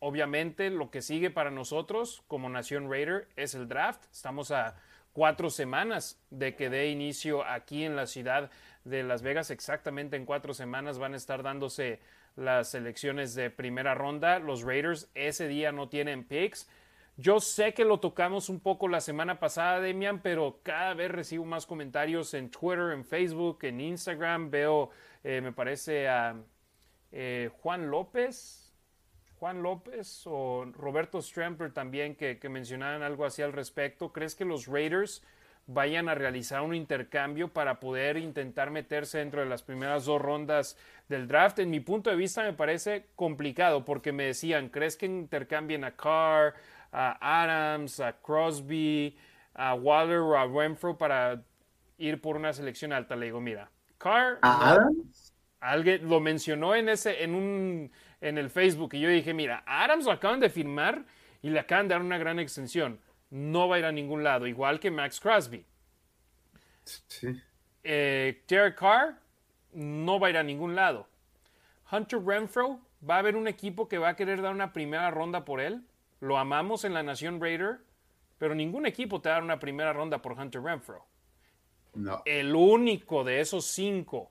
Obviamente 0.01 0.71
lo 0.71 0.91
que 0.91 1.03
sigue 1.03 1.31
para 1.31 1.51
nosotros 1.51 2.23
como 2.29 2.49
Nación 2.49 2.91
Raider 2.91 3.29
es 3.37 3.55
el 3.55 3.69
draft. 3.69 4.05
Estamos 4.13 4.51
a 4.51 4.77
cuatro 5.13 5.51
semanas 5.51 6.21
de 6.31 6.55
que 6.55 6.71
dé 6.71 6.89
inicio 6.89 7.45
aquí 7.45 7.85
en 7.85 7.97
la 7.97 8.07
ciudad 8.07 8.51
de 8.85 9.03
Las 9.03 9.23
Vegas. 9.23 9.51
Exactamente 9.51 10.17
en 10.17 10.25
cuatro 10.25 10.55
semanas 10.55 10.99
van 10.99 11.15
a 11.15 11.17
estar 11.17 11.43
dándose 11.43 12.01
las 12.37 12.75
elecciones 12.75 13.35
de 13.35 13.51
primera 13.51 13.95
ronda. 13.95 14.39
Los 14.39 14.63
Raiders 14.63 15.11
ese 15.15 15.49
día 15.49 15.73
no 15.73 15.89
tienen 15.89 16.25
picks. 16.25 16.69
Yo 17.17 17.41
sé 17.41 17.75
que 17.75 17.85
lo 17.85 17.99
tocamos 17.99 18.49
un 18.49 18.61
poco 18.61 18.87
la 18.87 19.01
semana 19.01 19.41
pasada, 19.41 19.81
Demian, 19.81 20.21
pero 20.23 20.61
cada 20.63 20.95
vez 20.95 21.11
recibo 21.11 21.45
más 21.45 21.67
comentarios 21.67 22.33
en 22.35 22.49
Twitter, 22.49 22.93
en 22.93 23.05
Facebook, 23.05 23.59
en 23.63 23.81
Instagram. 23.81 24.51
Veo, 24.51 24.91
eh, 25.25 25.41
me 25.41 25.51
parece, 25.51 26.07
a 26.07 26.37
eh, 27.11 27.51
Juan 27.61 27.91
López, 27.91 28.68
Juan 29.39 29.63
López 29.63 30.23
o 30.27 30.67
Roberto 30.73 31.23
Stramper 31.23 31.73
también 31.73 32.17
que, 32.17 32.39
que, 32.39 32.49
mencionaban 32.49 33.03
algo 33.03 33.25
así 33.25 33.43
al 33.43 33.53
respecto. 33.53 34.13
¿Crees 34.13 34.35
que 34.35 34.45
los 34.45 34.67
Raiders 34.67 35.23
vayan 35.67 36.09
a 36.09 36.15
realizar 36.15 36.63
un 36.63 36.75
intercambio 36.75 37.49
para 37.49 37.79
poder 37.79 38.17
intentar 38.17 38.71
meterse 38.71 39.19
dentro 39.19 39.41
de 39.41 39.47
las 39.47 39.63
primeras 39.63 40.07
dos 40.07 40.21
rondas 40.21 40.77
del 41.09 41.29
draft? 41.29 41.61
En 41.61 41.71
mi 41.71 41.79
punto 41.81 42.11
de 42.11 42.17
vista 42.17 42.43
me 42.43 42.53
parece 42.53 43.07
complicado 43.15 43.85
porque 43.85 44.13
me 44.13 44.25
decían, 44.25 44.71
¿crees 44.71 44.97
que 44.97 45.07
intercambien 45.07 45.85
a 45.85 45.95
Carr, 45.95 46.55
a 46.91 47.43
Adams, 47.43 48.01
a 48.01 48.15
Crosby, 48.15 49.17
a 49.55 49.75
Waller 49.75 50.19
o 50.19 50.37
a 50.37 50.47
Renfro 50.47 50.99
para 50.99 51.43
ir 51.99 52.21
por 52.21 52.37
una 52.37 52.53
selección 52.53 52.93
alta? 52.93 53.15
Le 53.15 53.27
digo, 53.27 53.41
mira, 53.41 53.71
Carr... 53.99 54.39
¿A 54.43 54.73
Adams? 54.73 55.33
Alguien 55.61 56.09
lo 56.09 56.21
mencionó 56.21 56.77
en 56.77 56.89
ese, 56.89 57.25
en 57.25 57.35
un 57.35 57.91
en 58.21 58.39
el 58.39 58.51
Facebook 58.51 58.95
y 58.95 59.01
yo 59.01 59.09
dije, 59.09 59.35
mira, 59.35 59.63
Adams 59.67 60.05
lo 60.05 60.13
acaban 60.13 60.41
de 60.41 60.51
firmar 60.51 61.05
y 61.43 61.51
le 61.51 61.61
acaban 61.61 61.89
de 61.89 61.95
dar 61.95 62.03
una 62.03 62.19
gran 62.19 62.39
extensión. 62.39 63.01
No 63.31 63.69
va 63.69 63.77
a 63.77 63.79
ir 63.79 63.85
a 63.85 63.93
ningún 63.93 64.25
lado, 64.25 64.47
igual 64.47 64.81
que 64.81 64.91
Max 64.91 65.21
Crosby. 65.21 65.65
Sí. 66.85 67.41
Eh, 67.85 68.43
Carr 68.47 69.19
no 69.73 70.19
va 70.19 70.29
a 70.29 70.31
ir 70.31 70.39
a 70.39 70.43
ningún 70.43 70.75
lado. 70.75 71.09
Hunter 71.91 72.21
Renfro 72.23 72.81
va 73.09 73.17
a 73.17 73.19
haber 73.19 73.37
un 73.37 73.49
equipo 73.49 73.89
que 73.89 73.99
va 73.99 74.11
a 74.11 74.17
querer 74.17 74.43
dar 74.43 74.53
una 74.53 74.73
primera 74.73 75.11
ronda 75.11 75.45
por 75.45 75.61
él. 75.61 75.85
Lo 76.21 76.39
amamos 76.39 76.85
en 76.85 76.95
la 76.95 77.03
Nación 77.03 77.41
Raider, 77.41 77.79
pero 78.39 78.55
ningún 78.55 78.87
equipo 78.87 79.21
te 79.21 79.29
va 79.29 79.37
a 79.37 79.39
dar 79.39 79.45
una 79.45 79.59
primera 79.59 79.93
ronda 79.93 80.21
por 80.21 80.33
Hunter 80.33 80.63
Renfro. 80.63 81.07
No. 81.95 82.23
El 82.25 82.55
único 82.55 83.25
de 83.25 83.41
esos 83.41 83.67
cinco 83.67 84.31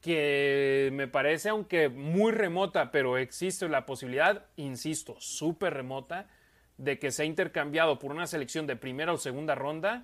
que 0.00 0.90
me 0.92 1.08
parece, 1.08 1.48
aunque 1.48 1.88
muy 1.88 2.32
remota, 2.32 2.90
pero 2.90 3.18
existe 3.18 3.68
la 3.68 3.86
posibilidad, 3.86 4.46
insisto, 4.56 5.16
súper 5.18 5.74
remota, 5.74 6.26
de 6.76 6.98
que 6.98 7.10
sea 7.10 7.24
intercambiado 7.24 7.98
por 7.98 8.12
una 8.12 8.26
selección 8.26 8.66
de 8.66 8.76
primera 8.76 9.12
o 9.12 9.18
segunda 9.18 9.54
ronda, 9.54 10.02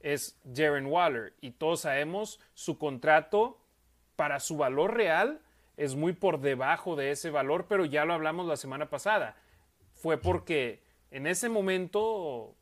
es 0.00 0.40
Jaren 0.54 0.86
Waller. 0.86 1.34
Y 1.40 1.52
todos 1.52 1.80
sabemos 1.80 2.40
su 2.54 2.78
contrato 2.78 3.58
para 4.16 4.40
su 4.40 4.56
valor 4.56 4.94
real 4.94 5.40
es 5.76 5.94
muy 5.96 6.12
por 6.12 6.40
debajo 6.40 6.96
de 6.96 7.10
ese 7.10 7.30
valor, 7.30 7.66
pero 7.68 7.84
ya 7.84 8.04
lo 8.04 8.14
hablamos 8.14 8.46
la 8.46 8.56
semana 8.56 8.90
pasada. 8.90 9.36
Fue 9.92 10.18
porque 10.18 10.82
en 11.10 11.26
ese 11.26 11.48
momento 11.48 12.54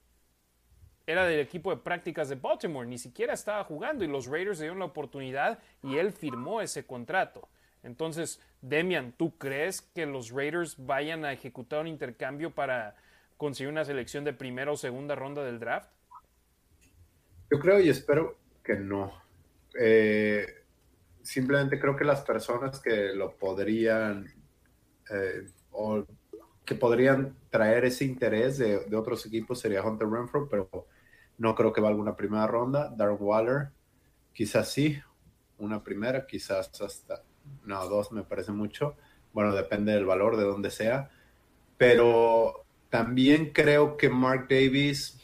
era 1.06 1.26
del 1.26 1.40
equipo 1.40 1.70
de 1.70 1.82
prácticas 1.82 2.28
de 2.28 2.36
Baltimore, 2.36 2.88
ni 2.88 2.98
siquiera 2.98 3.34
estaba 3.34 3.64
jugando 3.64 4.04
y 4.04 4.08
los 4.08 4.26
Raiders 4.26 4.58
le 4.58 4.64
dieron 4.64 4.78
la 4.78 4.86
oportunidad 4.86 5.58
y 5.82 5.96
él 5.96 6.12
firmó 6.12 6.60
ese 6.60 6.84
contrato. 6.84 7.48
Entonces, 7.82 8.40
Demian, 8.60 9.12
¿tú 9.12 9.36
crees 9.38 9.82
que 9.82 10.06
los 10.06 10.30
Raiders 10.30 10.76
vayan 10.78 11.24
a 11.24 11.32
ejecutar 11.32 11.80
un 11.80 11.88
intercambio 11.88 12.52
para 12.52 12.94
conseguir 13.36 13.72
una 13.72 13.84
selección 13.84 14.24
de 14.24 14.32
primera 14.32 14.70
o 14.70 14.76
segunda 14.76 15.16
ronda 15.16 15.42
del 15.44 15.58
draft? 15.58 15.90
Yo 17.50 17.58
creo 17.58 17.80
y 17.80 17.88
espero 17.88 18.38
que 18.62 18.76
no. 18.76 19.12
Eh, 19.78 20.46
simplemente 21.22 21.80
creo 21.80 21.96
que 21.96 22.04
las 22.04 22.20
personas 22.22 22.80
que 22.80 23.12
lo 23.14 23.36
podrían 23.36 24.32
eh, 25.10 25.46
o 25.72 26.04
que 26.64 26.74
podrían 26.76 27.36
traer 27.50 27.84
ese 27.84 28.04
interés 28.04 28.58
de, 28.58 28.84
de, 28.84 28.96
otros 28.96 29.26
equipos 29.26 29.58
sería 29.58 29.82
Hunter 29.82 30.08
Renfro, 30.08 30.48
pero 30.48 30.86
no 31.42 31.56
creo 31.56 31.72
que 31.72 31.80
valga 31.80 32.00
una 32.00 32.14
primera 32.14 32.46
ronda. 32.46 32.88
Darren 32.96 33.16
Waller, 33.18 33.70
quizás 34.32 34.70
sí, 34.70 35.02
una 35.58 35.82
primera, 35.82 36.24
quizás 36.24 36.80
hasta, 36.80 37.24
no, 37.64 37.88
dos 37.88 38.12
me 38.12 38.22
parece 38.22 38.52
mucho. 38.52 38.94
Bueno, 39.32 39.52
depende 39.52 39.92
del 39.92 40.06
valor, 40.06 40.36
de 40.36 40.44
donde 40.44 40.70
sea. 40.70 41.10
Pero 41.76 42.64
también 42.90 43.52
creo 43.52 43.96
que 43.96 44.08
Mark 44.08 44.46
Davis 44.48 45.18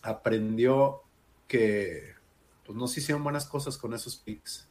aprendió 0.00 1.02
que 1.46 2.14
pues, 2.64 2.78
no 2.78 2.86
se 2.86 3.00
hicieron 3.00 3.22
buenas 3.22 3.46
cosas 3.46 3.76
con 3.76 3.92
esos 3.92 4.16
picks. 4.16 4.70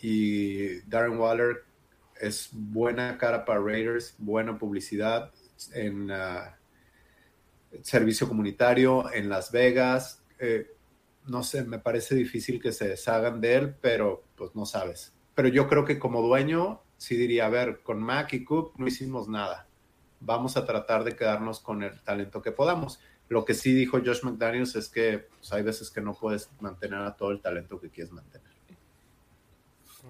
Y 0.00 0.80
Darren 0.88 1.18
Waller 1.18 1.64
es 2.18 2.48
buena 2.50 3.18
cara 3.18 3.44
para 3.44 3.60
Raiders, 3.60 4.14
buena 4.16 4.58
publicidad 4.58 5.32
en 5.74 6.10
uh, 6.10 6.48
servicio 7.82 8.28
comunitario 8.28 9.12
en 9.12 9.28
Las 9.28 9.52
Vegas. 9.52 10.22
Eh, 10.38 10.70
no 11.26 11.42
sé, 11.42 11.64
me 11.64 11.78
parece 11.78 12.14
difícil 12.14 12.60
que 12.60 12.72
se 12.72 12.88
deshagan 12.88 13.40
de 13.40 13.54
él, 13.54 13.74
pero 13.80 14.24
pues 14.36 14.54
no 14.54 14.66
sabes. 14.66 15.12
Pero 15.34 15.48
yo 15.48 15.68
creo 15.68 15.84
que 15.84 15.98
como 15.98 16.22
dueño, 16.22 16.82
sí 16.96 17.16
diría, 17.16 17.46
a 17.46 17.50
ver, 17.50 17.82
con 17.82 18.02
Mac 18.02 18.32
y 18.32 18.44
Cook 18.44 18.74
no 18.78 18.86
hicimos 18.86 19.28
nada. 19.28 19.66
Vamos 20.20 20.56
a 20.56 20.64
tratar 20.64 21.04
de 21.04 21.14
quedarnos 21.14 21.60
con 21.60 21.82
el 21.82 22.00
talento 22.02 22.42
que 22.42 22.52
podamos. 22.52 23.00
Lo 23.28 23.44
que 23.44 23.54
sí 23.54 23.74
dijo 23.74 23.98
Josh 23.98 24.22
McDaniels 24.22 24.76
es 24.76 24.88
que 24.88 25.26
pues, 25.38 25.52
hay 25.52 25.62
veces 25.62 25.90
que 25.90 26.00
no 26.00 26.14
puedes 26.14 26.50
mantener 26.60 27.00
a 27.00 27.16
todo 27.16 27.32
el 27.32 27.40
talento 27.40 27.80
que 27.80 27.90
quieres 27.90 28.12
mantener. 28.12 28.46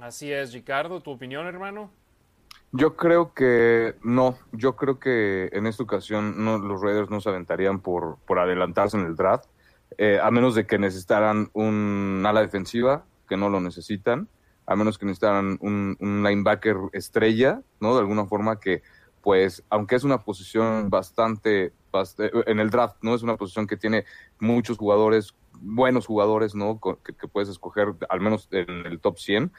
Así 0.01 0.31
es, 0.31 0.53
Ricardo, 0.53 1.01
¿tu 1.01 1.11
opinión, 1.11 1.47
hermano? 1.47 1.91
Yo 2.73 2.97
creo 2.97 3.33
que 3.33 3.95
no, 4.03 4.37
yo 4.53 4.77
creo 4.77 4.99
que 4.99 5.49
en 5.53 5.67
esta 5.67 5.83
ocasión 5.83 6.45
no, 6.45 6.59
los 6.59 6.83
Raiders 6.83 7.11
no 7.11 7.21
se 7.21 7.29
aventarían 7.29 7.81
por, 7.81 8.19
por 8.27 8.39
adelantarse 8.39 8.97
en 8.97 9.07
el 9.07 9.17
draft, 9.17 9.47
eh, 9.99 10.19
a 10.23 10.31
menos 10.31 10.55
de 10.55 10.67
que 10.67 10.79
necesitaran 10.79 11.49
un 11.53 12.23
ala 12.27 12.41
defensiva, 12.41 13.05
que 13.29 13.37
no 13.37 13.49
lo 13.49 13.61
necesitan, 13.61 14.29
a 14.67 14.77
menos 14.77 14.99
que 14.99 15.07
necesitaran 15.07 15.59
un, 15.61 15.97
linebacker 16.01 16.77
estrella, 16.93 17.63
¿no? 17.81 17.95
De 17.95 18.01
alguna 18.01 18.27
forma 18.27 18.59
que, 18.59 18.83
pues, 19.23 19.63
aunque 19.71 19.95
es 19.95 20.05
una 20.05 20.23
posición 20.25 20.91
bastante, 20.91 21.73
en 22.47 22.61
el 22.61 22.69
draft, 22.69 22.97
¿no? 23.01 23.15
Es 23.15 23.23
una 23.23 23.37
posición 23.37 23.67
que 23.67 23.79
tiene 23.79 24.05
muchos 24.39 24.77
jugadores, 24.77 25.35
buenos 25.55 26.07
jugadores, 26.07 26.55
¿no? 26.55 26.79
Que, 26.79 27.15
que 27.15 27.29
puedes 27.29 27.49
escoger, 27.49 27.95
al 28.09 28.21
menos 28.21 28.49
en 28.51 28.85
el 28.85 29.01
top 29.01 29.19
100 29.19 29.53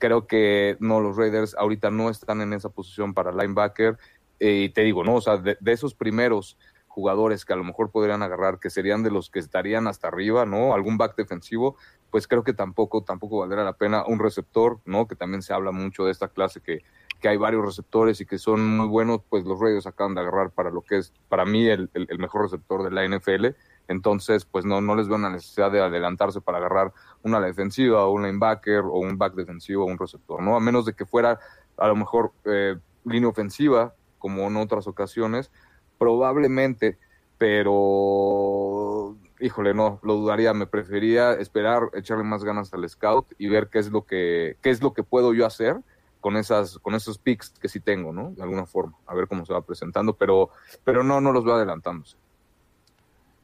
Creo 0.00 0.26
que 0.26 0.76
no, 0.80 1.00
los 1.00 1.16
Raiders 1.16 1.54
ahorita 1.54 1.92
no 1.92 2.10
están 2.10 2.40
en 2.40 2.52
esa 2.52 2.70
posición 2.70 3.14
para 3.14 3.30
linebacker. 3.30 3.98
Eh, 4.40 4.64
y 4.64 4.68
te 4.70 4.80
digo, 4.80 5.04
no, 5.04 5.16
o 5.16 5.20
sea, 5.20 5.36
de, 5.36 5.56
esos 5.66 5.94
primeros 5.94 6.56
jugadores 6.88 7.44
que 7.44 7.52
a 7.52 7.56
lo 7.56 7.62
mejor 7.62 7.90
podrían 7.90 8.22
agarrar, 8.22 8.58
que 8.58 8.70
serían 8.70 9.02
de 9.04 9.12
los 9.12 9.30
que 9.30 9.38
estarían 9.38 9.86
hasta 9.86 10.08
arriba, 10.08 10.46
¿no? 10.46 10.74
Algún 10.74 10.96
back 10.96 11.14
defensivo, 11.14 11.76
pues 12.10 12.26
creo 12.26 12.42
que 12.42 12.54
tampoco, 12.54 13.04
tampoco 13.04 13.38
valdrá 13.38 13.62
la 13.62 13.74
pena 13.74 14.04
un 14.06 14.18
receptor, 14.18 14.80
¿no? 14.86 15.06
Que 15.06 15.14
también 15.14 15.42
se 15.42 15.52
habla 15.52 15.70
mucho 15.70 16.06
de 16.06 16.12
esta 16.12 16.28
clase 16.28 16.60
que, 16.60 16.82
que 17.20 17.28
hay 17.28 17.36
varios 17.36 17.64
receptores 17.64 18.20
y 18.20 18.26
que 18.26 18.38
son 18.38 18.76
muy 18.76 18.88
buenos, 18.88 19.20
pues 19.28 19.44
los 19.44 19.60
Raiders 19.60 19.86
acaban 19.86 20.14
de 20.14 20.22
agarrar 20.22 20.50
para 20.50 20.70
lo 20.70 20.80
que 20.80 20.96
es, 20.96 21.12
para 21.28 21.44
mí, 21.44 21.68
el, 21.68 21.90
el 21.92 22.18
mejor 22.18 22.42
receptor 22.42 22.82
de 22.82 22.90
la 22.90 23.06
NFL 23.06 23.54
entonces, 23.90 24.44
pues 24.44 24.64
no, 24.64 24.80
no 24.80 24.94
les 24.94 25.08
veo 25.08 25.16
una 25.16 25.30
necesidad 25.30 25.72
de 25.72 25.80
adelantarse 25.80 26.40
para 26.40 26.58
agarrar 26.58 26.92
una 27.24 27.40
defensiva 27.40 28.06
o 28.06 28.12
un 28.12 28.22
linebacker 28.22 28.84
o 28.84 29.00
un 29.00 29.18
back 29.18 29.34
defensivo 29.34 29.82
o 29.82 29.88
un 29.88 29.98
receptor, 29.98 30.40
¿no? 30.40 30.54
A 30.54 30.60
menos 30.60 30.86
de 30.86 30.94
que 30.94 31.04
fuera 31.06 31.40
a 31.76 31.88
lo 31.88 31.96
mejor 31.96 32.30
eh, 32.44 32.76
línea 33.04 33.28
ofensiva, 33.28 33.94
como 34.20 34.46
en 34.46 34.56
otras 34.58 34.86
ocasiones, 34.86 35.50
probablemente, 35.98 36.98
pero 37.36 39.16
híjole, 39.40 39.74
no, 39.74 39.98
lo 40.04 40.14
dudaría, 40.14 40.54
me 40.54 40.68
prefería 40.68 41.32
esperar, 41.32 41.90
echarle 41.94 42.22
más 42.22 42.44
ganas 42.44 42.72
al 42.72 42.88
scout 42.88 43.26
y 43.38 43.48
ver 43.48 43.70
qué 43.70 43.80
es 43.80 43.90
lo 43.90 44.04
que, 44.04 44.56
qué 44.62 44.70
es 44.70 44.82
lo 44.82 44.92
que 44.92 45.02
puedo 45.02 45.34
yo 45.34 45.46
hacer 45.46 45.80
con 46.20 46.36
esas, 46.36 46.78
con 46.78 46.94
esos 46.94 47.18
picks 47.18 47.50
que 47.60 47.68
sí 47.68 47.80
tengo, 47.80 48.12
¿no? 48.12 48.30
De 48.36 48.42
alguna 48.44 48.66
forma, 48.66 48.96
a 49.06 49.16
ver 49.16 49.26
cómo 49.26 49.44
se 49.44 49.52
va 49.52 49.62
presentando, 49.62 50.12
pero, 50.12 50.50
pero 50.84 51.02
no, 51.02 51.20
no 51.20 51.32
los 51.32 51.44
veo 51.44 51.54
adelantándose. 51.54 52.16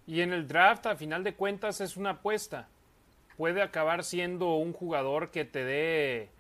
Y 0.06 0.20
en 0.20 0.32
el 0.32 0.46
draft, 0.46 0.86
a 0.86 0.96
final 0.96 1.24
de 1.24 1.34
cuentas, 1.34 1.80
es 1.80 1.96
una 1.96 2.10
apuesta. 2.10 2.68
Puede 3.36 3.60
acabar 3.60 4.04
siendo 4.04 4.54
un 4.54 4.72
jugador 4.72 5.30
que 5.30 5.44
te 5.44 5.64
dé 5.64 6.30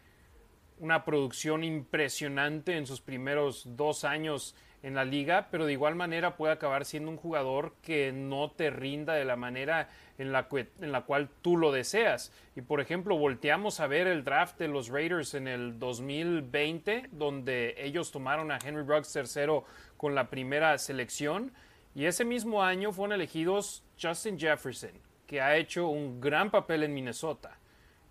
una 0.78 1.04
producción 1.04 1.64
impresionante 1.64 2.76
en 2.76 2.86
sus 2.86 3.00
primeros 3.00 3.64
dos 3.76 4.04
años 4.04 4.54
en 4.82 4.94
la 4.94 5.04
liga, 5.04 5.48
pero 5.50 5.66
de 5.66 5.72
igual 5.72 5.96
manera 5.96 6.36
puede 6.36 6.52
acabar 6.52 6.84
siendo 6.84 7.10
un 7.10 7.16
jugador 7.16 7.74
que 7.82 8.12
no 8.12 8.52
te 8.52 8.70
rinda 8.70 9.14
de 9.14 9.24
la 9.24 9.34
manera 9.34 9.88
en 10.18 10.32
la, 10.32 10.44
cual 10.46 11.28
tú 11.42 11.56
lo 11.56 11.72
deseas. 11.72 12.32
Y 12.54 12.60
por 12.60 12.80
ejemplo, 12.80 13.16
volteamos 13.16 13.80
a 13.80 13.88
ver 13.88 14.06
el 14.06 14.22
draft 14.22 14.58
de 14.58 14.68
los 14.68 14.88
Raiders 14.88 15.34
en 15.34 15.48
el 15.48 15.78
2020, 15.78 17.08
donde 17.10 17.74
ellos 17.78 18.12
tomaron 18.12 18.52
a 18.52 18.58
Henry 18.64 18.84
Ruggs 18.84 19.12
tercero 19.12 19.64
con 19.96 20.14
la 20.14 20.30
primera 20.30 20.78
selección 20.78 21.52
y 21.96 22.04
ese 22.04 22.26
mismo 22.26 22.62
año 22.62 22.92
fueron 22.92 23.14
elegidos 23.14 23.82
Justin 23.98 24.38
Jefferson, 24.38 24.90
que 25.26 25.40
ha 25.40 25.56
hecho 25.56 25.88
un 25.88 26.20
gran 26.20 26.50
papel 26.50 26.82
en 26.82 26.92
Minnesota. 26.92 27.56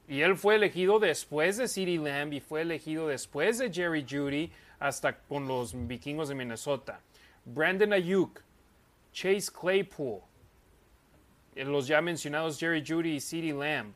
Y 0.08 0.22
él 0.22 0.36
fue 0.38 0.56
elegido 0.56 0.98
después 0.98 1.58
de 1.58 1.68
CeeDee 1.68 2.00
Lamb 2.00 2.34
y 2.34 2.40
fue 2.40 2.62
elegido 2.62 3.08
después 3.08 3.60
de 3.60 3.72
Jerry 3.72 4.04
Judy 4.10 4.52
hasta 4.80 5.20
con 5.20 5.48
los 5.48 5.76
vikingos 5.88 6.30
de 6.30 6.34
Minnesota. 6.34 7.00
Brandon 7.46 7.94
Ayuk, 7.94 8.42
Chase 9.14 9.52
Claypool, 9.52 10.22
eh, 11.56 11.64
los 11.64 11.86
ya 11.86 12.02
mencionados 12.02 12.60
Jerry 12.60 12.84
Judy 12.86 13.18
y 13.18 13.22
CeeDee 13.22 13.54
Lamb. 13.54 13.94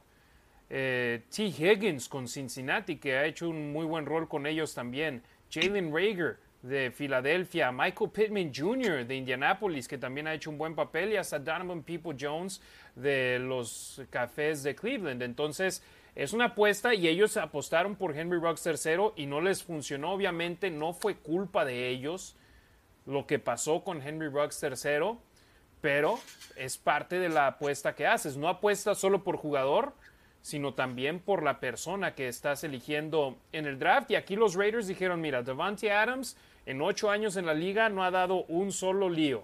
Eh, 0.69 1.23
T. 1.35 1.45
Higgins 1.45 2.07
con 2.07 2.27
Cincinnati, 2.27 2.97
que 2.97 3.17
ha 3.17 3.25
hecho 3.25 3.49
un 3.49 3.73
muy 3.73 3.87
buen 3.87 4.05
rol 4.05 4.29
con 4.29 4.45
ellos 4.45 4.75
también. 4.75 5.23
Jalen 5.51 5.91
Rager, 5.91 6.37
de 6.61 6.91
Filadelfia, 6.91 7.71
Michael 7.71 8.11
Pittman 8.11 8.51
Jr. 8.53 9.05
de 9.05 9.15
Indianapolis, 9.15 9.87
que 9.87 9.97
también 9.97 10.27
ha 10.27 10.33
hecho 10.33 10.49
un 10.49 10.57
buen 10.57 10.75
papel, 10.75 11.13
y 11.13 11.17
hasta 11.17 11.39
Donovan 11.39 11.83
People 11.83 12.15
Jones 12.19 12.61
de 12.95 13.39
los 13.39 14.01
Cafés 14.09 14.63
de 14.63 14.75
Cleveland. 14.75 15.21
Entonces, 15.23 15.81
es 16.15 16.33
una 16.33 16.45
apuesta 16.45 16.93
y 16.93 17.07
ellos 17.07 17.37
apostaron 17.37 17.95
por 17.95 18.17
Henry 18.17 18.39
Ruggs 18.39 18.63
tercero 18.63 19.13
y 19.15 19.25
no 19.25 19.39
les 19.39 19.63
funcionó. 19.63 20.11
Obviamente, 20.11 20.69
no 20.69 20.93
fue 20.93 21.15
culpa 21.15 21.63
de 21.63 21.87
ellos 21.87 22.35
lo 23.05 23.25
que 23.25 23.39
pasó 23.39 23.83
con 23.83 24.01
Henry 24.01 24.27
Ruggs 24.27 24.59
tercero, 24.59 25.19
pero 25.81 26.19
es 26.57 26.77
parte 26.77 27.19
de 27.19 27.29
la 27.29 27.47
apuesta 27.47 27.95
que 27.95 28.05
haces. 28.05 28.35
No 28.35 28.49
apuestas 28.49 28.97
solo 28.97 29.23
por 29.23 29.37
jugador, 29.37 29.93
sino 30.41 30.73
también 30.73 31.19
por 31.19 31.41
la 31.43 31.59
persona 31.59 32.15
que 32.15 32.27
estás 32.27 32.63
eligiendo 32.63 33.37
en 33.51 33.65
el 33.65 33.79
draft. 33.79 34.11
Y 34.11 34.15
aquí 34.15 34.35
los 34.35 34.55
Raiders 34.55 34.87
dijeron, 34.87 35.21
mira, 35.21 35.41
Devante 35.41 35.91
Adams 35.91 36.35
en 36.69 36.83
ocho 36.83 37.09
años 37.09 37.35
en 37.35 37.47
la 37.47 37.55
liga 37.55 37.89
no 37.89 38.03
ha 38.03 38.11
dado 38.11 38.43
un 38.43 38.71
solo 38.71 39.09
lío. 39.09 39.43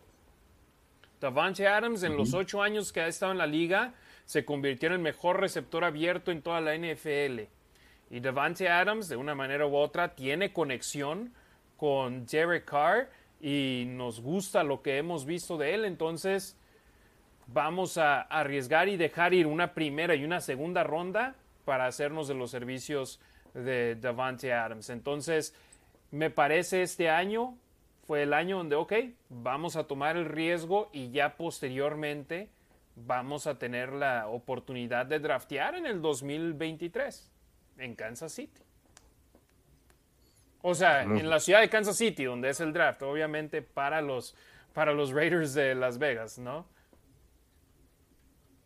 Davante 1.20 1.68
Adams 1.68 2.04
en 2.04 2.16
los 2.16 2.36
ocho 2.36 2.62
años 2.62 2.94
que 2.94 3.02
ha 3.02 3.08
estado 3.08 3.32
en 3.32 3.40
la 3.40 3.48
liga 3.48 3.96
se 4.26 4.46
convirtió 4.46 4.88
en 4.88 4.94
el 4.94 5.00
mejor 5.00 5.40
receptor 5.40 5.84
abierto 5.84 6.32
en 6.32 6.44
toda 6.44 6.62
la 6.62 6.78
NFL. 6.78 7.50
Y 8.12 8.20
Davante 8.20 8.70
Adams, 8.70 9.10
de 9.10 9.16
una 9.16 9.34
manera 9.34 9.66
u 9.66 9.76
otra, 9.76 10.14
tiene 10.14 10.54
conexión 10.54 11.34
con 11.78 12.28
Derek 12.28 12.66
Carr 12.66 13.10
y 13.42 13.86
nos 13.88 14.22
gusta 14.22 14.64
lo 14.64 14.84
que 14.84 15.00
hemos 15.00 15.26
visto 15.26 15.58
de 15.58 15.74
él. 15.74 15.86
Entonces, 15.86 16.56
vamos 17.48 17.98
a 17.98 18.22
arriesgar 18.22 18.88
y 18.88 18.98
dejar 18.98 19.34
ir 19.34 19.48
una 19.48 19.74
primera 19.74 20.14
y 20.14 20.24
una 20.24 20.42
segunda 20.42 20.84
ronda 20.84 21.34
para 21.66 21.88
hacernos 21.88 22.28
de 22.28 22.36
los 22.36 22.52
servicios 22.52 23.20
de 23.56 23.96
Davante 23.96 24.54
Adams. 24.54 24.92
Entonces, 24.92 25.56
me 26.16 26.30
parece 26.30 26.82
este 26.82 27.10
año 27.10 27.58
fue 28.08 28.24
el 28.24 28.34
año 28.34 28.58
donde, 28.58 28.76
ok, 28.78 28.94
vamos 29.28 29.76
a 29.76 29.84
tomar 29.84 30.16
el 30.16 30.26
riesgo 30.26 30.90
y 30.94 31.12
ya 31.12 31.36
posteriormente 31.36 32.50
vamos 32.96 33.48
a 33.48 33.60
tener 33.60 33.92
la 33.92 34.28
oportunidad 34.30 35.06
de 35.06 35.20
draftear 35.20 35.76
en 35.76 35.86
el 35.86 36.02
2023 36.02 37.32
en 37.80 37.96
Kansas 37.96 38.32
City. 38.32 38.62
O 40.62 40.74
sea, 40.74 41.04
en 41.04 41.30
la 41.30 41.40
ciudad 41.42 41.60
de 41.60 41.70
Kansas 41.70 41.98
City, 41.98 42.24
donde 42.24 42.50
es 42.50 42.62
el 42.62 42.72
draft, 42.72 43.02
obviamente 43.04 43.62
para 43.62 44.02
los, 44.02 44.36
para 44.74 44.94
los 44.94 45.12
Raiders 45.12 45.54
de 45.54 45.76
Las 45.76 45.98
Vegas, 45.98 46.40
¿no? 46.40 46.66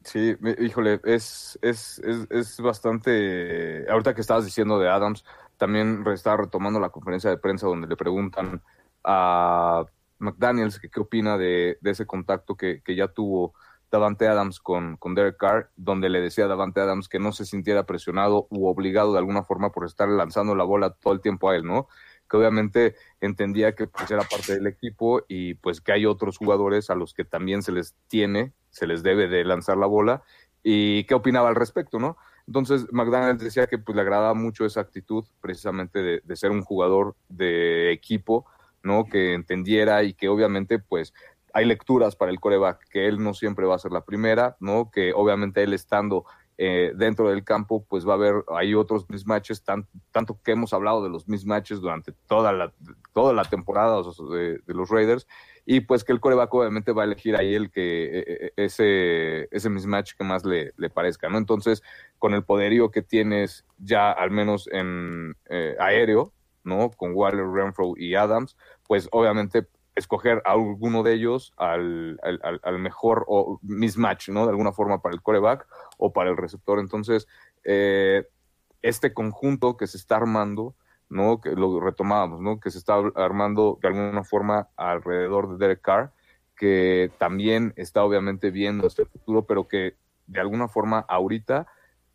Sí, 0.03 0.35
híjole, 0.59 1.01
es, 1.03 1.57
es, 1.61 1.99
es, 2.29 2.59
bastante. 2.61 3.85
Ahorita 3.89 4.13
que 4.15 4.21
estabas 4.21 4.45
diciendo 4.45 4.79
de 4.79 4.87
Adams, 4.87 5.25
también 5.59 6.03
estaba 6.07 6.37
retomando 6.37 6.79
la 6.79 6.89
conferencia 6.89 7.29
de 7.29 7.37
prensa 7.37 7.67
donde 7.67 7.87
le 7.87 7.95
preguntan 7.95 8.63
a 9.03 9.85
McDaniels 10.17 10.79
que 10.79 10.89
qué 10.89 11.01
opina 11.01 11.37
de, 11.37 11.77
ese 11.83 12.07
contacto 12.07 12.55
que, 12.55 12.81
ya 12.87 13.09
tuvo 13.09 13.53
Davante 13.91 14.27
Adams 14.27 14.59
con, 14.59 14.97
con 14.97 15.15
Derek 15.15 15.37
Carr, 15.37 15.69
donde 15.75 16.09
le 16.09 16.21
decía 16.21 16.45
a 16.45 16.47
Davante 16.47 16.79
Adams 16.79 17.09
que 17.09 17.19
no 17.19 17.31
se 17.31 17.45
sintiera 17.45 17.85
presionado 17.85 18.47
u 18.49 18.67
obligado 18.67 19.11
de 19.11 19.19
alguna 19.19 19.43
forma 19.43 19.71
por 19.71 19.85
estar 19.85 20.07
lanzando 20.07 20.55
la 20.55 20.63
bola 20.63 20.91
todo 20.91 21.13
el 21.13 21.21
tiempo 21.21 21.49
a 21.49 21.55
él, 21.55 21.65
¿no? 21.65 21.87
Que 22.29 22.37
obviamente 22.37 22.95
entendía 23.19 23.75
que 23.75 23.87
pues, 23.87 24.09
era 24.09 24.23
parte 24.23 24.55
del 24.55 24.67
equipo 24.67 25.23
y 25.27 25.55
pues 25.55 25.81
que 25.81 25.91
hay 25.91 26.05
otros 26.05 26.37
jugadores 26.37 26.89
a 26.89 26.95
los 26.95 27.13
que 27.13 27.25
también 27.25 27.63
se 27.63 27.71
les 27.71 27.95
tiene 28.07 28.53
se 28.69 28.87
les 28.87 29.03
debe 29.03 29.27
de 29.27 29.43
lanzar 29.43 29.77
la 29.77 29.87
bola 29.87 30.23
y 30.63 31.03
qué 31.05 31.15
opinaba 31.15 31.49
al 31.49 31.55
respecto, 31.55 31.99
¿no? 31.99 32.17
Entonces 32.49 32.87
McDonald's 32.91 33.43
decía 33.43 33.67
que 33.67 33.77
pues 33.77 33.95
le 33.95 34.01
agradaba 34.01 34.33
mucho 34.33 34.65
esa 34.65 34.81
actitud 34.81 35.23
precisamente 35.39 36.01
de, 36.25 36.35
ser 36.35 36.49
un 36.49 36.63
jugador 36.63 37.15
de 37.27 37.91
equipo, 37.91 38.47
¿no? 38.81 39.05
Que 39.05 39.35
entendiera 39.35 40.01
y 40.01 40.15
que 40.15 40.29
obviamente 40.29 40.79
pues 40.79 41.13
hay 41.53 41.65
lecturas 41.65 42.15
para 42.15 42.31
el 42.31 42.39
coreback, 42.39 42.89
que 42.89 43.07
él 43.07 43.23
no 43.23 43.35
siempre 43.35 43.67
va 43.67 43.75
a 43.75 43.79
ser 43.79 43.91
la 43.91 44.03
primera, 44.03 44.57
¿no? 44.59 44.89
Que 44.89 45.13
obviamente 45.13 45.61
él 45.61 45.75
estando 45.75 46.25
eh, 46.61 46.91
dentro 46.93 47.29
del 47.29 47.45
campo, 47.45 47.85
pues 47.87 48.05
va 48.05 48.11
a 48.11 48.15
haber 48.15 48.43
hay 48.53 48.75
otros 48.75 49.09
mismatches, 49.09 49.63
tanto 49.63 50.37
que 50.43 50.51
hemos 50.51 50.73
hablado 50.73 51.01
de 51.01 51.09
los 51.09 51.25
mismatches 51.25 51.79
durante 51.79 52.11
toda 52.27 52.51
la, 52.51 52.73
toda 53.13 53.31
la 53.31 53.45
temporada 53.45 54.01
de, 54.03 54.59
los 54.65 54.89
Raiders, 54.89 55.25
y 55.65 55.79
pues 55.79 56.03
que 56.03 56.11
el 56.11 56.19
coreback 56.19 56.53
obviamente 56.53 56.91
va 56.91 57.03
a 57.03 57.05
elegir 57.05 57.37
ahí 57.37 57.55
el 57.55 57.71
que 57.71 58.03
e, 58.03 58.19
e, 58.19 58.45
e, 58.57 58.65
ese, 58.65 59.47
ese 59.55 59.69
mismatch 59.69 60.15
que 60.17 60.25
más 60.25 60.43
le, 60.43 60.73
le, 60.75 60.89
parezca, 60.89 61.29
¿no? 61.29 61.37
Entonces, 61.37 61.81
con 62.17 62.33
el 62.33 62.43
poderío 62.43 62.91
que 62.91 63.03
tienes 63.03 63.65
ya 63.77 64.11
al 64.11 64.29
menos 64.29 64.67
en 64.69 65.37
eh, 65.49 65.77
aéreo, 65.79 66.33
¿no? 66.65 66.91
Con 66.91 67.13
Waller, 67.15 67.47
Renfro 67.47 67.93
y 67.95 68.15
Adams, 68.15 68.57
pues 68.85 69.07
obviamente 69.13 69.65
escoger 69.95 70.41
a 70.45 70.51
alguno 70.51 71.03
de 71.03 71.13
ellos 71.13 71.53
al, 71.57 72.19
al, 72.63 72.79
mejor 72.79 73.25
o 73.27 73.59
mismatch, 73.61 74.29
¿no? 74.29 74.45
De 74.45 74.51
alguna 74.51 74.71
forma 74.71 75.01
para 75.01 75.13
el 75.15 75.21
coreback 75.21 75.67
o 75.97 76.13
para 76.13 76.29
el 76.29 76.37
receptor. 76.37 76.79
Entonces, 76.79 77.27
eh, 77.63 78.27
este 78.81 79.13
conjunto 79.13 79.77
que 79.77 79.87
se 79.87 79.97
está 79.97 80.15
armando, 80.15 80.75
¿no? 81.09 81.41
Que 81.41 81.51
lo 81.51 81.79
retomábamos, 81.79 82.41
¿no? 82.41 82.59
Que 82.59 82.71
se 82.71 82.77
está 82.77 82.95
armando 83.15 83.77
de 83.81 83.87
alguna 83.89 84.23
forma 84.23 84.69
alrededor 84.77 85.49
de 85.49 85.57
Derek 85.57 85.81
Carr, 85.81 86.11
que 86.55 87.11
también 87.17 87.73
está 87.75 88.03
obviamente 88.03 88.51
viendo 88.51 88.87
este 88.87 89.05
futuro, 89.05 89.43
pero 89.45 89.67
que 89.67 89.95
de 90.27 90.39
alguna 90.39 90.67
forma 90.67 90.99
ahorita 91.07 91.67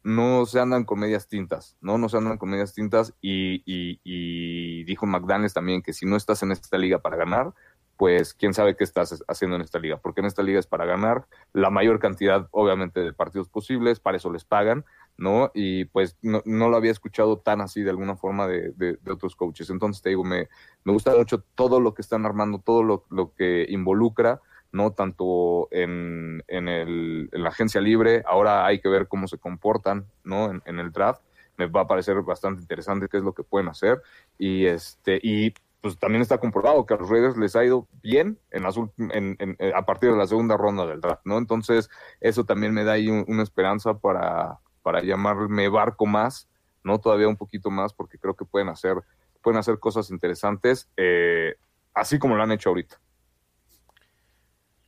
no 0.05 0.45
se 0.47 0.61
andan 0.61 0.85
con 0.85 1.01
medias 1.01 1.29
tintas, 1.29 1.77
¿no? 1.81 1.99
No 1.99 2.09
se 2.09 2.19
andan 2.19 2.39
con 2.39 2.51
medias 2.51 2.75
tintas 2.75 3.15
y, 3.21 3.63
y, 3.65 4.01
y 4.05 4.85
dijo 4.85 5.07
McDaniels 5.07 5.55
también 5.55 5.83
que 5.83 5.95
si 5.95 6.07
no 6.07 6.17
estás 6.17 6.43
en 6.43 6.53
esta 6.53 6.77
liga 6.79 6.99
para 6.99 7.17
ganar, 7.17 7.55
pues 7.97 8.35
quién 8.35 8.55
sabe 8.55 8.77
qué 8.77 8.85
estás 8.85 9.25
haciendo 9.29 9.57
en 9.57 9.63
esta 9.63 9.79
liga, 9.79 9.99
porque 9.99 10.21
en 10.21 10.27
esta 10.27 10.43
liga 10.43 10.59
es 10.59 10.67
para 10.67 10.85
ganar 10.85 11.27
la 11.53 11.71
mayor 11.71 12.01
cantidad, 12.01 12.49
obviamente, 12.51 13.01
de 13.01 13.13
partidos 13.13 13.49
posibles, 13.49 14.01
para 14.01 14.17
eso 14.17 14.31
les 14.31 14.45
pagan, 14.45 14.85
¿no? 15.17 15.51
Y 15.55 15.87
pues 15.87 16.17
no, 16.23 16.43
lo 16.45 16.77
había 16.77 16.91
escuchado 16.91 17.39
tan 17.39 17.61
así 17.61 17.83
de 17.83 17.91
alguna 17.91 18.17
forma 18.17 18.47
de, 18.47 18.73
de, 18.73 18.99
otros 19.11 19.37
coaches. 19.37 19.71
Entonces 19.71 20.03
te 20.03 20.11
digo, 20.11 20.25
me, 20.25 20.49
me 20.85 20.93
gusta 20.93 21.17
mucho 21.17 21.43
todo 21.55 21.81
lo 21.81 21.95
que 21.95 22.03
están 22.03 22.27
armando, 22.27 22.59
todo 22.59 22.83
lo, 22.83 23.05
lo 23.11 23.33
que 23.35 23.67
involucra, 23.69 24.41
¿no? 24.75 24.93
Tanto 24.93 25.69
en, 25.71 26.43
en, 26.49 26.69
el, 26.69 27.31
en 27.33 27.43
la 27.43 27.49
agencia 27.49 27.81
libre, 27.81 28.23
ahora 28.27 28.67
hay 28.67 28.81
que 28.81 28.89
ver 28.89 29.09
cómo 29.09 29.29
se 29.29 29.39
comportan, 29.39 30.07
¿no? 30.25 30.51
En, 30.51 30.63
en 30.67 30.81
el 30.81 30.93
draft 30.93 31.23
me 31.57 31.67
va 31.67 31.83
a 31.83 31.87
parecer 31.87 32.21
bastante 32.23 32.61
interesante 32.61 33.09
qué 33.09 33.19
es 33.19 33.23
lo 33.23 33.33
que 33.33 33.45
pueden 33.45 33.69
hacer 33.69 34.03
y 34.37 34.67
este 34.67 35.21
y 35.23 35.55
pues 35.81 35.99
también 35.99 36.23
está 36.23 36.39
comprobado 36.39 36.87
que 36.87 36.95
a 36.95 36.97
los 36.97 37.11
Raiders 37.11 37.37
les 37.37 37.55
ha 37.57 37.65
ido 37.65 37.87
bien 38.03 38.39
en 38.51 38.63
las, 38.63 38.77
eh, 38.79 39.73
a 39.75 39.85
partir 39.85 40.11
de 40.11 40.17
la 40.17 40.27
segunda 40.27 40.57
ronda 40.57 40.87
del 40.87 41.03
draft, 41.03 41.21
¿no? 41.27 41.37
Entonces, 41.37 41.91
eso 42.23 42.45
también 42.45 42.73
me 42.73 42.85
da 42.85 42.93
ahí 42.93 43.11
una 43.11 43.43
esperanza 43.43 43.93
para, 43.93 44.61
para 44.83 45.03
llamarme 45.03 45.69
barco 45.69 46.07
más, 46.07 46.49
¿no? 46.83 46.99
Todavía 47.01 47.29
un 47.29 47.37
poquito 47.37 47.71
más, 47.71 47.93
porque 47.93 48.17
creo 48.17 48.35
que 48.35 48.47
pueden 48.47 48.71
hacer, 48.71 48.97
pueden 49.43 49.59
hacer 49.59 49.79
cosas 49.79 50.11
interesantes, 50.11 50.89
eh, 50.97 51.57
así 51.93 52.19
como 52.19 52.35
lo 52.35 52.43
han 52.43 52.53
hecho 52.53 52.71
ahorita. 52.71 52.99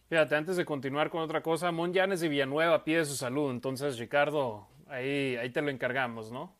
Fíjate, 0.08 0.36
antes 0.36 0.56
de 0.56 0.64
continuar 0.64 1.10
con 1.10 1.20
otra 1.20 1.42
cosa, 1.42 1.72
Mon 1.72 1.92
Llanes 1.92 2.20
de 2.20 2.28
Villanueva 2.28 2.84
pide 2.84 3.04
su 3.04 3.16
salud, 3.16 3.50
entonces 3.50 3.98
Ricardo, 3.98 4.68
ahí, 4.86 5.36
ahí 5.36 5.50
te 5.50 5.62
lo 5.62 5.70
encargamos, 5.70 6.30
¿no? 6.30 6.54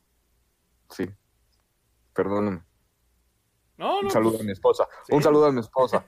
Sí, 0.91 1.09
perdóname 2.13 2.63
un 3.79 4.11
saludo 4.11 4.33
pues, 4.33 4.41
a 4.41 4.45
mi 4.45 4.53
esposa. 4.53 4.89
Un 5.11 5.23
saludo 5.23 5.47
a 5.47 5.53
mi 5.53 5.61
esposa, 5.61 6.05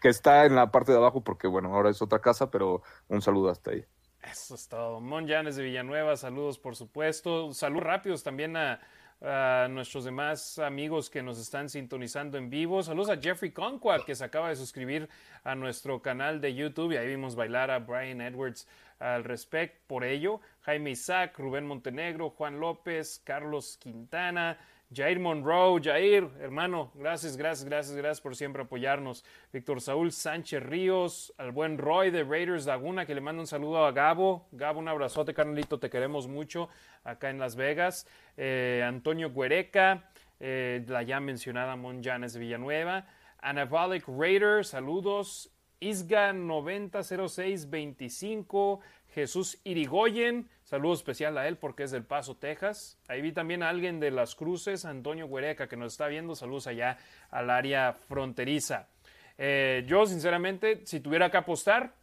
que 0.00 0.08
está 0.08 0.44
en 0.44 0.56
la 0.56 0.70
parte 0.70 0.92
de 0.92 0.98
abajo 0.98 1.22
porque, 1.22 1.46
bueno, 1.46 1.74
ahora 1.74 1.90
es 1.90 2.02
otra 2.02 2.20
casa, 2.20 2.50
pero 2.50 2.82
un 3.08 3.22
saludo 3.22 3.50
hasta 3.50 3.72
ahí. 3.72 3.84
Eso 4.22 4.54
es 4.54 4.68
todo. 4.68 5.00
Mon 5.00 5.26
Llanes 5.26 5.56
de 5.56 5.64
Villanueva, 5.64 6.16
saludos 6.16 6.58
por 6.58 6.76
supuesto. 6.76 7.52
Saludos 7.52 7.84
rápidos 7.84 8.22
también 8.22 8.56
a, 8.56 8.80
nuestros 9.22 10.04
demás 10.04 10.58
amigos 10.58 11.08
que 11.08 11.22
nos 11.22 11.38
están 11.38 11.68
sintonizando 11.68 12.38
en 12.38 12.50
vivo. 12.50 12.82
Saludos 12.82 13.10
a 13.10 13.20
Jeffrey 13.20 13.52
Conquad 13.52 14.02
que 14.02 14.16
se 14.16 14.24
acaba 14.24 14.48
de 14.48 14.56
suscribir 14.56 15.08
a 15.44 15.54
nuestro 15.54 16.02
canal 16.02 16.40
de 16.40 16.54
YouTube 16.54 16.92
y 16.92 16.96
ahí 16.96 17.06
vimos 17.06 17.36
bailar 17.36 17.70
a 17.70 17.78
Brian 17.78 18.20
Edwards 18.20 18.66
al 18.98 19.22
respecto 19.22 19.78
por 19.86 20.04
ello. 20.04 20.40
Jaime 20.62 20.90
Isaac, 20.90 21.38
Rubén 21.38 21.66
Montenegro, 21.66 22.30
Juan 22.30 22.58
López, 22.58 23.20
Carlos 23.24 23.76
Quintana, 23.76 24.58
Jair 24.94 25.18
Monroe, 25.18 25.80
Jair, 25.82 26.28
hermano, 26.40 26.92
gracias, 26.94 27.36
gracias, 27.36 27.64
gracias, 27.64 27.96
gracias 27.96 28.20
por 28.20 28.36
siempre 28.36 28.62
apoyarnos. 28.62 29.24
Víctor 29.52 29.80
Saúl 29.80 30.12
Sánchez 30.12 30.62
Ríos, 30.62 31.34
al 31.38 31.50
buen 31.52 31.78
Roy 31.78 32.10
de 32.10 32.24
Raiders 32.24 32.66
Laguna, 32.66 33.06
que 33.06 33.14
le 33.14 33.22
manda 33.22 33.40
un 33.40 33.46
saludo 33.46 33.86
a 33.86 33.92
Gabo. 33.92 34.48
Gabo, 34.52 34.80
un 34.80 34.88
abrazote, 34.88 35.32
carnalito, 35.32 35.78
te 35.78 35.88
queremos 35.88 36.28
mucho 36.28 36.68
acá 37.04 37.30
en 37.30 37.38
Las 37.38 37.56
Vegas. 37.56 38.06
Eh, 38.36 38.84
Antonio 38.86 39.32
Guereca, 39.32 40.10
eh, 40.40 40.84
la 40.86 41.02
ya 41.02 41.20
mencionada 41.20 41.74
Mon 41.76 42.02
Janes 42.02 42.36
Villanueva. 42.36 43.06
Anabolic 43.38 44.04
Raider, 44.06 44.62
saludos. 44.64 45.48
Isga 45.80 46.32
900625, 46.32 48.80
Jesús 49.14 49.58
Irigoyen, 49.64 50.48
Saludo 50.72 50.94
especial 50.94 51.36
a 51.36 51.46
él 51.48 51.58
porque 51.58 51.82
es 51.82 51.90
del 51.90 52.02
Paso, 52.02 52.38
Texas. 52.38 52.98
Ahí 53.06 53.20
vi 53.20 53.32
también 53.32 53.62
a 53.62 53.68
alguien 53.68 54.00
de 54.00 54.10
Las 54.10 54.34
Cruces, 54.34 54.86
Antonio 54.86 55.26
Huereca, 55.26 55.68
que 55.68 55.76
nos 55.76 55.92
está 55.92 56.06
viendo. 56.06 56.34
Saludos 56.34 56.66
allá 56.66 56.96
al 57.28 57.50
área 57.50 57.92
fronteriza. 57.92 58.88
Eh, 59.36 59.84
yo, 59.86 60.06
sinceramente, 60.06 60.80
si 60.86 61.00
tuviera 61.00 61.30
que 61.30 61.36
apostar, 61.36 61.94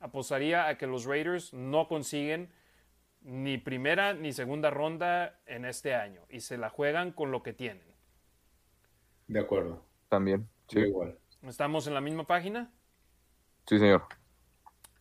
apostaría 0.00 0.66
a 0.66 0.76
que 0.76 0.88
los 0.88 1.04
Raiders 1.04 1.54
no 1.54 1.86
consiguen 1.86 2.50
ni 3.20 3.58
primera 3.58 4.12
ni 4.12 4.32
segunda 4.32 4.70
ronda 4.70 5.38
en 5.46 5.64
este 5.64 5.94
año 5.94 6.22
y 6.28 6.40
se 6.40 6.58
la 6.58 6.68
juegan 6.68 7.12
con 7.12 7.30
lo 7.30 7.44
que 7.44 7.52
tienen. 7.52 7.86
De 9.28 9.38
acuerdo. 9.38 9.84
También. 10.08 10.48
Sí, 10.66 10.80
igual. 10.80 11.16
¿Estamos 11.42 11.86
en 11.86 11.94
la 11.94 12.00
misma 12.00 12.24
página? 12.24 12.72
Sí, 13.68 13.78
señor. 13.78 14.02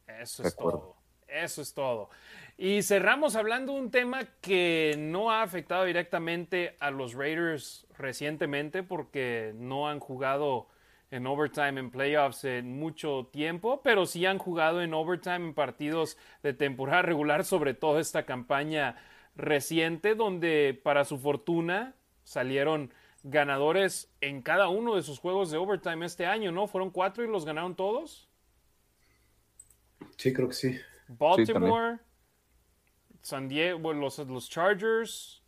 Eso 0.05 0.43
es 0.43 0.55
todo. 0.55 0.95
Eso 1.27 1.61
es 1.63 1.73
todo. 1.73 2.09
Y 2.57 2.83
cerramos 2.83 3.35
hablando 3.35 3.73
de 3.73 3.79
un 3.79 3.91
tema 3.91 4.25
que 4.39 4.95
no 4.97 5.29
ha 5.29 5.41
afectado 5.41 5.83
directamente 5.83 6.77
a 6.79 6.89
los 6.89 7.13
Raiders 7.13 7.85
recientemente 7.97 8.81
porque 8.81 9.53
no 9.55 9.89
han 9.89 9.99
jugado 9.99 10.69
en 11.11 11.27
overtime 11.27 11.79
en 11.79 11.91
playoffs 11.91 12.45
en 12.45 12.79
mucho 12.79 13.29
tiempo, 13.31 13.81
pero 13.83 14.05
sí 14.05 14.25
han 14.25 14.37
jugado 14.37 14.81
en 14.81 14.93
overtime 14.93 15.47
en 15.47 15.53
partidos 15.53 16.17
de 16.43 16.53
temporada 16.53 17.01
regular, 17.03 17.43
sobre 17.43 17.73
todo 17.73 17.99
esta 17.99 18.25
campaña 18.25 18.95
reciente, 19.35 20.15
donde 20.15 20.79
para 20.81 21.03
su 21.03 21.17
fortuna 21.17 21.93
salieron 22.23 22.93
ganadores 23.23 24.13
en 24.21 24.41
cada 24.41 24.69
uno 24.69 24.95
de 24.95 25.03
sus 25.03 25.19
juegos 25.19 25.51
de 25.51 25.57
overtime 25.57 26.05
este 26.05 26.25
año, 26.25 26.51
¿no? 26.51 26.67
Fueron 26.67 26.91
cuatro 26.91 27.23
y 27.23 27.27
los 27.27 27.43
ganaron 27.43 27.75
todos. 27.75 28.29
Sí, 30.17 30.31
creo 30.31 30.47
que 30.47 30.53
sí. 30.53 30.79
Baltimore, 31.07 31.99
San 33.25 33.47
Diego, 33.47 33.91
los, 33.91 34.19
los 34.19 34.47
Chargers. 34.51 35.41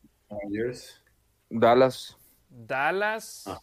Dallas. 1.47 2.17
Dallas. 2.49 3.43
Ah, 3.45 3.61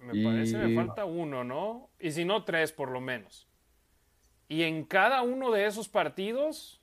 me 0.00 0.24
parece 0.24 0.58
me 0.58 0.74
falta 0.74 1.04
uno, 1.04 1.44
¿no? 1.44 1.90
Y 2.00 2.10
si 2.10 2.24
no, 2.24 2.42
tres 2.42 2.72
por 2.72 2.90
lo 2.90 3.00
menos. 3.00 3.46
Y 4.48 4.64
en 4.64 4.84
cada 4.84 5.22
uno 5.22 5.52
de 5.52 5.66
esos 5.66 5.88
partidos 5.88 6.82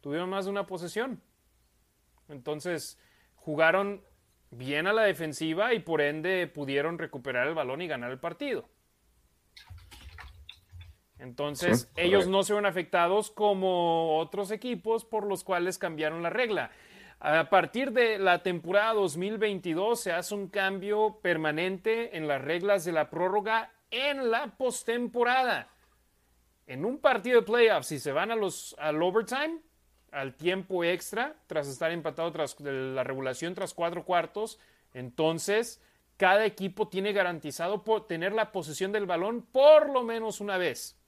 tuvieron 0.00 0.30
más 0.30 0.46
de 0.46 0.52
una 0.52 0.66
posesión. 0.66 1.20
Entonces, 2.30 2.98
jugaron 3.34 4.02
bien 4.52 4.86
a 4.86 4.94
la 4.94 5.02
defensiva 5.02 5.74
y 5.74 5.80
por 5.80 6.00
ende 6.00 6.46
pudieron 6.46 6.96
recuperar 6.96 7.46
el 7.46 7.54
balón 7.54 7.82
y 7.82 7.88
ganar 7.88 8.10
el 8.10 8.20
partido. 8.20 8.70
Entonces, 11.18 11.90
ellos 11.96 12.26
no 12.26 12.42
se 12.42 12.54
ven 12.54 12.66
afectados 12.66 13.30
como 13.30 14.18
otros 14.18 14.50
equipos 14.50 15.04
por 15.04 15.26
los 15.26 15.44
cuales 15.44 15.78
cambiaron 15.78 16.22
la 16.22 16.30
regla. 16.30 16.70
A 17.20 17.48
partir 17.48 17.92
de 17.92 18.18
la 18.18 18.42
temporada 18.42 18.92
2022 18.94 19.98
se 19.98 20.12
hace 20.12 20.34
un 20.34 20.48
cambio 20.48 21.20
permanente 21.22 22.16
en 22.16 22.28
las 22.28 22.42
reglas 22.42 22.84
de 22.84 22.92
la 22.92 23.08
prórroga 23.08 23.72
en 23.90 24.30
la 24.30 24.56
postemporada. 24.56 25.68
En 26.66 26.84
un 26.84 26.98
partido 26.98 27.40
de 27.40 27.46
playoffs, 27.46 27.86
si 27.86 27.98
se 27.98 28.12
van 28.12 28.30
a 28.30 28.36
los, 28.36 28.74
al 28.78 29.02
overtime, 29.02 29.60
al 30.10 30.34
tiempo 30.34 30.84
extra, 30.84 31.36
tras 31.46 31.68
estar 31.68 31.92
empatado 31.92 32.30
tras 32.32 32.58
la 32.60 33.04
regulación 33.04 33.54
tras 33.54 33.72
cuatro 33.72 34.04
cuartos, 34.04 34.58
entonces 34.92 35.80
cada 36.16 36.44
equipo 36.44 36.88
tiene 36.88 37.12
garantizado 37.12 37.82
tener 38.06 38.32
la 38.32 38.52
posesión 38.52 38.92
del 38.92 39.06
balón 39.06 39.42
por 39.42 39.90
lo 39.90 40.02
menos 40.02 40.40
una 40.40 40.58
vez 40.58 40.98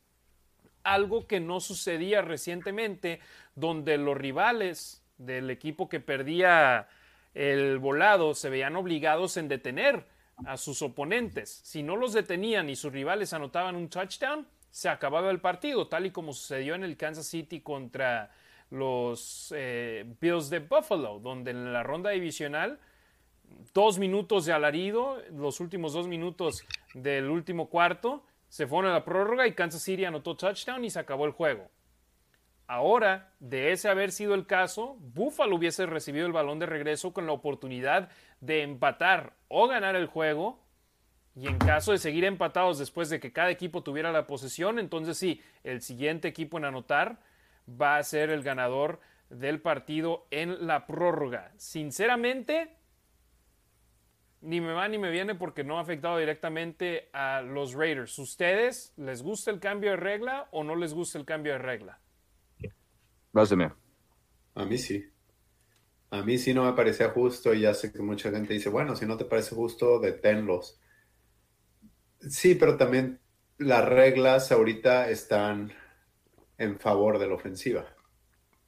algo 0.92 1.26
que 1.26 1.40
no 1.40 1.60
sucedía 1.60 2.22
recientemente, 2.22 3.20
donde 3.54 3.98
los 3.98 4.16
rivales 4.16 5.02
del 5.18 5.50
equipo 5.50 5.88
que 5.88 6.00
perdía 6.00 6.88
el 7.34 7.78
volado 7.78 8.34
se 8.34 8.50
veían 8.50 8.76
obligados 8.76 9.36
en 9.36 9.48
detener 9.48 10.04
a 10.44 10.56
sus 10.56 10.82
oponentes. 10.82 11.60
Si 11.64 11.82
no 11.82 11.96
los 11.96 12.12
detenían 12.12 12.68
y 12.68 12.76
sus 12.76 12.92
rivales 12.92 13.32
anotaban 13.32 13.76
un 13.76 13.88
touchdown, 13.88 14.46
se 14.70 14.88
acababa 14.88 15.30
el 15.30 15.40
partido, 15.40 15.88
tal 15.88 16.06
y 16.06 16.10
como 16.10 16.32
sucedió 16.32 16.74
en 16.74 16.84
el 16.84 16.96
Kansas 16.96 17.26
City 17.26 17.60
contra 17.60 18.30
los 18.70 19.52
eh, 19.56 20.04
Bills 20.20 20.50
de 20.50 20.58
Buffalo, 20.58 21.18
donde 21.18 21.52
en 21.52 21.72
la 21.72 21.82
ronda 21.82 22.10
divisional, 22.10 22.78
dos 23.72 23.98
minutos 23.98 24.44
de 24.44 24.52
alarido, 24.52 25.22
los 25.32 25.60
últimos 25.60 25.92
dos 25.92 26.08
minutos 26.08 26.64
del 26.94 27.30
último 27.30 27.68
cuarto, 27.68 28.22
se 28.48 28.66
fueron 28.66 28.90
a 28.90 28.94
la 28.94 29.05
prórroga 29.05 29.47
y 29.47 29.52
Kansas 29.52 29.82
City 29.82 30.05
anotó 30.05 30.36
touchdown 30.36 30.85
y 30.85 30.90
se 30.90 30.98
acabó 30.98 31.27
el 31.27 31.32
juego. 31.32 31.70
Ahora, 32.68 33.32
de 33.39 33.70
ese 33.70 33.89
haber 33.89 34.10
sido 34.10 34.35
el 34.35 34.47
caso, 34.47 34.97
Buffalo 34.98 35.56
hubiese 35.56 35.86
recibido 35.86 36.27
el 36.27 36.32
balón 36.32 36.59
de 36.59 36.66
regreso 36.66 37.12
con 37.12 37.27
la 37.27 37.32
oportunidad 37.32 38.10
de 38.40 38.62
empatar 38.62 39.35
o 39.48 39.68
ganar 39.68 39.94
el 39.94 40.06
juego. 40.06 40.64
Y 41.36 41.47
en 41.48 41.59
caso 41.59 41.93
de 41.93 41.98
seguir 41.98 42.24
empatados 42.24 42.78
después 42.78 43.09
de 43.10 43.20
que 43.20 43.32
cada 43.32 43.51
equipo 43.51 43.82
tuviera 43.82 44.10
la 44.10 44.27
posesión, 44.27 44.78
entonces 44.78 45.18
sí, 45.18 45.43
el 45.64 45.82
siguiente 45.82 46.28
equipo 46.28 46.56
en 46.56 46.64
anotar 46.64 47.20
va 47.68 47.98
a 47.98 48.02
ser 48.02 48.31
el 48.31 48.43
ganador 48.43 49.01
del 49.28 49.60
partido 49.60 50.27
en 50.31 50.66
la 50.66 50.86
prórroga. 50.86 51.52
Sinceramente, 51.56 52.75
ni 54.40 54.60
me 54.60 54.72
va 54.72 54.88
ni 54.88 54.98
me 54.98 55.10
viene 55.10 55.34
porque 55.34 55.64
no 55.64 55.78
ha 55.78 55.82
afectado 55.82 56.18
directamente 56.18 57.08
a 57.12 57.42
los 57.42 57.74
Raiders. 57.74 58.18
¿Ustedes 58.18 58.92
les 58.96 59.22
gusta 59.22 59.50
el 59.50 59.60
cambio 59.60 59.90
de 59.90 59.96
regla 59.96 60.48
o 60.52 60.64
no 60.64 60.76
les 60.76 60.94
gusta 60.94 61.18
el 61.18 61.24
cambio 61.24 61.52
de 61.52 61.58
regla? 61.58 62.00
A 64.54 64.64
mí 64.64 64.78
sí. 64.78 65.04
A 66.10 66.22
mí 66.22 66.38
sí 66.38 66.54
no 66.54 66.64
me 66.64 66.72
parecía 66.72 67.10
justo 67.10 67.52
y 67.52 67.60
ya 67.62 67.74
sé 67.74 67.92
que 67.92 68.00
mucha 68.00 68.30
gente 68.30 68.54
dice, 68.54 68.68
bueno, 68.68 68.96
si 68.96 69.06
no 69.06 69.16
te 69.16 69.24
parece 69.24 69.54
justo, 69.54 69.98
deténlos. 69.98 70.80
Sí, 72.20 72.54
pero 72.54 72.76
también 72.76 73.20
las 73.58 73.84
reglas 73.84 74.52
ahorita 74.52 75.10
están 75.10 75.72
en 76.58 76.78
favor 76.78 77.18
de 77.18 77.26
la 77.28 77.34
ofensiva. 77.34 77.86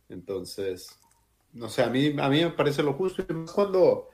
Entonces, 0.09 0.99
no 1.53 1.69
sé, 1.69 1.83
a 1.83 1.89
mí, 1.89 2.15
a 2.19 2.29
mí 2.29 2.43
me 2.43 2.51
parece 2.51 2.83
lo 2.83 2.95
justo. 2.95 3.25
cuando, 3.55 4.09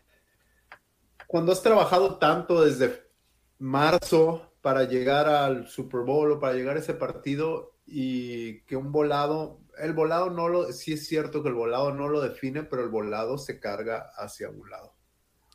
cuando 1.35 1.51
has 1.51 1.65
trabajado 1.65 2.19
tanto 2.19 2.62
desde 2.62 3.11
marzo 3.59 4.52
para 4.62 4.85
llegar 4.85 5.28
al 5.28 5.66
Super 5.66 6.02
Bowl 6.02 6.31
o 6.31 6.39
para 6.39 6.55
llegar 6.55 6.77
a 6.77 6.78
ese 6.78 6.94
partido 6.94 7.73
y 7.85 8.61
que 8.61 8.77
un 8.77 8.93
volado 8.93 9.59
el 9.78 9.94
volado 9.94 10.31
no 10.31 10.47
lo, 10.47 10.73
sí 10.73 10.93
es 10.93 11.09
cierto 11.09 11.43
que 11.43 11.48
el 11.48 11.56
volado 11.56 11.93
no 11.93 12.09
lo 12.09 12.20
define, 12.20 12.62
pero 12.62 12.85
el 12.85 12.89
volado 12.89 13.36
se 13.36 13.59
carga 13.59 14.12
hacia 14.16 14.48
un 14.48 14.70
lado. 14.70 14.94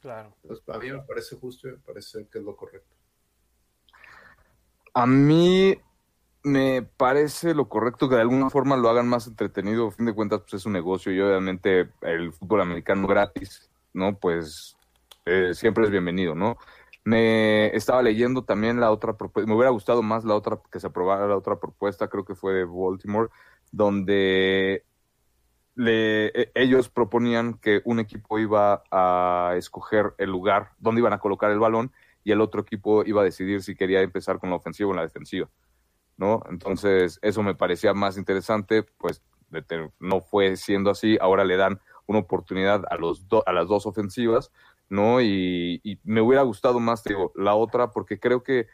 Claro. 0.02 0.36
a 0.68 0.78
mí 0.80 0.92
me 0.92 1.00
parece 1.00 1.38
justo 1.38 1.70
y 1.70 1.72
me 1.72 1.78
parece 1.78 2.28
que 2.28 2.40
es 2.40 2.44
lo 2.44 2.58
correcto. 2.58 2.94
A 4.94 5.06
mí 5.06 5.80
me 6.44 6.82
parece 6.82 7.54
lo 7.54 7.70
correcto 7.70 8.10
que 8.10 8.16
de 8.16 8.22
alguna 8.22 8.50
forma 8.50 8.76
lo 8.76 8.90
hagan 8.90 9.08
más 9.08 9.28
entretenido. 9.28 9.88
A 9.88 9.92
fin 9.92 10.08
de 10.08 10.14
cuentas, 10.14 10.42
pues 10.42 10.56
es 10.56 10.66
un 10.66 10.74
negocio 10.74 11.14
y 11.14 11.22
obviamente 11.22 11.90
el 12.02 12.34
fútbol 12.34 12.64
americano 12.64 13.08
gratis, 13.08 13.72
¿no? 13.94 14.20
Pues 14.20 14.76
eh, 15.30 15.54
siempre 15.54 15.84
es 15.84 15.92
bienvenido, 15.92 16.34
¿no? 16.34 16.58
Me 17.04 17.68
estaba 17.76 18.02
leyendo 18.02 18.44
también 18.44 18.80
la 18.80 18.92
otra 18.92 19.16
propuesta, 19.16 19.48
me 19.48 19.56
hubiera 19.56 19.70
gustado 19.70 20.02
más 20.02 20.26
la 20.26 20.36
otra, 20.36 20.60
que 20.72 20.80
se 20.80 20.88
aprobara 20.88 21.28
la 21.28 21.38
otra 21.38 21.60
propuesta, 21.60 22.08
creo 22.08 22.26
que 22.26 22.36
fue 22.36 22.54
de 22.54 22.66
Baltimore, 22.66 23.30
donde 23.72 24.84
e, 25.78 26.52
ellos 26.56 26.90
proponían 26.90 27.54
que 27.56 27.82
un 27.86 28.00
equipo 28.00 28.40
iba 28.40 28.84
a 28.92 29.54
escoger 29.56 30.14
el 30.18 30.32
lugar 30.32 30.72
donde 30.80 31.02
iban 31.02 31.14
a 31.14 31.20
colocar 31.20 31.52
el 31.52 31.60
balón 31.60 31.92
y 32.24 32.32
el 32.32 32.42
otro 32.42 32.62
equipo 32.62 33.06
iba 33.06 33.22
a 33.22 33.26
decidir 33.26 33.62
si 33.62 33.76
quería 33.76 34.02
empezar 34.02 34.40
con 34.40 34.50
la 34.50 34.56
ofensiva 34.56 34.90
o 34.90 34.94
la 34.94 35.04
defensiva, 35.04 35.48
¿no? 36.18 36.42
Entonces, 36.50 37.20
eso 37.22 37.44
me 37.44 37.56
parecía 37.56 37.94
más 37.94 38.18
interesante, 38.18 38.84
pues 38.84 39.22
no 40.00 40.22
fue 40.22 40.56
siendo 40.58 40.90
así, 40.92 41.18
ahora 41.22 41.44
le 41.44 41.56
dan 41.56 41.80
una 42.08 42.20
oportunidad 42.20 42.84
a, 42.90 42.96
los 42.98 43.26
a 43.46 43.54
las 43.54 43.68
dos 43.68 43.86
ofensivas, 43.86 44.52
¿no? 44.90 45.22
Y, 45.22 46.00
me 46.04 46.22
hubiera 46.22 46.44
gustado 46.44 46.80
más, 46.80 47.04
digo, 47.04 47.32
la 47.36 47.56
otra, 47.56 47.92
porque 47.92 48.20
creo 48.20 48.44
que 48.44 48.68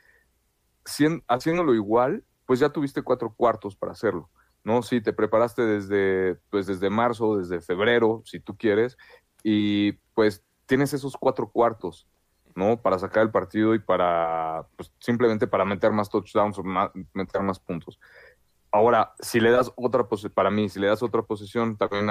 haciéndolo 1.27 1.73
igual, 1.73 2.23
pues 2.45 2.59
ya 2.59 2.69
tuviste 2.69 3.01
cuatro 3.01 3.33
cuartos 3.35 3.75
para 3.75 3.91
hacerlo. 3.91 4.29
¿no? 4.65 4.81
Sí, 4.81 4.99
te 4.99 5.13
preparaste 5.13 5.61
desde, 5.61 6.35
pues 6.49 6.65
desde 6.65 6.89
marzo, 6.89 7.37
desde 7.37 7.61
febrero, 7.61 8.23
si 8.25 8.39
tú 8.39 8.57
quieres, 8.57 8.97
y 9.43 9.93
pues 10.15 10.43
tienes 10.65 10.91
esos 10.93 11.15
cuatro 11.17 11.51
cuartos, 11.51 12.07
¿no? 12.55 12.81
Para 12.81 12.97
sacar 12.97 13.23
el 13.23 13.31
partido 13.31 13.75
y 13.75 13.79
para, 13.79 14.67
pues 14.75 14.91
simplemente 14.99 15.45
para 15.45 15.65
meter 15.65 15.91
más 15.91 16.09
touchdowns 16.09 16.57
o 16.57 16.63
meter 17.13 17.41
más 17.43 17.59
puntos. 17.59 17.99
Ahora, 18.71 19.13
si 19.19 19.39
le 19.39 19.51
das 19.51 19.71
otra 19.75 20.07
para 20.33 20.49
mí, 20.49 20.67
si 20.67 20.79
le 20.79 20.87
das 20.87 21.03
otra 21.03 21.21
posición, 21.21 21.77
también, 21.77 22.09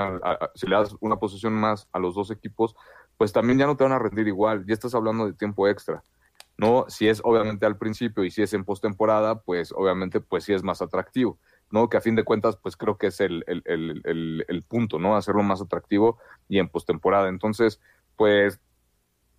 si 0.54 0.66
le 0.66 0.76
das 0.76 0.96
una 1.00 1.16
posición 1.16 1.52
más 1.52 1.88
a 1.92 1.98
los 1.98 2.14
dos 2.14 2.30
equipos, 2.30 2.76
pues 3.16 3.32
también 3.32 3.58
ya 3.58 3.66
no 3.66 3.76
te 3.76 3.84
van 3.84 3.92
a 3.92 3.98
rendir 3.98 4.28
igual, 4.28 4.64
ya 4.66 4.74
estás 4.74 4.94
hablando 4.94 5.26
de 5.26 5.32
tiempo 5.34 5.68
extra. 5.68 6.04
¿no? 6.56 6.84
Si 6.88 7.08
es 7.08 7.20
obviamente 7.24 7.66
al 7.66 7.78
principio 7.78 8.24
y 8.24 8.30
si 8.30 8.42
es 8.42 8.54
en 8.54 8.64
postemporada, 8.64 9.40
pues 9.40 9.72
obviamente 9.72 10.20
pues 10.20 10.44
sí 10.44 10.52
es 10.52 10.62
más 10.62 10.82
atractivo. 10.82 11.38
¿no? 11.70 11.88
Que 11.88 11.96
a 11.96 12.00
fin 12.00 12.14
de 12.14 12.24
cuentas, 12.24 12.56
pues 12.56 12.76
creo 12.76 12.96
que 12.96 13.08
es 13.08 13.20
el, 13.20 13.44
punto, 14.68 14.98
¿no? 14.98 15.16
Hacerlo 15.16 15.42
más 15.42 15.60
atractivo 15.60 16.18
y 16.48 16.58
en 16.58 16.68
postemporada. 16.68 17.28
Entonces, 17.28 17.80
pues 18.16 18.60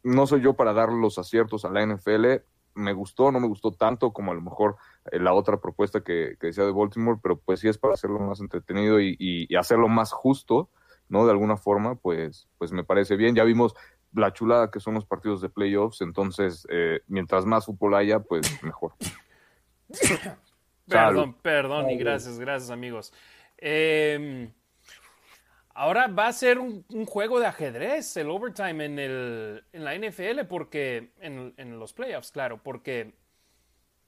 no 0.04 0.28
soy 0.28 0.42
yo 0.42 0.54
para 0.54 0.74
dar 0.74 0.92
los 0.92 1.18
aciertos 1.18 1.64
a 1.66 1.70
la 1.70 1.86
NFL. 1.86 2.44
Me 2.74 2.92
gustó, 2.92 3.32
no 3.32 3.40
me 3.40 3.48
gustó 3.48 3.72
tanto 3.72 4.12
como 4.12 4.32
a 4.32 4.36
lo 4.36 4.42
mejor 4.42 4.76
eh, 5.12 5.20
la 5.20 5.34
otra 5.34 5.62
propuesta 5.62 6.02
que, 6.02 6.36
decía 6.42 6.66
de 6.66 6.72
Baltimore, 6.72 7.20
pero 7.24 7.40
pues 7.40 7.62
sí 7.62 7.70
es 7.70 7.78
para 7.78 7.94
hacerlo 7.94 8.20
más 8.20 8.42
entretenido 8.42 9.00
y, 9.00 9.48
hacerlo 9.58 9.88
más 9.88 10.12
justo, 10.12 10.70
¿no? 11.10 11.26
De 11.26 11.32
alguna 11.32 11.58
forma, 11.58 11.96
pues, 11.96 12.48
pues 12.58 12.72
me 12.72 12.84
parece 12.84 13.16
bien. 13.16 13.36
Ya 13.36 13.44
vimos 13.44 13.76
la 14.14 14.34
chulada 14.34 14.72
que 14.72 14.80
son 14.80 14.94
los 14.94 15.06
partidos 15.06 15.42
de 15.42 15.50
playoffs, 15.50 16.02
entonces 16.02 16.66
eh, 16.70 17.02
mientras 17.08 17.46
más 17.46 17.66
fútbol 17.66 17.96
haya, 17.96 18.20
pues 18.20 18.64
mejor. 18.64 18.94
Perdón, 20.88 21.34
perdón 21.42 21.90
y 21.90 21.98
gracias, 21.98 22.40
gracias 22.40 22.70
amigos. 22.70 23.12
Em, 23.58 24.52
ahora 25.74 26.08
va 26.08 26.28
a 26.28 26.34
ser 26.34 26.60
un, 26.60 26.84
juego 27.08 27.40
de 27.40 27.48
ajedrez 27.48 28.16
el 28.18 28.30
overtime 28.30 28.86
en, 28.86 29.00
el, 29.00 29.64
en 29.74 29.84
la 29.84 29.96
NFL 29.96 30.46
porque 30.48 31.12
en, 31.20 31.56
en, 31.58 31.80
los 31.80 31.94
playoffs, 31.94 32.32
claro, 32.32 32.62
porque 32.62 33.16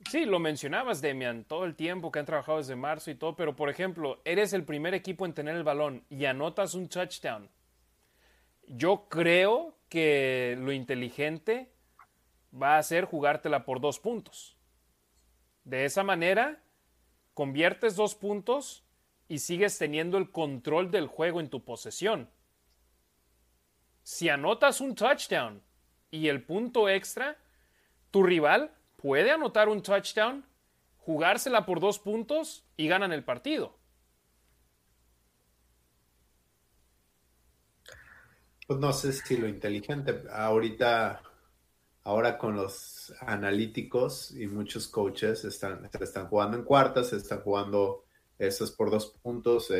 sí, 0.10 0.26
lo 0.26 0.40
mencionabas, 0.40 1.02
Demian, 1.02 1.44
todo 1.44 1.66
el 1.66 1.76
tiempo 1.76 2.12
que 2.12 2.20
han 2.20 2.26
trabajado 2.26 2.58
desde 2.58 2.76
marzo 2.76 3.12
y 3.12 3.16
todo, 3.16 3.36
pero 3.36 3.56
por 3.56 3.70
ejemplo, 3.70 4.22
eres 4.26 4.54
el 4.54 4.64
primer 4.64 4.94
equipo 4.94 5.26
en 5.26 5.34
tener 5.34 5.56
el 5.56 5.64
balón 5.64 6.04
y 6.10 6.26
anotas 6.26 6.74
un 6.74 6.88
touchdown. 6.88 7.50
Yo 8.68 9.08
creo 9.10 9.78
que 9.90 10.58
lo 10.60 10.72
inteligente 10.72 11.72
va 12.54 12.78
a 12.78 12.84
ser 12.84 13.06
jugártela 13.06 13.66
por 13.66 13.80
dos 13.80 14.00
puntos. 14.00 14.58
De 15.64 15.86
esa 15.86 16.04
manera, 16.04 16.62
conviertes 17.34 17.96
dos 17.96 18.16
puntos 18.16 18.84
y 19.28 19.40
sigues 19.40 19.78
teniendo 19.78 20.18
el 20.18 20.32
control 20.32 20.92
del 20.92 21.08
juego 21.08 21.40
en 21.40 21.50
tu 21.50 21.64
posesión. 21.64 22.30
Si 24.04 24.30
anotas 24.30 24.80
un 24.80 24.96
touchdown 24.96 25.62
y 26.10 26.30
el 26.30 26.44
punto 26.44 26.88
extra, 26.88 27.38
tu 28.12 28.24
rival 28.24 28.77
puede 29.08 29.32
anotar 29.32 29.70
un 29.70 29.82
touchdown, 29.82 30.44
jugársela 30.98 31.66
por 31.66 31.80
dos 31.80 31.98
puntos 31.98 32.66
y 32.76 32.90
ganan 32.90 33.14
el 33.14 33.24
partido. 33.24 33.80
Pues 38.68 38.78
no 38.82 38.92
sé 38.92 39.14
si 39.14 39.38
lo 39.38 39.48
inteligente. 39.48 40.24
Ahorita 40.30 41.22
ahora 42.04 42.38
con 42.38 42.58
los 42.58 43.14
analíticos 43.22 44.32
y 44.32 44.46
muchos 44.46 44.90
coaches 44.90 45.46
están, 45.46 45.90
están 46.02 46.28
jugando 46.28 46.58
en 46.58 46.66
cuartas, 46.66 47.14
están 47.14 47.40
jugando 47.40 48.04
esos 48.38 48.72
por 48.74 48.92
dos 48.92 49.18
puntos. 49.24 49.72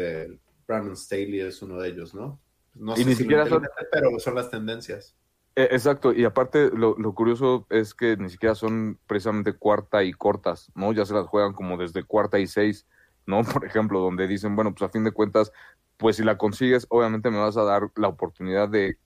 Brandon 0.66 0.96
Staley 0.96 1.42
es 1.42 1.62
uno 1.62 1.82
de 1.82 1.90
ellos, 1.90 2.16
¿no? 2.16 2.40
No 2.76 2.96
sé 2.96 3.04
si 3.04 3.16
siquiera 3.16 3.46
son... 3.46 3.68
pero 3.92 4.18
son 4.20 4.36
las 4.36 4.50
tendencias. 4.50 5.18
E, 5.58 5.64
exacto, 5.72 6.14
y 6.14 6.24
aparte 6.24 6.70
lo, 6.72 6.96
curioso 7.16 7.66
es 7.72 7.96
que 7.96 8.16
ni 8.16 8.30
siquiera 8.30 8.54
son 8.54 9.00
precisamente 9.08 9.54
cuarta 9.54 10.04
y 10.04 10.14
cortas, 10.14 10.72
¿no? 10.76 10.94
Ya 10.94 11.04
se 11.04 11.16
las 11.16 11.26
juegan 11.26 11.54
como 11.54 11.78
desde 11.78 12.04
cuarta 12.04 12.38
y 12.38 12.46
seis, 12.46 12.86
¿no? 13.26 13.42
Por 13.62 13.66
ejemplo, 13.66 14.00
donde 14.00 14.28
dicen, 14.28 14.56
bueno, 14.56 14.74
pues 14.76 14.88
a 14.88 14.92
fin 14.92 15.04
de 15.04 15.12
cuentas, 15.12 15.52
pues 15.98 16.18
si 16.18 16.24
la 16.24 16.38
consigues, 16.38 16.86
obviamente 16.90 17.32
me 17.32 17.40
vas 17.40 17.58
a 17.58 17.64
dar 17.64 17.90
la 17.96 18.08
oportunidad 18.08 18.70
de 18.70 19.00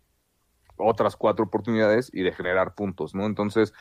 otras 0.75 1.15
cuatro 1.15 1.45
oportunidades 1.45 2.09
y 2.13 2.21
de 2.23 2.33
generar 2.33 2.75
puntos, 2.75 3.15
¿no? 3.15 3.25
Entonces, 3.25 3.73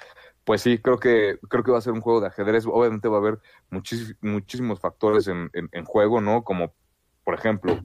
pues 0.45 0.63
sí, 0.63 0.79
creo 0.79 0.99
que, 0.99 1.39
creo 1.49 1.65
que 1.65 1.73
va 1.73 1.79
a 1.79 1.83
ser 1.83 1.93
un 1.93 2.01
juego 2.01 2.21
de 2.21 2.29
ajedrez. 2.29 2.67
Obviamente 2.67 3.09
va 3.09 3.17
a 3.17 3.21
haber 3.21 3.41
muchísimos 4.21 4.81
factores 4.81 5.29
en, 5.29 5.51
juego, 5.85 6.21
¿no? 6.21 6.45
Como, 6.45 6.73
por 7.25 7.35
ejemplo, 7.35 7.79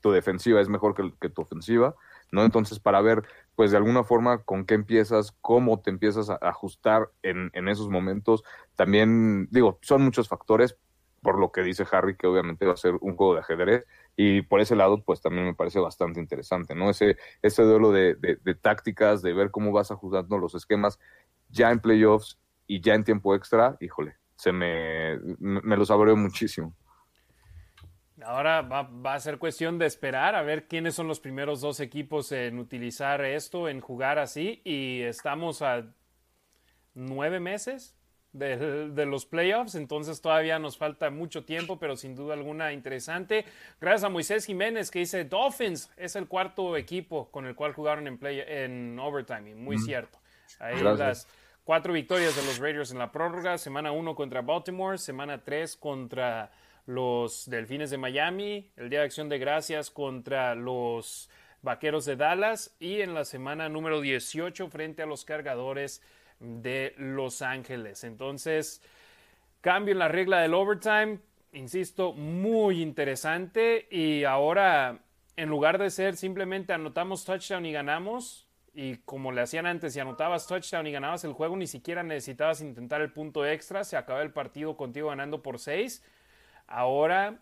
tu, 0.00 0.10
defensiva 0.10 0.60
es 0.60 0.68
mejor 0.68 0.94
que, 0.94 1.28
tu 1.30 1.42
ofensiva, 1.42 1.94
¿no? 2.32 2.44
Entonces, 2.44 2.78
para 2.80 3.00
ver, 3.00 3.22
pues 3.60 3.72
de 3.72 3.76
alguna 3.76 4.04
forma, 4.04 4.42
con 4.42 4.64
qué 4.64 4.72
empiezas, 4.72 5.32
cómo 5.42 5.82
te 5.82 5.90
empiezas 5.90 6.30
a 6.30 6.36
ajustar 6.40 7.10
en, 7.22 7.50
en 7.52 7.68
esos 7.68 7.90
momentos. 7.90 8.42
También, 8.74 9.48
digo, 9.50 9.78
son 9.82 10.00
muchos 10.00 10.28
factores, 10.28 10.78
por 11.20 11.38
lo 11.38 11.52
que 11.52 11.62
dice 11.62 11.84
Harry, 11.92 12.16
que 12.16 12.26
obviamente 12.26 12.64
va 12.64 12.72
a 12.72 12.78
ser 12.78 12.94
un 13.02 13.16
juego 13.16 13.34
de 13.34 13.40
ajedrez 13.40 13.84
y 14.16 14.40
por 14.40 14.62
ese 14.62 14.76
lado, 14.76 15.02
pues 15.04 15.20
también 15.20 15.44
me 15.44 15.52
parece 15.52 15.78
bastante 15.78 16.20
interesante, 16.20 16.74
¿no? 16.74 16.88
Ese, 16.88 17.18
ese 17.42 17.62
duelo 17.64 17.92
de, 17.92 18.14
de, 18.14 18.54
tácticas, 18.54 19.20
de 19.20 19.34
ver 19.34 19.50
cómo 19.50 19.72
vas 19.72 19.90
ajustando 19.90 20.38
los 20.38 20.54
esquemas 20.54 20.98
ya 21.50 21.70
en 21.70 21.80
playoffs 21.80 22.38
y 22.66 22.80
ya 22.80 22.94
en 22.94 23.04
tiempo 23.04 23.34
extra, 23.34 23.76
híjole, 23.78 24.16
se 24.36 24.52
me, 24.52 25.18
me 25.38 25.76
lo 25.76 25.84
saboreo 25.84 26.16
muchísimo. 26.16 26.74
Ahora 28.24 28.62
va, 28.62 28.82
va, 28.82 29.14
a 29.14 29.20
ser 29.20 29.38
cuestión 29.38 29.78
de 29.78 29.86
esperar 29.86 30.34
a 30.34 30.42
ver 30.42 30.68
quiénes 30.68 30.94
son 30.94 31.08
los 31.08 31.20
primeros 31.20 31.60
dos 31.60 31.80
equipos 31.80 32.32
en 32.32 32.58
utilizar 32.58 33.24
esto, 33.24 33.68
en 33.68 33.80
jugar 33.80 34.18
así. 34.18 34.60
Y 34.64 35.02
estamos 35.02 35.62
a 35.62 35.84
nueve 36.94 37.40
meses 37.40 37.94
de, 38.32 39.06
los 39.06 39.26
playoffs, 39.26 39.74
entonces 39.74 40.20
todavía 40.20 40.58
nos 40.58 40.76
falta 40.76 41.10
mucho 41.10 41.44
tiempo, 41.44 41.78
pero 41.78 41.96
sin 41.96 42.14
duda 42.14 42.34
alguna 42.34 42.72
interesante. 42.72 43.44
Gracias 43.80 44.04
a 44.04 44.08
Moisés 44.08 44.46
Jiménez 44.46 44.90
que 44.90 45.00
dice 45.00 45.24
Dolphins 45.24 45.90
es 45.96 46.14
el 46.16 46.28
cuarto 46.28 46.76
equipo 46.76 47.30
con 47.30 47.46
el 47.46 47.54
cual 47.54 47.72
jugaron 47.72 48.06
en, 48.06 48.18
play, 48.18 48.42
en 48.46 48.98
overtime, 48.98 49.54
muy 49.54 49.78
cierto. 49.78 50.18
Ahí 50.58 50.80
las 50.80 51.26
cuatro 51.64 51.92
victorias 51.92 52.36
de 52.36 52.42
los 52.44 52.58
Raiders 52.58 52.92
en 52.92 52.98
la 52.98 53.10
prórroga, 53.10 53.58
semana 53.58 53.92
uno 53.92 54.14
contra 54.14 54.42
Baltimore, 54.42 54.98
semana 54.98 55.42
tres 55.42 55.76
contra 55.76 56.50
los 56.86 57.48
Delfines 57.48 57.90
de 57.90 57.98
Miami, 57.98 58.70
el 58.76 58.90
Día 58.90 59.00
de 59.00 59.06
Acción 59.06 59.28
de 59.28 59.38
Gracias 59.38 59.90
contra 59.90 60.54
los 60.54 61.28
Vaqueros 61.62 62.04
de 62.04 62.16
Dallas 62.16 62.74
y 62.80 63.00
en 63.00 63.14
la 63.14 63.24
semana 63.24 63.68
número 63.68 64.00
18 64.00 64.68
frente 64.68 65.02
a 65.02 65.06
los 65.06 65.24
Cargadores 65.24 66.02
de 66.38 66.94
Los 66.96 67.42
Ángeles. 67.42 68.04
Entonces, 68.04 68.82
cambio 69.60 69.92
en 69.92 69.98
la 69.98 70.08
regla 70.08 70.40
del 70.40 70.54
overtime, 70.54 71.18
insisto, 71.52 72.12
muy 72.12 72.80
interesante 72.80 73.86
y 73.90 74.24
ahora 74.24 75.00
en 75.36 75.48
lugar 75.48 75.78
de 75.78 75.90
ser 75.90 76.16
simplemente 76.16 76.72
anotamos 76.72 77.24
touchdown 77.24 77.64
y 77.64 77.72
ganamos, 77.72 78.46
y 78.74 78.96
como 78.98 79.32
le 79.32 79.40
hacían 79.40 79.66
antes, 79.66 79.94
si 79.94 80.00
anotabas 80.00 80.46
touchdown 80.46 80.86
y 80.86 80.92
ganabas 80.92 81.24
el 81.24 81.32
juego, 81.32 81.56
ni 81.56 81.66
siquiera 81.66 82.02
necesitabas 82.02 82.60
intentar 82.60 83.00
el 83.00 83.12
punto 83.12 83.46
extra, 83.46 83.84
se 83.84 83.96
acaba 83.96 84.22
el 84.22 84.32
partido 84.32 84.76
contigo 84.76 85.08
ganando 85.08 85.42
por 85.42 85.58
seis. 85.58 86.04
Ahora, 86.70 87.40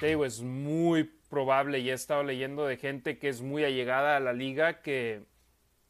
te 0.00 0.08
digo, 0.08 0.24
es 0.24 0.42
muy 0.42 1.04
probable, 1.30 1.78
y 1.78 1.90
he 1.90 1.92
estado 1.92 2.24
leyendo 2.24 2.66
de 2.66 2.76
gente 2.76 3.18
que 3.18 3.28
es 3.28 3.42
muy 3.42 3.64
allegada 3.64 4.16
a 4.16 4.20
la 4.20 4.32
liga, 4.32 4.82
que 4.82 5.22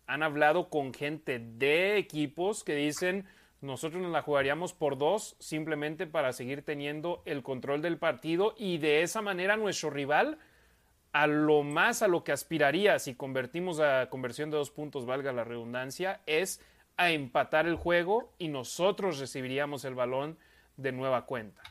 han 0.07 0.23
hablado 0.23 0.69
con 0.69 0.93
gente 0.93 1.39
de 1.39 1.97
equipos 1.97 2.65
que 2.65 2.75
dicen 2.75 3.27
nosotros 3.61 4.01
nos 4.01 4.13
la 4.13 4.23
jugaríamos 4.23 4.73
por 4.73 4.99
dos 4.99 5.37
simplemente 5.41 6.07
para 6.07 6.33
seguir 6.33 6.63
teniendo 6.63 7.23
el 7.25 7.43
control 7.43 7.83
del 7.83 7.99
partido 7.99 8.55
y 8.57 8.79
de 8.79 9.03
esa 9.03 9.21
manera 9.21 9.57
nuestro 9.57 9.91
rival 9.91 10.39
a 11.13 11.27
lo 11.27 11.63
más 11.63 12.03
a 12.03 12.09
lo 12.09 12.23
que 12.23 12.33
aspiraría 12.33 12.99
si 12.99 13.15
convertimos 13.15 13.81
a 13.81 14.09
conversión 14.11 14.51
de 14.51 14.59
dos 14.59 14.71
puntos, 14.71 15.07
valga 15.07 15.33
la 15.33 15.45
redundancia, 15.45 16.21
es 16.27 16.61
a 16.97 17.11
empatar 17.11 17.67
el 17.67 17.77
juego 17.77 18.33
y 18.39 18.49
nosotros 18.49 19.19
recibiríamos 19.19 19.85
el 19.85 19.95
balón 19.95 20.39
de 20.77 20.93
nueva 20.93 21.27
cuenta. 21.27 21.63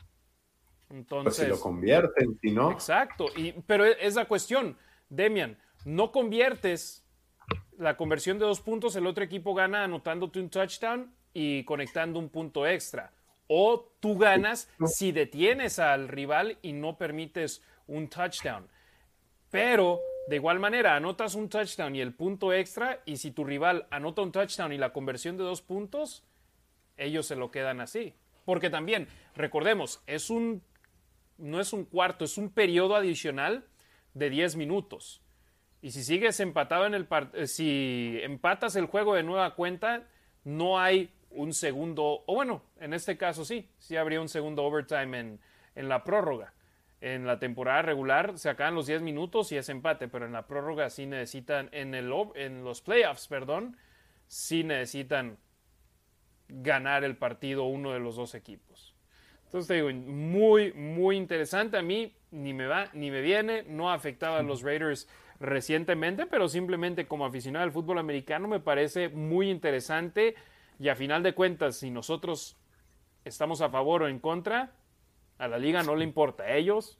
Entonces, 0.90 1.36
pues 1.36 1.46
si 1.46 1.46
lo 1.46 1.60
convierten, 1.60 2.38
si 2.40 2.50
no. 2.50 2.72
Exacto, 2.72 3.26
y, 3.36 3.52
pero 3.52 3.84
es 3.84 4.14
la 4.14 4.24
cuestión, 4.26 4.76
Demian, 5.08 5.58
no 5.84 6.12
conviertes 6.12 7.04
la 7.76 7.96
conversión 7.96 8.38
de 8.38 8.46
dos 8.46 8.60
puntos, 8.60 8.96
el 8.96 9.06
otro 9.06 9.24
equipo 9.24 9.54
gana 9.54 9.84
anotándote 9.84 10.40
un 10.40 10.50
touchdown 10.50 11.12
y 11.32 11.64
conectando 11.64 12.18
un 12.18 12.28
punto 12.28 12.66
extra. 12.66 13.12
O 13.46 13.92
tú 14.00 14.18
ganas 14.18 14.68
si 14.86 15.12
detienes 15.12 15.78
al 15.78 16.08
rival 16.08 16.58
y 16.62 16.72
no 16.72 16.98
permites 16.98 17.62
un 17.86 18.08
touchdown. 18.08 18.68
Pero 19.50 20.00
de 20.28 20.36
igual 20.36 20.58
manera, 20.58 20.94
anotas 20.94 21.34
un 21.34 21.48
touchdown 21.48 21.96
y 21.96 22.02
el 22.02 22.12
punto 22.12 22.52
extra, 22.52 23.00
y 23.06 23.16
si 23.16 23.30
tu 23.30 23.44
rival 23.44 23.86
anota 23.90 24.20
un 24.20 24.32
touchdown 24.32 24.72
y 24.72 24.78
la 24.78 24.92
conversión 24.92 25.38
de 25.38 25.44
dos 25.44 25.62
puntos, 25.62 26.22
ellos 26.98 27.26
se 27.26 27.36
lo 27.36 27.50
quedan 27.50 27.80
así. 27.80 28.14
Porque 28.44 28.68
también, 28.68 29.08
recordemos, 29.34 30.02
es 30.06 30.28
un, 30.28 30.62
no 31.38 31.60
es 31.60 31.72
un 31.72 31.84
cuarto, 31.84 32.24
es 32.24 32.36
un 32.36 32.50
periodo 32.50 32.96
adicional 32.96 33.64
de 34.14 34.30
10 34.30 34.56
minutos. 34.56 35.22
Y 35.80 35.92
si 35.92 36.02
sigues 36.02 36.40
empatado 36.40 36.86
en 36.86 36.94
el 36.94 37.08
eh, 37.34 37.46
si 37.46 38.18
empatas 38.22 38.76
el 38.76 38.86
juego 38.86 39.14
de 39.14 39.22
nueva 39.22 39.54
cuenta, 39.54 40.06
no 40.44 40.78
hay 40.78 41.10
un 41.30 41.52
segundo, 41.52 42.24
o 42.26 42.34
bueno, 42.34 42.62
en 42.80 42.94
este 42.94 43.16
caso 43.16 43.44
sí, 43.44 43.68
sí 43.78 43.96
habría 43.96 44.20
un 44.20 44.28
segundo 44.28 44.64
overtime 44.64 45.18
en, 45.18 45.40
en 45.74 45.88
la 45.88 46.04
prórroga. 46.04 46.52
En 47.00 47.26
la 47.26 47.38
temporada 47.38 47.82
regular 47.82 48.38
se 48.38 48.50
acaban 48.50 48.74
los 48.74 48.88
10 48.88 49.02
minutos 49.02 49.52
y 49.52 49.56
es 49.56 49.68
empate, 49.68 50.08
pero 50.08 50.26
en 50.26 50.32
la 50.32 50.48
prórroga 50.48 50.90
sí 50.90 51.06
necesitan, 51.06 51.68
en, 51.70 51.94
el, 51.94 52.12
en 52.34 52.64
los 52.64 52.82
playoffs, 52.82 53.28
perdón, 53.28 53.76
sí 54.26 54.64
necesitan 54.64 55.38
ganar 56.48 57.04
el 57.04 57.16
partido 57.16 57.64
uno 57.64 57.92
de 57.92 58.00
los 58.00 58.16
dos 58.16 58.34
equipos. 58.34 58.96
Entonces 59.48 59.66
te 59.68 59.74
digo, 59.74 59.90
muy, 59.90 60.74
muy 60.74 61.16
interesante. 61.16 61.78
A 61.78 61.82
mí 61.82 62.12
ni 62.30 62.52
me 62.52 62.66
va 62.66 62.90
ni 62.92 63.10
me 63.10 63.22
viene, 63.22 63.62
no 63.62 63.90
afectaba 63.90 64.40
a 64.40 64.42
los 64.42 64.60
Raiders 64.60 65.08
recientemente, 65.40 66.26
pero 66.26 66.48
simplemente 66.48 67.06
como 67.06 67.24
aficionado 67.24 67.64
al 67.64 67.72
fútbol 67.72 67.98
americano 67.98 68.46
me 68.46 68.60
parece 68.60 69.08
muy 69.08 69.48
interesante 69.48 70.34
y 70.78 70.90
a 70.90 70.96
final 70.96 71.22
de 71.22 71.34
cuentas, 71.34 71.76
si 71.76 71.90
nosotros 71.90 72.58
estamos 73.24 73.62
a 73.62 73.70
favor 73.70 74.02
o 74.02 74.08
en 74.08 74.18
contra, 74.18 74.72
a 75.38 75.48
la 75.48 75.56
liga 75.56 75.82
no 75.82 75.96
le 75.96 76.04
importa. 76.04 76.42
A 76.42 76.54
ellos, 76.54 76.98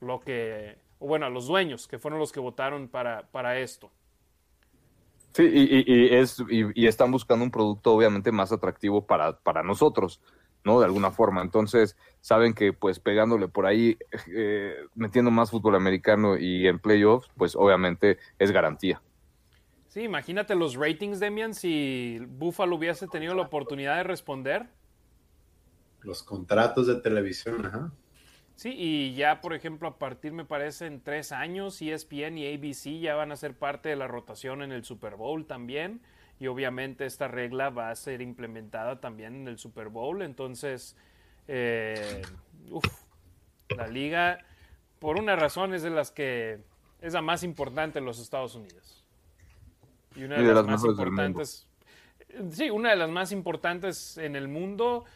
lo 0.00 0.18
que, 0.18 0.76
o 0.98 1.06
bueno, 1.06 1.26
a 1.26 1.30
los 1.30 1.46
dueños, 1.46 1.86
que 1.86 2.00
fueron 2.00 2.18
los 2.18 2.32
que 2.32 2.40
votaron 2.40 2.88
para, 2.88 3.22
para 3.30 3.60
esto. 3.60 3.92
Sí, 5.32 5.44
y, 5.44 6.14
es, 6.14 6.42
y, 6.48 6.86
están 6.86 7.12
buscando 7.12 7.44
un 7.44 7.52
producto 7.52 7.92
obviamente 7.92 8.32
más 8.32 8.50
atractivo 8.50 9.06
para, 9.06 9.38
para 9.38 9.62
nosotros. 9.62 10.20
¿No? 10.64 10.80
De 10.80 10.86
alguna 10.86 11.10
forma. 11.10 11.42
Entonces, 11.42 11.96
saben 12.20 12.54
que 12.54 12.72
pues 12.72 12.98
pegándole 12.98 13.48
por 13.48 13.66
ahí, 13.66 13.96
eh, 14.34 14.74
metiendo 14.94 15.30
más 15.30 15.50
fútbol 15.50 15.76
americano 15.76 16.36
y 16.36 16.66
en 16.66 16.78
playoffs, 16.78 17.30
pues 17.36 17.54
obviamente 17.54 18.18
es 18.38 18.50
garantía. 18.50 19.00
Sí, 19.88 20.02
imagínate 20.02 20.56
los 20.56 20.74
ratings, 20.74 21.20
Demian, 21.20 21.54
si 21.54 22.18
Buffalo 22.26 22.76
hubiese 22.76 23.06
tenido 23.06 23.34
la 23.34 23.42
oportunidad 23.42 23.96
de 23.96 24.02
responder. 24.02 24.66
Los 26.00 26.22
contratos 26.22 26.88
de 26.88 26.96
televisión, 26.96 27.64
ajá. 27.66 27.92
Sí, 28.56 28.74
y 28.76 29.14
ya, 29.14 29.40
por 29.40 29.52
ejemplo, 29.52 29.88
a 29.88 29.98
partir, 29.98 30.32
me 30.32 30.44
parece, 30.44 30.86
en 30.86 31.00
tres 31.00 31.32
años, 31.32 31.80
ESPN 31.80 32.38
y 32.38 32.54
ABC 32.54 33.00
ya 33.00 33.14
van 33.14 33.32
a 33.32 33.36
ser 33.36 33.54
parte 33.54 33.88
de 33.88 33.96
la 33.96 34.06
rotación 34.06 34.62
en 34.62 34.72
el 34.72 34.84
Super 34.84 35.16
Bowl 35.16 35.44
también 35.46 36.00
y 36.44 36.46
obviamente 36.46 37.06
esta 37.06 37.26
regla 37.26 37.70
va 37.70 37.88
a 37.88 37.94
ser 37.94 38.20
implementada 38.20 39.00
también 39.00 39.34
en 39.34 39.48
el 39.48 39.58
Super 39.58 39.88
Bowl. 39.88 40.20
Entonces, 40.20 40.94
eh, 41.48 42.20
la 43.74 43.86
liga, 43.86 44.40
por 44.98 45.16
una 45.16 45.36
razón, 45.36 45.72
es 45.72 45.82
de 45.82 45.88
las 45.88 46.10
que 46.10 46.60
es 47.00 47.14
la 47.14 47.22
más 47.22 47.44
importante 47.44 47.98
en 47.98 48.04
los 48.04 48.20
Estados 48.20 48.56
Unidos. 48.56 49.02
Y 50.14 50.24
una 50.24 50.36
de, 50.36 50.52
las, 50.52 50.66
más 50.66 50.84
importantes. 50.84 51.66
Sí, 52.50 52.68
una 52.68 52.90
de 52.90 52.96
las 52.96 53.08
más 53.08 53.32
importantes 53.32 54.18
en 54.18 54.36
el 54.36 54.46
mundo. 54.46 55.06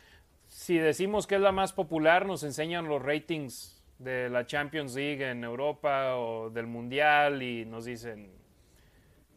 Si 0.47 0.79
decimos 0.79 1.27
que 1.27 1.35
es 1.35 1.43
la 1.43 1.53
más 1.53 1.75
popular, 1.75 2.25
nos 2.25 2.43
enseñan 2.43 2.89
los 2.89 3.03
ratings 3.03 3.85
de 3.99 4.31
la 4.31 4.47
Champions 4.47 4.95
League 4.95 5.29
en 5.29 5.45
Europa 5.45 6.17
o 6.17 6.49
del 6.49 6.67
Mundial 6.67 7.43
y 7.43 7.67
nos 7.67 7.85
dicen 7.85 8.33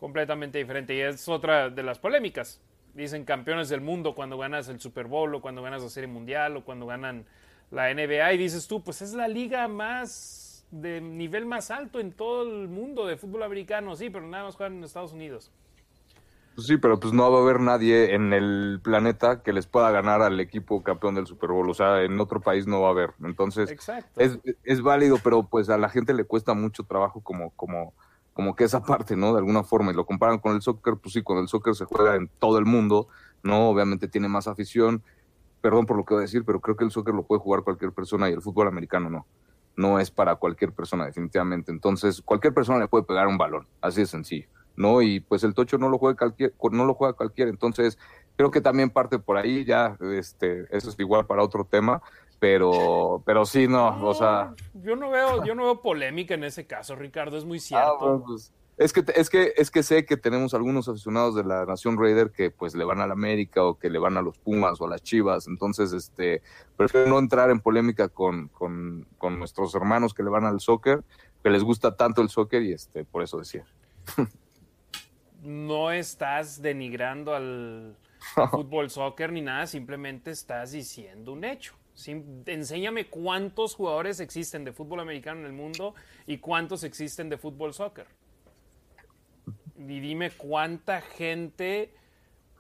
completamente 0.02 0.58
diferente. 0.58 0.96
Y 0.96 1.00
es 1.00 1.30
otra 1.30 1.70
de 1.70 1.84
las 1.84 2.00
polémicas. 2.00 2.60
Dicen 2.96 3.24
campeones 3.24 3.70
del 3.70 3.82
mundo 3.82 4.16
cuando 4.16 4.38
ganas 4.38 4.68
el 4.68 4.82
Super 4.82 5.06
Bowl 5.06 5.34
o 5.36 5.42
cuando 5.42 5.62
ganas 5.62 5.84
la 5.84 5.90
Serie 5.90 6.08
Mundial 6.08 6.58
o 6.58 6.66
cuando 6.66 6.88
ganan 6.88 7.24
la 7.70 7.94
NBA. 7.94 8.34
Y 8.34 8.38
dices 8.40 8.68
tú, 8.68 8.84
pues 8.84 9.04
es 9.04 9.14
la 9.14 9.28
liga 9.28 9.68
más 9.68 10.66
de 10.72 11.02
nivel 11.02 11.46
más 11.46 11.70
alto 11.70 12.00
en 12.00 12.14
todo 12.14 12.44
el 12.44 12.68
mundo 12.68 13.06
de 13.06 13.16
fútbol 13.16 13.44
americano. 13.44 13.96
Sí, 13.96 14.10
pero 14.10 14.26
nada 14.26 14.46
más 14.46 14.56
juegan 14.56 14.78
en 14.78 14.84
Estados 14.84 15.14
Unidos. 15.14 15.52
Pues 16.56 16.66
sí, 16.66 16.78
pero 16.78 17.00
pues 17.00 17.14
no 17.14 17.32
va 17.32 17.38
a 17.38 17.42
haber 17.44 17.60
nadie 17.60 18.16
en 18.16 18.34
el 18.34 18.80
planeta 18.84 19.44
que 19.44 19.54
les 19.54 19.68
pueda 19.68 19.92
ganar 19.92 20.24
al 20.24 20.40
equipo 20.40 20.82
campeón 20.82 21.14
del 21.14 21.28
Super 21.28 21.52
Bowl. 21.52 21.70
O 21.70 21.76
sea, 21.76 22.02
en 22.02 22.20
otro 22.20 22.42
país 22.42 22.66
no 22.66 22.82
va 22.82 22.88
a 22.88 22.92
haber. 22.92 23.14
Entonces, 23.24 23.70
es, 24.18 24.40
es, 24.64 24.82
válido, 24.82 25.20
pero 25.24 25.44
pues 25.44 25.70
a 25.70 25.78
la 25.78 25.90
gente 25.90 26.16
le 26.16 26.24
cuesta 26.24 26.56
mucho 26.56 26.84
trabajo 26.84 27.22
como, 27.22 27.52
como, 27.52 27.94
como 28.34 28.56
que 28.56 28.64
esa 28.64 28.84
parte, 28.84 29.16
¿no? 29.16 29.34
De 29.34 29.40
alguna 29.40 29.64
forma, 29.64 29.92
y 29.92 29.96
lo 29.96 30.06
comparan 30.06 30.40
con 30.40 30.56
el 30.56 30.62
soccer, 30.62 30.96
pues 31.02 31.14
sí, 31.14 31.22
cuando 31.22 31.42
el 31.42 31.48
soccer 31.48 31.76
se 31.76 31.86
juega 31.86 32.16
en 32.16 32.30
todo 32.40 32.58
el 32.58 32.66
mundo, 32.66 33.08
¿no? 33.44 33.70
Obviamente 33.70 34.08
tiene 34.08 34.28
más 34.28 34.48
afición, 34.48 35.04
perdón 35.62 35.86
por 35.86 35.98
lo 35.98 36.06
que 36.06 36.14
voy 36.14 36.22
a 36.22 36.26
decir, 36.26 36.44
pero 36.46 36.60
creo 36.60 36.76
que 36.76 36.84
el 36.84 36.92
soccer 36.92 37.14
lo 37.14 37.24
puede 37.24 37.42
jugar 37.42 37.64
cualquier 37.64 37.92
persona 37.92 38.30
y 38.30 38.34
el 38.34 38.42
fútbol 38.42 38.68
americano 38.68 39.10
no. 39.10 39.26
No 39.76 40.00
es 40.00 40.12
para 40.12 40.36
cualquier 40.36 40.74
persona, 40.74 41.06
definitivamente. 41.06 41.72
Entonces, 41.72 42.22
cualquier 42.22 42.54
persona 42.54 42.80
le 42.80 42.88
puede 42.88 43.06
pegar 43.06 43.28
un 43.28 43.38
balón, 43.38 43.68
así 43.80 44.02
de 44.02 44.08
sencillo, 44.08 44.48
¿no? 44.76 45.02
Y 45.02 45.22
pues 45.22 45.44
el 45.44 45.54
tocho 45.54 45.78
no 45.78 45.90
lo 45.90 45.98
juega 45.98 46.18
cualquier, 46.18 46.54
no 46.72 46.86
lo 46.86 46.94
juega 46.94 47.14
cualquiera. 47.14 47.50
Entonces, 47.50 47.98
creo 48.36 48.52
que 48.52 48.62
también 48.62 48.90
parte 48.90 49.20
por 49.20 49.38
ahí, 49.38 49.64
ya, 49.64 49.98
este, 50.14 50.66
eso 50.76 50.90
es 50.90 51.00
igual 51.00 51.26
para 51.26 51.44
otro 51.44 51.64
tema, 51.64 52.02
pero, 52.42 53.22
pero 53.24 53.46
sí, 53.46 53.68
no, 53.68 54.04
o 54.04 54.16
sea. 54.16 54.56
Yo 54.74 54.96
no 54.96 55.12
veo, 55.12 55.46
yo 55.46 55.54
no 55.54 55.66
veo 55.66 55.80
polémica 55.80 56.34
en 56.34 56.44
ese 56.44 56.66
caso, 56.66 56.96
Ricardo, 56.96 57.38
es 57.38 57.46
muy 57.46 57.60
cierto. 57.60 58.16
Ah, 58.16 58.24
pues, 58.26 58.52
es 58.78 58.94
que, 58.94 59.04
es 59.16 59.30
que, 59.30 59.54
es 59.56 59.70
que 59.70 59.84
sé 59.84 60.06
que 60.06 60.18
tenemos 60.18 60.56
algunos 60.56 60.90
aficionados 60.90 61.36
de 61.36 61.44
la 61.44 61.68
Nación 61.68 62.00
Raider 62.00 62.32
que 62.32 62.50
pues 62.50 62.74
le 62.74 62.84
van 62.84 63.00
al 63.00 63.12
América 63.12 63.64
o 63.64 63.78
que 63.78 63.92
le 63.92 64.00
van 64.00 64.18
a 64.18 64.24
los 64.24 64.40
Pumas 64.40 64.82
o 64.82 64.88
a 64.88 64.90
las 64.90 65.04
Chivas, 65.04 65.48
entonces 65.48 65.94
este 65.94 66.42
prefiero 66.78 67.08
no 67.12 67.20
entrar 67.20 67.52
en 67.52 67.60
polémica 67.60 68.10
con, 68.10 68.48
con, 68.48 69.06
con 69.20 69.38
nuestros 69.38 69.76
hermanos 69.76 70.16
que 70.16 70.24
le 70.24 70.32
van 70.32 70.46
al 70.46 70.60
soccer, 70.60 71.04
que 71.44 71.52
les 71.52 71.62
gusta 71.62 71.96
tanto 71.96 72.24
el 72.24 72.30
soccer 72.30 72.64
y 72.64 72.74
este, 72.74 73.06
por 73.06 73.22
eso 73.22 73.38
decía. 73.38 73.66
no 75.44 75.92
estás 75.92 76.60
denigrando 76.60 77.36
al 77.36 77.96
fútbol 78.50 78.90
soccer 78.90 79.32
ni 79.32 79.42
nada, 79.42 79.68
simplemente 79.68 80.32
estás 80.32 80.72
diciendo 80.72 81.34
un 81.34 81.44
hecho. 81.44 81.76
Enséñame 82.46 83.08
cuántos 83.08 83.76
jugadores 83.76 84.20
existen 84.20 84.64
de 84.64 84.72
fútbol 84.72 85.00
americano 85.00 85.42
en 85.42 85.46
el 85.46 85.54
mundo 85.54 85.94
y 86.26 86.38
cuántos 86.38 86.84
existen 86.84 87.30
de 87.30 87.38
fútbol 87.38 87.74
soccer 87.74 88.08
y 89.88 90.00
dime 90.00 90.32
cuánta 90.32 91.02
gente 91.02 91.94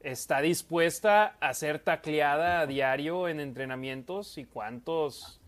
está 0.01 0.41
dispuesta 0.41 1.37
a 1.39 1.53
ser 1.53 1.79
tacleada 1.79 2.61
a 2.61 2.65
diario 2.65 3.27
en 3.27 3.39
entrenamientos 3.39 4.37
y 4.37 4.45
cuántos 4.45 5.39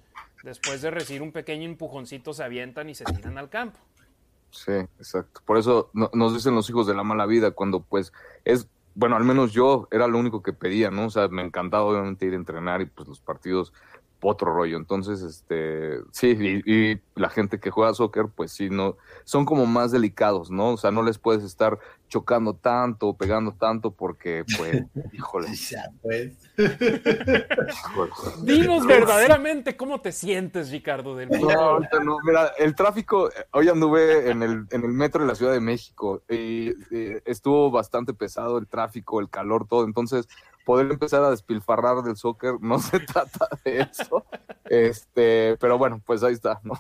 después 0.43 0.81
de 0.81 0.91
recibir 0.91 1.21
un 1.21 1.31
pequeño 1.31 1.65
empujoncito 1.65 2.33
se 2.33 2.43
avientan 2.43 2.89
y 2.89 2.95
se 2.95 3.05
tiran 3.05 3.37
al 3.37 3.49
campo. 3.49 3.79
Sí, 4.51 4.71
exacto. 4.71 5.41
Por 5.45 5.57
eso 5.57 5.89
nos 5.93 6.33
dicen 6.33 6.53
los 6.53 6.69
hijos 6.69 6.85
de 6.85 6.93
la 6.93 7.03
mala 7.03 7.25
vida 7.25 7.51
cuando 7.51 7.81
pues 7.81 8.13
es, 8.45 8.67
bueno, 8.95 9.15
al 9.15 9.23
menos 9.23 9.51
yo 9.51 9.87
era 9.91 10.07
lo 10.07 10.17
único 10.17 10.41
que 10.43 10.53
pedía, 10.53 10.91
¿no? 10.91 11.07
O 11.07 11.09
sea, 11.09 11.27
me 11.27 11.41
encantaba 11.41 11.83
obviamente 11.83 12.25
ir 12.25 12.33
a 12.33 12.37
entrenar 12.37 12.81
y 12.81 12.85
pues 12.85 13.07
los 13.07 13.19
partidos 13.19 13.73
otro 14.31 14.53
rollo. 14.53 14.77
Entonces, 14.77 15.21
este, 15.21 15.99
sí, 16.11 16.61
y, 16.65 17.01
la 17.15 17.29
gente 17.29 17.59
que 17.59 17.69
juega 17.69 17.93
soccer, 17.93 18.25
pues 18.35 18.51
sí, 18.51 18.71
no, 18.71 18.97
son 19.23 19.45
como 19.45 19.67
más 19.67 19.91
delicados, 19.91 20.49
¿no? 20.49 20.69
O 20.69 20.77
sea, 20.77 20.89
no 20.89 21.03
les 21.03 21.19
puedes 21.19 21.43
estar 21.43 21.77
chocando 22.09 22.55
tanto, 22.55 23.13
pegando 23.13 23.53
tanto, 23.53 23.91
porque, 23.91 24.43
pues, 24.57 24.83
híjole. 25.13 25.47
pues. 26.05 26.31
Dinos 28.43 28.87
verdaderamente 28.87 29.77
cómo 29.77 30.01
te 30.01 30.11
sientes, 30.11 30.71
Ricardo, 30.71 31.15
del 31.15 31.29
no, 31.29 31.79
no, 31.79 32.17
mira, 32.23 32.47
el 32.57 32.73
tráfico, 32.73 33.29
hoy 33.51 33.69
anduve 33.69 34.31
en 34.31 34.41
el, 34.41 34.65
en 34.71 34.83
el 34.83 34.91
metro 34.91 35.21
de 35.21 35.27
la 35.27 35.35
Ciudad 35.35 35.53
de 35.53 35.59
México 35.59 36.23
y 36.29 36.71
estuvo 37.25 37.69
bastante 37.69 38.13
pesado 38.13 38.57
el 38.57 38.67
tráfico, 38.67 39.19
el 39.19 39.29
calor, 39.29 39.67
todo. 39.67 39.85
Entonces, 39.85 40.27
poder 40.63 40.91
empezar 40.91 41.23
a 41.23 41.29
despilfarrar 41.29 42.03
del 42.03 42.15
soccer, 42.15 42.55
no 42.61 42.79
se 42.79 42.99
trata 42.99 43.47
de 43.63 43.81
eso. 43.81 44.25
Este, 44.65 45.57
pero 45.59 45.77
bueno, 45.77 46.01
pues 46.05 46.23
ahí 46.23 46.33
está, 46.33 46.59
¿no? 46.63 46.73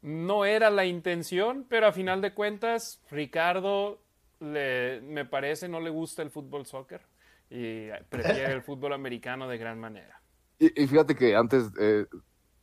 No 0.00 0.44
era 0.44 0.70
la 0.70 0.84
intención, 0.84 1.66
pero 1.68 1.88
a 1.88 1.92
final 1.92 2.20
de 2.20 2.32
cuentas, 2.32 3.00
Ricardo 3.10 3.98
le, 4.40 5.00
me 5.00 5.24
parece 5.24 5.68
no 5.68 5.80
le 5.80 5.90
gusta 5.90 6.22
el 6.22 6.30
fútbol 6.30 6.66
soccer 6.66 7.02
y 7.50 7.88
prefiere 8.08 8.52
el 8.52 8.62
fútbol 8.62 8.92
americano 8.92 9.48
de 9.48 9.58
gran 9.58 9.80
manera. 9.80 10.20
Y, 10.58 10.86
fíjate 10.86 11.14
que 11.14 11.36
antes 11.36 11.70
eh, 11.80 12.06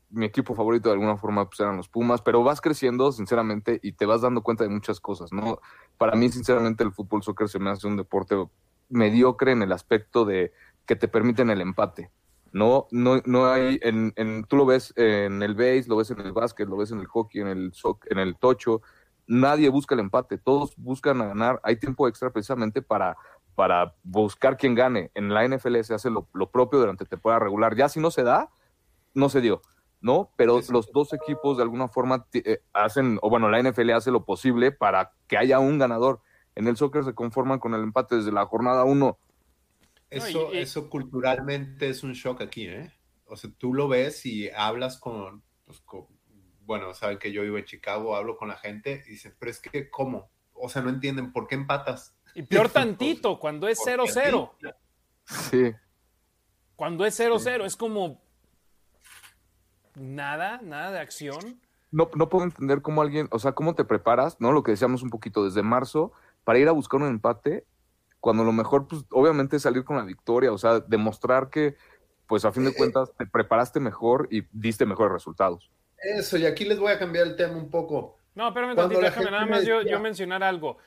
mi 0.10 0.26
equipo 0.26 0.54
favorito 0.54 0.90
de 0.90 0.94
alguna 0.94 1.18
forma 1.18 1.48
pues, 1.48 1.60
eran 1.60 1.78
los 1.78 1.90
Pumas, 1.90 2.22
pero 2.22 2.44
vas 2.44 2.62
creciendo 2.62 3.12
sinceramente 3.12 3.80
y 3.82 3.94
te 3.94 4.06
vas 4.06 4.22
dando 4.22 4.42
cuenta 4.42 4.64
de 4.64 4.70
muchas 4.70 5.00
cosas, 5.00 5.32
¿no? 5.32 5.60
Para 5.98 6.16
mí 6.16 6.30
sinceramente 6.30 6.84
el 6.84 6.92
fútbol 6.92 7.24
soccer 7.24 7.48
se 7.48 7.60
me 7.60 7.70
hace 7.70 7.88
un 7.88 7.98
deporte 7.98 8.36
mediocre 8.90 9.52
en 9.52 9.62
el 9.62 9.72
aspecto 9.72 10.26
de 10.26 10.54
que 10.86 10.96
te 10.96 11.08
permiten 11.08 11.50
el 11.50 11.62
empate. 11.62 12.12
No, 12.52 12.88
no, 12.92 13.22
no 13.26 13.48
hay, 13.48 13.80
en, 13.82 14.14
en, 14.16 14.46
tú 14.46 14.56
lo 14.56 14.66
ves 14.66 14.94
en 14.96 15.44
el 15.44 15.56
base, 15.56 15.86
lo 15.88 15.98
ves 15.98 16.12
en 16.12 16.22
el 16.22 16.32
básquet, 16.32 16.70
lo 16.70 16.78
ves 16.78 16.92
en 16.92 17.00
el 17.00 17.08
hockey, 17.08 17.42
en 17.42 17.48
el, 17.48 17.74
en 18.10 18.20
el 18.20 18.38
tocho, 18.38 18.82
nadie 19.28 19.70
busca 19.70 19.94
el 19.96 20.00
empate, 20.00 20.38
todos 20.38 20.74
buscan 20.78 21.20
ganar, 21.20 21.60
hay 21.64 21.76
tiempo 21.76 22.08
extra 22.08 22.32
precisamente 22.32 22.82
para, 22.82 23.18
para 23.56 23.96
buscar 24.04 24.58
quien 24.58 24.76
gane. 24.76 25.12
En 25.16 25.34
la 25.34 25.48
NFL 25.48 25.82
se 25.82 25.96
hace 25.96 26.10
lo, 26.10 26.26
propio 26.26 26.80
durante 26.80 27.06
temporada 27.06 27.40
regular, 27.40 27.76
ya 27.76 27.90
si 27.90 28.00
no 28.00 28.12
se 28.12 28.24
da, 28.24 28.50
no 29.14 29.30
se 29.30 29.42
dio, 29.42 29.62
¿no? 30.02 30.32
Pero 30.36 30.62
los 30.70 30.92
dos 30.92 31.14
equipos 31.14 31.58
de 31.58 31.64
alguna 31.64 31.88
forma 31.88 32.26
eh, 32.34 32.62
hacen, 32.74 33.20
o 33.22 33.30
bueno, 33.30 33.50
la 33.50 33.62
NFL 33.62 33.92
hace 33.92 34.12
lo 34.12 34.26
posible 34.26 34.72
para 34.72 35.12
que 35.28 35.38
haya 35.38 35.60
un 35.60 35.80
ganador 35.80 36.22
en 36.56 36.68
el 36.68 36.78
soccer 36.78 37.04
se 37.04 37.14
conforman 37.14 37.60
con 37.60 37.74
el 37.74 37.84
empate 37.84 38.16
desde 38.16 38.32
la 38.32 38.46
jornada 38.46 38.84
1. 38.84 39.18
Eso, 40.10 40.54
eso 40.54 40.90
culturalmente 40.90 41.90
es 41.90 42.04
un 42.04 42.14
shock 42.14 42.42
aquí, 42.42 42.68
¿eh? 42.68 42.92
O 43.26 43.36
sea, 43.36 43.50
tú 43.58 43.74
lo 43.74 43.88
ves 43.88 44.26
y 44.26 44.50
hablas 44.50 44.98
con, 44.98 45.44
pues, 45.66 45.84
bueno, 46.62 46.94
saben 46.94 47.18
que 47.18 47.32
yo 47.32 47.42
vivo 47.42 47.58
en 47.58 47.66
Chicago, 47.66 48.16
hablo 48.16 48.38
con 48.38 48.48
la 48.48 48.58
gente 48.58 49.04
y 49.06 49.12
dicen, 49.12 49.36
pero 49.40 49.52
es 49.52 49.60
que, 49.60 49.90
¿cómo? 49.90 50.30
O 50.54 50.70
sea, 50.70 50.82
no 50.82 50.90
entienden 50.90 51.32
por 51.32 51.48
qué 51.48 51.56
empatas. 51.56 52.16
Y 52.34 52.44
peor 52.44 52.70
tantito, 52.72 53.40
cuando 53.40 53.68
es 53.68 53.80
0-0. 53.80 54.52
Sí. 55.26 55.74
Cuando 56.76 57.06
es 57.06 57.20
0-0, 57.20 57.66
es 57.66 57.76
como 57.76 58.22
nada, 59.96 60.60
nada 60.62 60.92
de 60.92 61.00
acción. 61.00 61.62
No, 61.92 62.10
no 62.16 62.30
puedo 62.30 62.44
entender 62.44 62.82
cómo 62.82 63.02
alguien, 63.02 63.28
o 63.32 63.40
sea, 63.40 63.54
cómo 63.54 63.74
te 63.76 63.86
preparas, 63.86 64.40
¿no? 64.40 64.52
Lo 64.52 64.64
que 64.64 64.72
decíamos 64.72 65.02
un 65.02 65.10
poquito 65.10 65.46
desde 65.46 65.64
marzo, 65.64 66.12
para 66.46 66.60
ir 66.60 66.70
a 66.70 66.72
buscar 66.72 67.02
un 67.02 67.10
empate, 67.10 67.66
cuando 68.22 68.46
lo 68.46 68.54
mejor, 68.54 68.88
pues 68.88 69.04
obviamente 69.12 69.58
es 69.58 69.64
salir 69.64 69.84
con 69.84 69.98
la 69.98 70.04
victoria, 70.04 70.54
o 70.54 70.58
sea, 70.58 70.80
demostrar 70.80 71.50
que, 71.50 71.76
pues 72.28 72.46
a 72.46 72.52
fin 72.54 72.64
de 72.64 72.70
eh, 72.70 72.76
cuentas, 72.76 73.12
te 73.18 73.26
preparaste 73.26 73.82
mejor 73.82 74.30
y 74.32 74.44
diste 74.52 74.86
mejores 74.86 75.12
resultados. 75.12 75.70
Eso, 75.98 76.38
y 76.38 76.46
aquí 76.46 76.64
les 76.66 76.80
voy 76.80 76.94
a 76.94 77.00
cambiar 77.00 77.28
el 77.28 77.36
tema 77.36 77.58
un 77.58 77.70
poco. 77.70 78.18
No, 78.36 78.48
espérame 78.48 78.76
déjame 78.76 79.32
nada 79.32 79.46
más 79.46 79.66
yo, 79.66 79.82
yo 79.82 80.00
mencionar 80.00 80.44
algo. 80.44 80.78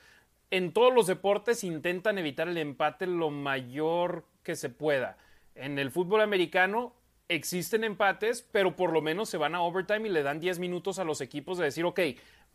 En 0.51 0.73
todos 0.73 0.93
los 0.93 1.07
deportes 1.07 1.63
intentan 1.63 2.17
evitar 2.17 2.47
el 2.47 2.57
empate 2.57 3.05
lo 3.05 3.29
mayor 3.29 4.25
que 4.43 4.55
se 4.55 4.69
pueda. 4.69 5.17
En 5.55 5.77
el 5.77 5.91
fútbol 5.91 6.21
americano 6.21 6.93
existen 7.27 7.83
empates, 7.83 8.41
pero 8.51 8.75
por 8.75 8.91
lo 8.91 9.01
menos 9.01 9.29
se 9.29 9.37
van 9.37 9.55
a 9.55 9.61
overtime 9.61 10.07
y 10.07 10.11
le 10.11 10.23
dan 10.23 10.39
10 10.39 10.59
minutos 10.59 10.99
a 10.99 11.03
los 11.03 11.21
equipos 11.21 11.57
de 11.57 11.65
decir, 11.65 11.85
ok, 11.85 11.99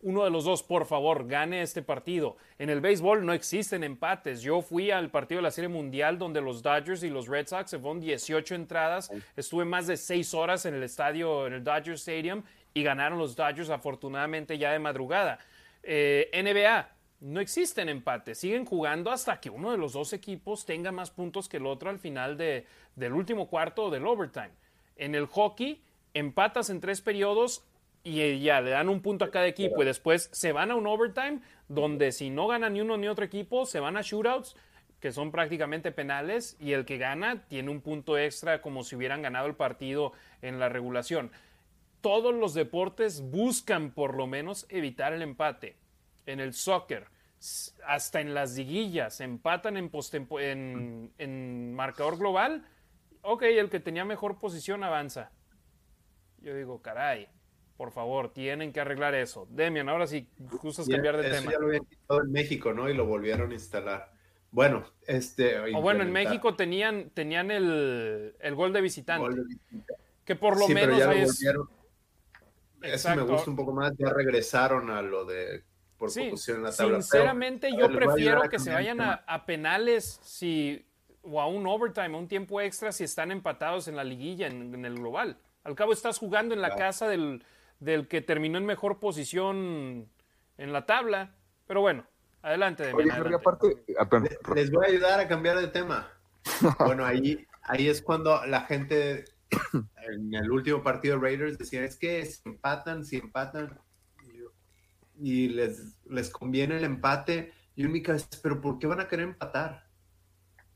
uno 0.04 0.22
de 0.22 0.30
los 0.30 0.44
dos, 0.44 0.62
por 0.62 0.84
favor, 0.84 1.26
gane 1.26 1.62
este 1.62 1.80
partido. 1.80 2.36
En 2.58 2.68
el 2.68 2.82
béisbol 2.82 3.24
no 3.24 3.32
existen 3.32 3.82
empates. 3.82 4.42
Yo 4.42 4.60
fui 4.60 4.90
al 4.90 5.10
partido 5.10 5.38
de 5.38 5.44
la 5.44 5.50
Serie 5.50 5.68
Mundial 5.68 6.18
donde 6.18 6.42
los 6.42 6.62
Dodgers 6.62 7.02
y 7.02 7.08
los 7.08 7.26
Red 7.26 7.46
Sox 7.46 7.70
se 7.70 7.78
fueron 7.78 8.00
18 8.00 8.54
entradas. 8.54 9.10
Estuve 9.34 9.64
más 9.64 9.86
de 9.86 9.96
6 9.96 10.34
horas 10.34 10.66
en 10.66 10.74
el 10.74 10.82
estadio, 10.82 11.46
en 11.46 11.54
el 11.54 11.64
Dodger 11.64 11.94
Stadium, 11.94 12.42
y 12.74 12.82
ganaron 12.82 13.18
los 13.18 13.34
Dodgers 13.34 13.70
afortunadamente 13.70 14.58
ya 14.58 14.72
de 14.72 14.78
madrugada. 14.78 15.38
Eh, 15.82 16.30
NBA, 16.34 16.86
no 17.20 17.40
existen 17.40 17.88
empates. 17.88 18.38
Siguen 18.38 18.66
jugando 18.66 19.10
hasta 19.10 19.40
que 19.40 19.48
uno 19.48 19.70
de 19.70 19.78
los 19.78 19.94
dos 19.94 20.12
equipos 20.12 20.66
tenga 20.66 20.92
más 20.92 21.10
puntos 21.10 21.48
que 21.48 21.56
el 21.56 21.64
otro 21.64 21.88
al 21.88 21.98
final 21.98 22.36
de, 22.36 22.66
del 22.94 23.14
último 23.14 23.48
cuarto 23.48 23.84
o 23.84 23.90
del 23.90 24.06
overtime. 24.06 24.50
En 24.96 25.14
el 25.14 25.24
hockey, 25.26 25.82
empatas 26.12 26.68
en 26.68 26.80
tres 26.80 27.00
periodos 27.00 27.64
y 28.04 28.40
ya 28.40 28.60
le 28.60 28.70
dan 28.70 28.90
un 28.90 29.00
punto 29.00 29.24
a 29.24 29.30
cada 29.30 29.46
equipo 29.46 29.82
y 29.82 29.86
después 29.86 30.28
se 30.30 30.52
van 30.52 30.70
a 30.70 30.76
un 30.76 30.86
overtime 30.86 31.40
donde 31.68 32.12
si 32.12 32.28
no 32.28 32.46
gana 32.46 32.68
ni 32.68 32.82
uno 32.82 32.98
ni 32.98 33.08
otro 33.08 33.24
equipo 33.24 33.64
se 33.64 33.80
van 33.80 33.96
a 33.96 34.02
shootouts 34.02 34.54
que 35.00 35.10
son 35.10 35.32
prácticamente 35.32 35.90
penales 35.90 36.56
y 36.60 36.72
el 36.72 36.84
que 36.84 36.98
gana 36.98 37.46
tiene 37.48 37.70
un 37.70 37.80
punto 37.80 38.16
extra 38.16 38.62
como 38.62 38.84
si 38.84 38.94
hubieran 38.96 39.22
ganado 39.22 39.46
el 39.46 39.54
partido 39.54 40.12
en 40.40 40.58
la 40.58 40.68
regulación. 40.68 41.30
Todos 42.00 42.34
los 42.34 42.54
deportes 42.54 43.22
buscan 43.22 43.90
por 43.90 44.14
lo 44.14 44.26
menos 44.26 44.66
evitar 44.68 45.12
el 45.12 45.20
empate. 45.20 45.76
En 46.24 46.40
el 46.40 46.54
soccer, 46.54 47.08
hasta 47.86 48.22
en 48.22 48.32
las 48.32 48.56
liguillas, 48.56 49.20
empatan 49.20 49.76
en, 49.76 49.90
en, 50.40 51.12
en 51.18 51.74
marcador 51.74 52.16
global. 52.16 52.66
Ok, 53.20 53.42
el 53.42 53.68
que 53.68 53.80
tenía 53.80 54.06
mejor 54.06 54.38
posición 54.38 54.84
avanza. 54.84 55.32
Yo 56.38 56.54
digo, 56.54 56.80
caray, 56.80 57.28
por 57.76 57.90
favor, 57.90 58.32
tienen 58.32 58.72
que 58.72 58.80
arreglar 58.80 59.14
eso. 59.14 59.46
Demian, 59.50 59.88
ahora 59.88 60.06
sí, 60.06 60.28
gustas 60.38 60.88
cambiar 60.88 61.16
de 61.16 61.28
eso 61.28 61.40
tema. 61.40 61.52
ya 61.52 61.58
lo 61.58 61.66
habían 61.66 61.84
quitado 61.84 62.22
en 62.22 62.32
México, 62.32 62.72
¿no? 62.72 62.88
Y 62.88 62.94
lo 62.94 63.06
volvieron 63.06 63.50
a 63.50 63.54
instalar. 63.54 64.12
Bueno, 64.50 64.84
este. 65.06 65.58
O 65.74 65.82
bueno, 65.82 66.04
en 66.04 66.12
México 66.12 66.54
tenían, 66.54 67.10
tenían 67.10 67.50
el, 67.50 68.34
gol 68.54 68.72
de 68.72 68.80
visitante. 68.80 69.42
Que 70.24 70.36
por 70.36 70.58
lo 70.58 70.68
menos 70.68 70.98
pero 70.98 71.12
ya 71.12 71.22
es... 71.22 71.44
Eso 72.82 73.16
me 73.16 73.22
gusta 73.22 73.50
un 73.50 73.56
poco 73.56 73.72
más. 73.72 73.92
Ya 73.98 74.10
regresaron 74.10 74.90
a 74.90 75.02
lo 75.02 75.24
de 75.24 75.64
por 75.98 76.10
sí, 76.10 76.30
en 76.48 76.62
la 76.62 76.72
tabla. 76.72 77.02
Sinceramente, 77.02 77.70
yo 77.76 77.90
prefiero 77.90 78.42
que 78.48 78.58
se 78.58 78.72
vayan 78.72 79.00
a, 79.00 79.46
penales 79.46 80.20
si 80.22 80.86
o 81.22 81.40
a 81.40 81.46
un 81.46 81.66
overtime, 81.66 82.14
a 82.14 82.18
un 82.18 82.28
tiempo 82.28 82.60
extra 82.60 82.92
si 82.92 83.04
están 83.04 83.32
empatados 83.32 83.88
en 83.88 83.96
la 83.96 84.04
liguilla, 84.04 84.46
en, 84.46 84.84
el 84.84 84.94
global. 84.94 85.38
Al 85.64 85.74
cabo 85.74 85.92
estás 85.92 86.18
jugando 86.18 86.54
en 86.54 86.60
la 86.60 86.76
casa 86.76 87.08
del, 87.08 87.42
del 87.80 88.08
que 88.08 88.20
terminó 88.20 88.58
en 88.58 88.66
mejor 88.66 88.98
posición 89.00 90.08
en 90.58 90.72
la 90.72 90.86
tabla. 90.86 91.34
Pero 91.66 91.80
bueno, 91.80 92.06
adelante, 92.42 92.84
de 92.84 92.94
Les 94.54 94.70
voy 94.70 94.86
a 94.86 94.88
ayudar 94.88 95.20
a 95.20 95.28
cambiar 95.28 95.58
de 95.58 95.68
tema. 95.68 96.10
Bueno, 96.78 97.06
ahí, 97.06 97.46
ahí 97.62 97.88
es 97.88 98.02
cuando 98.02 98.44
la 98.46 98.62
gente 98.62 99.24
en 100.08 100.34
el 100.34 100.50
último 100.50 100.82
partido 100.82 101.16
de 101.16 101.22
Raiders 101.22 101.58
decían, 101.58 101.84
es 101.84 101.96
que 101.96 102.24
si 102.24 102.40
empatan, 102.44 103.04
si 103.04 103.16
empatan, 103.16 103.78
y 105.20 105.48
les, 105.48 105.96
les 106.08 106.30
conviene 106.30 106.76
el 106.76 106.84
empate, 106.84 107.52
yo 107.76 107.86
en 107.86 107.92
mi 107.92 108.02
cabeza, 108.02 108.28
pero 108.42 108.60
¿por 108.60 108.78
qué 108.78 108.86
van 108.86 109.00
a 109.00 109.08
querer 109.08 109.26
empatar? 109.28 109.86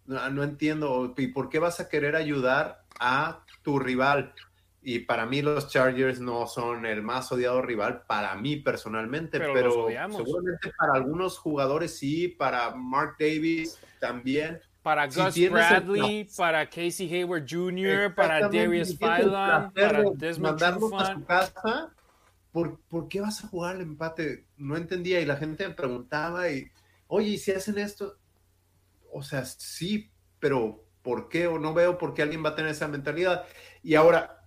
No, 0.07 0.31
no 0.31 0.43
entiendo, 0.43 1.15
¿y 1.17 1.29
por 1.29 1.49
qué 1.49 1.59
vas 1.59 1.81
a 1.81 1.89
querer 1.89 2.17
ayudar 2.17 2.85
a 2.99 3.45
tu 3.63 3.79
rival? 3.79 4.33
Y 4.91 5.01
para 5.01 5.27
mí 5.27 5.43
los 5.43 5.69
Chargers 5.69 6.19
no 6.19 6.47
son 6.47 6.87
el 6.87 7.03
más 7.03 7.31
odiado 7.31 7.61
rival, 7.61 8.05
para 8.07 8.35
mí 8.37 8.57
personalmente, 8.57 9.39
pero, 9.39 9.53
pero 9.53 9.71
seguramente 10.17 10.73
para 10.79 10.95
algunos 10.95 11.37
jugadores 11.37 11.99
sí, 11.99 12.29
para 12.29 12.75
Mark 12.75 13.17
Davis 13.21 13.79
también. 14.01 14.59
Para 14.83 15.07
Gus 15.07 15.51
Bradley, 15.51 16.27
para 16.35 16.65
Casey 16.65 17.15
Hayward 17.15 17.45
Jr., 17.47 18.15
para 18.15 18.49
Darius 18.49 18.97
Phylon, 18.97 19.73
para 19.75 20.05
Desmond 20.15 20.63
a 20.63 21.13
su 21.13 21.25
casa, 21.27 21.93
¿por, 22.51 22.81
¿por, 22.89 23.09
qué 23.09 23.21
vas 23.21 23.45
a 23.45 23.49
jugar 23.49 23.77
el 23.77 23.83
empate? 23.83 24.47
No 24.57 24.75
entendía 24.75 25.21
y 25.21 25.27
la 25.27 25.37
gente 25.37 25.69
me 25.69 25.75
preguntaba 25.75 26.49
y, 26.49 26.67
oye, 27.09 27.29
¿y 27.29 27.37
si 27.37 27.53
hacen 27.53 27.77
esto? 27.77 28.17
O 29.13 29.23
sea, 29.23 29.45
sí, 29.45 30.11
pero 30.39 30.83
¿por 31.03 31.29
qué? 31.29 31.47
O 31.47 31.59
no 31.59 31.75
veo 31.75 31.99
por 31.99 32.15
qué 32.15 32.23
alguien 32.23 32.43
va 32.43 32.51
a 32.51 32.55
tener 32.55 32.71
esa 32.71 32.89
mentalidad. 32.89 33.45
Y 33.83 33.95
ahora, 33.95 34.38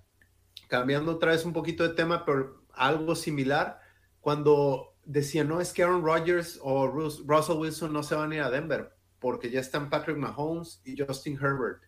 cambiando 0.71 1.11
otra 1.11 1.31
vez 1.31 1.43
un 1.43 1.51
poquito 1.51 1.83
de 1.83 1.93
tema, 1.93 2.23
pero 2.23 2.63
algo 2.71 3.13
similar, 3.13 3.81
cuando 4.21 4.95
decían, 5.03 5.49
no, 5.49 5.59
es 5.59 5.73
que 5.73 5.83
Aaron 5.83 6.01
Rodgers 6.01 6.59
o 6.63 6.87
Russell 6.87 7.57
Wilson 7.57 7.91
no 7.91 8.03
se 8.03 8.15
van 8.15 8.31
a 8.31 8.35
ir 8.35 8.41
a 8.41 8.49
Denver, 8.49 8.93
porque 9.19 9.49
ya 9.49 9.59
están 9.59 9.89
Patrick 9.89 10.15
Mahomes 10.15 10.81
y 10.85 10.95
Justin 10.97 11.37
Herbert. 11.37 11.83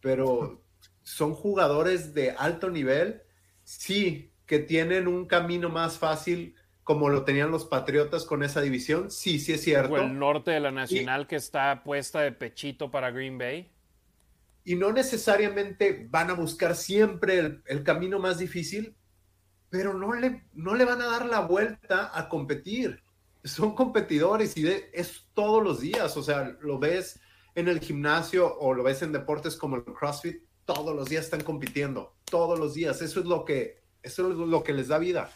Pero 0.00 0.60
son 1.04 1.34
jugadores 1.34 2.14
de 2.14 2.32
alto 2.32 2.68
nivel, 2.68 3.22
sí, 3.62 4.32
que 4.44 4.58
tienen 4.58 5.06
un 5.06 5.26
camino 5.26 5.68
más 5.68 5.98
fácil 5.98 6.56
como 6.82 7.10
lo 7.10 7.22
tenían 7.22 7.52
los 7.52 7.64
Patriotas 7.64 8.24
con 8.24 8.42
esa 8.42 8.60
división, 8.60 9.12
sí, 9.12 9.38
sí 9.38 9.52
es 9.52 9.62
cierto. 9.62 9.94
O 9.94 9.98
el 9.98 10.18
norte 10.18 10.50
de 10.50 10.58
la 10.58 10.72
Nacional 10.72 11.28
que 11.28 11.36
está 11.36 11.84
puesta 11.84 12.22
de 12.22 12.32
pechito 12.32 12.90
para 12.90 13.12
Green 13.12 13.38
Bay 13.38 13.70
y 14.66 14.74
no 14.74 14.92
necesariamente 14.92 16.08
van 16.10 16.28
a 16.28 16.34
buscar 16.34 16.74
siempre 16.74 17.62
el, 17.64 17.84
camino 17.84 18.18
más 18.18 18.38
difícil, 18.38 18.96
pero 19.70 19.94
no 19.94 20.12
le, 20.12 20.44
no 20.54 20.74
le 20.74 20.84
van 20.84 21.00
a 21.00 21.06
dar 21.06 21.26
la 21.26 21.38
vuelta 21.38 22.10
a 22.12 22.28
competir. 22.28 23.00
Son 23.44 23.76
competidores 23.76 24.56
y 24.56 24.66
es 24.92 25.28
todos 25.34 25.62
los 25.62 25.80
días, 25.80 26.16
o 26.16 26.22
sea, 26.22 26.56
lo 26.60 26.80
ves 26.80 27.20
en 27.54 27.68
el 27.68 27.78
gimnasio 27.78 28.58
o 28.58 28.74
lo 28.74 28.82
ves 28.82 29.02
en 29.02 29.12
deportes 29.12 29.54
como 29.54 29.76
el 29.76 29.84
CrossFit, 29.84 30.42
todos 30.64 30.96
los 30.96 31.08
días 31.08 31.26
están 31.26 31.44
compitiendo, 31.44 32.16
todos 32.24 32.58
los 32.58 32.74
días. 32.74 33.00
Eso 33.00 33.20
es 33.20 33.26
lo 33.26 33.44
que, 33.44 33.84
eso 34.02 34.28
es 34.28 34.36
lo 34.36 34.64
que 34.64 34.72
les 34.72 34.88
da 34.88 34.98
vida. 34.98 35.30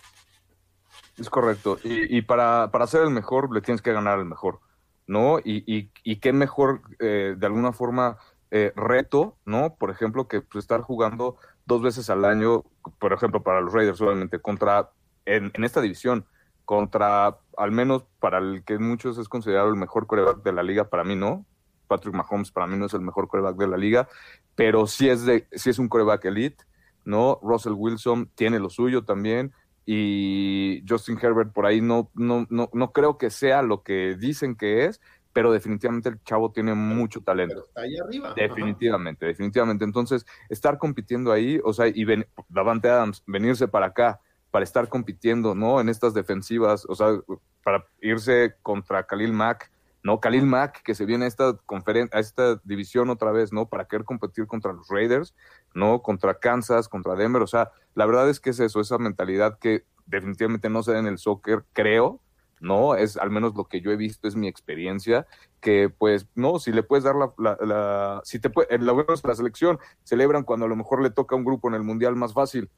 Es 1.16 1.31
correcto. 1.31 1.78
Y, 1.85 2.20
para, 2.23 2.73
para, 2.73 2.89
ser 2.89 3.02
el 3.02 3.11
mejor, 3.11 3.55
le 3.55 3.61
tienes 3.61 3.81
que 3.81 3.93
ganar 3.93 4.19
al 4.19 4.27
mejor, 4.27 4.59
¿no? 5.07 5.39
Y, 5.39 5.89
y, 6.02 6.16
qué 6.16 6.32
mejor, 6.32 6.82
eh, 6.98 7.36
de 7.39 7.47
alguna 7.47 7.73
forma, 7.73 8.19
eh, 8.51 8.73
reto, 8.75 9.37
¿no? 9.45 9.77
Por 9.77 9.91
ejemplo, 9.91 10.27
que 10.27 10.41
pues, 10.41 10.65
estar 10.65 10.81
jugando 10.81 11.37
dos 11.67 11.83
veces 11.83 12.11
al 12.11 12.25
año, 12.25 12.65
por 12.99 13.13
ejemplo, 13.13 13.43
para 13.43 13.61
los 13.61 13.73
Raiders, 13.73 14.01
obviamente, 14.01 14.41
contra, 14.41 14.91
en, 15.25 15.53
esta 15.63 15.81
división, 15.81 16.27
contra, 16.65 17.39
al 17.57 17.71
menos 17.71 18.05
para 18.19 18.39
el 18.39 18.65
que 18.65 18.79
muchos 18.79 19.19
es 19.19 19.29
considerado 19.29 19.69
el 19.69 19.77
mejor 19.77 20.07
coreback 20.07 20.43
de 20.43 20.53
la 20.53 20.63
liga, 20.63 20.89
para 20.89 21.05
mí 21.05 21.17
no. 21.17 21.47
Patrick 21.87 22.15
Mahomes 22.15 22.53
para 22.53 22.69
mí 22.69 22.77
no 22.77 22.87
es 22.87 22.95
el 22.95 23.01
mejor 23.01 23.27
coreback 23.27 23.57
de 23.57 23.67
la 23.67 23.77
liga, 23.77 24.09
pero 24.55 24.87
sí 24.87 25.09
es, 25.09 25.25
de, 25.25 25.49
sí 25.53 25.71
es 25.71 25.79
un 25.79 25.89
coreback 25.89 26.25
elite, 26.25 26.65
¿no? 27.05 27.41
Russell 27.43 27.73
Wilson 27.73 28.31
tiene 28.37 28.61
lo 28.61 28.71
suyo 28.71 29.05
también 29.05 29.53
y 29.87 30.85
Justin 30.89 31.19
Herbert 31.21 31.53
por 31.53 31.67
ahí 31.67 31.81
no, 31.81 32.11
no, 32.15 32.47
no, 32.49 32.71
no 32.73 32.93
creo 32.93 33.19
que 33.19 33.31
sea 33.31 33.63
lo 33.63 33.83
que 33.83 34.15
dicen 34.17 34.55
que 34.55 34.85
es, 34.85 35.01
pero 35.32 35.52
definitivamente 35.52 36.09
el 36.09 36.23
chavo 36.24 36.51
tiene 36.51 36.74
mucho 36.74 37.20
talento. 37.20 37.66
está 37.69 37.82
ahí 37.82 37.97
arriba. 37.97 38.35
Definitivamente, 38.35 39.27
definitivamente. 39.27 39.85
Entonces, 39.85 40.27
estar 40.48 40.78
compitiendo 40.78 41.32
ahí, 41.32 41.61
o 41.65 41.73
sea, 41.73 41.86
y 41.86 42.05
ven, 42.05 42.27
Davante 42.48 42.89
Adams, 42.89 43.23
venirse 43.27 43.69
para 43.69 43.86
acá, 43.86 44.20
para 44.51 44.65
estar 44.65 44.89
compitiendo, 44.89 45.55
¿no? 45.55 45.81
En 45.81 45.89
estas 45.89 46.15
defensivas, 46.15 46.85
o 46.89 46.94
sea, 46.94 47.20
para 47.62 47.85
irse 48.01 48.57
contra 48.62 49.07
Khalil 49.07 49.32
Mack, 49.32 49.70
¿no? 50.02 50.19
Khalil 50.19 50.47
Mack, 50.47 50.82
que 50.82 50.94
se 50.94 51.05
viene 51.05 51.27
a 51.27 51.28
esta 51.28 51.57
conferencia, 51.66 52.16
a 52.16 52.20
esta 52.20 52.61
división 52.65 53.11
otra 53.11 53.31
vez, 53.31 53.52
¿no? 53.52 53.69
Para 53.69 53.85
querer 53.85 54.05
competir 54.05 54.47
contra 54.47 54.73
los 54.73 54.89
Raiders, 54.89 55.35
¿no? 55.74 56.02
Contra 56.02 56.35
Kansas, 56.35 56.89
contra 56.89 57.15
Denver, 57.15 57.43
o 57.43 57.47
sea, 57.47 57.70
la 57.94 58.07
verdad 58.07 58.28
es 58.28 58.40
que 58.40 58.51
es 58.51 58.61
eso, 58.61 58.81
esa 58.81 58.98
mentalidad 58.98 59.59
que 59.59 59.85
definitivamente 60.07 60.69
no 60.69 60.82
se 60.82 60.93
da 60.93 60.98
en 60.98 61.07
el 61.07 61.19
soccer, 61.19 61.65
creo, 61.73 62.20
¿no? 62.61 62.95
Es 62.95 63.16
al 63.16 63.31
menos 63.31 63.55
lo 63.55 63.65
que 63.65 63.81
yo 63.81 63.91
he 63.91 63.97
visto, 63.97 64.28
es 64.28 64.37
mi 64.37 64.49
experiencia, 64.49 65.27
que 65.61 65.89
pues, 65.89 66.28
no, 66.35 66.59
si 66.59 66.73
le 66.73 66.82
puedes 66.82 67.05
dar 67.05 67.16
la, 67.16 67.57
la, 67.61 68.20
si 68.24 68.39
te 68.39 68.51
puede, 68.51 68.78
la, 68.78 68.95
la 69.24 69.35
selección 69.35 69.78
celebran 70.05 70.45
cuando 70.45 70.66
a 70.66 70.69
lo 70.69 70.77
mejor 70.77 71.03
le 71.03 71.11
toca 71.11 71.37
un 71.37 71.45
grupo 71.45 71.69
en 71.69 71.74
el 71.74 71.82
mundial 71.82 72.16
más 72.16 72.35
fácil, 72.35 72.70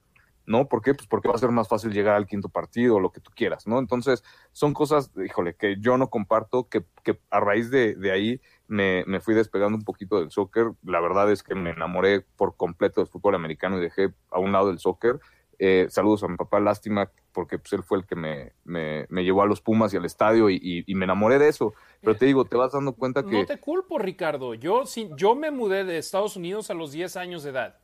¿no? 0.46 0.68
¿Por 0.68 0.82
qué? 0.82 0.94
Pues 0.94 1.06
porque 1.06 1.28
va 1.28 1.34
a 1.34 1.38
ser 1.38 1.50
más 1.50 1.68
fácil 1.68 1.92
llegar 1.92 2.16
al 2.16 2.26
quinto 2.26 2.48
partido 2.48 3.00
lo 3.00 3.12
que 3.12 3.20
tú 3.20 3.30
quieras, 3.34 3.66
¿no? 3.66 3.78
Entonces, 3.78 4.24
son 4.52 4.74
cosas, 4.74 5.10
híjole, 5.24 5.54
que 5.54 5.76
yo 5.78 5.96
no 5.98 6.10
comparto, 6.10 6.68
que, 6.68 6.84
que 7.04 7.20
a 7.30 7.40
raíz 7.40 7.70
de, 7.70 7.94
de 7.94 8.10
ahí 8.10 8.40
me, 8.66 9.04
me, 9.06 9.20
fui 9.20 9.34
despegando 9.34 9.76
un 9.76 9.84
poquito 9.84 10.18
del 10.18 10.30
soccer. 10.30 10.72
La 10.82 11.00
verdad 11.00 11.30
es 11.30 11.42
que 11.42 11.54
me 11.54 11.70
enamoré 11.70 12.22
por 12.36 12.56
completo 12.56 13.00
del 13.00 13.08
fútbol 13.08 13.34
americano 13.34 13.78
y 13.78 13.82
dejé 13.82 14.12
a 14.30 14.38
un 14.38 14.52
lado 14.52 14.70
el 14.70 14.78
soccer. 14.78 15.20
Eh, 15.64 15.86
saludos 15.90 16.24
a 16.24 16.26
mi 16.26 16.36
papá, 16.36 16.58
lástima, 16.58 17.08
porque 17.30 17.56
pues, 17.56 17.72
él 17.72 17.84
fue 17.84 17.98
el 17.98 18.04
que 18.04 18.16
me, 18.16 18.50
me, 18.64 19.06
me, 19.10 19.22
llevó 19.22 19.42
a 19.42 19.46
los 19.46 19.60
Pumas 19.60 19.94
y 19.94 19.96
al 19.96 20.04
estadio 20.04 20.50
y, 20.50 20.82
y, 20.84 20.94
me 20.96 21.04
enamoré 21.04 21.38
de 21.38 21.46
eso. 21.46 21.72
Pero 22.00 22.16
te 22.16 22.26
digo, 22.26 22.44
te 22.44 22.56
vas 22.56 22.72
dando 22.72 22.94
cuenta 22.94 23.22
que... 23.22 23.30
No 23.30 23.46
te 23.46 23.60
culpo, 23.60 23.96
Ricardo. 23.96 24.54
Yo, 24.54 24.82
yo 25.16 25.36
me 25.36 25.52
mudé 25.52 25.84
de 25.84 25.98
Estados 25.98 26.34
Unidos 26.34 26.68
a 26.70 26.74
los 26.74 26.90
10 26.90 27.16
años 27.16 27.44
de 27.44 27.50
edad. 27.50 27.78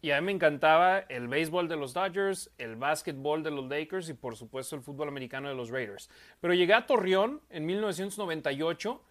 Y 0.00 0.12
a 0.12 0.20
mí 0.20 0.26
me 0.26 0.32
encantaba 0.32 1.00
el 1.00 1.26
béisbol 1.26 1.66
de 1.66 1.74
los 1.74 1.92
Dodgers, 1.92 2.52
el 2.56 2.76
básquetbol 2.76 3.42
de 3.42 3.50
los 3.50 3.68
Lakers 3.68 4.08
y 4.10 4.14
por 4.14 4.36
supuesto 4.36 4.76
el 4.76 4.82
fútbol 4.82 5.08
americano 5.08 5.48
de 5.48 5.56
los 5.56 5.70
Raiders. 5.70 6.08
Pero 6.40 6.54
llegué 6.54 6.74
a 6.74 6.86
Torreón 6.86 7.40
en 7.50 7.66
1998 7.66 9.02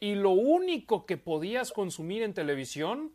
y 0.00 0.14
lo 0.14 0.30
único 0.30 1.04
que 1.04 1.18
podías 1.18 1.70
consumir 1.70 2.22
en 2.22 2.32
televisión 2.32 3.12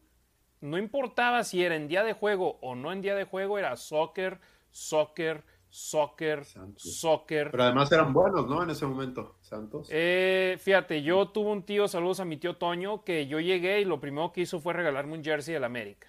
no 0.61 0.77
importaba 0.77 1.43
si 1.43 1.63
era 1.63 1.75
en 1.75 1.87
día 1.87 2.03
de 2.03 2.13
juego 2.13 2.59
o 2.61 2.75
no 2.75 2.91
en 2.91 3.01
día 3.01 3.15
de 3.15 3.25
juego, 3.25 3.57
era 3.57 3.75
soccer, 3.75 4.39
soccer, 4.69 5.43
soccer, 5.69 6.45
soccer. 6.77 7.49
Pero 7.49 7.63
además 7.63 7.91
eran 7.91 8.13
buenos, 8.13 8.47
¿no? 8.47 8.61
En 8.61 8.69
ese 8.69 8.85
momento, 8.85 9.37
Santos. 9.41 9.87
Eh, 9.91 10.57
fíjate, 10.59 11.01
yo 11.01 11.29
tuve 11.29 11.49
un 11.49 11.63
tío, 11.63 11.87
saludos 11.87 12.19
a 12.19 12.25
mi 12.25 12.37
tío 12.37 12.57
Toño, 12.57 13.03
que 13.03 13.25
yo 13.27 13.39
llegué 13.39 13.81
y 13.81 13.85
lo 13.85 13.99
primero 13.99 14.31
que 14.31 14.41
hizo 14.41 14.59
fue 14.59 14.73
regalarme 14.73 15.13
un 15.13 15.23
jersey 15.23 15.53
del 15.53 15.63
América. 15.63 16.07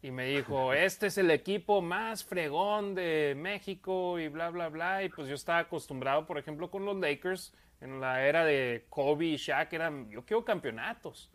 Y 0.00 0.10
me 0.10 0.26
dijo, 0.26 0.72
este 0.72 1.08
es 1.08 1.18
el 1.18 1.30
equipo 1.30 1.82
más 1.82 2.24
fregón 2.24 2.94
de 2.94 3.34
México 3.36 4.18
y 4.18 4.28
bla, 4.28 4.50
bla, 4.50 4.68
bla. 4.68 5.02
Y 5.04 5.10
pues 5.10 5.28
yo 5.28 5.34
estaba 5.34 5.58
acostumbrado, 5.58 6.24
por 6.24 6.38
ejemplo, 6.38 6.70
con 6.70 6.84
los 6.84 6.96
Lakers, 6.96 7.54
en 7.80 8.00
la 8.00 8.24
era 8.24 8.44
de 8.44 8.86
Kobe 8.88 9.26
y 9.26 9.36
Shaq, 9.36 9.72
eran, 9.72 10.08
yo 10.10 10.24
quiero 10.24 10.44
campeonatos. 10.44 11.30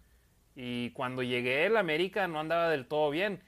Y 0.55 0.91
cuando 0.91 1.23
llegué, 1.23 1.65
el 1.65 1.77
América 1.77 2.27
no 2.27 2.39
andaba 2.39 2.69
del 2.69 2.87
todo 2.87 3.09
bien. 3.09 3.41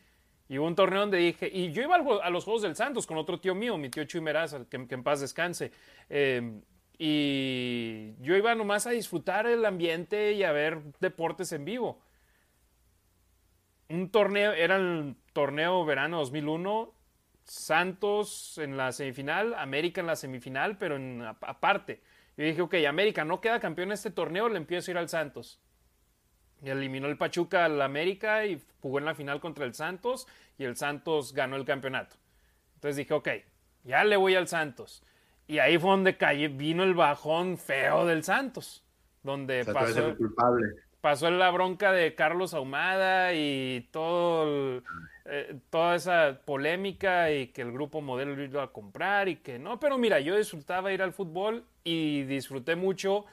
Y 0.47 0.59
hubo 0.59 0.67
un 0.67 0.75
torneo 0.75 1.01
donde 1.01 1.17
dije, 1.17 1.49
y 1.51 1.71
yo 1.71 1.81
iba 1.81 1.95
a 1.95 2.29
los 2.29 2.43
Juegos 2.43 2.61
del 2.61 2.75
Santos 2.75 3.07
con 3.07 3.17
otro 3.17 3.39
tío 3.39 3.55
mío, 3.55 3.77
mi 3.77 3.89
tío 3.89 4.03
Chuy 4.03 4.21
Meraza, 4.21 4.65
que, 4.69 4.77
en 4.89 5.03
paz 5.03 5.21
descanse. 5.21 5.71
Em, 6.09 6.61
y 6.97 8.13
yo 8.21 8.35
iba 8.35 8.53
nomás 8.55 8.87
a 8.87 8.91
disfrutar 8.91 9.47
el 9.47 9.65
ambiente 9.65 10.33
y 10.33 10.43
a 10.43 10.51
ver 10.51 10.81
deportes 10.99 11.51
en 11.51 11.65
vivo. 11.65 11.99
Un 13.89 14.09
torneo, 14.11 14.53
era 14.53 14.77
el 14.77 15.15
torneo 15.33 15.83
verano 15.85 16.19
2001, 16.19 16.93
Santos 17.43 18.57
en 18.57 18.77
la 18.77 18.91
semifinal, 18.91 19.53
América 19.55 20.01
en 20.01 20.07
la 20.07 20.15
semifinal, 20.15 20.77
pero 20.77 20.97
aparte. 21.41 22.01
Yo 22.37 22.45
dije, 22.45 22.61
ok, 22.61 22.75
América 22.87 23.23
no 23.23 23.41
queda 23.41 23.59
campeón 23.59 23.89
en 23.89 23.93
este 23.93 24.11
torneo, 24.11 24.49
le 24.49 24.57
empiezo 24.57 24.89
a 24.89 24.93
ir 24.93 24.97
al 24.97 25.09
Santos. 25.09 25.59
Eliminó 26.71 27.07
el 27.07 27.17
Pachuca 27.17 27.65
al 27.65 27.81
América 27.81 28.45
y 28.45 28.61
jugó 28.81 28.99
en 28.99 29.05
la 29.05 29.15
final 29.15 29.39
contra 29.39 29.65
el 29.65 29.73
Santos 29.73 30.27
y 30.57 30.63
el 30.63 30.75
Santos 30.75 31.33
ganó 31.33 31.55
el 31.55 31.65
campeonato. 31.65 32.15
Entonces 32.75 32.97
dije, 32.97 33.13
ok, 33.13 33.29
ya 33.83 34.03
le 34.03 34.17
voy 34.17 34.35
al 34.35 34.47
Santos. 34.47 35.03
Y 35.47 35.59
ahí 35.59 35.77
fue 35.77 35.91
donde 35.91 36.13
vino 36.49 36.83
el 36.83 36.95
bajón 36.95 37.57
feo 37.57 38.05
del 38.05 38.23
Santos, 38.23 38.83
donde 39.21 39.63
pasó, 39.65 40.15
pasó 41.01 41.29
la 41.29 41.51
bronca 41.51 41.91
de 41.91 42.15
Carlos 42.15 42.55
Ahumada 42.55 43.33
y 43.33 43.87
todo 43.91 44.81
eh, 45.27 45.59
toda 45.71 45.95
esa 45.95 46.39
polémica 46.45 47.31
y 47.31 47.47
que 47.47 47.63
el 47.63 47.71
grupo 47.71 47.99
modelo 47.99 48.35
lo 48.35 48.43
iba 48.43 48.61
a 48.61 48.67
comprar 48.67 49.27
y 49.27 49.37
que 49.37 49.57
no, 49.57 49.79
pero 49.79 49.97
mira, 49.97 50.19
yo 50.19 50.37
disfrutaba 50.37 50.93
ir 50.93 51.01
al 51.01 51.13
fútbol 51.13 51.63
y 51.83 52.23
disfruté 52.23 52.75
mucho 52.75 53.25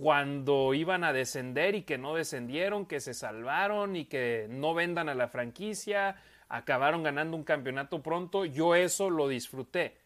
cuando 0.00 0.72
iban 0.72 1.04
a 1.04 1.12
descender 1.12 1.74
y 1.74 1.82
que 1.82 1.98
no 1.98 2.14
descendieron, 2.14 2.86
que 2.86 3.00
se 3.00 3.12
salvaron 3.12 3.96
y 3.96 4.06
que 4.06 4.46
no 4.48 4.72
vendan 4.72 5.10
a 5.10 5.14
la 5.14 5.28
franquicia, 5.28 6.16
acabaron 6.48 7.02
ganando 7.02 7.36
un 7.36 7.44
campeonato 7.44 8.02
pronto, 8.02 8.46
yo 8.46 8.74
eso 8.74 9.10
lo 9.10 9.28
disfruté. 9.28 9.98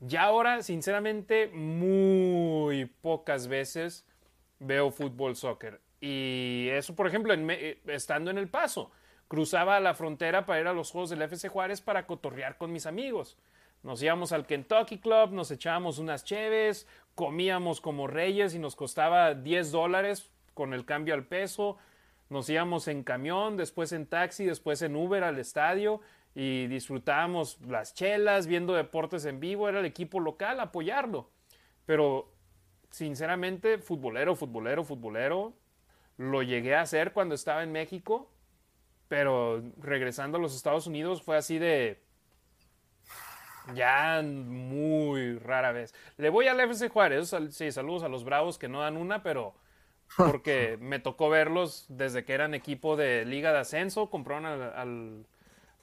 Ya 0.00 0.24
ahora, 0.24 0.62
sinceramente, 0.62 1.46
muy 1.46 2.84
pocas 3.00 3.48
veces 3.48 4.06
veo 4.58 4.90
fútbol 4.90 5.34
soccer. 5.34 5.80
Y 5.98 6.68
eso, 6.72 6.94
por 6.94 7.06
ejemplo, 7.06 7.32
eh, 7.32 7.80
estando 7.86 8.30
en 8.30 8.36
El 8.36 8.48
Paso, 8.48 8.90
cruzaba 9.28 9.80
la 9.80 9.94
frontera 9.94 10.44
para 10.44 10.60
ir 10.60 10.66
a 10.66 10.74
los 10.74 10.90
juegos 10.90 11.08
del 11.08 11.22
FC 11.22 11.48
Juárez 11.48 11.80
para 11.80 12.06
cotorrear 12.06 12.58
con 12.58 12.70
mis 12.70 12.84
amigos. 12.84 13.38
Nos 13.82 14.02
íbamos 14.02 14.32
al 14.32 14.46
Kentucky 14.46 14.98
Club, 14.98 15.32
nos 15.32 15.50
echábamos 15.50 15.98
unas 15.98 16.24
cheves, 16.24 16.86
comíamos 17.16 17.80
como 17.80 18.06
reyes 18.06 18.54
y 18.54 18.60
nos 18.60 18.76
costaba 18.76 19.34
10 19.34 19.72
dólares 19.72 20.30
con 20.54 20.72
el 20.74 20.84
cambio 20.84 21.14
al 21.14 21.24
peso. 21.24 21.78
Nos 22.28 22.48
íbamos 22.48 22.86
en 22.86 23.02
camión, 23.02 23.56
después 23.56 23.92
en 23.92 24.06
taxi, 24.06 24.44
después 24.44 24.82
en 24.82 24.94
Uber 24.94 25.24
al 25.24 25.38
estadio 25.38 26.00
y 26.34 26.66
disfrutábamos 26.66 27.58
las 27.62 27.94
chelas, 27.94 28.46
viendo 28.46 28.74
deportes 28.74 29.24
en 29.24 29.40
vivo, 29.40 29.68
era 29.70 29.80
el 29.80 29.86
equipo 29.86 30.20
local, 30.20 30.60
apoyarlo. 30.60 31.30
Pero 31.86 32.30
sinceramente, 32.90 33.78
futbolero, 33.78 34.36
futbolero, 34.36 34.84
futbolero, 34.84 35.54
lo 36.18 36.42
llegué 36.42 36.74
a 36.74 36.82
hacer 36.82 37.14
cuando 37.14 37.34
estaba 37.34 37.62
en 37.62 37.72
México, 37.72 38.30
pero 39.08 39.62
regresando 39.78 40.36
a 40.36 40.40
los 40.40 40.54
Estados 40.54 40.86
Unidos 40.86 41.22
fue 41.22 41.38
así 41.38 41.58
de 41.58 42.02
ya 43.74 44.22
muy 44.22 45.38
rara 45.38 45.72
vez. 45.72 45.94
Le 46.16 46.30
voy 46.30 46.48
al 46.48 46.60
FC 46.60 46.88
Juárez, 46.88 47.34
sí, 47.50 47.72
saludos 47.72 48.02
a 48.02 48.08
los 48.08 48.24
Bravos 48.24 48.58
que 48.58 48.68
no 48.68 48.80
dan 48.80 48.96
una, 48.96 49.22
pero 49.22 49.54
porque 50.16 50.76
me 50.80 50.98
tocó 50.98 51.28
verlos 51.28 51.86
desde 51.88 52.24
que 52.24 52.34
eran 52.34 52.54
equipo 52.54 52.96
de 52.96 53.24
Liga 53.24 53.52
de 53.52 53.58
Ascenso, 53.58 54.10
compraron 54.10 54.46
al 54.46 55.26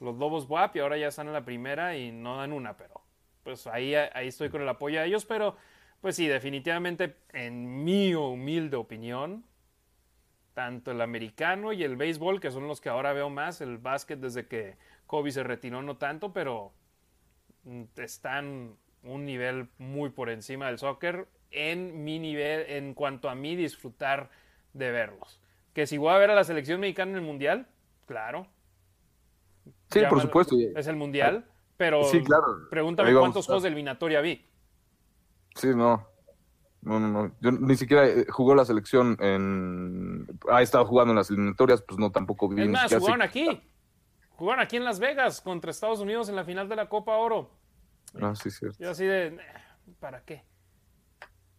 los 0.00 0.16
Lobos 0.16 0.48
WAP 0.48 0.76
y 0.76 0.80
ahora 0.80 0.96
ya 0.96 1.08
están 1.08 1.26
en 1.26 1.32
la 1.32 1.44
primera 1.44 1.96
y 1.96 2.12
no 2.12 2.36
dan 2.36 2.52
una, 2.52 2.76
pero 2.76 3.00
pues 3.42 3.66
ahí, 3.66 3.94
ahí 3.94 4.28
estoy 4.28 4.50
con 4.50 4.62
el 4.62 4.68
apoyo 4.68 5.00
a 5.00 5.04
ellos, 5.04 5.24
pero 5.24 5.56
pues 6.00 6.16
sí, 6.16 6.26
definitivamente 6.26 7.16
en 7.32 7.84
mi 7.84 8.14
humilde 8.14 8.76
opinión, 8.76 9.44
tanto 10.52 10.90
el 10.92 11.00
americano 11.00 11.72
y 11.72 11.82
el 11.82 11.96
béisbol, 11.96 12.40
que 12.40 12.50
son 12.50 12.68
los 12.68 12.80
que 12.80 12.88
ahora 12.88 13.12
veo 13.12 13.30
más, 13.30 13.60
el 13.60 13.78
básquet 13.78 14.20
desde 14.20 14.46
que 14.46 14.76
Kobe 15.06 15.32
se 15.32 15.42
retiró 15.42 15.82
no 15.82 15.96
tanto, 15.96 16.32
pero 16.32 16.72
están 17.96 18.76
un 19.02 19.24
nivel 19.24 19.68
muy 19.78 20.10
por 20.10 20.30
encima 20.30 20.66
del 20.66 20.78
soccer 20.78 21.28
en 21.50 22.04
mi 22.04 22.18
nivel, 22.18 22.64
en 22.68 22.94
cuanto 22.94 23.28
a 23.28 23.34
mí 23.34 23.56
disfrutar 23.56 24.30
de 24.72 24.90
verlos. 24.90 25.40
Que 25.72 25.86
si 25.86 25.98
voy 25.98 26.12
a 26.12 26.18
ver 26.18 26.30
a 26.30 26.34
la 26.34 26.44
selección 26.44 26.80
mexicana 26.80 27.12
en 27.12 27.18
el 27.18 27.22
Mundial, 27.22 27.68
claro, 28.06 28.48
Sí, 29.90 30.00
por 30.08 30.20
supuesto. 30.20 30.56
Es 30.74 30.86
el 30.86 30.96
mundial, 30.96 31.44
pero 31.76 32.04
sí, 32.04 32.22
claro. 32.22 32.68
pregúntame 32.70 33.14
cuántos 33.14 33.46
juegos 33.46 33.62
de 33.62 33.68
eliminatoria 33.68 34.20
vi. 34.20 34.44
Sí, 35.54 35.68
no. 35.68 36.06
No, 36.82 37.00
no, 37.00 37.08
no. 37.08 37.34
Yo 37.40 37.50
ni 37.50 37.76
siquiera 37.76 38.06
eh, 38.06 38.26
jugó 38.28 38.54
la 38.54 38.64
selección 38.64 39.16
en. 39.20 40.26
Ha 40.50 40.60
estado 40.60 40.84
jugando 40.84 41.12
en 41.12 41.16
las 41.16 41.30
eliminatorias, 41.30 41.82
pues 41.82 41.98
no, 41.98 42.10
tampoco 42.10 42.48
vi. 42.48 42.60
Es 42.60 42.68
más, 42.68 42.94
jugaron 42.94 43.22
aquí. 43.22 43.62
Jugaron 44.36 44.62
aquí 44.62 44.76
en 44.76 44.84
Las 44.84 44.98
Vegas 44.98 45.40
contra 45.40 45.70
Estados 45.70 46.00
Unidos 46.00 46.28
en 46.28 46.36
la 46.36 46.44
final 46.44 46.68
de 46.68 46.76
la 46.76 46.88
Copa 46.88 47.16
Oro. 47.16 47.50
Ah, 48.20 48.34
sí, 48.34 48.50
cierto. 48.50 48.76
Yo 48.78 48.90
así 48.90 49.04
de. 49.04 49.38
¿Para 50.00 50.24
qué? 50.24 50.44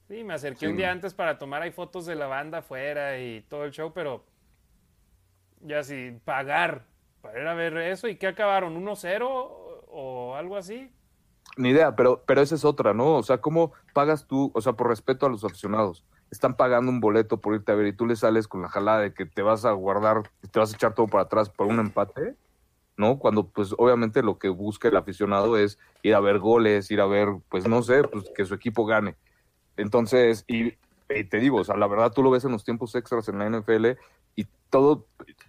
Sí, 0.08 0.24
me 0.24 0.34
acerqué 0.34 0.68
un 0.68 0.78
día 0.78 0.92
antes 0.92 1.14
para 1.14 1.38
tomar 1.38 1.62
ahí 1.62 1.72
fotos 1.72 2.06
de 2.06 2.16
la 2.16 2.28
banda 2.28 2.60
afuera 2.60 3.20
y 3.20 3.42
todo 3.42 3.66
el 3.66 3.72
show, 3.72 3.92
pero. 3.94 4.26
Ya 5.62 5.84
sí, 5.84 6.20
pagar 6.26 6.86
para 7.22 7.42
ir 7.42 7.48
a 7.48 7.54
ver 7.54 7.78
eso. 7.78 8.08
¿Y 8.08 8.18
qué 8.18 8.28
acabaron? 8.28 8.76
¿1-0 8.76 9.26
o 9.88 10.36
algo 10.36 10.58
así? 10.58 10.92
Ni 11.58 11.70
idea, 11.70 11.96
pero, 11.96 12.24
pero 12.26 12.42
esa 12.42 12.56
es 12.56 12.66
otra, 12.66 12.94
¿no? 12.94 13.16
O 13.16 13.24
sea, 13.24 13.40
¿cómo 13.40 13.72
pagas 13.94 14.28
tú, 14.28 14.52
o 14.54 14.62
sea, 14.62 14.74
por 14.74 14.90
respeto 14.90 15.26
a 15.26 15.30
los 15.30 15.44
aficionados? 15.44 16.06
Están 16.30 16.58
pagando 16.58 16.92
un 16.92 17.00
boleto 17.00 17.40
por 17.40 17.56
irte 17.56 17.72
a 17.72 17.76
ver 17.76 17.88
y 17.88 17.94
tú 17.94 18.06
le 18.06 18.16
sales 18.16 18.48
con 18.48 18.62
la 18.62 18.68
jalada 18.68 19.00
de 19.00 19.14
que 19.14 19.26
te 19.26 19.42
vas 19.42 19.64
a 19.64 19.72
guardar, 19.72 20.24
te 20.52 20.60
vas 20.60 20.74
a 20.74 20.76
echar 20.76 20.94
todo 20.94 21.08
para 21.08 21.24
atrás 21.24 21.50
por 21.50 21.68
un 21.68 21.80
empate, 21.80 22.36
¿no? 22.98 23.20
Cuando, 23.20 23.48
pues, 23.48 23.74
obviamente 23.78 24.24
lo 24.24 24.38
que 24.38 24.50
busca 24.50 24.88
el 24.88 24.98
aficionado 24.98 25.58
es 25.58 25.78
ir 26.04 26.16
a 26.16 26.20
ver 26.20 26.40
goles, 26.40 26.90
ir 26.92 27.02
a 27.02 27.06
ver, 27.06 27.30
pues, 27.50 27.68
no 27.68 27.82
sé, 27.82 28.04
pues, 28.04 28.32
que 28.36 28.46
su 28.46 28.54
equipo 28.54 28.86
gane. 28.86 29.16
Entonces, 29.78 30.46
y, 30.48 30.74
te 31.08 31.40
digo, 31.40 31.58
o 31.58 31.64
sea, 31.64 31.76
la 31.76 31.88
verdad 31.88 32.12
tú 32.12 32.24
lo 32.24 32.32
ves 32.32 32.46
en 32.46 32.52
los 32.52 32.64
tiempos 32.64 32.96
extras 32.96 33.28
en 33.30 33.40
la 33.40 33.50
NFL 33.50 33.98
y 34.36 34.48
todo 34.70 35.06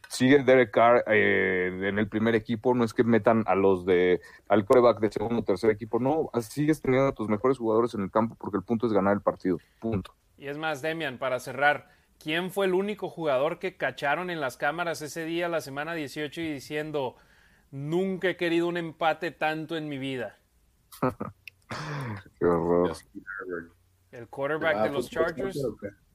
sigue 0.09 0.43
Derek 0.43 0.70
Carr 0.70 1.05
eh, 1.06 1.70
en 1.82 1.98
el 1.98 2.09
primer 2.09 2.35
equipo, 2.35 2.74
no 2.74 2.85
es 2.85 2.93
que 2.93 3.05
metan 3.05 3.43
a 3.47 3.55
los 3.55 3.86
de 3.86 4.20
al 4.48 4.64
coreback 4.64 5.01
de 5.01 5.10
segundo 5.10 5.40
o 5.40 5.44
tercer 5.44 5.70
equipo, 5.70 5.98
no, 5.98 6.31
sigues 6.40 6.81
teniendo 6.81 7.09
a 7.09 7.12
tus 7.12 7.28
mejores 7.28 7.59
jugadores 7.59 7.94
en 7.94 8.02
el 8.02 8.10
campo 8.10 8.36
porque 8.39 8.59
el 8.59 8.64
punto 8.64 8.86
es 8.86 8.93
ganar 8.93 9.14
el 9.14 9.23
partido, 9.23 9.59
punto. 9.81 10.14
Y 10.36 10.48
es 10.48 10.59
más, 10.59 10.82
Demian, 10.82 11.18
para 11.18 11.40
cerrar, 11.40 11.89
¿quién 12.23 12.51
fue 12.51 12.66
el 12.66 12.74
único 12.74 13.09
jugador 13.09 13.59
que 13.59 13.77
cacharon 13.77 14.28
en 14.31 14.40
las 14.40 14.56
cámaras 14.56 15.01
ese 15.01 15.24
día, 15.24 15.48
la 15.48 15.62
semana 15.62 15.94
18, 15.94 16.43
y 16.43 16.52
diciendo, 16.52 17.16
nunca 17.70 18.28
he 18.28 18.36
querido 18.36 18.68
un 18.68 18.76
empate 18.76 19.30
tanto 19.30 19.76
en 19.76 19.88
mi 19.88 19.98
vida? 19.98 20.38
Qué 22.38 22.44
horror. 22.44 22.97
El 24.12 24.28
quarterback 24.28 24.82
de 24.84 24.90
los 24.90 25.10
Chargers, 25.10 25.59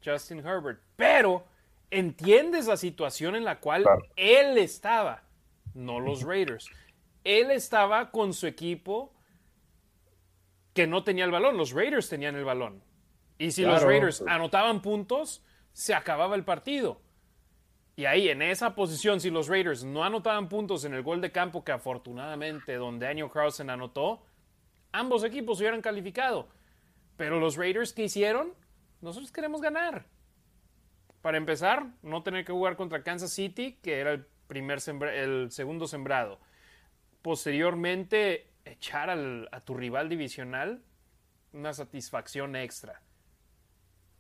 Justin 0.03 0.40
Herbert. 0.40 0.82
Pero 0.95 1.45
entiendes 1.90 2.68
la 2.68 2.78
situación 2.78 3.36
en 3.36 3.44
la 3.44 3.60
cual 3.60 3.86
él 4.15 4.57
estaba, 4.57 5.23
no 5.73 5.99
los 5.99 6.23
Raiders. 6.23 6.69
Él 7.23 7.52
estaba 7.52 8.10
con 8.10 8.34
su 8.34 8.48
equipo 8.48 9.14
que 10.73 10.88
no 10.88 11.03
tenía 11.03 11.26
el 11.26 11.32
balón, 11.32 11.57
los 11.57 11.72
Raiders 11.72 12.10
tenían 12.10 12.36
el 12.36 12.45
balón. 12.45 12.82
Y 13.38 13.52
si 13.52 13.64
los 13.64 13.82
Raiders 13.82 14.23
anotaban 14.28 14.82
puntos, 14.82 15.44
se 15.73 15.94
acababa 15.94 16.36
el 16.36 16.45
partido. 16.45 17.02
Y 17.96 18.06
ahí, 18.06 18.30
en 18.30 18.42
esa 18.42 18.74
posición, 18.74 19.20
si 19.20 19.30
los 19.30 19.48
Raiders 19.48 19.84
no 19.84 20.04
anotaban 20.04 20.50
puntos 20.50 20.86
en 20.86 20.94
el 20.94 21.04
gol 21.04 21.22
de 21.22 21.32
campo 21.32 21.64
que 21.64 21.72
afortunadamente 21.72 22.76
don 22.76 23.00
Daniel 23.00 23.30
Carlson 23.32 23.70
anotó, 23.70 24.24
ambos 24.92 25.24
equipos 25.24 25.60
hubieran 25.60 25.82
calificado. 25.82 26.48
Pero 27.18 27.40
los 27.40 27.58
Raiders, 27.58 27.94
¿qué 27.94 28.04
hicieron? 28.04 28.54
Nosotros 29.02 29.32
queremos 29.32 29.62
ganar. 29.62 30.06
Para 31.22 31.38
empezar, 31.38 31.88
no 32.02 32.24
tener 32.24 32.46
que 32.46 32.54
jugar 32.54 32.76
contra 32.76 33.04
Kansas 33.04 33.32
City, 33.32 33.78
que 33.84 34.00
era 34.00 34.14
el, 34.14 34.26
primer 34.48 34.80
el 35.14 35.52
segundo 35.52 35.88
sembrado. 35.88 36.40
Posteriormente, 37.22 38.48
echar 38.66 39.10
a 39.10 39.62
tu 39.62 39.76
rival 39.76 40.10
divisional 40.10 40.82
una 41.54 41.74
satisfacción 41.74 42.56
extra. 42.56 43.02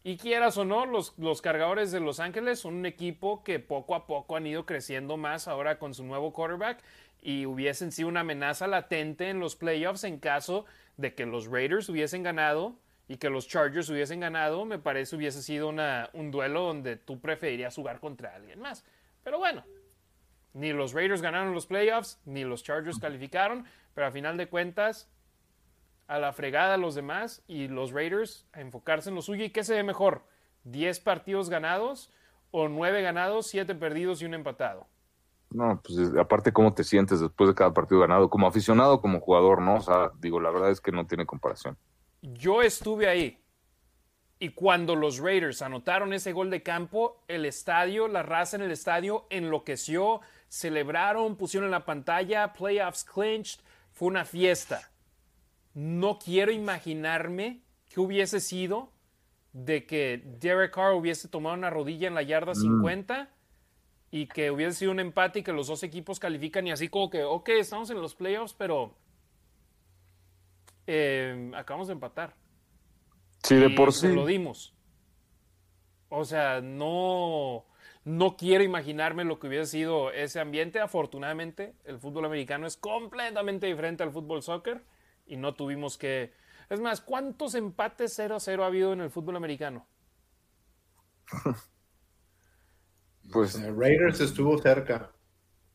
Y 0.03 0.17
quieras 0.17 0.57
o 0.57 0.65
no, 0.65 0.85
los, 0.85 1.13
los, 1.19 1.41
cargadores 1.41 1.91
de 1.91 1.99
Los 1.99 2.19
Ángeles 2.19 2.59
son 2.59 2.73
un 2.73 2.85
equipo 2.87 3.43
que 3.43 3.59
poco 3.59 3.93
a 3.93 4.07
poco 4.07 4.35
han 4.35 4.47
ido 4.47 4.65
creciendo 4.65 5.15
más 5.15 5.47
ahora 5.47 5.77
con 5.77 5.93
su 5.93 6.03
nuevo 6.03 6.33
quarterback 6.33 6.79
y 7.21 7.45
hubiesen 7.45 7.91
sido 7.91 8.07
una 8.07 8.21
amenaza 8.21 8.65
latente 8.65 9.29
en 9.29 9.39
los 9.39 9.55
playoffs 9.55 10.03
en 10.03 10.19
caso 10.19 10.65
de 10.97 11.13
que 11.13 11.25
los 11.25 11.47
Raiders 11.47 11.87
hubiesen 11.89 12.23
ganado 12.23 12.75
y 13.07 13.17
que 13.17 13.29
los 13.29 13.47
Chargers 13.47 13.89
hubiesen 13.89 14.21
ganado, 14.21 14.65
me 14.65 14.79
parece 14.79 15.15
hubiese 15.15 15.41
sido 15.41 15.67
un 15.67 16.31
duelo 16.31 16.61
donde 16.63 16.95
tú 16.95 17.19
preferirías 17.19 17.75
jugar 17.75 17.99
contra 17.99 18.35
alguien 18.35 18.59
más. 18.59 18.85
Pero 19.23 19.37
bueno, 19.37 19.65
ni 20.53 20.73
los 20.73 20.93
Raiders 20.93 21.21
ganaron 21.21 21.53
los 21.53 21.65
playoffs, 21.65 22.19
ni 22.25 22.43
los 22.43 22.63
Chargers 22.63 22.99
calificaron, 22.99 23.65
pero 23.93 24.07
a 24.07 24.11
final 24.11 24.37
de 24.37 24.47
cuentas, 24.47 25.09
a 26.11 26.19
la 26.19 26.33
fregada 26.33 26.77
los 26.77 26.95
demás 26.95 27.43
y 27.47 27.67
los 27.67 27.91
Raiders 27.91 28.47
a 28.53 28.61
enfocarse 28.61 29.09
en 29.09 29.15
lo 29.15 29.21
suyo. 29.21 29.43
¿Y 29.43 29.49
qué 29.49 29.63
se 29.63 29.75
ve 29.75 29.83
mejor? 29.83 30.23
¿10 30.65 31.01
partidos 31.03 31.49
ganados 31.49 32.11
o 32.51 32.67
9 32.67 33.01
ganados, 33.01 33.47
7 33.47 33.75
perdidos 33.75 34.21
y 34.21 34.25
un 34.25 34.33
empatado? 34.33 34.87
No, 35.49 35.81
pues 35.83 35.97
aparte 36.17 36.53
cómo 36.53 36.73
te 36.73 36.83
sientes 36.83 37.19
después 37.19 37.49
de 37.49 37.55
cada 37.55 37.73
partido 37.73 37.99
ganado, 37.99 38.29
como 38.29 38.47
aficionado, 38.47 39.01
como 39.01 39.19
jugador, 39.19 39.61
¿no? 39.61 39.75
O 39.75 39.81
sea, 39.81 40.11
digo, 40.19 40.39
la 40.39 40.49
verdad 40.49 40.69
es 40.71 40.79
que 40.79 40.91
no 40.91 41.05
tiene 41.05 41.25
comparación 41.25 41.77
yo 42.21 42.61
estuve 42.61 43.07
ahí. 43.07 43.37
Y 44.39 44.49
cuando 44.49 44.95
los 44.95 45.19
Raiders 45.19 45.61
anotaron 45.61 46.13
ese 46.13 46.33
gol 46.33 46.49
de 46.49 46.63
campo, 46.63 47.23
el 47.27 47.45
estadio, 47.45 48.07
la 48.07 48.23
raza 48.23 48.55
en 48.55 48.63
el 48.63 48.71
estadio 48.71 49.27
enloqueció, 49.29 50.21
celebraron, 50.47 51.35
pusieron 51.35 51.67
en 51.67 51.71
la 51.71 51.85
pantalla, 51.85 52.51
playoffs 52.53 53.03
clinched, 53.03 53.59
fue 53.91 54.07
una 54.07 54.25
fiesta. 54.25 54.90
No 55.73 56.19
quiero 56.19 56.51
imaginarme 56.51 57.61
qué 57.89 57.99
hubiese 57.99 58.39
sido 58.39 58.91
de 59.53 59.85
que 59.85 60.21
Derek 60.39 60.73
Carr 60.73 60.93
hubiese 60.93 61.27
tomado 61.27 61.55
una 61.55 61.69
rodilla 61.69 62.07
en 62.07 62.15
la 62.15 62.21
yarda 62.21 62.55
50 62.55 63.23
mm. 63.23 63.27
y 64.11 64.27
que 64.27 64.51
hubiese 64.51 64.79
sido 64.79 64.91
un 64.91 64.99
empate 64.99 65.39
y 65.39 65.43
que 65.43 65.53
los 65.53 65.67
dos 65.67 65.83
equipos 65.83 66.19
califican 66.19 66.67
y 66.67 66.71
así 66.71 66.87
como 66.87 67.09
que, 67.09 67.23
ok, 67.23 67.49
estamos 67.49 67.89
en 67.89 68.01
los 68.01 68.15
playoffs, 68.15 68.53
pero 68.53 68.95
eh, 70.87 71.51
acabamos 71.55 71.87
de 71.87 71.93
empatar. 71.93 72.35
Sí, 73.43 73.55
de 73.55 73.69
por 73.71 73.91
sí. 73.93 74.07
Lo 74.07 74.25
dimos. 74.25 74.73
O 76.09 76.25
sea, 76.25 76.61
no, 76.61 77.65
no 78.03 78.35
quiero 78.35 78.63
imaginarme 78.63 79.23
lo 79.23 79.39
que 79.39 79.47
hubiera 79.47 79.65
sido 79.65 80.11
ese 80.11 80.39
ambiente. 80.39 80.79
Afortunadamente, 80.79 81.73
el 81.85 81.97
fútbol 81.99 82.25
americano 82.25 82.67
es 82.67 82.77
completamente 82.77 83.67
diferente 83.67 84.03
al 84.03 84.11
fútbol 84.11 84.43
soccer 84.43 84.83
y 85.31 85.37
no 85.37 85.55
tuvimos 85.55 85.97
que... 85.97 86.33
Es 86.69 86.81
más, 86.81 86.99
¿cuántos 86.99 87.55
empates 87.55 88.19
0-0 88.19 88.61
ha 88.61 88.65
habido 88.65 88.91
en 88.91 88.99
el 88.99 89.09
fútbol 89.09 89.37
americano? 89.37 89.87
pues 93.31 93.61
Raiders 93.61 94.19
estuvo 94.19 94.57
cerca 94.57 95.09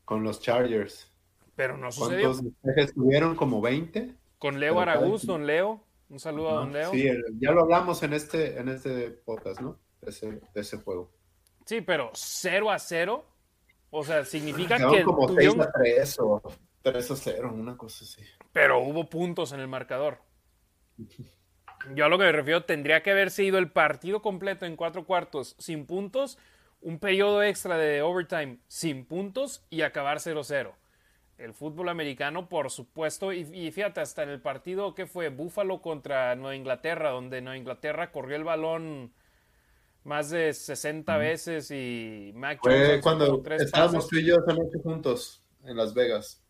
con 0.05 0.23
los 0.23 0.39
Chargers. 0.41 1.11
Pero 1.55 1.75
no 1.75 1.91
sucedió. 1.91 2.33
¿Cuántos 2.33 2.85
estuvieron? 2.85 3.35
¿Como 3.35 3.59
20? 3.59 4.13
Con 4.37 4.59
Leo 4.59 4.79
Aragús, 4.79 5.25
don 5.25 5.47
Leo. 5.47 5.83
Un 6.09 6.19
saludo 6.19 6.51
a 6.51 6.53
don 6.53 6.71
Leo. 6.71 6.91
Sí, 6.91 7.09
ya 7.39 7.51
lo 7.51 7.61
hablamos 7.61 8.03
en 8.03 8.13
este, 8.13 8.59
en 8.59 8.69
este 8.69 9.09
podcast, 9.09 9.59
¿no? 9.59 9.79
De 10.01 10.11
ese, 10.11 10.39
de 10.53 10.61
ese 10.61 10.77
juego. 10.77 11.11
Sí, 11.65 11.81
pero 11.81 12.11
0 12.13 12.69
a 12.69 12.77
0. 12.77 13.25
O 13.89 14.03
sea, 14.03 14.23
significa 14.23 14.77
que. 14.77 15.03
como 15.03 15.27
6 15.27 15.59
a 15.59 15.71
3 15.71 16.19
o 16.19 16.43
3 16.91 17.11
a 17.11 17.15
0, 17.15 17.51
una 17.53 17.75
cosa 17.77 18.05
así. 18.05 18.21
Pero 18.53 18.79
hubo 18.79 19.09
puntos 19.09 19.51
en 19.51 19.59
el 19.59 19.67
marcador. 19.67 20.19
Yo 21.93 22.05
a 22.05 22.09
lo 22.09 22.17
que 22.17 22.25
me 22.25 22.31
refiero, 22.31 22.63
tendría 22.63 23.03
que 23.03 23.11
haber 23.11 23.29
sido 23.29 23.57
el 23.57 23.71
partido 23.71 24.21
completo 24.21 24.65
en 24.65 24.75
cuatro 24.75 25.05
cuartos 25.05 25.55
sin 25.59 25.85
puntos, 25.85 26.37
un 26.81 26.99
periodo 26.99 27.43
extra 27.43 27.77
de 27.77 28.01
overtime 28.01 28.59
sin 28.67 29.05
puntos 29.05 29.65
y 29.69 29.81
acabar 29.81 30.19
0-0. 30.19 30.73
El 31.37 31.53
fútbol 31.53 31.89
americano, 31.89 32.49
por 32.49 32.71
supuesto, 32.71 33.31
y, 33.31 33.71
fíjate, 33.71 34.01
hasta 34.01 34.23
en 34.23 34.29
el 34.29 34.41
partido 34.41 34.95
que 34.95 35.05
fue 35.05 35.29
Buffalo 35.29 35.81
contra 35.81 36.35
Nueva 36.35 36.55
Inglaterra, 36.55 37.11
donde 37.11 37.41
Nueva 37.41 37.57
Inglaterra 37.57 38.11
corrió 38.11 38.37
el 38.37 38.43
balón 38.43 39.13
más 40.03 40.29
de 40.29 40.53
60 40.53 41.17
veces 41.17 41.69
y 41.69 42.31
Mac 42.33 42.59
Fue 42.61 43.01
cuando 43.03 43.43
estábamos 43.59 44.07
tú 44.07 44.17
y 44.17 44.25
yo 44.25 44.35
esa 44.35 44.53
noche 44.53 44.79
juntos 44.81 45.43
en 45.65 45.75
Las 45.75 45.93
Vegas. 45.93 46.46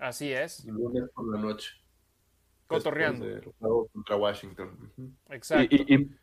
Así 0.00 0.32
es. 0.32 0.64
El 0.64 0.74
lunes 0.74 1.04
por 1.14 1.30
la 1.32 1.40
noche. 1.40 1.70
Cotorreando. 2.66 3.26
Contra 3.92 4.16
Washington. 4.16 4.92
Exacto. 5.28 5.76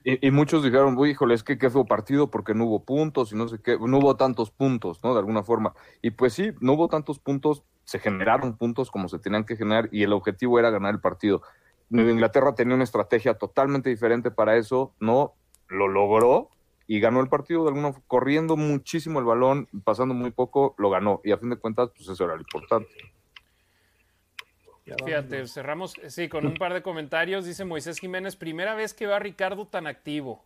Y, 0.03 0.31
muchos 0.31 0.63
dijeron, 0.63 0.97
uy, 0.97 1.11
híjole, 1.11 1.35
es 1.35 1.43
que 1.43 1.57
qué 1.57 1.69
fue 1.69 1.85
partido 1.85 2.31
porque 2.31 2.53
no 2.53 2.65
hubo 2.65 2.85
puntos 2.85 3.33
y 3.33 3.35
no 3.35 3.47
sé 3.49 3.59
qué, 3.61 3.77
no 3.77 3.97
hubo 3.97 4.15
tantos 4.15 4.49
puntos, 4.49 5.03
¿no? 5.03 5.13
De 5.13 5.19
alguna 5.19 5.43
forma. 5.43 5.73
Y 6.01 6.11
pues 6.11 6.33
sí, 6.33 6.51
no 6.61 6.73
hubo 6.73 6.87
tantos 6.87 7.19
puntos, 7.19 7.63
se 7.83 7.99
generaron 7.99 8.57
puntos 8.57 8.89
como 8.89 9.09
se 9.09 9.19
tenían 9.19 9.43
que 9.43 9.57
generar 9.57 9.89
y 9.91 10.03
el 10.03 10.13
objetivo 10.13 10.57
era 10.57 10.69
ganar 10.69 10.93
el 10.93 11.01
partido. 11.01 11.41
Nueva 11.89 12.11
Inglaterra 12.11 12.55
tenía 12.55 12.75
una 12.75 12.85
estrategia 12.85 13.33
totalmente 13.37 13.89
diferente 13.89 14.31
para 14.31 14.55
eso, 14.55 14.93
¿no? 14.99 15.33
Lo 15.67 15.89
logró 15.89 16.49
y 16.87 17.01
ganó 17.01 17.19
el 17.19 17.27
partido 17.27 17.63
de 17.63 17.69
alguna 17.69 17.93
corriendo 18.07 18.55
muchísimo 18.55 19.19
el 19.19 19.25
balón, 19.25 19.67
pasando 19.83 20.13
muy 20.13 20.31
poco, 20.31 20.75
lo 20.77 20.89
ganó. 20.89 21.19
Y 21.25 21.33
a 21.33 21.37
fin 21.37 21.49
de 21.49 21.57
cuentas, 21.57 21.89
pues 21.93 22.07
eso 22.07 22.23
era 22.23 22.35
lo 22.35 22.41
importante. 22.41 22.87
Fíjate, 25.05 25.47
cerramos, 25.47 25.95
sí, 26.07 26.29
con 26.29 26.45
un 26.45 26.55
par 26.55 26.73
de 26.73 26.81
comentarios. 26.81 27.45
Dice 27.45 27.65
Moisés 27.65 27.99
Jiménez, 27.99 28.35
primera 28.35 28.75
vez 28.75 28.93
que 28.93 29.07
va 29.07 29.19
Ricardo 29.19 29.67
tan 29.67 29.87
activo. 29.87 30.45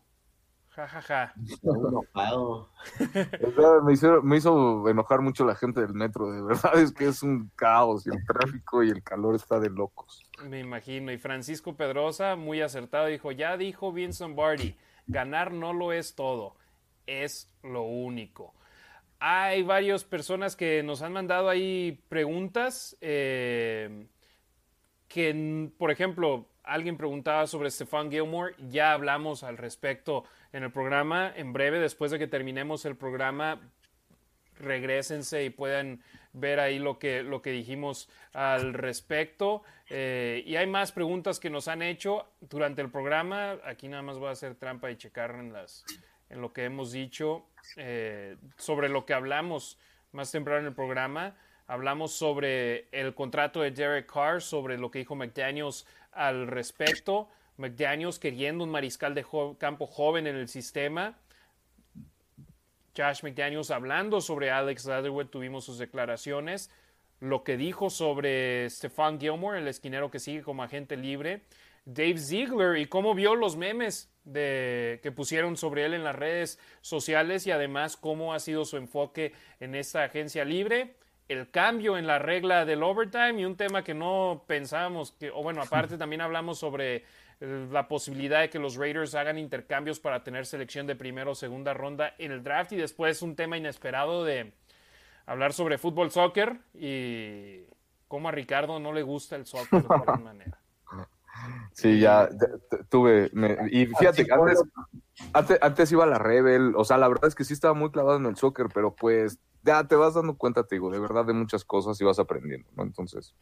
Ja, 0.71 0.87
ja, 0.87 1.01
ja. 1.01 1.33
me, 3.83 3.93
hizo, 3.93 4.21
me 4.21 4.37
hizo 4.37 4.87
enojar 4.87 5.19
mucho 5.19 5.43
la 5.43 5.55
gente 5.55 5.81
del 5.81 5.93
metro, 5.93 6.31
de 6.31 6.41
verdad 6.41 6.79
es 6.79 6.93
que 6.93 7.07
es 7.07 7.23
un 7.23 7.51
caos 7.57 8.07
y 8.07 8.09
el 8.09 8.25
tráfico 8.25 8.81
y 8.81 8.89
el 8.89 9.03
calor 9.03 9.35
está 9.35 9.59
de 9.59 9.69
locos. 9.69 10.25
Me 10.45 10.59
imagino. 10.59 11.11
Y 11.11 11.17
Francisco 11.17 11.75
Pedrosa, 11.75 12.37
muy 12.37 12.61
acertado, 12.61 13.07
dijo, 13.07 13.33
ya 13.33 13.57
dijo 13.57 13.91
Vincent 13.91 14.33
Barty, 14.33 14.77
ganar 15.07 15.51
no 15.51 15.73
lo 15.73 15.91
es 15.91 16.15
todo, 16.15 16.55
es 17.05 17.51
lo 17.63 17.83
único. 17.83 18.53
Hay 19.19 19.63
varias 19.63 20.05
personas 20.05 20.55
que 20.55 20.83
nos 20.83 21.01
han 21.01 21.11
mandado 21.11 21.49
ahí 21.49 22.01
preguntas. 22.07 22.95
Eh, 23.01 24.07
que, 25.11 25.69
por 25.77 25.91
ejemplo, 25.91 26.47
alguien 26.63 26.95
preguntaba 26.95 27.45
sobre 27.45 27.69
Stefan 27.69 28.09
Gilmore, 28.09 28.55
ya 28.69 28.93
hablamos 28.93 29.43
al 29.43 29.57
respecto 29.57 30.23
en 30.53 30.63
el 30.63 30.71
programa. 30.71 31.33
En 31.35 31.51
breve, 31.51 31.79
después 31.79 32.11
de 32.11 32.19
que 32.19 32.27
terminemos 32.27 32.85
el 32.85 32.95
programa, 32.95 33.59
regresense 34.57 35.43
y 35.43 35.49
puedan 35.49 36.01
ver 36.31 36.61
ahí 36.61 36.79
lo 36.79 36.97
que, 36.97 37.23
lo 37.23 37.41
que 37.41 37.51
dijimos 37.51 38.07
al 38.31 38.73
respecto. 38.73 39.63
Eh, 39.89 40.43
y 40.45 40.55
hay 40.55 40.67
más 40.67 40.93
preguntas 40.93 41.41
que 41.41 41.49
nos 41.49 41.67
han 41.67 41.81
hecho 41.81 42.25
durante 42.39 42.81
el 42.81 42.89
programa. 42.89 43.57
Aquí 43.65 43.89
nada 43.89 44.03
más 44.03 44.17
voy 44.17 44.29
a 44.29 44.31
hacer 44.31 44.55
trampa 44.55 44.91
y 44.91 44.95
checar 44.95 45.31
en, 45.31 45.51
las, 45.51 45.83
en 46.29 46.39
lo 46.39 46.53
que 46.53 46.63
hemos 46.63 46.93
dicho 46.93 47.45
eh, 47.75 48.37
sobre 48.55 48.87
lo 48.87 49.05
que 49.05 49.13
hablamos 49.13 49.77
más 50.13 50.31
temprano 50.31 50.61
en 50.61 50.67
el 50.67 50.73
programa. 50.73 51.35
Hablamos 51.71 52.11
sobre 52.11 52.89
el 52.91 53.15
contrato 53.15 53.61
de 53.61 53.71
Derek 53.71 54.05
Carr, 54.05 54.41
sobre 54.41 54.77
lo 54.77 54.91
que 54.91 54.99
dijo 54.99 55.15
McDaniels 55.15 55.85
al 56.11 56.47
respecto. 56.47 57.29
McDaniels 57.55 58.19
queriendo 58.19 58.65
un 58.65 58.71
mariscal 58.71 59.15
de 59.15 59.25
campo 59.57 59.87
joven 59.87 60.27
en 60.27 60.35
el 60.35 60.49
sistema. 60.49 61.17
Josh 62.93 63.23
McDaniels 63.23 63.71
hablando 63.71 64.19
sobre 64.19 64.51
Alex 64.51 64.85
Leatherwood, 64.85 65.27
tuvimos 65.27 65.63
sus 65.63 65.77
declaraciones. 65.77 66.69
Lo 67.21 67.45
que 67.45 67.55
dijo 67.55 67.89
sobre 67.89 68.69
Stefan 68.69 69.17
Gilmore, 69.17 69.59
el 69.59 69.67
esquinero 69.69 70.11
que 70.11 70.19
sigue 70.19 70.43
como 70.43 70.63
agente 70.63 70.97
libre. 70.97 71.43
Dave 71.85 72.17
Ziegler 72.17 72.79
y 72.79 72.87
cómo 72.87 73.15
vio 73.15 73.35
los 73.35 73.55
memes 73.55 74.11
que 74.25 75.13
pusieron 75.15 75.55
sobre 75.55 75.85
él 75.85 75.93
en 75.93 76.03
las 76.03 76.17
redes 76.17 76.59
sociales 76.81 77.47
y 77.47 77.51
además 77.51 77.95
cómo 77.95 78.33
ha 78.33 78.41
sido 78.41 78.65
su 78.65 78.75
enfoque 78.75 79.31
en 79.61 79.73
esta 79.73 80.03
agencia 80.03 80.43
libre 80.43 80.97
el 81.31 81.49
cambio 81.49 81.97
en 81.97 82.07
la 82.07 82.19
regla 82.19 82.65
del 82.65 82.83
overtime 82.83 83.39
y 83.39 83.45
un 83.45 83.55
tema 83.55 83.83
que 83.83 83.93
no 83.93 84.43
pensábamos 84.47 85.13
que, 85.13 85.31
o 85.31 85.41
bueno, 85.41 85.61
aparte 85.61 85.97
también 85.97 86.21
hablamos 86.21 86.59
sobre 86.59 87.05
eh, 87.39 87.67
la 87.71 87.87
posibilidad 87.87 88.41
de 88.41 88.49
que 88.49 88.59
los 88.59 88.75
Raiders 88.75 89.15
hagan 89.15 89.37
intercambios 89.37 89.99
para 89.99 90.23
tener 90.23 90.45
selección 90.45 90.87
de 90.87 90.95
primera 90.95 91.29
o 91.29 91.35
segunda 91.35 91.73
ronda 91.73 92.15
en 92.17 92.33
el 92.33 92.43
draft 92.43 92.73
y 92.73 92.75
después 92.75 93.21
un 93.21 93.35
tema 93.35 93.57
inesperado 93.57 94.25
de 94.25 94.51
hablar 95.25 95.53
sobre 95.53 95.77
fútbol 95.77 96.11
soccer 96.11 96.59
y 96.73 97.61
cómo 98.09 98.27
a 98.27 98.31
Ricardo 98.33 98.79
no 98.79 98.91
le 98.91 99.01
gusta 99.01 99.37
el 99.37 99.45
soccer 99.45 99.83
de 99.83 99.93
alguna 99.93 100.15
manera. 100.17 100.57
Sí, 101.71 101.99
ya 101.99 102.29
tuve. 102.89 103.31
y 103.71 103.85
fíjate, 103.85 104.27
antes, 104.31 104.63
antes, 105.33 105.57
antes, 105.61 105.91
iba 105.91 106.05
la 106.05 106.19
Rebel. 106.19 106.73
O 106.75 106.83
sea, 106.83 106.97
la 106.97 107.07
verdad 107.07 107.29
es 107.29 107.35
que 107.35 107.45
sí 107.45 107.53
estaba 107.53 107.73
muy 107.73 107.89
clavado 107.89 108.17
en 108.17 108.25
el 108.25 108.35
soccer, 108.35 108.67
pero 108.71 108.93
pues 108.93 109.39
ya 109.63 109.83
te 109.87 109.95
vas 109.95 110.13
dando 110.13 110.35
cuenta, 110.35 110.63
te 110.63 110.75
digo, 110.75 110.89
de 110.89 110.99
verdad 110.99 111.25
de 111.25 111.33
muchas 111.33 111.65
cosas 111.65 111.99
y 112.01 112.03
vas 112.03 112.19
aprendiendo, 112.19 112.69
¿no? 112.75 112.83
Entonces, 112.83 113.35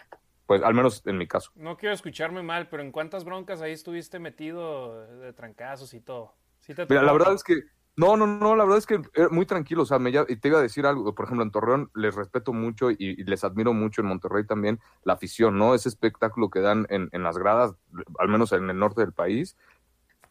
pues 0.46 0.64
al 0.64 0.74
menos 0.74 1.02
en 1.06 1.18
mi 1.18 1.28
caso. 1.28 1.52
No 1.56 1.78
quiero 1.78 1.94
escucharme 1.94 2.42
mal, 2.42 2.68
pero 2.70 2.84
¿en 2.84 2.92
cuántas 2.92 3.24
broncas 3.24 3.62
ahí 3.62 3.72
estuviste 3.72 4.20
metido 4.20 5.06
de 5.20 5.34
trancazos 5.34 5.94
y 5.94 6.02
todo? 6.02 6.36
Mira, 6.68 7.02
la 7.02 7.14
verdad 7.14 7.34
es 7.34 7.44
que, 7.44 7.56
no, 7.96 8.16
no, 8.16 8.28
no, 8.28 8.56
la 8.56 8.64
verdad 8.64 8.78
es 8.78 8.86
que 8.86 9.02
muy 9.32 9.46
tranquilo, 9.46 9.84
o 9.84 9.86
sea, 9.86 9.98
me, 9.98 10.12
te 10.12 10.48
iba 10.48 10.60
a 10.60 10.62
decir 10.62 10.86
algo, 10.86 11.16
por 11.16 11.26
ejemplo, 11.26 11.44
en 11.44 11.52
Torreón 11.52 11.90
les 11.96 12.16
respeto 12.16 12.54
mucho 12.54 12.92
y, 12.92 13.24
les 13.24 13.44
admiro 13.44 13.74
mucho, 13.74 14.02
en 14.02 14.08
Monterrey 14.08 14.46
también, 14.46 14.80
la 15.04 15.14
afición, 15.14 15.58
¿no? 15.58 15.74
Ese 15.74 15.90
espectáculo 15.90 16.50
que 16.50 16.60
dan 16.60 16.86
en, 16.90 17.10
en 17.12 17.24
las 17.24 17.38
gradas, 17.38 17.74
al 18.20 18.28
menos 18.28 18.52
en 18.52 18.70
el 18.70 18.78
norte 18.78 19.02
del 19.02 19.14
país, 19.14 19.58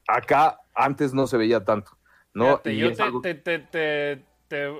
acá 0.06 0.60
antes 0.74 1.12
no 1.12 1.27
se 1.27 1.36
veía 1.36 1.65
tanto. 1.65 1.98
¿no? 2.35 2.62
yo 2.62 3.20
te, 3.20 3.35
te, 3.35 4.24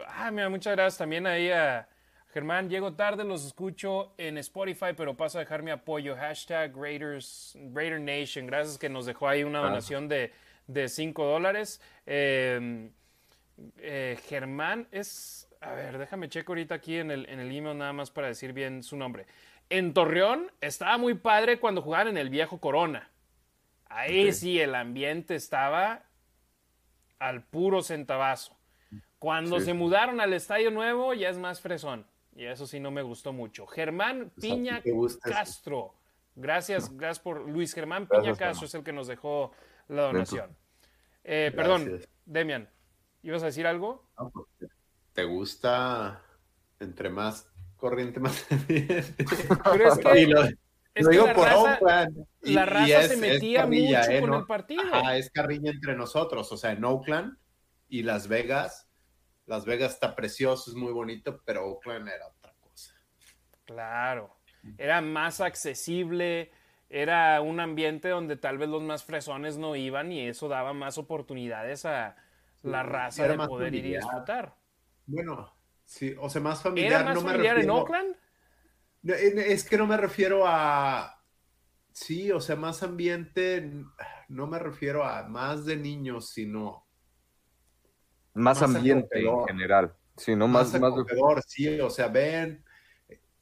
ah, 0.09 0.31
mira, 0.31 0.49
muchas 0.49 0.75
gracias 0.75 0.99
también 0.99 1.27
ahí 1.27 1.51
a 1.51 1.89
Germán. 2.33 2.69
Llego 2.69 2.95
tarde, 2.95 3.25
los 3.25 3.45
escucho 3.47 4.13
en 4.19 4.39
Spotify, 4.39 4.93
pero 4.97 5.17
paso 5.17 5.39
a 5.39 5.41
dejar 5.41 5.63
mi 5.63 5.71
apoyo. 5.71 6.17
Hashtag 6.17 6.77
Raiders, 6.77 7.57
Raider 7.73 8.01
Nation. 8.01 8.47
Gracias 8.47 8.79
que 8.79 8.89
nos 8.89 9.07
dejó 9.07 9.29
ahí 9.29 9.45
una 9.45 9.61
donación 9.61 10.09
de, 10.09 10.33
de 10.67 10.89
5 10.89 11.25
dólares. 11.25 11.81
Em, 12.07 12.91
eh, 13.79 14.19
Germán 14.29 14.87
es, 14.93 15.49
a 15.61 15.73
ver, 15.73 15.99
déjame 15.99 16.29
checo 16.29 16.53
ahorita 16.53 16.77
aquí 16.77 16.99
en 16.99 17.11
el, 17.11 17.29
en 17.29 17.41
el 17.41 17.51
email 17.51 17.77
nada 17.77 17.93
más 17.93 18.11
para 18.11 18.29
decir 18.29 18.53
bien 18.53 18.83
su 18.83 18.97
nombre. 18.97 19.27
En 19.71 19.93
Torreón 19.93 20.51
estaba 20.61 20.97
muy 20.97 21.15
padre 21.15 21.59
cuando 21.59 21.83
jugaban 21.83 22.09
en 22.09 22.19
el 22.19 22.31
viejo 22.31 22.59
Corona. 22.59 23.11
Ahí 23.89 24.33
sí 24.33 24.61
el 24.61 24.75
ambiente 24.75 25.35
estaba 25.35 26.05
al 27.19 27.43
puro 27.43 27.83
centavazo. 27.83 28.58
Cuando 29.19 29.61
se 29.61 29.75
mudaron 29.75 30.21
al 30.21 30.33
estadio 30.33 30.71
nuevo 30.71 31.15
ya 31.15 31.29
es 31.29 31.39
más 31.39 31.61
fresón. 31.61 32.07
Y 32.37 32.45
eso 32.45 32.67
sí 32.67 32.79
no 32.79 32.91
me 32.91 33.03
gustó 33.03 33.33
mucho. 33.33 33.67
Germán 33.67 34.31
Piña 34.41 34.81
Castro. 35.23 35.95
Gracias, 36.37 36.97
gracias 36.97 37.19
por 37.19 37.49
Luis 37.49 37.75
Germán 37.75 38.07
Piña 38.07 38.37
Castro 38.37 38.67
es 38.67 38.75
el 38.75 38.85
que 38.85 38.93
nos 38.93 39.09
dejó 39.09 39.51
la 39.89 40.03
donación. 40.03 40.57
Eh, 41.25 41.53
perdón, 41.55 42.01
Demian, 42.25 42.69
¿ibas 43.23 43.43
a 43.43 43.47
decir 43.47 43.67
algo? 43.67 44.09
Pues, 44.33 44.71
te 45.13 45.25
gusta 45.25 46.23
entre 46.79 47.11
más 47.11 47.51
corriente 47.77 48.21
más. 48.21 48.47
Pero 48.49 48.99
es 48.99 49.99
que, 49.99 50.27
lo, 50.95 51.11
digo 51.11 51.27
la 51.27 51.35
por 51.35 51.45
raza, 51.45 52.09
La 52.43 52.67
raza 52.67 53.03
se 53.09 53.17
metía 53.17 53.67
mucho 53.67 54.11
¿eh? 54.11 54.21
con 54.21 54.35
el 54.35 54.47
partido. 54.47 54.83
Ah, 54.93 55.17
es 55.17 55.31
carrilla 55.31 55.71
entre 55.71 55.97
nosotros. 55.97 56.51
O 56.53 56.57
sea, 56.57 56.73
en 56.73 56.85
Oakland 56.85 57.37
Y 57.89 58.03
Las 58.03 58.29
Vegas, 58.29 58.88
Las 59.49 59.65
Vegas 59.65 59.95
está 59.95 60.15
precioso, 60.15 60.71
es 60.71 60.77
muy 60.77 60.93
bonito, 60.93 61.41
pero 61.43 61.65
Oakland 61.67 62.07
era 62.07 62.27
otra 62.29 62.53
cosa. 62.61 62.95
Claro, 63.65 64.37
era 64.77 65.01
más 65.01 65.41
accesible, 65.41 66.53
era 66.91 67.41
un 67.41 67.59
ambiente 67.59 68.11
donde 68.11 68.37
tal 68.37 68.59
vez 68.59 68.69
los 68.69 68.83
más 68.83 69.05
fresones 69.05 69.57
no 69.57 69.75
iban 69.75 70.13
y 70.13 70.29
eso 70.29 70.49
daba 70.49 70.75
más 70.75 70.99
oportunidades 70.99 71.87
a 71.87 72.17
la 72.63 72.83
raza 72.83 73.27
de 73.27 73.39
poder 73.39 73.75
ir 73.75 73.87
y 73.87 73.95
disfrutar. 73.95 74.55
Bueno, 75.07 75.51
sí, 75.83 76.15
o 76.21 76.29
sea, 76.29 76.43
más 76.43 76.63
familiar. 76.63 77.01
¿Era 77.01 77.15
más 77.15 77.23
familiar 77.23 77.59
en 77.59 77.71
Oakland? 77.71 78.17
Es 79.03 79.67
que 79.67 79.79
no 79.79 79.87
me 79.87 79.97
refiero 79.97 80.45
a. 80.47 81.25
Sí, 81.91 82.31
o 82.31 82.41
sea, 82.41 82.55
más 82.55 82.83
ambiente, 82.83 83.73
no 84.29 84.47
me 84.47 84.59
refiero 84.59 85.05
a 85.05 85.23
más 85.23 85.65
de 85.65 85.79
niños, 85.79 86.29
sino. 86.29 86.87
Más, 88.39 88.63
ambiente 88.63 89.21
en 89.21 89.47
general. 89.47 89.93
Sí, 90.17 90.35
no 90.35 90.49
más, 90.49 90.79
más, 90.81 90.95
sí, 91.47 91.81
o 91.81 91.91
sea, 91.91 92.09
ven, 92.09 92.65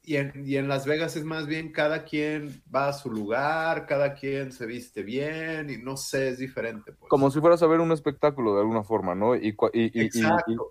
y 0.07 0.55
en, 0.55 0.69
Las 0.69 0.85
Vegas 0.85 1.17
es 1.17 1.25
más 1.25 1.47
bien 1.47 1.73
cada 1.73 2.05
quien 2.05 2.63
va 2.73 2.87
a 2.87 2.93
su 2.93 3.11
lugar, 3.11 3.85
cada 3.85 4.13
quien 4.13 4.53
se 4.53 4.65
viste 4.65 5.03
bien 5.03 5.69
y 5.69 5.77
no 5.79 5.97
sé, 5.97 6.29
es 6.29 6.37
diferente. 6.37 6.93
Pues. 6.93 7.09
Como 7.09 7.29
si 7.29 7.41
fueras 7.41 7.61
a 7.61 7.67
ver 7.67 7.81
un 7.81 7.91
espectáculo 7.91 8.53
de 8.55 8.61
alguna 8.61 8.85
forma, 8.85 9.15
¿no? 9.15 9.35
Y, 9.35 9.57
y, 9.73 10.09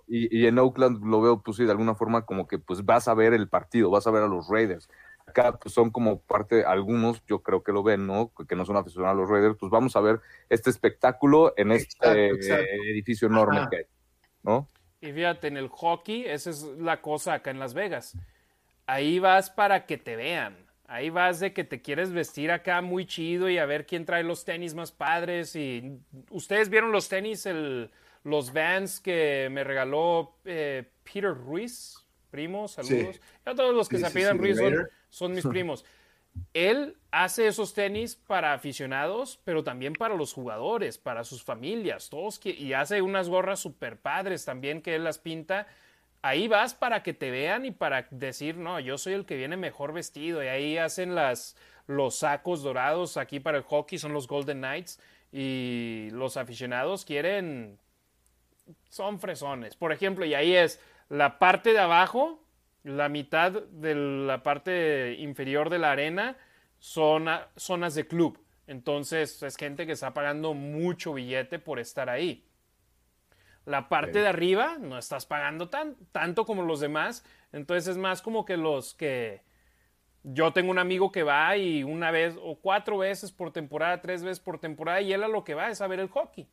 y, 0.09 0.47
en 0.47 0.59
Oakland 0.59 1.05
lo 1.05 1.21
veo, 1.21 1.43
pues 1.43 1.59
sí, 1.59 1.67
de 1.67 1.71
alguna 1.71 1.95
forma 1.95 2.25
como 2.25 2.49
que 2.49 2.59
pues 2.59 2.83
vas 2.87 3.09
a 3.09 3.15
ver 3.15 3.35
el 3.35 3.47
partido, 3.47 3.91
vas 3.91 4.07
a 4.07 4.11
ver 4.11 4.23
a 4.23 4.27
los 4.27 4.49
Raiders. 4.49 4.89
Acá 5.27 5.59
pues, 5.59 5.75
son 5.75 5.91
como 5.91 6.23
parte, 6.23 6.65
algunos 6.65 7.23
yo 7.27 7.43
creo 7.43 7.63
que 7.63 7.73
lo 7.73 7.83
ven, 7.83 8.07
¿no? 8.07 8.33
Que 8.49 8.57
no 8.57 8.65
son 8.65 8.79
aficionados 8.79 9.19
a 9.19 9.21
los 9.21 9.29
Raiders, 9.29 9.57
pues 9.61 9.71
vamos 9.71 9.97
a 9.97 10.01
ver 10.01 10.19
este 10.49 10.71
espectáculo 10.71 11.53
en 11.59 11.73
este 11.73 12.31
edificio 12.91 13.29
enorme 13.29 13.67
que 13.71 13.77
hay, 13.77 13.85
¿no? 14.47 14.69
Y 15.03 15.13
fíjate, 15.13 15.49
en 15.49 15.59
el 15.59 15.69
hockey, 15.69 16.25
esa 16.25 16.49
es 16.51 16.63
la 16.63 17.03
cosa 17.03 17.35
acá 17.35 17.51
en 17.51 17.59
Las 17.59 17.75
Vegas 17.75 18.17
ahí 18.87 19.19
vas 19.19 19.51
para 19.51 19.87
que 19.87 19.99
te 19.99 20.17
vean. 20.17 20.57
Ahí 20.89 21.11
vas 21.11 21.41
de 21.41 21.53
que 21.53 21.65
te 21.65 21.83
quieres 21.83 22.13
vestir 22.13 22.53
acá 22.53 22.81
muy 22.81 23.07
chido 23.07 23.51
y 23.51 23.59
a 23.59 23.67
ver 23.67 23.87
quién 23.87 24.05
trae 24.05 24.23
los 24.23 24.45
tenis 24.45 24.75
más 24.75 24.93
padres. 24.93 25.57
Y 25.57 25.99
ustedes 26.31 26.69
vieron 26.69 26.93
los 26.93 27.09
tenis, 27.09 27.45
el, 27.47 27.91
los 28.23 28.53
Vans 28.53 29.01
que 29.01 29.49
me 29.51 29.65
regaló 29.65 30.37
eh, 30.45 30.85
Peter 31.03 31.35
Ruiz, 31.35 32.07
primo, 32.31 32.69
saludos. 32.69 33.21
todos 33.45 33.75
los 33.75 33.89
que 33.89 33.99
se 33.99 34.07
apidan 34.07 34.39
Ruiz 34.39 34.59
son, 35.11 35.35
mis 35.35 35.45
primos. 35.49 35.85
Él 36.55 36.97
hace 37.11 37.47
esos 37.47 37.75
tenis 37.75 38.17
para 38.17 38.53
aficionados, 38.53 39.41
pero 39.45 39.65
también 39.65 39.93
para 39.93 40.15
los 40.15 40.33
jugadores, 40.33 40.99
para 40.99 41.25
sus 41.25 41.43
familias, 41.43 42.09
todos 42.09 42.41
y 42.45 42.73
hace 42.73 43.03
unas 43.03 43.29
gorras 43.29 43.61
super 43.61 43.99
padres 43.99 44.45
también 44.45 44.83
que 44.83 44.95
él 44.95 45.05
las 45.05 45.19
pinta 45.19 45.67
ahí 46.27 46.49
vas 46.49 46.75
para 46.75 47.03
que 47.03 47.15
te 47.15 47.31
vean 47.31 47.65
y 47.65 47.71
para 47.71 48.09
decir, 48.11 48.57
no, 48.57 48.81
yo 48.81 48.99
soy 48.99 49.15
el 49.15 49.27
que 49.27 49.37
viene 49.37 49.57
mejor 49.57 49.93
vestido. 49.93 50.43
Y 50.43 50.49
ahí 50.49 50.79
hacen 50.79 51.15
las, 51.15 51.57
los 51.87 52.19
sacos 52.19 52.63
dorados 52.63 53.17
aquí 53.17 53.41
para 53.41 53.59
el 53.59 53.65
hockey, 53.65 53.99
son 53.99 54.13
los 54.13 54.27
Golden 54.27 54.59
Knights. 54.59 55.01
Y 55.33 56.09
los 56.13 56.37
aficionados 56.37 57.05
quieren, 57.05 57.79
son 58.89 59.21
fresones. 59.21 59.77
Por 59.77 59.93
ejemplo, 59.93 60.25
y 60.25 60.35
ahí 60.35 60.55
es 60.55 60.81
la 61.09 61.39
parte 61.39 61.73
de 61.73 61.79
abajo, 61.79 62.41
la 62.87 63.09
mitad 63.09 63.51
de 63.51 63.95
la 63.95 64.43
parte 64.43 65.15
inferior 65.19 65.71
de 65.71 65.79
la 65.79 65.91
arena, 65.91 66.37
son 66.79 67.27
zonas 67.57 67.95
de 67.95 68.07
club. 68.07 68.39
Entonces 68.67 69.43
es 69.43 69.57
gente 69.57 69.87
que 69.87 69.93
está 69.93 70.15
pagando 70.15 70.55
mucho 70.55 71.15
billete 71.15 71.59
por 71.59 71.79
estar 71.81 72.09
ahí. 72.09 72.45
La 73.65 73.89
parte 73.89 74.21
de 74.21 74.29
arriba 74.29 74.77
no 74.79 74.99
estás 74.99 75.27
pagando 75.27 75.69
tan, 75.69 75.97
tanto 76.13 76.47
como 76.47 76.63
los 76.63 76.79
demás. 76.79 77.25
Entonces 77.53 77.89
es 77.89 77.97
más 77.97 78.23
como 78.23 78.45
que 78.45 78.57
los 78.57 78.95
que... 78.95 79.43
Yo 80.23 80.53
tengo 80.53 80.71
un 80.71 80.79
amigo 80.79 81.11
que 81.11 81.23
va 81.23 81.57
y 81.57 81.83
una 81.83 82.11
vez 82.11 82.37
o 82.41 82.59
cuatro 82.61 82.99
veces 82.99 83.33
por 83.33 83.53
temporada, 83.53 84.01
tres 84.01 84.23
veces 84.23 84.41
por 84.41 84.59
temporada, 84.59 85.01
y 85.01 85.13
él 85.13 85.23
a 85.23 85.29
lo 85.29 85.45
que 85.45 85.55
va 85.55 85.71
es 85.71 85.81
a 85.81 85.87
ver 85.87 86.01
el 86.01 86.09
hockey. 86.09 86.49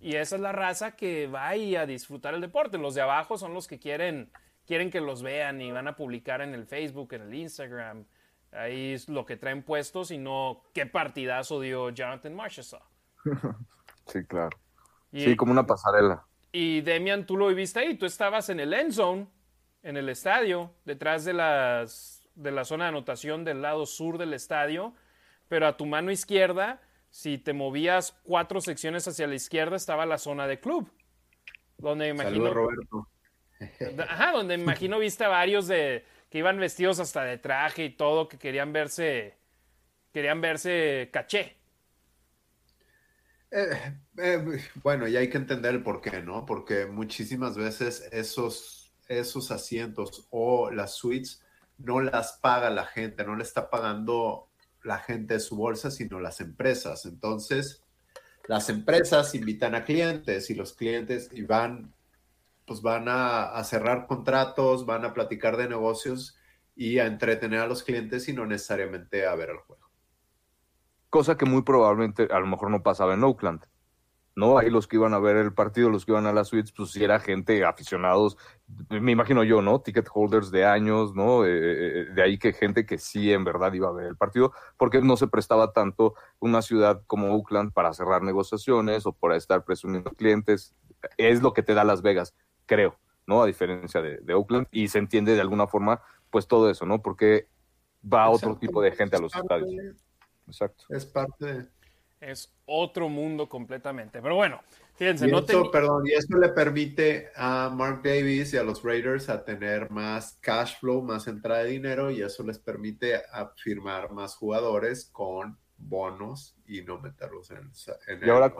Y 0.00 0.16
esa 0.16 0.36
es 0.36 0.42
la 0.42 0.52
raza 0.52 0.94
que 0.94 1.26
va 1.26 1.56
y 1.56 1.76
a 1.76 1.86
disfrutar 1.86 2.34
el 2.34 2.42
deporte. 2.42 2.76
Los 2.76 2.94
de 2.94 3.00
abajo 3.00 3.38
son 3.38 3.54
los 3.54 3.66
que 3.66 3.78
quieren, 3.78 4.30
quieren 4.66 4.90
que 4.90 5.00
los 5.00 5.22
vean 5.22 5.60
y 5.60 5.72
van 5.72 5.88
a 5.88 5.96
publicar 5.96 6.40
en 6.40 6.54
el 6.54 6.66
Facebook, 6.66 7.12
en 7.14 7.22
el 7.22 7.34
Instagram. 7.34 8.04
Ahí 8.52 8.92
es 8.92 9.08
lo 9.08 9.26
que 9.26 9.36
traen 9.36 9.62
puestos 9.62 10.10
y 10.10 10.18
no 10.18 10.62
qué 10.72 10.86
partidazo 10.86 11.60
dio 11.60 11.90
Jonathan 11.90 12.34
Marchessault. 12.34 12.84
Sí, 14.06 14.24
claro 14.24 14.56
sí, 15.24 15.36
como 15.36 15.52
una 15.52 15.66
pasarela. 15.66 16.26
Y 16.52 16.80
Demian, 16.82 17.26
tú 17.26 17.36
lo 17.36 17.48
viviste 17.48 17.80
ahí, 17.80 17.96
tú 17.96 18.06
estabas 18.06 18.48
en 18.48 18.60
el 18.60 18.72
end 18.72 18.92
zone, 18.92 19.26
en 19.82 19.96
el 19.96 20.08
estadio, 20.08 20.72
detrás 20.84 21.24
de, 21.24 21.32
las, 21.32 22.26
de 22.34 22.50
la 22.50 22.64
zona 22.64 22.84
de 22.84 22.88
anotación 22.90 23.44
del 23.44 23.62
lado 23.62 23.86
sur 23.86 24.18
del 24.18 24.32
estadio, 24.32 24.94
pero 25.48 25.66
a 25.66 25.76
tu 25.76 25.86
mano 25.86 26.10
izquierda, 26.10 26.80
si 27.10 27.38
te 27.38 27.52
movías 27.52 28.18
cuatro 28.24 28.60
secciones 28.60 29.06
hacia 29.06 29.26
la 29.26 29.34
izquierda, 29.34 29.76
estaba 29.76 30.06
la 30.06 30.18
zona 30.18 30.46
de 30.46 30.60
club. 30.60 30.90
Donde 31.78 32.08
imagino. 32.08 32.52
Roberto. 32.52 33.08
Ajá, 34.08 34.32
donde 34.32 34.54
imagino 34.54 34.98
viste 34.98 35.24
a 35.24 35.28
varios 35.28 35.66
de 35.66 36.04
que 36.30 36.38
iban 36.38 36.58
vestidos 36.58 36.98
hasta 37.00 37.24
de 37.24 37.38
traje 37.38 37.84
y 37.84 37.90
todo, 37.90 38.28
que 38.28 38.38
querían 38.38 38.72
verse. 38.72 39.36
Querían 40.12 40.40
verse 40.40 41.08
caché. 41.12 41.56
Eh, 43.50 43.94
eh, 44.18 44.60
bueno, 44.82 45.06
y 45.06 45.16
hay 45.16 45.30
que 45.30 45.38
entender 45.38 45.74
el 45.74 45.82
por 45.82 46.00
qué, 46.00 46.22
¿no? 46.22 46.44
Porque 46.44 46.86
muchísimas 46.86 47.56
veces 47.56 48.08
esos, 48.12 48.92
esos 49.08 49.50
asientos 49.50 50.26
o 50.30 50.70
las 50.70 50.94
suites 50.94 51.42
no 51.78 52.00
las 52.00 52.34
paga 52.34 52.70
la 52.70 52.86
gente, 52.86 53.24
no 53.24 53.36
le 53.36 53.42
está 53.42 53.70
pagando 53.70 54.48
la 54.82 54.98
gente 54.98 55.34
de 55.34 55.40
su 55.40 55.56
bolsa, 55.56 55.90
sino 55.90 56.20
las 56.20 56.40
empresas. 56.40 57.04
Entonces, 57.04 57.82
las 58.46 58.68
empresas 58.68 59.34
invitan 59.34 59.74
a 59.74 59.84
clientes 59.84 60.50
y 60.50 60.54
los 60.54 60.72
clientes 60.72 61.28
y 61.32 61.42
van, 61.42 61.92
pues 62.66 62.82
van 62.82 63.06
a, 63.08 63.62
cerrar 63.64 64.06
contratos, 64.06 64.86
van 64.86 65.04
a 65.04 65.14
platicar 65.14 65.56
de 65.56 65.68
negocios 65.68 66.36
y 66.74 66.98
a 66.98 67.06
entretener 67.06 67.60
a 67.60 67.66
los 67.66 67.82
clientes 67.82 68.28
y 68.28 68.32
no 68.32 68.46
necesariamente 68.46 69.26
a 69.26 69.34
ver 69.34 69.50
el 69.50 69.58
juego 69.58 69.86
cosa 71.16 71.38
que 71.38 71.46
muy 71.46 71.62
probablemente 71.62 72.28
a 72.30 72.38
lo 72.40 72.46
mejor 72.46 72.70
no 72.70 72.82
pasaba 72.82 73.14
en 73.14 73.24
Oakland. 73.24 73.62
¿no? 74.36 74.58
Ahí 74.58 74.68
los 74.68 74.86
que 74.86 74.96
iban 74.96 75.14
a 75.14 75.18
ver 75.18 75.36
el 75.36 75.54
partido, 75.54 75.88
los 75.88 76.04
que 76.04 76.12
iban 76.12 76.26
a 76.26 76.32
las 76.32 76.48
suites, 76.48 76.70
pues 76.70 76.90
si 76.90 77.02
era 77.02 77.18
gente, 77.18 77.64
aficionados, 77.64 78.36
me 78.90 79.12
imagino 79.12 79.42
yo, 79.44 79.62
¿no? 79.62 79.80
Ticket 79.80 80.08
holders 80.12 80.50
de 80.50 80.66
años, 80.66 81.14
¿no? 81.14 81.46
Eh, 81.46 81.50
eh, 81.50 82.04
de 82.14 82.22
ahí 82.22 82.38
que 82.38 82.52
gente 82.52 82.84
que 82.84 82.98
sí 82.98 83.32
en 83.32 83.44
verdad 83.44 83.72
iba 83.72 83.88
a 83.88 83.92
ver 83.92 84.08
el 84.08 84.16
partido, 84.16 84.52
porque 84.76 85.00
no 85.00 85.16
se 85.16 85.26
prestaba 85.26 85.72
tanto 85.72 86.14
una 86.38 86.60
ciudad 86.60 87.00
como 87.06 87.34
Oakland 87.34 87.72
para 87.72 87.94
cerrar 87.94 88.22
negociaciones 88.22 89.06
o 89.06 89.12
para 89.12 89.36
estar 89.36 89.64
presumiendo 89.64 90.10
clientes. 90.10 90.74
Es 91.16 91.40
lo 91.40 91.54
que 91.54 91.62
te 91.62 91.72
da 91.72 91.84
Las 91.84 92.02
Vegas, 92.02 92.34
creo, 92.66 92.98
¿no? 93.26 93.42
A 93.42 93.46
diferencia 93.46 94.02
de, 94.02 94.18
de 94.18 94.34
Oakland, 94.34 94.66
y 94.70 94.88
se 94.88 94.98
entiende 94.98 95.34
de 95.34 95.40
alguna 95.40 95.66
forma, 95.66 96.02
pues 96.30 96.46
todo 96.46 96.70
eso, 96.70 96.84
¿no? 96.84 97.00
Porque 97.00 97.48
va 98.12 98.28
otro 98.28 98.56
tipo 98.56 98.82
de 98.82 98.92
gente 98.92 99.16
a 99.16 99.20
los 99.20 99.34
estadios 99.34 99.96
exacto. 100.46 100.84
Es 100.90 101.04
parte 101.04 101.68
Es 102.20 102.52
otro 102.66 103.08
mundo 103.08 103.48
completamente. 103.48 104.20
Pero 104.22 104.36
bueno, 104.36 104.60
fíjense, 104.94 105.28
y 105.28 105.30
no 105.30 105.40
eso, 105.40 105.70
Perdón, 105.70 106.06
y 106.06 106.12
eso 106.12 106.36
le 106.38 106.48
permite 106.50 107.30
a 107.36 107.70
Mark 107.72 108.02
Davis 108.02 108.54
y 108.54 108.56
a 108.56 108.62
los 108.62 108.82
Raiders 108.82 109.28
a 109.28 109.44
tener 109.44 109.90
más 109.90 110.38
cash 110.40 110.78
flow, 110.78 111.02
más 111.02 111.26
entrada 111.26 111.64
de 111.64 111.70
dinero, 111.70 112.10
y 112.10 112.22
eso 112.22 112.42
les 112.42 112.58
permite 112.58 113.16
a 113.16 113.52
firmar 113.56 114.12
más 114.12 114.36
jugadores 114.36 115.06
con 115.12 115.58
bonos 115.78 116.56
y 116.66 116.82
no 116.82 116.98
meterlos 116.98 117.50
en, 117.50 117.70
en 118.06 118.26
y 118.26 118.30
ahora 118.30 118.52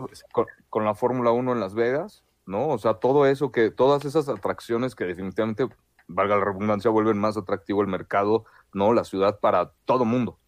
con, 0.69 0.85
la 0.85 0.95
Fórmula 0.95 1.31
1 1.31 1.53
en 1.53 1.61
Las 1.61 1.74
Vegas, 1.74 2.24
¿no? 2.47 2.68
O 2.68 2.78
sea, 2.78 2.94
todo 2.94 3.27
eso 3.27 3.52
que, 3.52 3.70
todas 3.70 4.05
esas 4.05 4.28
atracciones 4.28 4.94
que 4.94 5.05
definitivamente, 5.05 5.68
valga 6.06 6.36
la 6.36 6.44
redundancia, 6.44 6.90
vuelven 6.90 7.18
más 7.18 7.36
atractivo 7.36 7.82
el 7.82 7.89
mercado, 7.89 8.44
¿no? 8.73 8.93
La 8.93 9.05
ciudad 9.05 9.40
para 9.40 9.73
todo 9.85 10.05
mundo. 10.05 10.39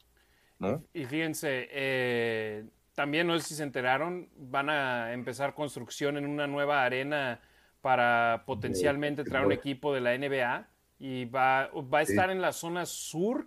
Y 0.92 1.04
fíjense, 1.04 1.68
eh, 1.70 2.64
también 2.94 3.26
no 3.26 3.38
sé 3.38 3.48
si 3.48 3.54
se 3.54 3.62
enteraron, 3.62 4.28
van 4.36 4.70
a 4.70 5.12
empezar 5.12 5.54
construcción 5.54 6.16
en 6.16 6.26
una 6.26 6.46
nueva 6.46 6.84
arena 6.84 7.40
para 7.80 8.42
potencialmente 8.44 9.22
traer 9.22 9.46
un 9.46 9.52
equipo 9.52 9.94
de 9.94 10.00
la 10.00 10.18
NBA 10.18 10.68
y 10.98 11.26
va, 11.26 11.68
va 11.72 11.98
a 11.98 12.02
estar 12.02 12.30
en 12.30 12.40
la 12.40 12.52
zona 12.52 12.86
sur 12.86 13.46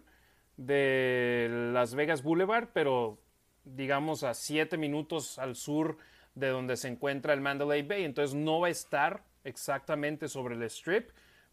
de 0.55 1.49
Las 1.73 1.95
Vegas 1.95 2.23
Boulevard, 2.23 2.69
pero 2.73 3.19
digamos 3.65 4.23
a 4.23 4.33
siete 4.33 4.77
minutos 4.77 5.37
al 5.37 5.55
sur 5.55 5.97
de 6.35 6.47
donde 6.47 6.77
se 6.77 6.87
encuentra 6.87 7.33
el 7.33 7.41
Mandalay 7.41 7.81
Bay, 7.81 8.03
entonces 8.03 8.35
no 8.35 8.59
va 8.59 8.67
a 8.67 8.71
estar 8.71 9.23
exactamente 9.43 10.27
sobre 10.27 10.55
el 10.55 10.63
strip, 10.63 11.09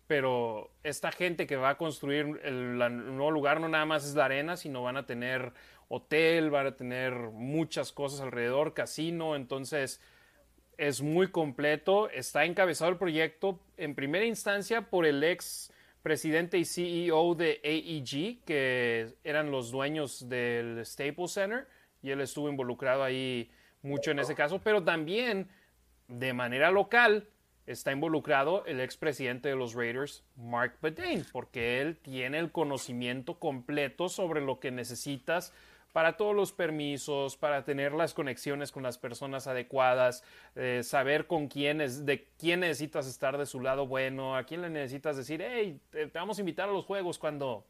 pero 0.07 0.71
esta 0.83 1.13
gente 1.13 1.47
que 1.47 1.57
va 1.57 1.71
a 1.71 1.77
construir 1.77 2.41
el, 2.43 2.79
nuevo 2.79 3.31
lugar 3.31 3.61
no 3.61 3.69
nada 3.69 3.85
más 3.85 4.07
es 4.07 4.15
la 4.15 4.27
arena, 4.27 4.57
sino 4.57 4.83
van 4.83 4.97
a 4.97 5.07
tener 5.07 5.53
hotel, 5.89 6.51
van 6.51 6.67
a 6.67 6.77
tener 6.77 7.13
muchas 7.15 7.93
cosas 7.93 8.21
alrededor, 8.21 8.75
casino, 8.75 9.37
entonces 9.37 10.01
es 10.77 11.03
muy 11.03 11.31
completo, 11.31 12.09
está 12.11 12.45
encabezado 12.45 12.91
el 12.91 12.99
proyecto 12.99 13.61
en 13.77 13.95
primera 13.95 14.25
instancia 14.25 14.83
por 14.83 15.07
el 15.07 15.23
ex 15.25 15.73
presidente 16.03 16.57
y 16.57 16.65
CEO 16.65 17.35
de 17.35 17.61
AEG, 17.65 18.45
que 18.45 19.15
eran 19.25 19.51
los 19.51 19.71
dueños 19.71 20.29
del 20.29 20.87
Staples 20.87 21.33
Center, 21.33 21.67
y 22.01 22.11
él 22.11 22.21
estuvo 22.21 22.49
involucrado 22.49 23.03
ahí 23.03 23.51
mucho 23.89 24.11
en 24.11 24.19
ese 24.19 24.35
caso, 24.35 24.61
pero 24.63 24.85
también 24.85 25.49
de 26.07 26.33
manera 26.33 26.71
local 26.71 27.29
está 27.67 27.93
involucrado 27.93 28.65
el 28.67 28.81
expresidente 28.81 29.49
de 29.49 29.57
los 29.57 29.75
Raiders, 29.75 30.25
Mark 30.37 30.77
Bedane, 30.81 31.25
porque 31.33 31.81
él 31.81 31.97
tiene 31.99 32.39
el 32.39 32.51
conocimiento 32.51 33.39
completo 33.39 34.09
sobre 34.09 34.41
lo 34.41 34.59
que 34.59 34.71
necesitas 34.71 35.53
para 35.93 36.17
todos 36.17 36.35
los 36.35 36.53
permisos, 36.53 37.37
para 37.37 37.65
tener 37.65 37.93
las 37.93 38.15
conexiones 38.15 38.73
con 38.73 38.83
las 38.83 38.99
personas 38.99 39.47
adecuadas, 39.47 40.23
eh, 40.55 40.83
saber 40.83 41.27
con 41.27 41.49
quién 41.49 41.81
es, 41.81 42.07
de 42.07 42.29
quién 42.39 42.61
necesitas 42.61 43.07
estar 43.07 43.37
de 43.37 43.47
su 43.47 43.61
lado 43.61 43.87
bueno, 43.87 44.37
a 44.37 44.45
quién 44.45 44.63
le 44.63 44.71
necesitas 44.71 45.17
decir, 45.17 45.43
hey, 45.43 45.81
te, 45.91 46.07
vamos 46.07 46.39
a 46.39 46.43
invitar 46.43 46.69
a 46.69 46.73
los 46.73 46.85
juegos 46.85 47.19
cuando, 47.19 47.67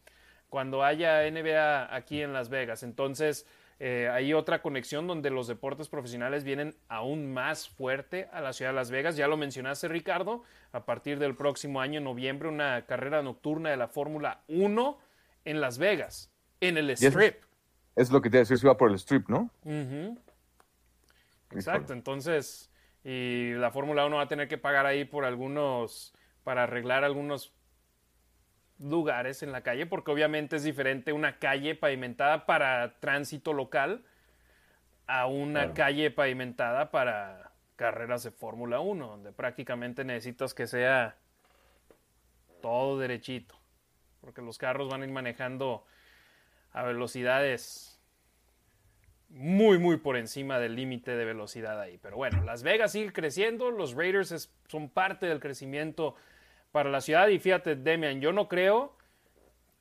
cuando 0.49 0.85
haya 0.85 1.29
NBA 1.31 1.95
aquí 1.95 2.21
en 2.21 2.33
Las 2.33 2.49
Vegas. 2.49 2.83
Entonces, 2.83 3.47
eh, 3.81 4.09
hay 4.13 4.35
otra 4.35 4.61
conexión 4.61 5.07
donde 5.07 5.31
los 5.31 5.47
deportes 5.47 5.89
profesionales 5.89 6.43
vienen 6.43 6.75
aún 6.89 7.33
más 7.33 7.69
fuerte 7.69 8.29
a 8.33 8.41
la 8.41 8.53
ciudad 8.53 8.73
de 8.73 8.77
Las 8.77 8.91
Vegas. 8.91 9.17
Ya 9.17 9.29
lo 9.29 9.37
mencionaste, 9.37 9.87
Ricardo, 9.87 10.43
a 10.73 10.85
partir 10.85 11.21
del 11.21 11.37
próximo 11.37 11.81
año, 11.81 11.99
en 11.99 12.05
noviembre, 12.05 12.49
una 12.49 12.87
carrera 12.87 13.23
nocturna 13.23 13.71
de 13.71 13.77
la 13.77 13.87
Fórmula 13.87 14.43
1 14.49 14.99
en 15.45 15.61
Las 15.61 15.79
Vegas, 15.79 16.33
en 16.61 16.77
el 16.77 16.91
Strip. 16.91 17.37
Es, 17.95 18.11
lo 18.11 18.21
que 18.21 18.31
te 18.31 18.39
decía, 18.39 18.57
si 18.57 18.67
va 18.67 18.77
por 18.77 18.91
el 18.91 18.97
Strip, 18.97 19.29
¿no? 19.29 19.51
Exacto, 21.53 21.93
entonces, 21.93 22.71
y 23.05 23.53
la 23.53 23.71
Fórmula 23.71 24.07
1 24.07 24.17
va 24.17 24.23
a 24.23 24.29
tener 24.29 24.49
que 24.49 24.59
pagar 24.59 24.87
ahí 24.87 25.05
por 25.05 25.25
algunos, 25.25 26.13
para 26.43 26.65
arreglar 26.65 27.05
algunos 27.05 27.55
lugares 28.79 29.43
en 29.43 29.53
la 29.53 29.63
calle, 29.63 29.87
porque 29.87 30.11
obviamente 30.11 30.57
es 30.57 30.65
diferente 30.65 31.13
una 31.13 31.39
calle 31.39 31.75
pavimentada 31.75 32.47
para 32.47 32.99
tránsito 33.01 33.53
local 33.53 34.05
a 35.07 35.27
una 35.27 35.73
calle 35.75 36.11
pavimentada 36.11 36.91
para 36.91 37.53
carreras 37.77 38.23
de 38.23 38.31
Fórmula 38.31 38.81
1, 38.81 39.07
donde 39.07 39.33
prácticamente 39.33 40.05
necesitas 40.05 40.55
que 40.55 40.67
sea 40.67 41.17
todo 42.61 42.99
derechito, 42.99 43.55
porque 44.21 44.43
los 44.43 44.59
carros 44.59 44.91
van 44.91 45.03
a 45.03 45.05
ir 45.07 45.13
manejando 45.13 45.85
a 46.73 46.83
velocidades 46.83 47.99
muy, 49.31 49.79
muy 49.79 49.99
por 49.99 50.17
encima 50.17 50.59
del 50.59 50.75
límite 50.75 51.17
de 51.17 51.25
velocidad 51.25 51.81
ahí. 51.81 51.99
Pero 51.99 52.17
bueno, 52.17 52.43
Las 52.45 52.63
Vegas 52.63 52.93
sigue 52.93 53.13
creciendo, 53.13 53.71
los 53.71 53.95
Raiders 53.95 54.51
son 54.69 54.89
parte 54.89 55.27
del 55.27 55.41
crecimiento 55.41 56.17
para 56.79 56.91
la 56.91 57.01
ciudad. 57.01 57.27
Y 57.27 57.41
fíjate, 57.41 57.75
Demian, 57.75 58.21
yo 58.21 58.33
no 58.33 58.47
creo 58.47 58.97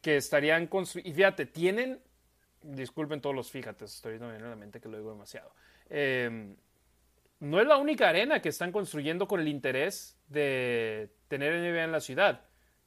que 0.02 0.18
estarían 0.18 0.66
construyendo. 0.66 1.12
Y 1.12 1.14
fíjate, 1.14 1.46
tienen. 1.46 2.02
Disculpen 2.64 3.22
todos 3.22 3.36
los 3.36 3.52
fíjate, 3.52 3.86
estoy 3.86 4.14
viendo 4.14 4.34
en 4.34 4.50
la 4.50 4.56
mente 4.56 4.82
que 4.82 4.90
lo 4.90 4.98
digo 4.98 5.12
demasiado. 5.12 5.52
Em, 5.92 6.56
no 7.40 7.62
es 7.62 7.68
la 7.68 7.78
única 7.78 8.10
arena 8.10 8.42
que 8.42 8.50
están 8.50 8.72
construyendo 8.72 9.28
con 9.28 9.40
el 9.40 9.48
interés 9.48 10.18
de 10.28 11.12
tener 11.28 11.54
NBA 11.54 11.84
en 11.84 11.92
la 11.92 12.00
ciudad. 12.00 12.42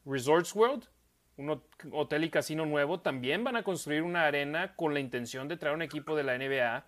Resorts 0.05 0.53
World, 0.57 0.89
un 1.37 1.63
hotel 1.93 2.25
y 2.25 2.31
casino 2.31 2.67
nuevo, 2.67 2.99
también 2.99 3.45
van 3.45 3.55
a 3.55 3.63
construir 3.63 4.03
una 4.03 4.27
arena 4.27 4.75
con 4.75 4.93
la 4.93 4.99
intención 4.99 5.47
de 5.47 5.57
traer 5.57 5.77
un 5.77 5.83
equipo 5.83 6.17
de 6.17 6.25
la 6.25 6.37
NBA. 6.37 6.85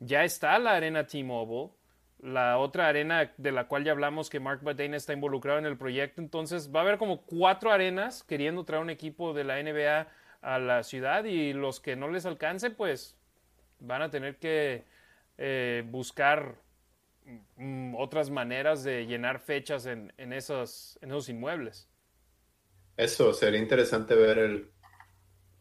Ya 0.00 0.22
está 0.22 0.58
la 0.58 0.74
arena 0.74 1.06
T-Mobile 1.06 1.70
la 2.20 2.58
otra 2.58 2.88
arena 2.88 3.32
de 3.36 3.52
la 3.52 3.68
cual 3.68 3.84
ya 3.84 3.92
hablamos 3.92 4.28
que 4.28 4.40
Mark 4.40 4.60
Badane 4.62 4.96
está 4.96 5.12
involucrado 5.12 5.58
en 5.58 5.66
el 5.66 5.76
proyecto. 5.76 6.20
Entonces 6.20 6.74
va 6.74 6.80
a 6.80 6.82
haber 6.82 6.98
como 6.98 7.22
cuatro 7.22 7.70
arenas 7.70 8.24
queriendo 8.24 8.64
traer 8.64 8.82
un 8.82 8.90
equipo 8.90 9.34
de 9.34 9.44
la 9.44 9.62
NBA 9.62 10.08
a 10.40 10.58
la 10.58 10.82
ciudad 10.82 11.24
y 11.24 11.52
los 11.52 11.80
que 11.80 11.96
no 11.96 12.08
les 12.08 12.26
alcance 12.26 12.70
pues 12.70 13.16
van 13.80 14.02
a 14.02 14.10
tener 14.10 14.36
que 14.36 14.84
eh, 15.36 15.84
buscar 15.86 16.56
mm, 17.56 17.94
otras 17.96 18.30
maneras 18.30 18.82
de 18.82 19.06
llenar 19.06 19.38
fechas 19.40 19.86
en, 19.86 20.12
esos, 20.32 20.98
inmuebles. 21.28 21.88
Eso, 22.96 23.32
sería 23.32 23.60
interesante 23.60 24.16
ver 24.16 24.38
el, 24.38 24.70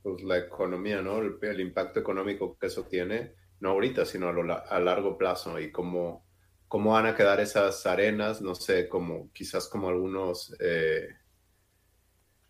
pues, 0.02 0.24
la 0.24 0.38
economía, 0.38 1.04
¿no? 1.04 1.20
El, 1.20 1.60
impacto 1.60 2.00
económico 2.00 2.58
que 2.58 2.66
eso 2.66 2.86
tiene, 2.86 3.34
no 3.60 3.70
ahorita, 3.70 4.06
sino 4.06 4.30
a, 4.30 4.54
a 4.56 4.80
largo 4.80 5.20
plazo 5.20 5.60
y 5.60 5.72
cómo 5.72 6.27
cómo 6.68 6.92
van 6.92 7.06
a 7.06 7.16
quedar 7.16 7.40
esas 7.40 7.86
arenas, 7.86 8.42
no 8.42 8.56
sé, 8.56 8.90
como 8.90 9.32
quizás 9.32 9.68
como 9.68 9.90
algunos 9.90 10.56
eh, 10.60 11.16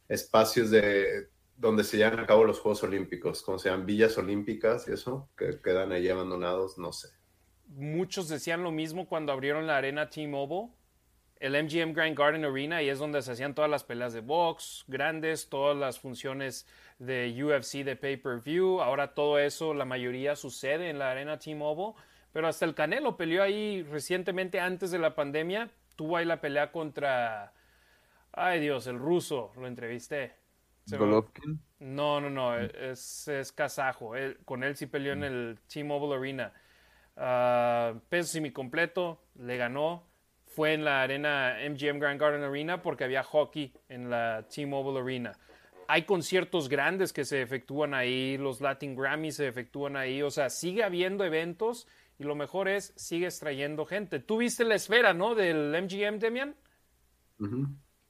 espacios 0.07 0.71
de 0.71 1.29
donde 1.55 1.83
se 1.83 1.97
llevan 1.97 2.19
a 2.19 2.27
cabo 2.27 2.45
los 2.45 2.59
Juegos 2.59 2.83
Olímpicos, 2.83 3.41
como 3.41 3.57
sean 3.57 3.85
villas 3.85 4.17
olímpicas 4.17 4.87
y 4.87 4.93
eso, 4.93 5.29
que 5.35 5.59
quedan 5.59 5.91
ahí 5.91 6.07
abandonados, 6.07 6.77
no 6.77 6.91
sé. 6.93 7.09
Muchos 7.67 8.29
decían 8.29 8.63
lo 8.63 8.71
mismo 8.71 9.07
cuando 9.07 9.31
abrieron 9.31 9.65
la 9.65 9.77
arena 9.77 10.09
T-Mobile, 10.09 10.69
el 11.39 11.63
MGM 11.63 11.93
Grand 11.93 12.17
Garden 12.17 12.45
Arena, 12.45 12.81
y 12.81 12.89
es 12.89 12.99
donde 12.99 13.21
se 13.21 13.31
hacían 13.31 13.55
todas 13.55 13.69
las 13.69 13.83
peleas 13.83 14.13
de 14.13 14.21
box 14.21 14.85
grandes, 14.87 15.49
todas 15.49 15.75
las 15.75 15.99
funciones 15.99 16.67
de 16.99 17.35
UFC 17.43 17.83
de 17.83 17.95
pay-per-view. 17.95 18.81
Ahora 18.81 19.13
todo 19.13 19.37
eso, 19.39 19.73
la 19.73 19.85
mayoría 19.85 20.35
sucede 20.35 20.89
en 20.89 20.99
la 20.99 21.11
arena 21.11 21.37
T-Mobile 21.37 21.93
pero 22.37 22.49
hasta 22.49 22.65
el 22.65 22.75
Canelo 22.75 23.17
peleó 23.17 23.41
ahí 23.41 23.81
recientemente 23.81 24.59
antes 24.59 24.91
de 24.91 24.99
la 24.99 25.15
pandemia. 25.15 25.71
Tuvo 25.95 26.17
ahí 26.17 26.25
la 26.25 26.39
pelea 26.39 26.71
contra. 26.71 27.51
Ay 28.31 28.59
Dios, 28.59 28.85
el 28.85 28.99
ruso, 28.99 29.51
lo 29.55 29.65
entrevisté. 29.65 30.35
¿Golovkin? 30.85 31.59
No, 31.79 32.21
no, 32.21 32.29
no, 32.29 32.55
es, 32.55 33.27
es 33.27 33.51
kazajo. 33.51 34.11
con 34.45 34.63
él 34.63 34.75
sí 34.75 34.85
peleó 34.85 35.13
en 35.13 35.23
el 35.23 35.59
T-Mobile 35.67 36.13
Arena. 36.15 36.53
Uh, 37.15 37.99
peso 38.07 38.37
completo, 38.53 39.19
le 39.39 39.57
ganó. 39.57 40.03
Fue 40.45 40.75
en 40.75 40.85
la 40.85 41.01
arena 41.01 41.57
MGM 41.67 41.97
Grand 41.97 42.21
Garden 42.21 42.43
Arena 42.43 42.83
porque 42.83 43.03
había 43.03 43.23
hockey 43.23 43.73
en 43.89 44.11
la 44.11 44.45
T-Mobile 44.47 44.99
Arena. 44.99 45.31
Hay 45.87 46.03
conciertos 46.03 46.69
grandes 46.69 47.13
que 47.13 47.25
se 47.25 47.41
efectúan 47.41 47.95
ahí, 47.95 48.37
los 48.37 48.61
Latin 48.61 48.95
Grammys 48.95 49.37
se 49.37 49.47
efectúan 49.47 49.95
ahí, 49.95 50.21
o 50.21 50.29
sea, 50.29 50.51
sigue 50.51 50.83
habiendo 50.83 51.23
eventos 51.23 51.87
y 52.19 52.23
lo 52.23 52.35
mejor 52.35 52.67
es, 52.67 52.93
sigues 52.95 53.39
trayendo 53.39 53.85
gente. 53.85 54.19
Tú 54.19 54.37
viste 54.37 54.63
la 54.65 54.75
esfera, 54.75 55.13
¿no? 55.13 55.35
Del 55.35 55.71
MGM, 55.71 56.19
Demian. 56.19 56.55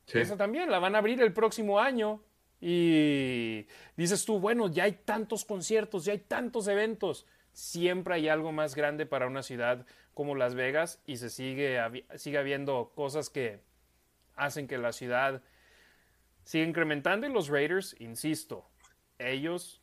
sí. 0.05 0.19
Esa 0.19 0.37
también 0.37 0.71
la 0.71 0.79
van 0.79 0.95
a 0.95 0.99
abrir 0.99 1.21
el 1.21 1.33
próximo 1.33 1.79
año. 1.79 2.23
Y 2.59 3.67
dices 3.95 4.25
tú, 4.25 4.39
bueno, 4.39 4.69
ya 4.69 4.85
hay 4.85 4.93
tantos 4.93 5.45
conciertos, 5.45 6.05
ya 6.05 6.13
hay 6.13 6.19
tantos 6.19 6.67
eventos. 6.67 7.25
Siempre 7.51 8.15
hay 8.15 8.29
algo 8.29 8.51
más 8.51 8.75
grande 8.75 9.05
para 9.05 9.27
una 9.27 9.43
ciudad 9.43 9.85
como 10.13 10.35
Las 10.35 10.55
Vegas 10.55 11.01
y 11.05 11.17
se 11.17 11.29
sigue, 11.29 11.79
sigue 12.15 12.37
habiendo 12.37 12.91
cosas 12.95 13.29
que 13.29 13.61
hacen 14.35 14.67
que 14.67 14.77
la 14.77 14.91
ciudad 14.91 15.43
siga 16.43 16.65
incrementando. 16.65 17.27
Y 17.27 17.33
los 17.33 17.49
Raiders, 17.49 17.95
insisto, 17.99 18.67
ellos 19.19 19.81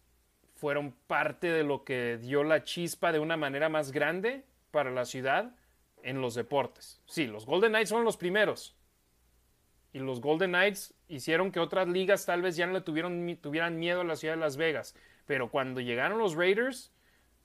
fueron 0.65 0.93
parte 1.07 1.49
de 1.49 1.63
lo 1.63 1.85
que 1.85 2.17
dio 2.17 2.43
la 2.43 2.65
chispa 2.65 3.13
de 3.13 3.19
una 3.19 3.37
manera 3.37 3.69
más 3.69 3.93
grande 3.93 4.47
para 4.71 4.91
la 4.91 5.05
ciudad 5.05 5.55
en 6.03 6.23
los 6.23 6.35
deportes. 6.35 7.03
Sí, 7.05 7.27
los 7.27 7.45
Golden 7.45 7.73
Knights 7.73 7.91
son 7.91 8.03
los 8.03 8.17
primeros. 8.17 8.75
Y 9.93 9.99
los 9.99 10.23
Golden 10.23 10.53
Knights 10.53 10.95
hicieron 11.07 11.53
que 11.53 11.61
otras 11.61 11.87
ligas 11.89 12.25
tal 12.25 12.41
vez 12.41 12.57
ya 12.57 12.67
no 12.67 12.73
le 12.73 12.81
tuvieran 12.81 13.79
miedo 13.79 14.01
a 14.01 14.05
la 14.05 14.17
ciudad 14.17 14.37
de 14.37 14.41
Las 14.41 14.57
Vegas. 14.57 14.97
Pero 15.27 15.51
cuando 15.51 15.83
llegaron 15.83 16.17
los 16.17 16.35
Raiders, 16.35 16.95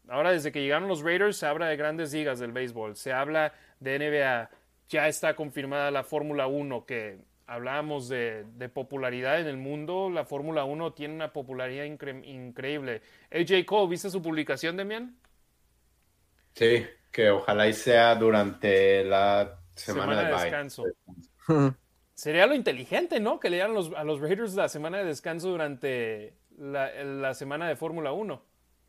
ahora 0.08 0.32
desde 0.32 0.54
que 0.54 0.62
llegaron 0.62 0.88
los 0.88 1.02
Raiders 1.02 1.36
se 1.36 1.46
habla 1.46 1.68
de 1.68 1.76
grandes 1.76 2.14
ligas 2.14 2.40
del 2.40 2.54
béisbol, 2.54 2.96
se 2.96 3.12
habla 3.12 3.54
de 3.82 4.00
NBA, 4.00 4.50
ya 4.88 5.10
está 5.10 5.36
confirmada 5.36 5.91
la 5.91 6.06
Fórmula 6.06 6.48
1 6.48 6.86
que 6.86 7.20
hablábamos 7.50 8.08
de, 8.08 8.46
popularidad 8.74 9.40
en 9.40 9.48
el 9.48 9.58
mundo, 9.58 10.10
la 10.10 10.24
Fórmula 10.24 10.66
1 10.66 10.94
tiene 10.94 11.16
una 11.16 11.34
popularidad 11.34 11.84
increíble. 11.86 13.02
AJ 13.32 13.66
Cole, 13.66 13.90
¿viste 13.90 14.10
su 14.12 14.22
publicación, 14.22 14.78
Demian? 14.78 15.18
Sí, 16.54 16.86
que 17.12 17.32
ojalá 17.32 17.68
y 17.68 17.74
sea 17.74 18.16
durante 18.16 19.04
la 19.04 19.60
semana, 19.74 20.22
de, 20.22 20.32
descanso. 20.32 20.84
Sería 22.14 22.46
lo 22.46 22.54
inteligente, 22.54 23.20
¿no? 23.20 23.40
Que 23.40 23.50
le 23.50 23.58
dieran 23.58 23.76
a 23.96 24.04
los 24.04 24.20
Raiders 24.20 24.54
la 24.54 24.70
semana 24.70 25.00
de 25.00 25.06
descanso 25.06 25.50
durante 25.50 26.38
la, 26.56 27.34
semana 27.34 27.68
de 27.68 27.76
Fórmula 27.76 28.12
1. 28.12 28.44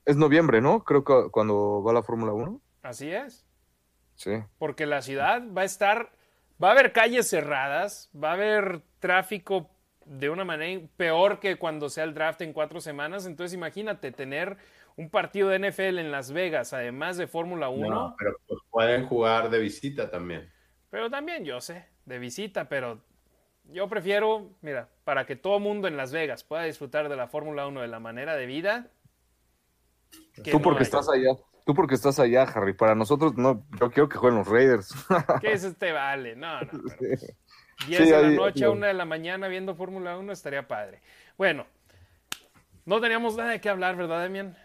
Es 0.05 0.17
noviembre, 0.17 0.61
¿no? 0.61 0.85
Creo 0.85 1.03
que 1.05 1.31
cuando 1.31 1.83
va 1.83 1.93
la 1.93 2.03
Fórmula 2.03 2.33
1. 2.33 2.61
Así 2.83 3.11
es. 3.11 3.47
Sí. 4.17 4.33
Porque 4.59 4.85
la 4.85 5.01
ciudad 5.01 5.43
va 5.57 5.63
a 5.63 5.67
estar 5.67 6.13
Va 6.63 6.69
a 6.69 6.73
haber 6.73 6.93
calles 6.93 7.29
cerradas, 7.29 8.11
va 8.15 8.31
a 8.31 8.35
haber 8.35 8.83
tráfico 8.99 9.71
de 10.05 10.29
una 10.29 10.45
manera 10.45 10.83
peor 10.97 11.41
que 11.41 11.57
cuando 11.57 11.89
sea 11.89 12.05
el 12.05 12.15
draft 12.15 12.43
en 12.43 12.53
cuatro 12.53 12.81
semanas. 12.81 13.27
Entonces 13.27 13.55
imagínate 13.55 14.13
tener 14.13 14.59
un 14.97 15.09
partido 15.09 15.49
de 15.49 15.71
NFL 15.71 15.99
en 15.99 16.11
Las 16.11 16.33
Vegas, 16.33 16.73
además 16.73 17.17
de 17.17 17.27
Fórmula 17.27 17.69
1. 17.69 17.89
No, 17.89 18.15
pero 18.19 18.37
pues 18.47 18.61
pueden 18.71 19.07
jugar 19.07 19.49
de 19.49 19.59
visita 19.61 20.11
también. 20.11 20.53
Pero 20.91 21.09
también, 21.09 21.45
yo 21.45 21.61
sé, 21.61 21.87
de 22.05 22.19
visita, 22.19 22.69
pero 22.69 23.01
yo 23.65 23.89
prefiero, 23.89 24.51
mira, 24.61 24.89
para 25.05 25.25
que 25.25 25.37
todo 25.37 25.61
mundo 25.61 25.89
en 25.89 25.97
Las 25.97 26.13
Vegas 26.13 26.45
pueda 26.45 26.65
disfrutar 26.65 27.09
de 27.09 27.17
la 27.17 27.29
Fórmula 27.29 27.67
1 27.67 27.81
de 27.81 27.89
la 27.89 28.01
manera 28.01 28.37
de 28.37 28.47
vida. 28.47 28.91
Tú 30.51 30.61
porque 30.61 30.83
estás 30.83 31.09
allá. 31.09 31.37
Tú 31.65 31.75
porque 31.75 31.95
estás 31.95 32.19
allá, 32.19 32.43
Harry. 32.43 32.73
Para 32.73 32.95
nosotros, 32.95 33.37
no, 33.37 33.65
yo 33.79 33.91
quiero 33.91 34.09
que 34.09 34.19
jueguen 34.19 34.39
los 34.39 34.49
Raiders. 34.49 34.95
¿Qué 35.41 35.53
es 35.53 35.65
este 35.65 35.93
vale? 35.93 36.37
No, 36.37 36.61
no. 36.61 36.83
10 36.99 37.31
de 37.89 38.11
la 38.11 38.31
noche 38.31 38.65
a 38.65 38.71
1 38.71 38.87
de 38.87 38.95
la 38.95 39.05
mañana 39.05 39.49
viendo 39.49 39.75
Fórmula 39.75 40.19
1 40.19 40.33
estaría 40.33 40.67
padre. 40.67 41.01
Bueno, 41.37 41.67
no 42.85 43.01
teníamos 43.01 43.37
nada 43.37 43.51
de 43.51 43.61
qué 43.61 43.69
hablar, 43.69 43.97
¿verdad, 43.97 44.23
Demian? 44.23 44.57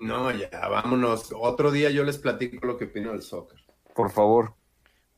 No, 0.00 0.30
ya, 0.30 0.50
vámonos. 0.68 1.32
Otro 1.34 1.70
día 1.70 1.90
yo 1.90 2.04
les 2.04 2.18
platico 2.18 2.66
lo 2.66 2.76
que 2.76 2.86
opino 2.86 3.12
del 3.12 3.22
soccer. 3.22 3.58
Por 3.94 4.10
favor. 4.10 4.54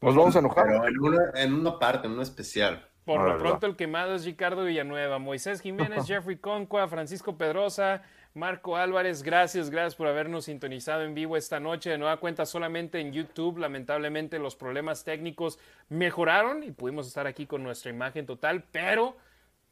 Nos 0.00 0.14
vamos 0.14 0.36
a 0.36 0.38
enojar. 0.38 0.66
Pero 0.66 0.86
en 0.86 1.00
una, 1.00 1.30
en 1.34 1.54
una 1.54 1.78
parte, 1.78 2.06
en 2.06 2.12
una 2.12 2.22
especial. 2.22 2.88
Por 3.04 3.26
lo 3.26 3.38
pronto, 3.38 3.66
el 3.66 3.74
quemado 3.74 4.14
es 4.14 4.24
Ricardo 4.26 4.64
Villanueva, 4.64 5.18
Moisés 5.18 5.62
Jiménez, 5.62 6.04
Jeffrey 6.06 6.36
Concua, 6.36 6.86
Francisco 6.88 7.38
Pedrosa, 7.38 8.02
Marco 8.38 8.76
Álvarez. 8.76 9.24
Gracias, 9.24 9.68
gracias 9.68 9.96
por 9.96 10.06
habernos 10.06 10.44
sintonizado 10.44 11.02
en 11.02 11.12
vivo 11.12 11.36
esta 11.36 11.58
noche. 11.58 11.90
De 11.90 11.98
nueva 11.98 12.18
cuenta, 12.18 12.46
solamente 12.46 13.00
en 13.00 13.12
YouTube. 13.12 13.58
Lamentablemente, 13.58 14.38
los 14.38 14.54
problemas 14.54 15.02
técnicos 15.02 15.58
mejoraron 15.88 16.62
y 16.62 16.70
pudimos 16.70 17.08
estar 17.08 17.26
aquí 17.26 17.46
con 17.46 17.64
nuestra 17.64 17.90
imagen 17.90 18.26
total, 18.26 18.64
pero 18.70 19.16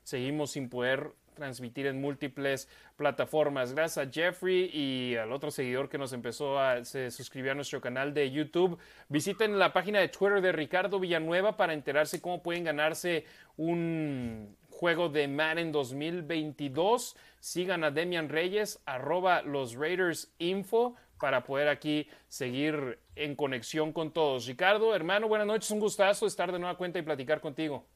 seguimos 0.03 0.51
sin 0.51 0.69
poder 0.69 1.13
transmitir 1.35 1.87
en 1.87 2.01
múltiples 2.01 2.69
plataformas. 2.97 3.73
Gracias 3.73 4.05
a 4.05 4.11
Jeffrey 4.11 4.71
y 4.73 5.15
al 5.17 5.33
otro 5.33 5.53
seguidor 5.53 5.89
que 5.89 5.99
nos 5.99 6.13
empezó 6.13 6.59
a 6.59 6.85
se 6.85 7.11
suscribió 7.13 7.53
a 7.53 7.55
nuestro 7.55 7.81
canal 7.81 8.15
de 8.15 8.31
YouTube. 8.33 8.79
Visiten 9.09 9.59
la 9.59 9.73
página 9.73 10.01
de 10.01 10.09
Twitter 10.09 10.41
de 10.41 10.51
Ricardo 10.51 10.99
Villanueva 10.99 11.57
para 11.57 11.75
enterarse 11.75 12.21
cómo 12.21 12.43
pueden 12.43 12.65
ganarse 12.65 13.27
un 13.57 14.57
juego 14.71 15.09
de 15.09 15.29
Madden 15.29 15.73
2022. 15.73 17.17
Sigan 17.47 17.85
a 17.85 17.93
Demian 17.93 18.29
Reyes, 18.29 18.83
arroba 18.87 19.41
los 19.43 19.77
Raiders 19.77 20.35
Info 20.39 20.97
para 21.21 21.45
poder 21.45 21.69
aquí 21.69 22.09
seguir 22.27 22.99
en 23.15 23.37
conexión 23.37 23.93
con 23.93 24.11
todos. 24.11 24.47
Ricardo, 24.47 24.97
hermano, 24.97 25.29
buenas 25.29 25.47
noches, 25.47 25.71
un 25.71 25.79
gustazo 25.79 26.27
estar 26.27 26.51
de 26.51 26.59
nueva 26.59 26.77
cuenta 26.77 26.99
y 26.99 27.03
platicar 27.03 27.41
contigo. 27.41 27.87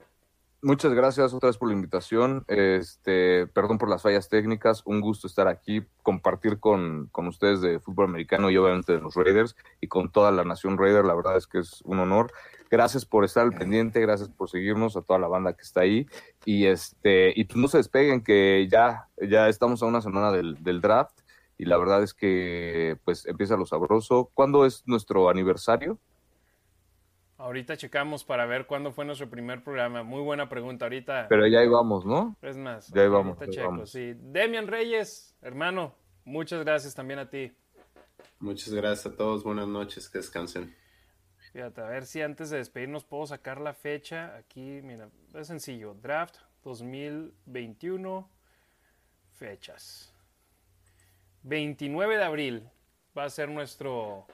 Muchas 0.62 0.92
gracias 0.92 1.34
otra 1.34 1.48
vez 1.48 1.56
por 1.56 1.68
la 1.68 1.74
invitación. 1.74 2.44
Este, 2.46 3.48
perdón 3.48 3.78
por 3.78 3.88
las 3.88 4.02
fallas 4.02 4.28
técnicas. 4.28 4.82
Un 4.84 5.00
gusto 5.00 5.26
estar 5.26 5.48
aquí, 5.48 5.82
compartir 6.04 6.60
con, 6.60 7.08
con, 7.10 7.26
ustedes 7.26 7.60
de 7.60 7.80
fútbol 7.80 8.04
americano 8.04 8.50
y 8.50 8.56
obviamente 8.56 8.92
de 8.92 9.00
los 9.00 9.16
Raiders 9.16 9.56
y 9.80 9.88
con 9.88 10.12
toda 10.12 10.30
la 10.30 10.44
nación 10.44 10.78
Raider. 10.78 11.04
La 11.04 11.14
verdad 11.14 11.36
es 11.36 11.48
que 11.48 11.58
es 11.58 11.82
un 11.82 11.98
honor. 11.98 12.30
Gracias 12.70 13.04
por 13.04 13.24
estar 13.24 13.42
al 13.42 13.52
pendiente, 13.52 14.00
gracias 14.00 14.28
por 14.28 14.48
seguirnos 14.48 14.96
a 14.96 15.02
toda 15.02 15.18
la 15.18 15.26
banda 15.26 15.54
que 15.54 15.62
está 15.62 15.80
ahí. 15.80 16.06
Y 16.44 16.66
este, 16.66 17.32
y 17.36 17.44
pues 17.44 17.56
no 17.56 17.68
se 17.68 17.78
despeguen 17.78 18.22
que 18.22 18.66
ya, 18.70 19.08
ya 19.20 19.48
estamos 19.48 19.82
a 19.82 19.86
una 19.86 20.00
semana 20.00 20.32
del, 20.32 20.62
del 20.62 20.80
draft 20.80 21.20
y 21.58 21.66
la 21.66 21.76
verdad 21.76 22.02
es 22.02 22.14
que 22.14 22.96
pues 23.04 23.26
empieza 23.26 23.56
lo 23.56 23.66
sabroso. 23.66 24.30
¿Cuándo 24.32 24.64
es 24.64 24.82
nuestro 24.86 25.28
aniversario? 25.28 25.98
Ahorita 27.36 27.76
checamos 27.76 28.24
para 28.24 28.46
ver 28.46 28.66
cuándo 28.66 28.92
fue 28.92 29.04
nuestro 29.04 29.28
primer 29.28 29.62
programa. 29.62 30.02
Muy 30.02 30.22
buena 30.22 30.48
pregunta. 30.48 30.86
Ahorita. 30.86 31.26
Pero 31.28 31.46
ya 31.46 31.62
íbamos, 31.62 32.06
¿no? 32.06 32.36
Es 32.40 32.56
más. 32.56 32.88
Ya 32.88 33.04
íbamos. 33.04 33.38
checo, 33.50 33.84
sí. 33.84 34.14
Demian 34.14 34.66
Reyes, 34.66 35.36
hermano, 35.40 35.94
muchas 36.24 36.64
gracias 36.64 36.94
también 36.94 37.18
a 37.18 37.28
ti. 37.28 37.52
Muchas 38.38 38.72
gracias 38.72 39.12
a 39.12 39.16
todos. 39.16 39.44
Buenas 39.44 39.68
noches. 39.68 40.08
Que 40.08 40.18
descansen. 40.18 40.74
Fíjate, 41.52 41.80
a 41.80 41.84
ver 41.84 42.06
si 42.06 42.22
antes 42.22 42.50
de 42.50 42.58
despedirnos 42.58 43.04
puedo 43.04 43.26
sacar 43.26 43.60
la 43.60 43.74
fecha. 43.74 44.36
Aquí, 44.36 44.80
mira, 44.82 45.08
es 45.34 45.46
sencillo. 45.46 45.94
Draft 45.94 46.36
2021. 46.62 48.30
Fechas. 49.32 50.14
29 51.42 52.16
de 52.16 52.24
abril 52.24 52.70
va 53.16 53.24
a 53.24 53.30
ser 53.30 53.48
nuestro 53.48 54.26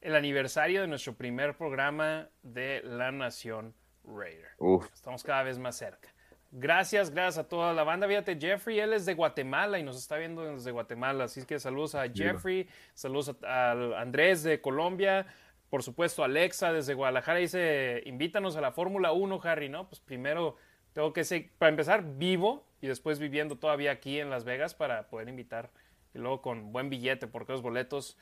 el 0.00 0.14
aniversario 0.14 0.82
de 0.82 0.86
nuestro 0.86 1.14
primer 1.14 1.56
programa 1.56 2.28
de 2.42 2.82
La 2.84 3.10
Nación 3.10 3.74
Raider. 4.04 4.50
Estamos 4.92 5.22
cada 5.22 5.42
vez 5.42 5.58
más 5.58 5.76
cerca. 5.76 6.14
Gracias, 6.52 7.10
gracias 7.10 7.38
a 7.44 7.48
toda 7.48 7.72
la 7.72 7.82
banda. 7.82 8.06
Fíjate, 8.06 8.38
Jeffrey, 8.38 8.78
él 8.78 8.92
es 8.92 9.06
de 9.06 9.14
Guatemala 9.14 9.78
y 9.78 9.82
nos 9.82 9.96
está 9.96 10.18
viendo 10.18 10.44
desde 10.44 10.70
Guatemala. 10.70 11.24
Así 11.24 11.44
que 11.44 11.58
saludos 11.58 11.94
a 11.94 12.06
Jeffrey, 12.08 12.68
saludos 12.92 13.34
a, 13.42 13.72
Andrés 13.98 14.42
de 14.44 14.60
Colombia, 14.60 15.26
por 15.74 15.82
supuesto 15.82 16.22
Alexa 16.22 16.72
desde 16.72 16.94
Guadalajara. 16.94 17.40
Dice, 17.40 18.00
invítanos 18.06 18.54
a 18.54 18.60
la 18.60 18.70
Fórmula 18.70 19.10
1, 19.10 19.40
Harry, 19.42 19.68
¿no? 19.68 19.88
Pues 19.88 19.98
primero 19.98 20.54
tengo 20.92 21.12
que 21.12 21.24
ser, 21.24 21.50
para 21.58 21.70
empezar, 21.70 22.04
vivo 22.16 22.64
y 22.80 22.86
después 22.86 23.18
viviendo 23.18 23.58
todavía 23.58 23.90
aquí 23.90 24.20
en 24.20 24.30
Las 24.30 24.44
Vegas 24.44 24.72
para 24.72 25.08
poder 25.08 25.28
invitar. 25.28 25.72
Y 26.14 26.18
luego 26.18 26.42
con 26.42 26.70
buen 26.70 26.90
billete, 26.90 27.26
porque 27.26 27.50
los 27.50 27.60
boletos 27.60 28.16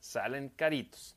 salen 0.00 0.48
caritos. 0.48 1.16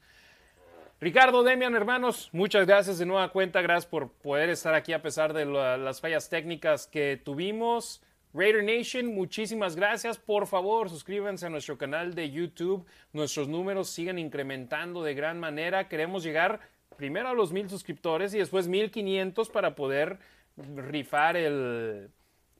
Ricardo, 1.02 1.42
Demian, 1.42 1.76
hermanos, 1.76 2.30
muchas 2.34 2.68
gracias 2.68 3.00
de 3.00 3.08
nueva 3.08 3.32
cuenta. 3.32 3.60
Gracias 3.64 3.88
por 3.88 4.12
poder 4.12 4.52
estar 4.52 4.76
aquí 4.76 4.94
a 4.94 5.02
pesar 5.02 5.34
de 5.34 5.46
las 5.48 6.02
fallas 6.02 6.30
técnicas 6.30 6.86
que 6.86 7.18
tuvimos. 7.18 8.04
Raider 8.32 8.64
Nation, 8.64 9.08
muchísimas 9.08 9.76
gracias. 9.76 10.20
Por 10.20 10.46
favor, 10.46 10.90
suscríbanse 10.90 11.48
a 11.48 11.50
nuestro 11.50 11.78
canal 11.78 12.14
de 12.14 12.30
YouTube. 12.30 12.86
Nuestros 13.12 13.48
números 13.48 13.90
siguen 13.90 14.20
incrementando 14.20 15.04
de 15.04 15.16
gran 15.16 15.40
manera. 15.40 15.88
Queremos 15.88 16.24
llegar 16.24 16.60
primero 16.96 17.30
a 17.30 17.34
los 17.34 17.52
mil 17.52 17.68
suscriptores 17.70 18.34
y 18.36 18.38
después 18.38 18.68
mil 18.68 18.92
quinientos 18.92 19.50
para 19.50 19.74
poder 19.74 20.20
rifar 20.58 21.38
el, 21.38 22.12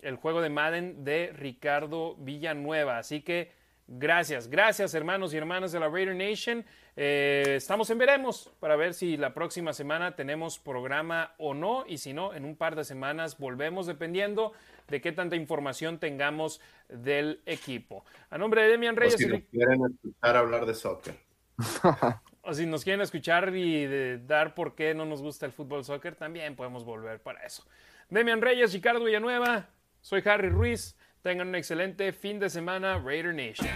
el 0.02 0.16
juego 0.16 0.42
de 0.42 0.50
Madden 0.50 1.04
de 1.04 1.34
Ricardo 1.34 2.16
Villanueva. 2.18 2.98
Así 2.98 3.22
que 3.22 3.52
gracias, 3.88 4.50
gracias 4.50 4.96
hermanos 4.96 5.34
y 5.34 5.38
hermanas 5.38 5.72
de 5.72 5.80
la 5.80 5.90
Raider 5.90 6.16
Nation. 6.16 6.66
Eh, 7.02 7.56
estamos 7.56 7.90
en 7.92 7.98
veremos 7.98 8.52
para 8.60 8.76
ver 8.76 8.94
si 8.94 9.16
la 9.16 9.34
próxima 9.34 9.72
semana 9.72 10.18
tenemos 10.18 10.60
programa 10.60 11.34
o 11.38 11.54
no 11.54 11.86
y 11.88 11.98
si 11.98 12.12
no, 12.12 12.34
en 12.34 12.44
un 12.44 12.58
par 12.58 12.76
de 12.76 12.84
semanas 12.84 13.38
volvemos 13.38 13.88
dependiendo 13.88 14.52
de 14.90 15.00
qué 15.00 15.14
tanta 15.14 15.38
información 15.38 15.98
tengamos 15.98 16.60
del 16.90 17.42
equipo. 17.46 18.04
A 18.30 18.38
nombre 18.38 18.64
de 18.64 18.72
Demian 18.72 18.98
Reyes. 18.98 19.16
O 19.16 19.18
si 19.18 19.28
nos 19.28 19.44
quieren 19.44 19.82
escuchar 19.86 20.36
hablar 20.36 20.66
de 20.66 20.76
soccer. 20.76 21.16
o 22.42 22.54
si 22.54 22.66
nos 22.66 22.84
quieren 22.84 23.00
escuchar 23.00 23.56
y 23.56 24.18
dar 24.28 24.54
por 24.54 24.76
qué 24.76 24.94
no 24.94 25.06
nos 25.06 25.22
gusta 25.22 25.46
el 25.46 25.54
fútbol 25.54 25.86
soccer, 25.86 26.16
también 26.16 26.58
podemos 26.58 26.84
volver 26.84 27.22
para 27.22 27.46
eso. 27.46 27.64
Demian 28.10 28.42
Reyes, 28.42 28.74
Ricardo 28.74 29.06
Villanueva, 29.06 29.70
soy 30.02 30.22
Harry 30.26 30.50
Ruiz. 30.50 30.98
Tengan 31.22 31.48
un 31.48 31.56
excelente 31.56 32.12
fin 32.12 32.40
de 32.40 32.50
semana, 32.50 33.00
Raider 33.00 33.34
Nation. 33.34 33.70